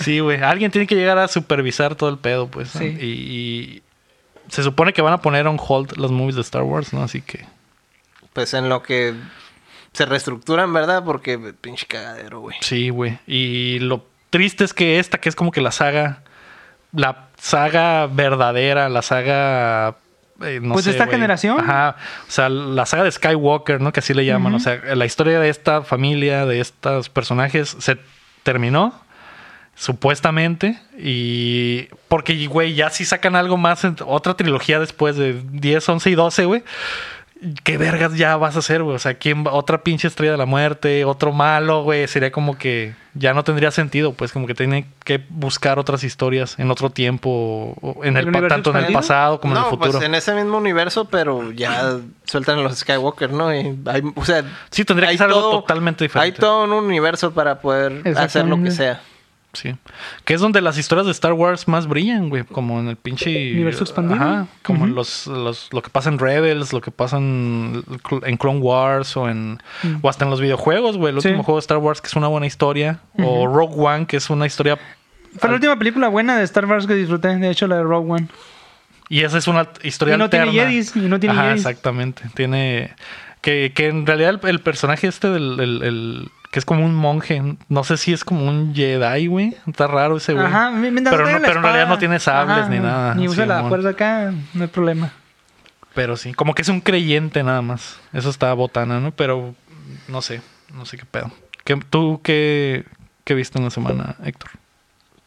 [0.00, 0.42] Sí, güey.
[0.42, 2.74] Alguien tiene que llegar a supervisar todo el pedo, pues.
[2.74, 2.80] ¿no?
[2.80, 2.86] Sí.
[3.00, 3.82] Y, y
[4.48, 7.02] se supone que van a poner on hold las movies de Star Wars, ¿no?
[7.04, 7.44] Así que.
[8.32, 9.14] Pues en lo que
[9.92, 11.04] se reestructuran, ¿verdad?
[11.04, 12.56] Porque pinche cagadero, güey.
[12.60, 13.18] Sí, güey.
[13.28, 16.24] Y lo triste es que esta, que es como que la saga.
[16.94, 19.96] La saga verdadera, la saga.
[20.42, 21.58] eh, no Pues sé, esta generación.
[21.60, 21.96] Ajá.
[22.28, 23.92] O sea, la saga de Skywalker, ¿no?
[23.92, 24.54] Que así le llaman.
[24.54, 27.96] O sea, la historia de esta familia, de estos personajes, se
[28.42, 29.00] terminó.
[29.74, 30.78] Supuestamente.
[30.98, 31.88] Y.
[32.08, 36.14] Porque, güey, ya si sacan algo más, en- otra trilogía después de 10, 11 y
[36.14, 36.62] 12, güey.
[37.64, 38.94] ¿Qué vergas ya vas a hacer, güey?
[38.96, 42.06] O sea, ¿quién va- otra pinche estrella de la muerte, otro malo, güey.
[42.06, 46.58] Sería como que ya no tendría sentido, pues como que tienen que buscar otras historias
[46.58, 49.92] en otro tiempo, o en ¿El tanto en el pasado como en el no, futuro.
[49.92, 53.54] pues en ese mismo universo, pero ya sueltan a los Skywalker, ¿no?
[53.54, 56.40] Y hay- o sea, Sí, tendría que hay ser algo totalmente hay diferente.
[56.40, 59.02] todo un universo para poder hacer lo que sea.
[59.54, 59.74] Sí.
[60.24, 62.42] Que es donde las historias de Star Wars más brillan, güey.
[62.44, 63.52] Como en el pinche.
[63.52, 64.14] Universo expandido.
[64.16, 64.46] Ajá.
[64.62, 64.94] Como Ujú.
[64.94, 67.84] los, los- lo que pasa en Rebels, lo que pasa en,
[68.24, 69.58] en Clone Wars o en.
[69.82, 69.96] Mm.
[70.00, 71.14] O hasta en los videojuegos, güey.
[71.14, 71.28] El Sí.
[71.28, 73.00] último juego de Star Wars que es una buena historia.
[73.22, 74.78] O Rogue One, que es una historia.
[75.38, 77.36] Fue la última película buena de Star Wars que disfruté.
[77.36, 78.28] De hecho, la de Rogue One.
[79.10, 80.68] Y esa es una historia Y no tiene alterna.
[80.70, 81.66] Jedis, y no tiene Ajá, Jedis.
[81.66, 82.22] exactamente.
[82.34, 82.94] Tiene.
[83.42, 85.60] Que, que en realidad el, el personaje este del.
[85.60, 87.42] el- el- que es como un monje.
[87.68, 89.56] No sé si es como un Jedi, güey.
[89.66, 90.44] Está raro ese güey.
[90.46, 93.14] Ajá, mientras Pero, no, la pero en realidad no tiene sables Ajá, ni nada.
[93.14, 93.70] Ni usa la Simón.
[93.70, 95.12] fuerza acá, no hay problema.
[95.94, 97.98] Pero sí, como que es un creyente nada más.
[98.12, 99.12] Eso está botana, ¿no?
[99.12, 99.54] Pero
[100.08, 100.42] no sé,
[100.74, 101.32] no sé qué pedo.
[101.64, 102.84] ¿Qué, ¿Tú qué,
[103.24, 104.50] qué viste en la semana, Héctor?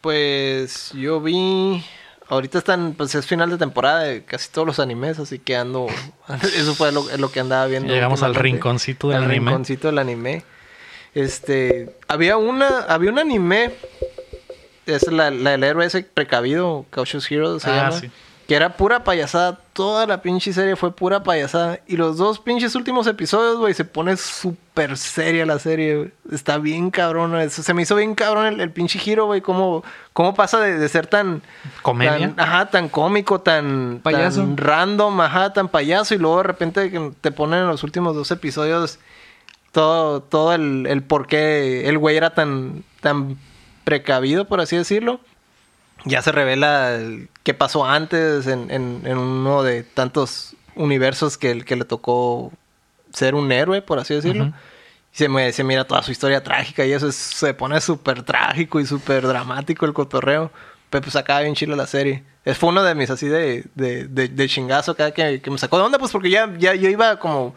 [0.01, 1.83] Pues yo vi.
[2.27, 5.87] Ahorita están, pues es final de temporada de casi todos los animes, así que ando.
[6.55, 7.93] Eso fue lo, lo que andaba viendo.
[7.93, 9.49] Llegamos al rinconcito del Al anime.
[9.51, 10.43] rinconcito del anime.
[11.15, 11.95] Este.
[12.07, 12.79] Había una.
[12.87, 13.71] Había un anime.
[14.85, 17.91] Es la, la del héroe ese precavido, Cautious Hero se Ah, llama.
[17.99, 18.11] sí.
[18.47, 19.57] Que era pura payasada.
[19.73, 21.79] Toda la pinche serie fue pura payasada.
[21.87, 26.11] Y los dos pinches últimos episodios, güey, se pone súper seria la serie, güey.
[26.31, 27.43] Está bien cabrona.
[27.43, 29.41] Eso se me hizo bien cabrón el, el pinche giro, güey.
[29.41, 29.83] Cómo,
[30.13, 31.41] cómo pasa de, de ser tan...
[31.81, 32.35] ¿Comedia?
[32.35, 33.99] tan- ajá, tan cómico, tan...
[34.03, 34.41] Payaso.
[34.41, 36.13] Tan random, ajá, tan payaso.
[36.13, 38.99] Y luego de repente te ponen en los últimos dos episodios
[39.75, 43.37] todo, todo el, el por qué el güey era tan, tan
[43.83, 45.19] precavido, por así decirlo.
[46.05, 51.63] Ya se revela el- qué pasó antes en, en- en uno de tantos universos que,
[51.65, 52.53] que le tocó
[53.13, 54.45] ser un héroe, por así decirlo.
[55.13, 58.23] Y se, me- se mira toda su historia trágica y eso es- se pone súper
[58.23, 60.51] trágico y súper dramático el cotorreo.
[60.89, 62.23] Pero pues acaba bien chila la serie.
[62.45, 65.57] Es, fue uno de mis así de, de, de, de chingazo cada que, que me
[65.57, 67.53] sacó de onda, pues porque ya, ya yo iba como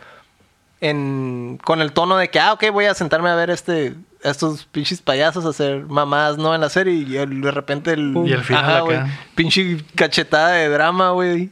[0.81, 4.65] en, con el tono de que, ah, ok, voy a sentarme a ver este, estos
[4.67, 6.55] pinches payasos hacer mamás, ¿no?
[6.55, 8.15] En la serie y de repente el...
[8.27, 9.09] Y el final Ajá.
[9.35, 11.51] Pinche cachetada de drama, güey.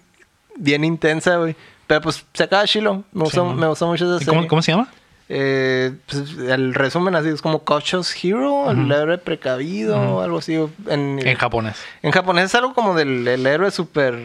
[0.56, 1.56] Bien intensa, güey.
[1.86, 3.04] Pero pues se acaba chilo.
[3.12, 4.38] Me gustó, Sí, me gustó mucho esa ¿Y serie.
[4.38, 4.88] ¿Cómo, cómo se llama?
[5.28, 10.54] Eh, pues, el resumen así es como Cautious Hero, el héroe precavido, algo así.
[10.86, 11.82] En, En japonés.
[12.02, 14.16] en japonés es algo como del el héroe súper,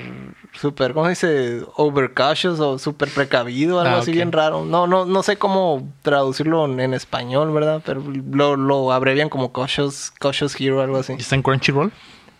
[0.53, 1.65] súper, ¿cómo se dice?
[1.75, 4.63] Overcautious o súper precavido, algo Ah, así bien raro.
[4.63, 7.81] No, no, no sé cómo traducirlo en, en español, ¿verdad?
[7.83, 11.13] Pero lo, lo abrevian como Cautious, Cautious Hero, algo así.
[11.13, 11.91] ¿Y está en Crunchyroll?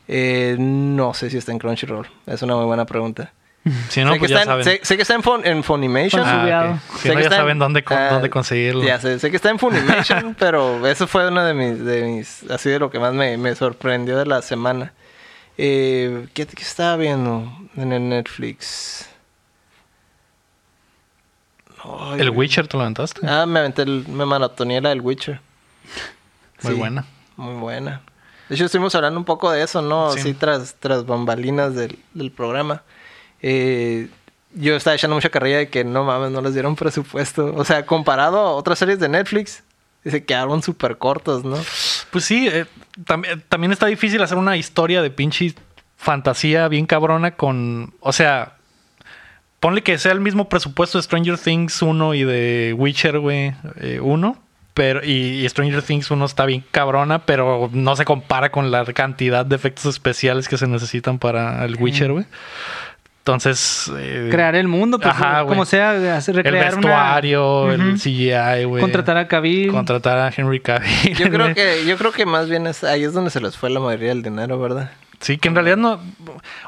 [0.08, 2.08] Eh, no sé si está en Crunchyroll.
[2.28, 3.34] Es una muy buena pregunta.
[3.90, 4.64] Si no, sé, pues que ya está en, saben.
[4.64, 6.24] sé, sé que está en, Fun- en Funimation.
[6.26, 6.96] Ah, ok.
[6.96, 8.84] Si Sé no, que ya está en- saben dónde, con- ah, dónde conseguirlo.
[8.84, 12.50] Ya sé, sé que está en Funimation, pero eso fue uno de mis, de mis,
[12.50, 14.94] así de lo que más me, me sorprendió de la semana.
[15.58, 19.08] Eh, ¿qué, qué estaba viendo en el Netflix?
[21.84, 22.30] Ay, ¿El.
[22.32, 23.22] Witcher te lo aventaste?
[23.28, 25.40] Ah, me aventé, el- me maratoneé la del Witcher.
[26.64, 27.06] Muy Sí, buena.
[27.38, 28.02] Muy buena.
[28.50, 30.12] De hecho, estuvimos hablando un poco de eso, ¿no?
[30.12, 30.20] Sí.
[30.20, 32.84] Así tras, tras bambalinas del, del programa.
[33.42, 34.08] Eh,
[34.54, 37.54] yo estaba echando mucha carrilla de que no mames, no les dieron presupuesto.
[37.56, 39.64] O sea, comparado a otras series de Netflix,
[40.06, 41.58] se quedaron súper cortos, ¿no?
[42.12, 42.66] Pues sí, eh,
[43.06, 45.54] tam- también está difícil hacer una historia de pinche
[45.98, 47.94] fantasía bien cabrona con.
[48.00, 48.58] O sea,
[49.60, 54.00] ponle que sea el mismo presupuesto de Stranger Things 1 y de Witcher, güey, eh,
[54.02, 54.38] 1.
[54.74, 58.86] Pero, y, y Stranger Things 1 está bien cabrona, pero no se compara con la
[58.86, 62.26] cantidad de efectos especiales que se necesitan para el Witcher, güey.
[63.22, 63.92] Entonces.
[63.98, 68.00] eh, Crear el mundo, pues, Ajá, como sea, hacer el recrear una- vestuario, el.
[68.00, 68.82] CGI, güey.
[68.82, 69.72] Contratar a Cavill.
[69.72, 71.16] Contratar a Henry Cavill.
[71.16, 73.70] Yo creo que, yo creo que más bien es, ahí es donde se les fue
[73.70, 74.90] la mayoría del dinero, ¿verdad?
[75.22, 76.00] Sí, que en realidad no.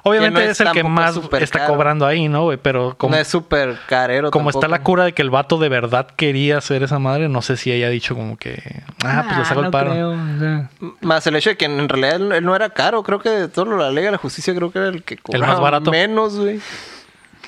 [0.03, 1.73] Obviamente no es, es el que más está caro.
[1.73, 2.57] cobrando ahí, ¿no, güey?
[2.57, 5.69] Pero como, no es súper carero como está la cura de que el vato de
[5.69, 8.83] verdad quería hacer esa madre, no sé si haya dicho como que.
[9.03, 9.91] Ah, pues le saco no el paro.
[9.91, 10.69] creo, o sea.
[11.01, 13.01] Más el hecho de que en realidad él, él no era caro.
[13.01, 15.17] Creo que de todo lo la Liga de la Justicia, creo que era el que
[15.17, 15.89] cobraba más barato.
[15.89, 16.61] menos, güey.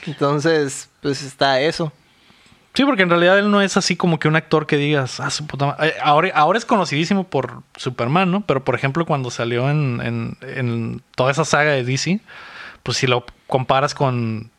[0.08, 1.92] Entonces, pues está eso.
[2.76, 5.30] Sí, porque en realidad él no es así como que un actor que digas, ah,
[5.30, 5.88] su puta madre.
[5.90, 8.42] Eh, Ahora, ahora es conocidísimo por Superman, ¿no?
[8.42, 12.20] Pero por ejemplo, cuando salió en, en, en toda esa saga de DC,
[12.84, 14.52] pues si lo comparas con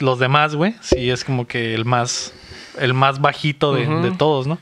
[0.00, 2.34] los demás, güey, sí es como que el más,
[2.78, 4.58] el más bajito de, de todos, ¿no?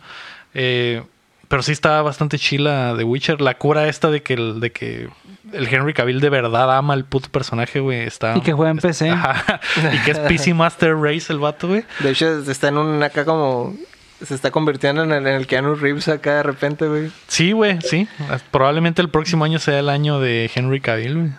[0.54, 1.02] Eh,
[1.48, 3.40] pero sí está bastante chila de Witcher.
[3.40, 5.08] La cura esta de que el, de que
[5.52, 8.36] el Henry Cavill de verdad ama al puto personaje, güey, está.
[8.36, 9.10] Y que juega en PC.
[9.10, 9.60] Ajá.
[9.92, 11.84] y que es PC Master Race el vato, güey.
[12.00, 13.74] De hecho, está en un acá como.
[14.22, 17.10] Se está convirtiendo en el, en el Keanu Reeves acá de repente, güey.
[17.28, 18.08] Sí, güey, sí.
[18.50, 21.30] Probablemente el próximo año sea el año de Henry Cavill, güey.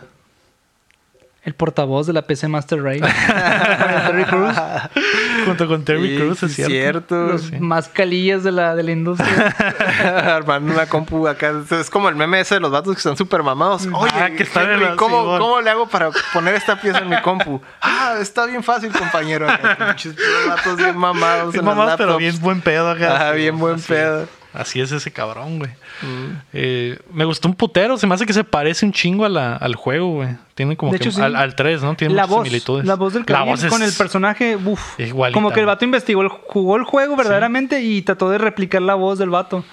[1.41, 2.99] El portavoz de la PC Master Race.
[2.99, 4.55] Terry Crews.
[5.45, 7.15] Junto con Terry Sí, Crews, es sí, cierto.
[7.27, 7.55] Los Sí.
[7.59, 9.47] más calillas de la, de la industria.
[10.35, 11.53] Armando una compu acá.
[11.79, 13.87] Es como el meme ese de los vatos que están súper mamados.
[13.93, 15.37] Oye, Ah, que Henry, la- ¿cómo.
[15.39, 17.61] ¿cómo le hago para poner esta pieza en mi compu?
[17.81, 19.49] Ah, está bien fácil, compañero.
[19.49, 20.15] Acá, pinches
[20.47, 23.31] vatos bien mamados Es en las mamá, pero bien buen pedo acá.
[23.31, 24.23] Bien buen Así pedo.
[24.23, 24.29] es.
[24.53, 25.69] Así es ese cabrón, güey.
[26.01, 26.37] Mm.
[26.53, 27.97] Eh, me gustó un putero.
[27.97, 30.29] Se me hace que se parece un chingo a la- al juego, güey.
[30.55, 31.21] Tiene como De que hecho, sí.
[31.21, 31.95] al, al 3, ¿no?
[31.95, 32.43] Tiene la muchas voz.
[32.47, 32.85] similitudes.
[32.85, 34.97] La voz del es- con el personaje, uff.
[35.33, 39.19] Como que el vato investigó, jugó el juego verdaderamente y trató de replicar la voz
[39.19, 39.63] del vato.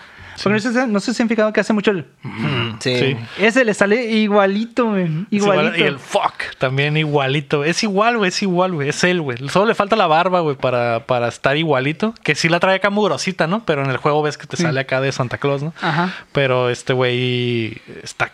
[0.43, 2.07] Porque no, sé, si- no sé si han fijado que hace mucho el...
[2.81, 2.97] Sí.
[2.99, 3.17] Sí.
[3.39, 5.07] Ese le sale igualito, güey.
[5.31, 5.79] Igual- Igualito.
[5.79, 7.65] y el fuck también igualito.
[7.65, 8.29] Es igual, güey.
[8.29, 8.89] Es igual, güey.
[8.91, 9.39] Es él, güey.
[9.49, 12.15] Solo le falta la barba, güey, para, para estar igualito.
[12.23, 13.65] Que sí la trae acá muy grosita, ¿no?
[13.65, 15.73] Pero en el juego ves que te sale acá de Santa Claus, ¿no?
[15.81, 16.13] Ajá.
[16.33, 18.33] Pero este güey está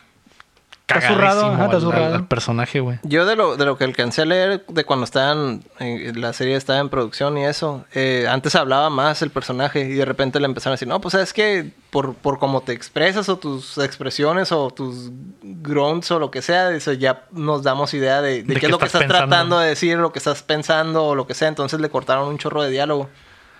[0.89, 2.99] Está zurrado, ajá, está al- al- al personaje, güey.
[3.03, 6.55] Yo de lo, de lo que alcancé a leer de cuando estaban, eh, la serie
[6.55, 10.45] estaba en producción y eso, eh, antes hablaba más el personaje y de repente le
[10.47, 14.53] empezaron a decir, no, pues es que por, por cómo te expresas o tus expresiones
[14.53, 15.11] o tus
[15.43, 18.67] grunts o lo que sea, dice, ya nos damos idea de, de De qué qué
[18.67, 19.29] es lo que estás pensando.
[19.29, 22.37] tratando de decir, lo que estás pensando o lo que sea, entonces le cortaron un
[22.39, 23.09] chorro de diálogo.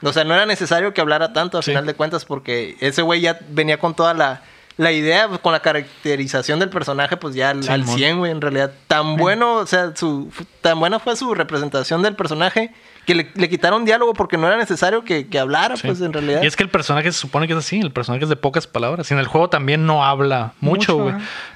[0.03, 1.71] O sea, no era necesario que hablara tanto a Sí.
[1.71, 4.43] final de cuentas porque ese güey ya venía con toda la...
[4.79, 7.97] La idea, pues, con la caracterización del personaje, pues ya al, Sí, al mon.
[7.97, 8.73] 100, güey, en realidad.
[8.87, 10.31] Tan bueno, o sea, su,
[10.61, 12.73] tan buena fue su representación del personaje
[13.05, 15.87] que le, le quitaron diálogo porque no era necesario que, que hablara, Sí.
[15.89, 16.43] pues en realidad.
[16.43, 17.81] Y es que el personaje se supone que es así.
[17.81, 19.11] El personaje es de pocas palabras.
[19.11, 21.15] Y en el juego también no habla mucho, güey.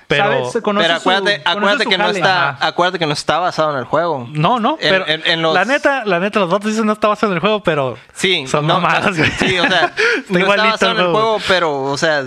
[0.09, 0.25] Pero.
[0.25, 0.53] ¿Sabes?
[0.53, 2.67] Se conoce Pero su- acuérdate, conoce acuérdate su que no está, Ajá.
[2.67, 4.29] acuérdate que no está basado en el juego.
[4.33, 6.93] No, no, En- pero en- en los- la neta, la neta, los datos dicen no
[6.93, 9.31] está basado en el juego, pero Sí, son no, mamadas, güey.
[9.31, 9.95] Sí, o sea,
[10.29, 12.25] no igualito está basado en el juego, pero, o sea,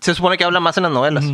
[0.00, 1.24] se supone que habla más en las novelas.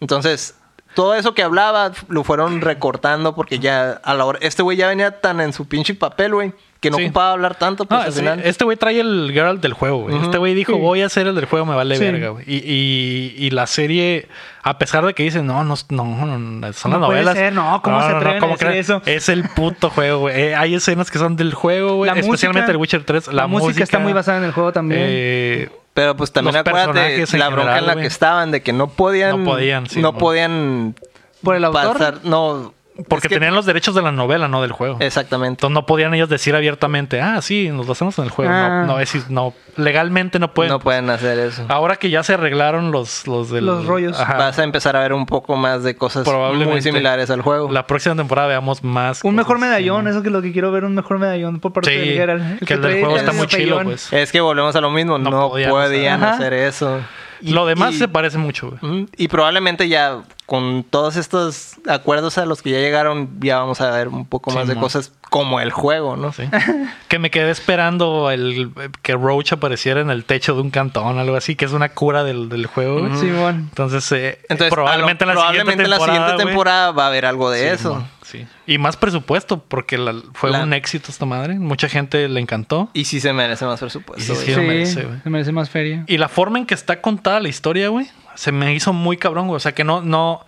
[0.00, 0.56] Entonces,
[0.94, 4.38] todo eso que hablaba lo fueron recortando porque ya a la hora.
[4.42, 7.04] Este güey ya venía tan en su pinche papel, güey, que no Sí.
[7.04, 8.40] ocupaba hablar tanto, pues No, al sí, final.
[8.44, 10.16] este güey trae el Geralt del juego, güey.
[10.20, 10.80] Este güey dijo, Sí.
[10.80, 12.02] voy a hacer el del juego, me vale Sí.
[12.04, 12.44] verga, güey.
[12.46, 14.28] Y, y, y la serie,
[14.64, 17.34] a pesar de que dicen, no, no, no, no, son las No puede novelas.
[17.36, 19.00] ser, no, ¿cómo se atreven eso?
[19.06, 20.38] Es el puto juego, güey.
[20.38, 22.10] Eh, hay escenas que son del juego, güey.
[22.10, 23.28] Especialmente música- el Witcher 3.
[23.28, 25.00] La, La, música, está muy basada en el juego también.
[25.02, 28.02] Eh, Pero pues también Los acuérdate la bronca general, en la güey.
[28.04, 30.20] que estaban de que no podían No podían, sí, no mon.
[30.20, 30.94] podían
[31.42, 31.92] ¿Por el autor?
[31.98, 32.72] pasar no
[33.08, 34.96] Porque Es que- tenían los derechos de la novela, no del juego.
[35.00, 35.52] Exactamente.
[35.52, 38.52] Entonces no podían ellos decir abiertamente, ah, sí, nos lo hacemos en el juego.
[38.52, 38.84] Ah.
[38.86, 40.72] No, no, es, no, legalmente no pueden.
[40.72, 41.64] no pueden hacer eso.
[41.68, 44.18] Ahora que ya se arreglaron los, los del- Los rollos.
[44.18, 44.36] Ajá.
[44.36, 46.72] Vas a empezar a ver un poco más de cosas Probablemente.
[46.72, 47.70] muy similares al juego.
[47.70, 49.20] La próxima temporada veamos más.
[49.24, 51.90] Un mejor medallón, eso que es lo que quiero ver, un mejor medallón por parte
[51.90, 52.64] Sí, de Geralt.
[52.64, 54.12] que el del juego está muy chilo, pues.
[54.12, 57.00] Es que volvemos a lo mismo, No no, podían podían, hacer- hacer eso.
[57.42, 59.06] Y- Lo demás y- se parece mucho, güey.
[59.16, 63.90] Y probablemente ya con todos estos acuerdos a los que ya llegaron, ya vamos a
[63.90, 66.32] ver un poco Sí, más de cosas como el juego, ¿no?
[66.32, 66.44] Sí.
[67.08, 68.70] que me quedé esperando el
[69.02, 72.22] que Roach apareciera en el techo de un cantón, algo así, que es una cura
[72.22, 73.16] del, del juego, güey.
[73.16, 73.68] Simón.
[73.70, 77.06] Entonces, eh, Entonces, probablemente, lo- en la, probablemente siguiente en la temporada, güey, va a
[77.08, 77.94] haber algo de Sí, eso.
[77.94, 78.46] mon, sí.
[78.66, 81.58] Y más presupuesto, porque la- fue La- un éxito esta madre.
[81.58, 82.88] Mucha gente le encantó.
[82.94, 84.32] Y sí se merece más presupuesto.
[84.32, 84.44] Y sí, güey.
[84.44, 84.52] sí.
[84.52, 85.20] Sí, lo merece, güey.
[85.22, 86.04] se merece más feria.
[86.08, 89.46] Y la forma en que está contada la historia, güey, se me hizo muy cabrón,
[89.46, 89.56] güey.
[89.56, 90.44] O sea, que no, no,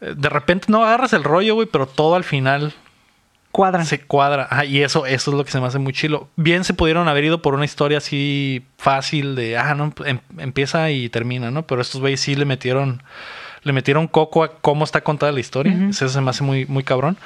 [0.00, 2.72] eh, de repente no agarras el rollo, güey, pero todo al final
[3.52, 3.86] Cuadran.
[3.86, 4.46] se cuadra.
[4.50, 6.28] Ajá, y eso, eso es lo que se me hace muy chilo.
[6.36, 10.90] Bien se pudieron haber ido por una historia así fácil de, ah, no, em- empieza
[10.90, 11.66] y termina, ¿no?
[11.66, 13.02] Pero estos güeyes sí le metieron,
[13.66, 15.76] le metieron coco a cómo está contada la historia.
[15.90, 17.16] Eso se me hace muy, muy cabrón.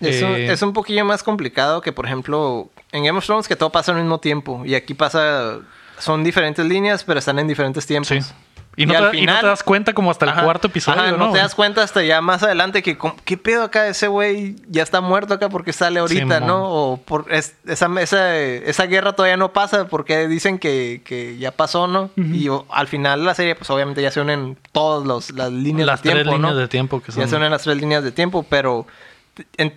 [0.00, 3.54] Eso Eh, es un poquillo más complicado que, por ejemplo, en Game of Thrones que
[3.54, 4.62] todo pasa al mismo tiempo.
[4.64, 5.58] Y aquí pasa,
[5.98, 8.08] son diferentes líneas, pero están en diferentes tiempos.
[8.08, 8.32] Sí.
[8.76, 10.44] Y no, Y te, al y no te final- das cuenta como hasta el Ajá.
[10.44, 11.32] cuarto episodio, Ajá, ¿no?
[11.32, 15.00] te das cuenta hasta ya más adelante que qué pedo acá ese güey ya está
[15.00, 16.40] muerto acá porque sale ahorita.
[16.40, 16.64] ¿no?
[16.70, 21.50] O por es- esa, esa, esa guerra todavía no pasa porque dicen que, que ya
[21.50, 22.10] pasó, ¿no?
[22.16, 25.86] Y o- al final de la serie, pues obviamente ya se unen todas las líneas
[25.86, 26.58] Las de tres tiempo, líneas ¿no?
[26.60, 27.22] de tiempo que son.
[27.24, 28.86] Ya se unen las tres líneas de tiempo, pero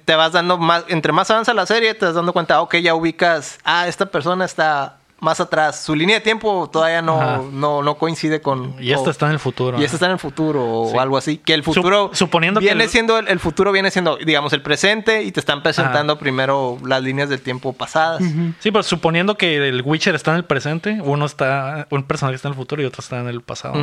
[0.06, 2.96] te vas dando más, entre más avanza la serie, te vas dando cuenta, ok, ya
[2.96, 5.82] ubicas, ah, esta persona está más atrás.
[5.84, 8.76] Su línea de tiempo todavía no, no, no coincide con...
[8.80, 9.80] Y esta o- está en el futuro.
[9.80, 10.98] y este está en el futuro o Sí.
[10.98, 11.38] algo así.
[11.38, 12.12] Que el futuro.
[12.12, 13.18] Sup- suponiendo que viene el- siendo.
[13.18, 17.30] El, el futuro viene siendo, digamos, el presente y te están presentando primero las líneas
[17.30, 18.22] del tiempo pasadas.
[18.60, 22.50] Sí, pero suponiendo que el Witcher está en el presente, uno está, un personaje está
[22.50, 23.76] en el futuro y otro está en el pasado.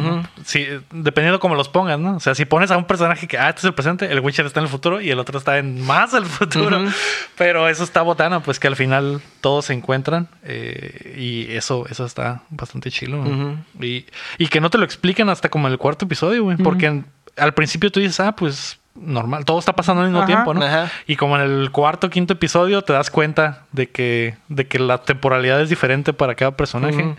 [0.44, 2.16] Sí, dependiendo cómo los pongas, ¿no?
[2.16, 4.46] O sea, si pones a un personaje que, ah, este es el presente, el Witcher
[4.46, 6.78] está en el futuro y el otro está en más el futuro.
[7.36, 12.04] Pero eso está botana, pues que al final todos se encuentran eh, y eso, eso
[12.04, 13.24] está bastante chilo.
[13.80, 14.06] y,
[14.38, 16.56] y que no te lo expliquen hasta como en el cuarto episodio, güey.
[16.56, 20.26] Porque en- al principio tú dices, ah, pues normal, todo está pasando al mismo Ajá.
[20.26, 20.62] tiempo, ¿no?
[20.64, 20.90] Ajá.
[21.06, 24.98] Y como en el cuarto quinto episodio te das cuenta de que, de que la
[24.98, 27.14] temporalidad es diferente para cada personaje.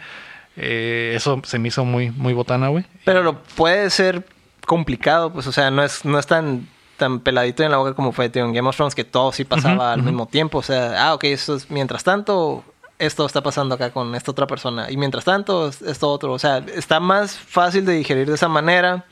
[0.58, 2.86] Eh, eso se me hizo muy, muy botana, güey.
[3.06, 4.26] Pero lo puede ser
[4.66, 6.68] complicado, pues, o sea, no es, no es tan,
[6.98, 9.44] tan peladito en la boca como fue tío, en Game of Thrones, que todo sí
[9.46, 10.60] pasaba al mismo tiempo.
[10.60, 12.64] O sea, ah, ok, esto es mientras tanto.
[13.02, 14.90] Esto está pasando acá con esta otra persona.
[14.92, 16.32] Y mientras tanto, es- esto otro.
[16.34, 19.06] O sea, está más fácil de digerir de esa manera.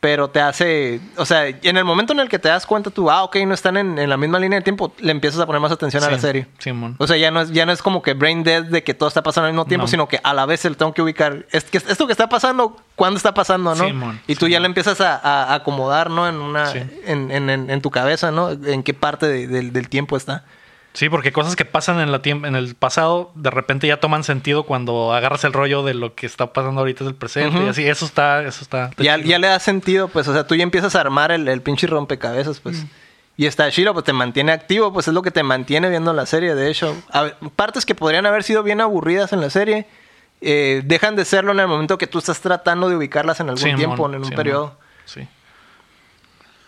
[0.00, 1.00] Pero te hace.
[1.16, 3.54] O sea, en el momento en el que te das cuenta tú, ah, ok, no
[3.54, 6.10] están en, en la misma línea de tiempo, le empiezas a poner más atención a
[6.10, 6.46] la serie.
[6.58, 6.94] Simón.
[6.98, 9.08] O sea, ya no es, ya no es como que brain dead de que todo
[9.08, 9.88] está pasando al mismo tiempo, No.
[9.88, 11.46] sino que a la vez se le tengo que ubicar.
[11.52, 13.82] Es que esto que está pasando, ¿cuándo está pasando, no?
[13.86, 16.28] Simón, y tú ya lo empiezas a, acomodar, ¿no?
[16.28, 16.80] En una, Sí.
[17.06, 18.50] en, en- tu cabeza, ¿no?
[18.50, 20.44] En qué parte de- del- del tiempo está.
[20.94, 24.62] Sí, porque cosas que pasan en, la en el pasado, de repente ya toman sentido
[24.62, 27.56] cuando agarras el rollo de lo que está pasando ahorita del presente.
[27.56, 27.66] Ujú.
[27.66, 28.86] Y así, eso está, eso está.
[28.86, 31.48] está Ya, ya le da sentido, pues, o sea, tú ya empiezas a armar el,
[31.48, 32.84] el pinche rompecabezas, pues.
[33.36, 36.26] Y está chido, pues te mantiene activo, pues es lo que te mantiene viendo la
[36.26, 36.96] serie, de hecho.
[37.10, 39.88] A partes que podrían haber sido bien aburridas en la serie,
[40.40, 43.74] eh, dejan de serlo en el momento que tú estás tratando de ubicarlas en algún
[43.74, 44.36] tiempo, en un Simón.
[44.36, 44.78] periodo.
[45.06, 45.26] Sí.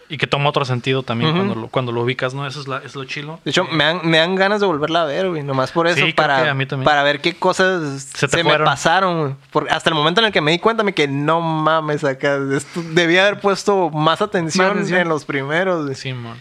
[0.09, 2.47] Y que toma otro sentido también cuando, lo, cuando lo ubicas, ¿no?
[2.47, 3.41] Eso es, la, es lo chilo.
[3.45, 5.43] De hecho, me dan, me dan ganas de volverla a ver, güey.
[5.43, 6.85] Nomás por eso, Sí, para, que a mí también.
[6.85, 9.21] para ver qué cosas Se se, me pasaron.
[9.21, 9.35] güey.
[9.51, 12.39] Porque hasta el momento en el que me di cuenta, me que no mames acá.
[12.55, 15.01] Esto, debía haber puesto más atención, Más atención.
[15.01, 15.83] en los primeros.
[15.85, 15.97] güey.
[15.97, 16.37] Sí, mon.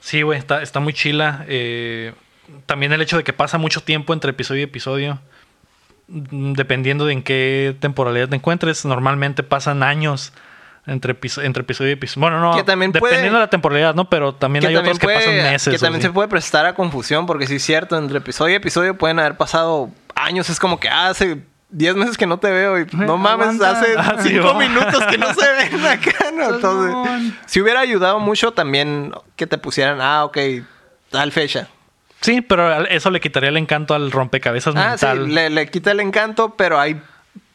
[0.00, 1.44] Sí, güey, está, está muy chila.
[1.48, 2.14] Eh,
[2.66, 5.20] también el hecho de que pasa mucho tiempo entre episodio y episodio.
[6.08, 10.32] mm, Dependiendo de en qué temporalidad te encuentres, normalmente pasan años
[10.86, 12.20] entre, entre episodio y episodio.
[12.22, 14.08] Bueno, no, Que también dependiendo puede- de la temporalidad, ¿no?
[14.08, 15.72] Pero también hay otros que pasan meses.
[15.72, 18.96] que también se puede prestar a confusión, porque sí es cierto, entre episodio y episodio
[18.96, 20.48] pueden haber pasado años.
[20.50, 23.70] Es como que ah, hace 10 meses que no te veo y no mames, Aguanta.
[23.72, 24.54] hace Ah, sí, 5 va.
[24.58, 26.54] minutos que no se ven acá, ¿no?
[26.54, 30.38] Entonces, si hubiera ayudado mucho también que te pusieran, ah, ok,
[31.10, 31.68] tal fecha.
[32.20, 36.00] Sí, pero eso le quitaría el encanto al rompecabezas Ah, sí, le, le quita el
[36.00, 37.00] encanto, pero hay.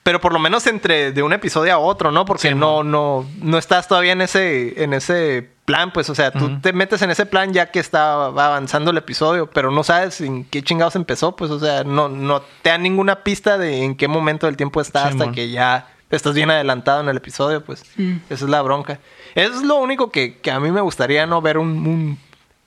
[0.04, 2.26] Pero por lo menos entre de un episodio a otro, ¿no?
[2.26, 6.32] Porque Sí, no, no, no estás todavía en ese, en ese plan, pues, o sea,
[6.32, 10.20] tú te metes en ese plan ya que está avanzando el episodio, pero no sabes
[10.22, 13.96] en qué chingados empezó, pues, o sea, no, no te da ninguna pista de en
[13.96, 17.64] qué momento del tiempo está Sí, hasta que ya estás bien adelantado en el episodio,
[17.64, 17.84] pues.
[18.30, 19.00] Esa es la bronca.
[19.36, 22.20] Eso es lo único que, que a mí me gustaría no ver un, un,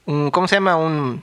[0.06, 0.76] un- ¿cómo se llama?
[0.76, 1.22] Un,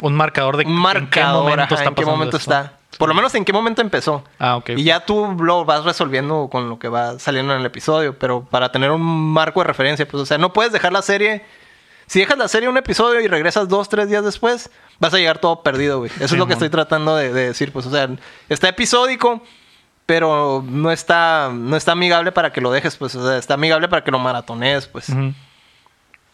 [0.00, 2.50] Un marcador de un marcador, en qué momento ajá, está en qué momento esto.
[2.50, 2.78] está.
[2.98, 4.22] Por lo menos en qué momento empezó.
[4.38, 4.70] Ah, ok.
[4.76, 8.44] Y ya tú lo vas resolviendo con lo que va saliendo en el episodio, pero
[8.44, 11.44] para tener un marco de referencia, pues, o sea, no puedes dejar la serie.
[12.06, 15.38] Si dejas la serie un episodio y regresas dos, tres días después, vas a llegar
[15.38, 16.10] todo perdido, güey.
[16.16, 18.08] Eso es lo que estoy tratando de, de decir, pues, o sea,
[18.48, 19.42] está episódico,
[20.04, 23.88] pero no está, no está amigable para que lo dejes, pues, o sea, está amigable
[23.88, 25.06] para que lo maratonees, pues.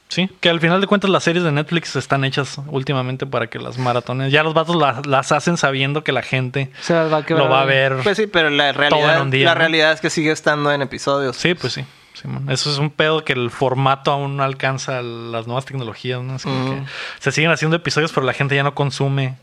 [0.09, 3.59] Sí, que al final de cuentas las series de Netflix están hechas últimamente para que
[3.59, 4.33] las maratones.
[4.33, 7.47] Ya los vatos las, las hacen sabiendo que la gente O sea, va a quebrar
[7.47, 7.97] lo va a ver.
[8.03, 9.59] Pues sí, pero la realidad, en un día, la ¿no?
[9.61, 11.37] realidad es que sigue estando en episodios.
[11.37, 11.85] Sí, pues sí.
[12.15, 12.51] Simón.
[12.51, 16.37] Eso es un pedo que el formato aún no alcanza las nuevas tecnologías, ¿no?
[16.37, 16.83] Es que
[17.21, 19.37] se siguen haciendo episodios, pero la gente ya no consume,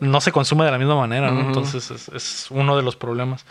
[0.00, 1.40] no se consume de la misma manera, ¿no?
[1.40, 3.46] Entonces es, es uno de los problemas.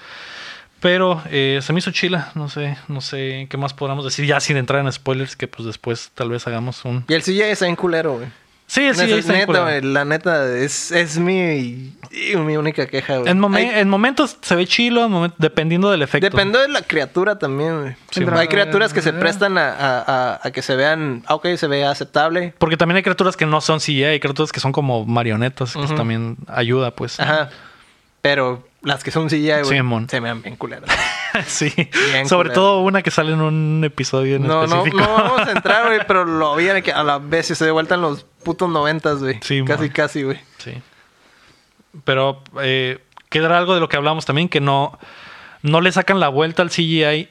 [0.82, 4.40] Pero eh, se me hizo chila, no sé, no sé qué más podamos decir, ya
[4.40, 7.04] sin entrar en spoilers, que pues después tal vez hagamos un...
[7.08, 8.28] Y el CGI está bien culero, güey.
[8.68, 9.64] Sí, sí, Neta, está neta, culero.
[9.66, 11.92] güey, la neta, es, es mi,
[12.38, 13.30] mi única queja, güey.
[13.32, 16.30] En, momen- Hay- en momentos se ve chilo, en momen- dependiendo del efecto.
[16.30, 17.96] Depende de la criatura también, güey.
[18.12, 20.04] Sí, Hay criaturas que se prestan a, a-
[20.36, 22.54] a- a que se vean, ah, ok, se vea aceptable.
[22.60, 25.80] Porque también hay criaturas que no son CGI, hay criaturas que son como marionetas, que
[25.80, 25.96] Ujú.
[25.96, 27.20] también ayuda, pues.
[27.20, 27.50] Ajá.
[28.22, 30.90] Pero las que son CGI, güey, se vean bien culeras.
[31.48, 31.72] sí.
[32.12, 34.98] Bien Sobre todo una que sale en un episodio en No, no, específico.
[34.98, 37.96] no vamos a entrar, güey, pero lo vi que a la vez se de vuelta
[37.96, 39.40] en los putos noventas, güey.
[39.42, 39.90] Sí, casi, man.
[39.90, 40.40] casi, güey.
[40.60, 40.82] Sí.
[42.04, 43.00] Pero eh,
[43.30, 44.98] quedará algo de lo que hablamos también, que no,
[45.62, 47.30] no le sacan la vuelta al CGI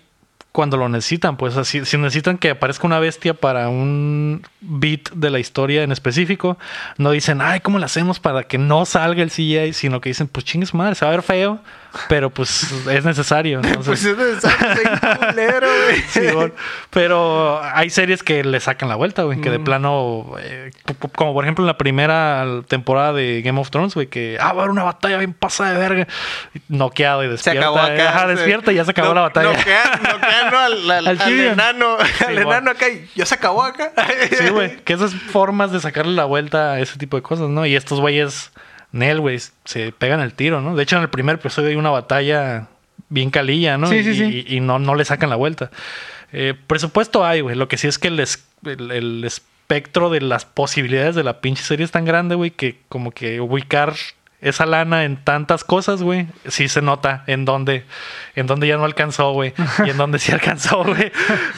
[0.58, 1.36] cuando lo necesitan.
[1.36, 5.92] Pues así, si necesitan que aparezca una bestia para un beat de la historia en
[5.92, 6.58] específico,
[6.96, 9.72] no dicen, ay, ¿cómo le hacemos para que no salga el CGI?
[9.72, 11.60] Sino que dicen, pues chingues madre, se va a ver feo,
[12.08, 13.60] pero pues es necesario.
[13.62, 14.90] Entonces, Pues es necesario
[15.28, 16.02] culero, güey.
[16.08, 16.52] Sí, bueno,
[16.90, 20.70] pero hay series que le sacan la vuelta, güey, que de plano, eh,
[21.14, 24.60] como por ejemplo en la primera temporada de Game of Thrones, güey, que, ah, va
[24.60, 26.06] a haber una batalla bien pasada de verga,
[26.68, 27.60] noqueado y Se despierta.
[27.60, 28.08] acabó acá.
[28.10, 29.52] Ajá, se- despierta y ya se acabó No- la batalla.
[29.52, 30.58] noquean- noquean, ¿no?
[30.58, 31.96] al, al- Al al enano,
[32.26, 32.40] al bueno.
[32.50, 33.92] enano acá y ya se acabó acá.
[34.38, 37.66] Sí, güey, que esas formas de sacarle la vuelta a ese tipo de cosas, ¿no?
[37.66, 38.52] Y estos güeyes,
[38.92, 40.74] Nel, güey, se pegan el tiro, ¿no?
[40.76, 42.68] De hecho, en el primer episodio hay una batalla
[43.10, 43.86] bien calilla, ¿no?
[43.88, 44.44] Sí, y, sí, sí.
[44.48, 45.70] y- y no, no le sacan la vuelta.
[46.32, 47.56] Eh, presupuesto hay, güey.
[47.56, 51.40] Lo que sí es que el, es- el, el espectro de las posibilidades de la
[51.40, 53.94] pinche serie es tan grande, güey, que como que ubicar
[54.40, 57.84] esa lana en tantas cosas, güey, sí se nota en dónde,
[58.36, 59.52] en dónde ya no alcanzó, güey,
[59.84, 61.10] y en dónde sí alcanzó, güey.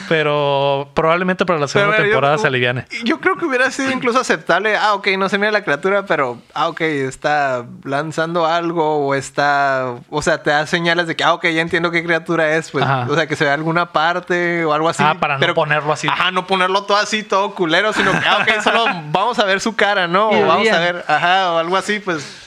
[0.09, 2.85] Pero probablemente para la segunda Pero, temporada yo- se aliviane.
[3.03, 4.75] Yo creo que hubiera sido incluso aceptable.
[4.77, 9.95] Ah, ok, no se mira la criatura, pero ah, ok, está lanzando algo o está.
[10.09, 12.71] O sea, te da señales de que, ah, ok, ya entiendo qué criatura es.
[12.71, 13.05] Pues, Ajá.
[13.09, 15.03] o sea, que se ve alguna parte o algo así.
[15.05, 16.07] Ah, para no ponerlo así.
[16.07, 19.59] Ajá, no ponerlo todo así, todo culero, sino que, ah, ok, solo vamos a ver
[19.61, 20.29] su cara, ¿no?
[20.29, 22.40] O vamos a ver, ajá, o algo así, pues.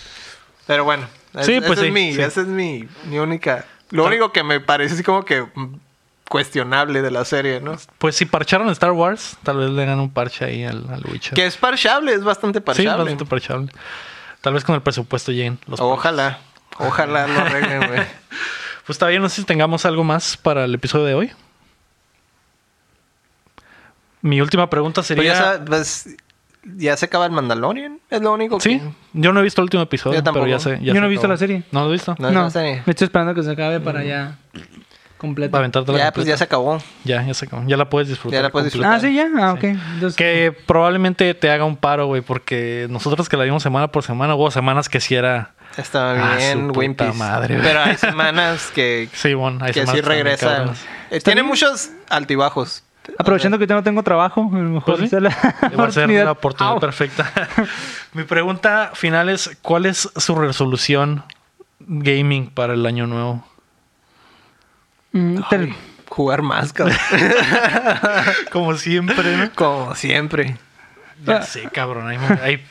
[0.67, 2.21] Pero bueno, es- Sí, esa pues es sí, mi, sí.
[2.23, 3.65] esa es mi, mi única.
[3.91, 5.45] Lo único que me parece así como que
[6.29, 7.77] cuestionable de la serie, ¿no?
[7.99, 11.35] Pues si parcharon Star Wars, tal vez le hagan un parche ahí al, al Witcher.
[11.35, 12.91] Que es parchable, es bastante Sí, parchable.
[13.05, 13.69] bastante parchable.
[14.41, 16.39] Tal vez con el presupuesto lleguen los Ojalá,
[16.79, 18.01] ojalá lo arreglen, güey.
[18.87, 21.33] Pues está bien, no sé si tengamos algo más para el episodio de hoy.
[24.21, 25.33] Mi última pregunta Pues sería...
[25.33, 26.17] ya, sabes, pues,
[26.77, 28.91] ya se acaba el Mandalorian, es lo único Sí, que...
[29.13, 30.45] yo no he visto el último episodio, Yo tampoco.
[30.47, 30.79] pero ya sé.
[30.83, 31.35] ya Yo no he visto acabó.
[31.35, 31.63] la serie.
[31.73, 32.15] ¿No lo has visto?
[32.19, 34.39] No, No, me estoy esperando que se acabe para ya
[35.19, 35.53] completo.
[35.53, 36.79] Para aventarte la Ya, pues ya se acabó.
[37.05, 37.63] Ya, ya se acabó.
[37.67, 38.39] Ya la puedes disfrutar.
[38.39, 38.95] Ya la puedes completa.
[38.95, 39.29] Ah, sí, ya.
[39.39, 39.65] Ah, ok.
[39.65, 44.03] Entonces, Que probablemente te haga un paro, güey, porque nosotros que la vimos semana por
[44.03, 45.55] semana, hubo semanas que sí era...
[45.79, 47.05] Está Ah, bien, Wimpy.
[47.49, 50.65] Pero hay semanas que, Sí, bueno, hay que semanas sí regresa.
[51.11, 52.84] Eh, Tiene muchos altibajos.
[53.19, 55.35] Aprovechando que yo no tengo trabajo, a lo mejor Pues sí, la Va
[55.87, 56.25] a ser oportunidad.
[56.25, 56.81] la oportunidad Au.
[56.81, 57.31] perfecta.
[58.13, 61.25] Mi pregunta final es: ¿cuál es su resolución
[61.81, 63.47] gaming para el año nuevo?
[65.13, 65.75] Mm, Ay,
[66.09, 66.97] jugar más, cabrón.
[68.53, 69.51] Como siempre, ¿no?
[69.55, 70.57] Como siempre.
[71.25, 72.09] Ya sé, cabrón.
[72.09, 72.65] hay- hay-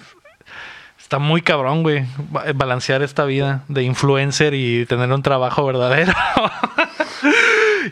[0.99, 2.05] está muy cabrón, güey.
[2.31, 6.13] ba- Balancear esta vida de influencer y tener un trabajo verdadero.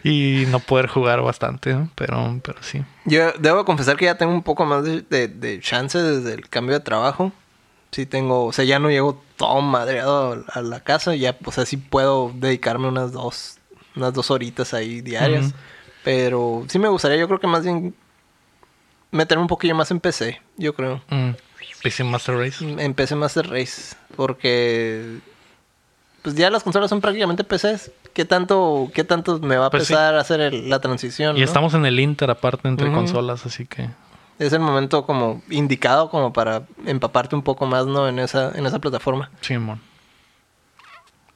[0.04, 1.90] y no poder jugar bastante, ¿no?
[1.96, 2.84] Pero, pero sí.
[3.06, 6.50] Yo debo confesar que ya tengo un poco más de, de, de chance desde el
[6.50, 7.32] cambio de trabajo.
[7.92, 11.16] Sí tengo, o sea, ya no llego todo madreado a la casa.
[11.16, 13.58] Ya, o sea, sí puedo dedicarme unas dos,
[13.96, 15.54] unas dos horitas ahí diarias.
[16.04, 17.94] Pero sí me gustaría, yo creo que más bien
[19.12, 21.02] meterme un poquillo más en PC, yo creo.
[21.10, 21.32] Mm.
[21.84, 22.64] PC Master Race.
[22.64, 23.96] En PC Master Race.
[24.16, 25.20] Porque
[26.22, 27.92] pues ya las consolas son prácticamente PCs.
[28.14, 29.94] ¿Qué tanto, qué tanto me va a Pues sí.
[29.94, 31.36] pesar hacer el- la transición?
[31.38, 31.46] Y no?
[31.46, 33.90] estamos en el Inter aparte entre consolas, así que...
[34.40, 38.08] Es el momento como indicado como para empaparte un poco más, ¿no?
[38.08, 39.30] En esa, en esa plataforma.
[39.42, 39.80] Simón.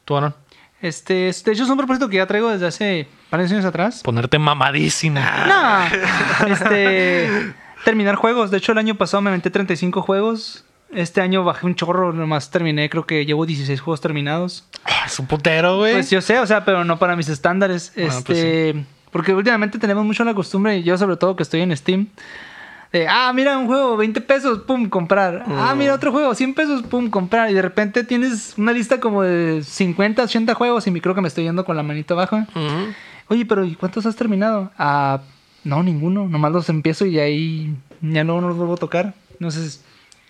[0.06, 0.34] ¿Tú, Aaron?
[0.82, 4.02] Este, de hecho, es un propósito que ya traigo desde hace varios años atrás.
[4.04, 5.20] Ponerte mamadísimo.
[5.48, 6.48] No.
[6.48, 8.52] Este, terminar juegos.
[8.52, 10.66] De hecho, el año pasado me aventé 35 juegos.
[10.92, 14.66] Este año bajé un chorro, nomás terminé, creo que llevo 16 juegos terminados.
[14.86, 15.94] Ah, Es un putero, güey.
[15.94, 17.92] Pues yo sé, o sea, pero no para mis estándares.
[17.96, 21.76] Bueno, este, pues porque últimamente tenemos mucho la costumbre, yo sobre todo que estoy en
[21.76, 22.08] Steam,
[22.92, 25.44] de, ah, mira un juego, 20 pesos, pum, comprar.
[25.48, 25.78] Ah, Mm.
[25.78, 27.50] mira otro juego, 100 pesos, pum, comprar.
[27.50, 31.20] Y de repente tienes una lista como de 50, 80 juegos y me creo que
[31.22, 32.46] me estoy yendo con la manita abajo.
[33.28, 34.72] Oye, pero ¿y cuántos has terminado?
[34.78, 35.20] Ah,
[35.66, 36.28] no, ninguno.
[36.30, 39.14] Nomás los empiezo y ahí ya no los vuelvo a tocar.
[39.34, 39.84] Entonces,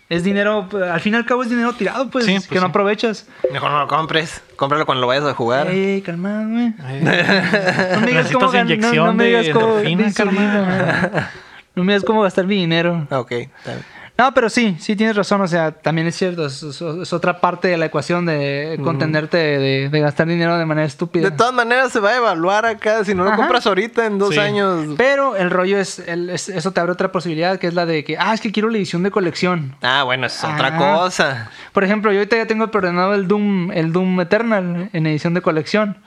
[0.10, 2.68] es dinero, al fin y al cabo es dinero tirado, pues, Sí, que pues no
[2.68, 2.70] sí.
[2.70, 3.28] aprovechas.
[3.52, 4.42] Mejor no lo compres.
[4.56, 5.68] Cómpralo cuando lo vayas a jugar.
[5.70, 6.74] Ey, calmado, güey.
[6.78, 11.32] No me digas Necesitas cómo inyección no, no me de digas cómo de insulina.
[11.76, 13.06] No me digas cómo gastar mi dinero.
[13.10, 13.84] Ah, Ok, está bien.
[14.18, 15.42] No, pero sí, sí tienes razón.
[15.42, 16.46] O sea, también es cierto.
[16.46, 20.66] Es, es- es otra parte de la ecuación de contenerte de, de gastar dinero de
[20.66, 21.30] manera estúpida.
[21.30, 23.04] De todas maneras se va a evaluar acá.
[23.04, 23.38] Si no lo Ajá.
[23.38, 24.40] compras ahorita en dos Sí.
[24.40, 24.96] años.
[24.98, 28.06] Pero el rollo es, el- es- eso te abre otra posibilidad, que es la de
[28.06, 29.76] que, ah, es que quiero la edición de colección.
[29.82, 30.78] Ah, bueno, es otra Ah.
[31.02, 31.52] cosa.
[31.74, 35.42] Por ejemplo, yo ahorita ya tengo preordenado el Doom, el Doom Eternal en edición de
[35.42, 35.98] colección.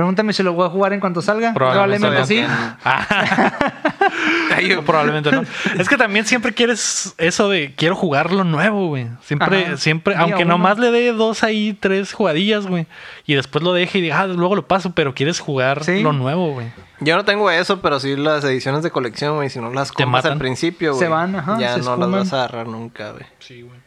[0.00, 1.52] Pregúntame si lo voy a jugar en cuanto salga.
[1.52, 2.42] Probablemente sí.
[4.56, 5.42] Ay, Probablemente no.
[5.78, 9.08] Es que también siempre quieres eso de quiero jugar lo nuevo, güey.
[9.22, 9.76] Siempre, Ajá.
[9.76, 10.54] siempre, Día aunque uno.
[10.54, 12.86] nomás le dé dos ahí, tres jugadillas, güey.
[13.26, 16.00] Y después lo deje y diga, ah, luego lo paso, pero quieres jugar Sí.
[16.02, 16.68] lo nuevo, güey.
[17.00, 19.50] Yo no tengo eso, pero sí las ediciones de colección, güey.
[19.50, 20.32] Si no las Te compras matan.
[20.32, 21.00] al principio, güey.
[21.04, 22.00] Se van, ajá, Ya no esfuman.
[22.00, 23.24] las vas a agarrar nunca, güey.
[23.38, 23.79] Sí, güey.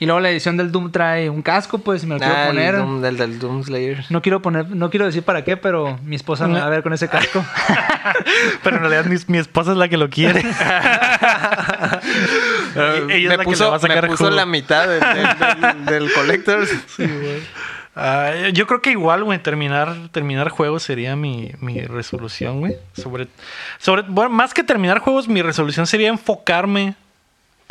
[0.00, 2.42] Y luego la edición del Doom trae un casco, pues, y me lo quiero Ah,
[2.44, 2.74] el poner.
[2.76, 4.04] Doom- del, del Doom Slayer.
[4.08, 6.82] No quiero poner, no quiero decir para qué, pero mi esposa me va a ver
[6.82, 7.44] con ese casco.
[8.64, 10.40] Pero en realidad mi, mi esposa es la que lo quiere.
[10.40, 10.44] Y
[13.12, 14.36] ella es me la que puso, le va a sacar me puso jugo.
[14.36, 16.70] la mitad del, del, del- del Collectors.
[17.96, 22.76] Ah, yo creo que igual, güey, terminar, terminar juegos sería mi, mi resolución, güey.
[22.94, 23.26] Sobre,
[23.78, 26.94] sobre, bueno, más que terminar juegos, mi resolución sería enfocarme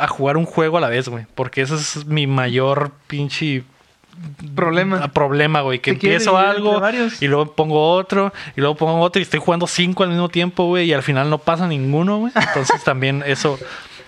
[0.00, 1.26] a jugar un juego a la vez, güey.
[1.34, 3.64] Porque ese es mi mayor pinche
[4.54, 5.08] Problema.
[5.12, 5.78] problema, güey.
[5.78, 6.82] Que empiezo algo
[7.20, 10.66] y luego pongo otro y luego pongo otro y estoy jugando cinco al mismo tiempo,
[10.66, 10.88] güey.
[10.88, 12.32] Y al final no pasa ninguno, güey.
[12.34, 13.58] Entonces también eso,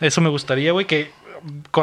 [0.00, 1.10] eso me gustaría, güey, que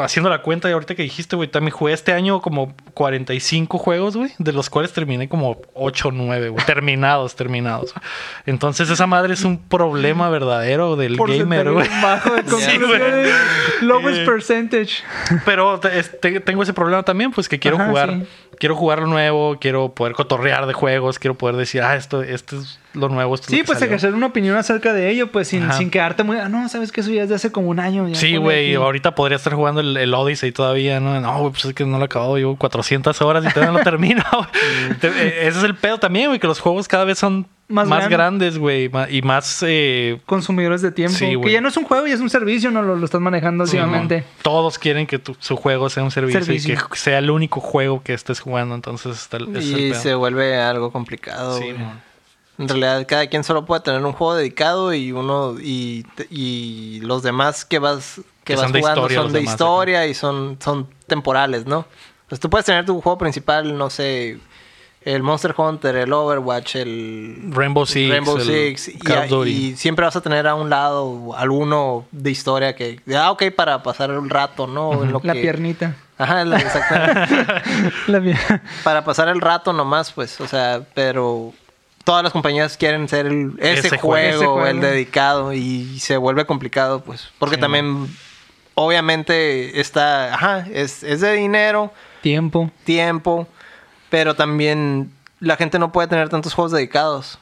[0.02, 4.16] haciendo la cuenta de ahorita que dijiste, güey, también jugué este año como 45 juegos,
[4.16, 7.94] güey, de los cuales terminé como 8 o 9, güey, terminados, terminados.
[8.46, 11.88] Entonces esa madre es un problema verdadero del gamer, güey.
[12.02, 12.78] bajo de Sí.
[13.82, 15.02] Lowest Eh, percentage.
[15.44, 18.26] Pero te- tengo ese problema también, pues que quiero Ajá, jugar, sí.
[18.60, 22.60] Quiero jugar lo nuevo, quiero poder cotorrear de juegos, quiero poder decir, ah, esto, esto
[22.60, 23.90] es lo nuevo, esto es lo Sí, que pues salió".
[23.96, 26.36] ejercer una opinión acerca de ello, pues sin, sin quedarte muy.
[26.36, 28.06] Ah, no, sabes que eso ya es de hace como un año.
[28.06, 28.74] ya Sí, güey, aquí".
[28.74, 31.18] ahorita podría estar jugando el, el Odyssey todavía, ¿no?
[31.20, 33.78] No, güey, pues es que no lo he acabado, llevo 400 horas y todavía no
[33.78, 34.22] lo termino.
[35.02, 38.08] eh, Ese es el pedo también, güey, que los juegos cada vez son Más más,
[38.08, 38.10] grandes.
[38.10, 39.62] grandes, güey, y más...
[39.66, 41.16] eh, Consumidores de tiempo.
[41.16, 43.20] Sí, que ya no es un juego, ya es un servicio, no lo, lo estás
[43.20, 44.24] manejando últimamente.
[44.42, 46.74] todos quieren que tu- su juego sea un servicio, Servicio.
[46.74, 50.90] y que sea el único juego que estés jugando, entonces está Y se vuelve algo
[50.90, 51.58] complicado.
[51.58, 51.74] Sí.
[52.58, 57.22] En realidad, cada quien solo puede tener un juego dedicado y uno y, y los
[57.22, 60.14] demás que vas que, Que vas son de jugando historia, son de demás, historia y
[60.14, 61.86] son son temporales, ¿no?
[62.28, 64.38] Pues tú puedes tener tu juego principal, no sé,
[65.02, 69.50] el Monster Hunter, el Overwatch, el Rainbow Six, Rainbow el Six y, Call of Duty.
[69.50, 73.82] y siempre vas a tener a un lado alguno de historia que ah ok para
[73.82, 75.02] pasar un rato, ¿no?
[75.02, 75.96] En lo La que- piernita.
[76.18, 77.34] Ajá, la- exactamente.
[78.08, 81.54] La pier- para pasar el rato nomás, pues, o sea, pero
[82.04, 84.28] todas las compañías quieren ser el- ese, Ese juego, juego.
[84.36, 84.66] Ese juego.
[84.66, 88.06] el dedicado, y se vuelve complicado, pues, porque Sí, también,
[88.74, 92.70] obviamente, está, ajá, es, es de dinero, Tiempo.
[92.84, 93.46] tiempo,
[94.10, 97.38] pero también la gente no puede tener tantos juegos dedicados.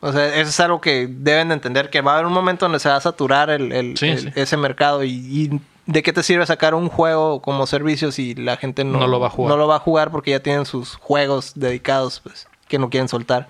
[0.00, 2.64] O sea, eso es algo que deben de entender, que va a haber un momento
[2.66, 4.28] donde se va a saturar el, el- Sí, el- sí.
[4.34, 8.56] ese mercado y, y ¿de qué te sirve sacar un juego como servicio si la
[8.56, 9.50] gente no, No lo va a jugar.
[9.50, 13.08] no lo va a jugar porque ya tienen sus juegos dedicados pues, que no quieren
[13.08, 13.48] soltar?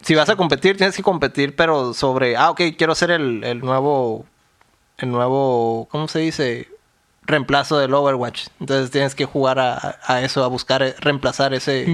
[0.00, 3.60] Si vas a competir, tienes que competir, pero sobre, ah, ok, quiero ser el, el
[3.60, 4.24] nuevo,
[4.98, 6.68] el nuevo, ¿cómo se dice?
[7.26, 8.48] Reemplazo del Overwatch.
[8.60, 11.86] Entonces tienes que jugar a, a eso, a buscar eh, reemplazar ese,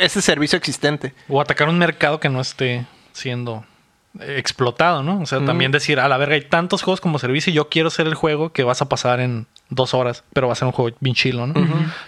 [0.00, 1.14] ese, servicio existente.
[1.28, 3.64] O atacar un mercado que no esté siendo
[4.20, 5.20] explotado, ¿no?
[5.20, 7.90] O sea, también decir, a la verga, hay tantos juegos como servicio y yo quiero
[7.90, 10.72] ser el juego que vas a pasar en dos horas, pero va a ser un
[10.72, 11.54] juego bien chilo, ¿no?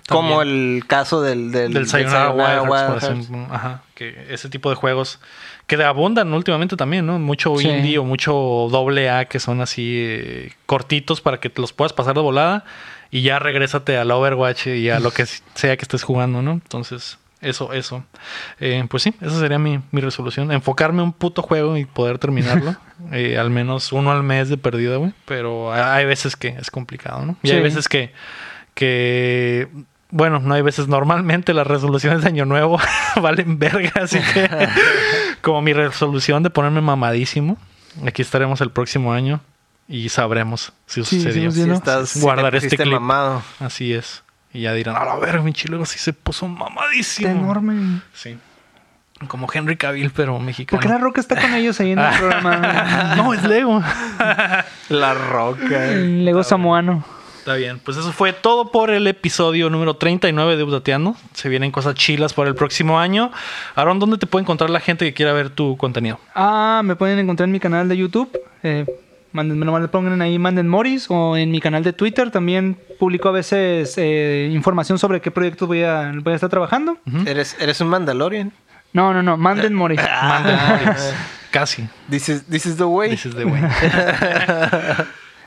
[0.09, 1.53] Como el caso del...
[1.53, 3.05] Del, Del Sayonara Wild Hearts, Wild por Hearts.
[3.05, 3.55] ejemplo.
[3.55, 5.21] Ajá, que ese tipo de juegos
[5.69, 7.19] que abundan últimamente también, ¿no?
[7.21, 7.69] Mucho Sí.
[7.69, 8.33] indie o mucho
[8.71, 12.65] doble A que son así eh, cortitos para que te los puedas pasar de volada
[13.11, 16.53] y ya regrésate al Overwatch y a lo que sea que estés jugando, ¿no?
[16.53, 18.03] Entonces, eso, eso.
[18.59, 20.51] Eh, pues sí, esa sería mi, mi resolución.
[20.51, 22.75] Enfocarme en un puto juego y poder terminarlo.
[23.13, 25.13] Eh, al menos uno al mes de perdida, güey.
[25.25, 27.37] Pero hay veces que es complicado, ¿no?
[27.45, 28.13] Y hay veces que,
[28.75, 29.69] que
[30.11, 30.89] bueno, no hay veces.
[30.89, 32.78] Normalmente las resoluciones de Año Nuevo
[33.23, 34.49] valen verga, así que
[35.43, 37.57] como mi resolución de ponerme mamadísimo,
[38.07, 39.41] aquí estaremos el próximo año
[39.89, 41.51] y sabremos si Sí, sucedió.
[41.51, 41.75] sí, Si ¿no?
[41.75, 42.20] estás...
[42.20, 42.93] Guardar te este clip.
[42.93, 43.43] mamado.
[43.61, 44.23] Así es.
[44.53, 47.28] Y ya dirán, a la verga, mi luego sí se puso mamadísimo.
[47.28, 48.01] Está enorme.
[48.15, 48.39] Sí.
[49.27, 50.78] Como Henry Cavill, pero mexicano.
[50.81, 53.15] ¿Por qué la roca está con ellos ahí en el programa?
[53.17, 53.83] no, es Lego.
[54.89, 55.87] La roca.
[55.87, 57.05] Lego samoano.
[57.49, 61.17] Está bien, pues eso fue todo por el episodio número 39 de Updateando.
[61.33, 63.33] Se vienen cosas chilas para el próximo año.
[63.75, 66.20] Aaron, ¿dónde te puede encontrar la gente que quiera ver tu contenido?
[66.35, 68.39] Ah, me pueden encontrar en mi canal de YouTube.
[68.62, 68.85] Eh,
[69.33, 72.31] manden, nomás le pongan ahí Manden Morris o en mi canal de Twitter.
[72.31, 76.99] También publico a veces eh, información sobre qué proyectos voy a, voy a estar trabajando.
[77.25, 78.52] ¿Eres, eres un Mandalorian.
[78.93, 80.02] No, no, no, Manden Morris.
[80.23, 81.15] Manden Morris.
[81.51, 81.89] Casi.
[82.10, 83.09] This is, this is the way.
[83.09, 83.62] Dices de güey.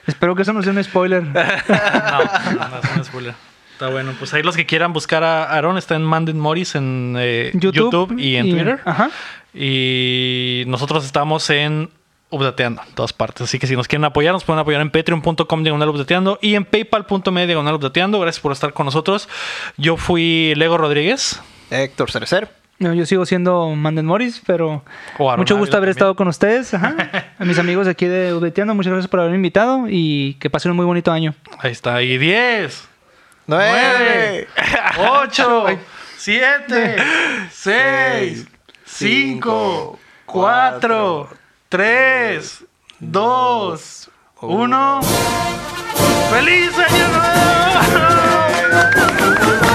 [0.07, 1.23] Espero que eso no sea un spoiler.
[1.23, 3.33] No, no, no es un spoiler.
[3.73, 4.13] Está bueno.
[4.19, 7.73] Pues ahí los que quieran buscar a Aaron está en Manden Morris en eh, YouTube,
[8.09, 8.80] YouTube, y en y- Twitter.
[8.85, 9.09] ajá.
[9.53, 11.89] Y nosotros estamos en
[12.30, 13.41] Updateando, en todas partes.
[13.41, 16.63] Así que si nos quieren apoyar, nos pueden apoyar en patreon.com diagonal updateando y en
[16.63, 18.19] paypal.me diagonal updateando.
[18.21, 19.27] Gracias por estar con nosotros.
[19.77, 21.41] Yo fui Lego Rodríguez.
[21.71, 22.60] Héctor Cerecer.
[22.82, 24.84] No, yo sigo siendo Manden Morris, pero
[25.38, 25.90] mucho gusto haber también.
[25.92, 26.74] estado con ustedes.
[26.74, 26.95] Ajá.
[27.38, 30.77] A mis amigos aquí de Ubeteando, muchas gracias por haberme invitado y que pasen un
[30.77, 31.35] muy bonito año.
[31.60, 32.01] Ahí está.
[32.01, 32.88] Y 10,
[33.45, 34.48] ¡Nueve!
[34.98, 35.66] 8,
[36.18, 36.95] 7,
[37.51, 38.48] 6,
[38.85, 41.30] 5, 4,
[41.69, 42.64] 3,
[43.00, 44.10] 2,
[44.42, 45.01] 1.
[46.32, 47.32] ¡Feliz Año Nuevo!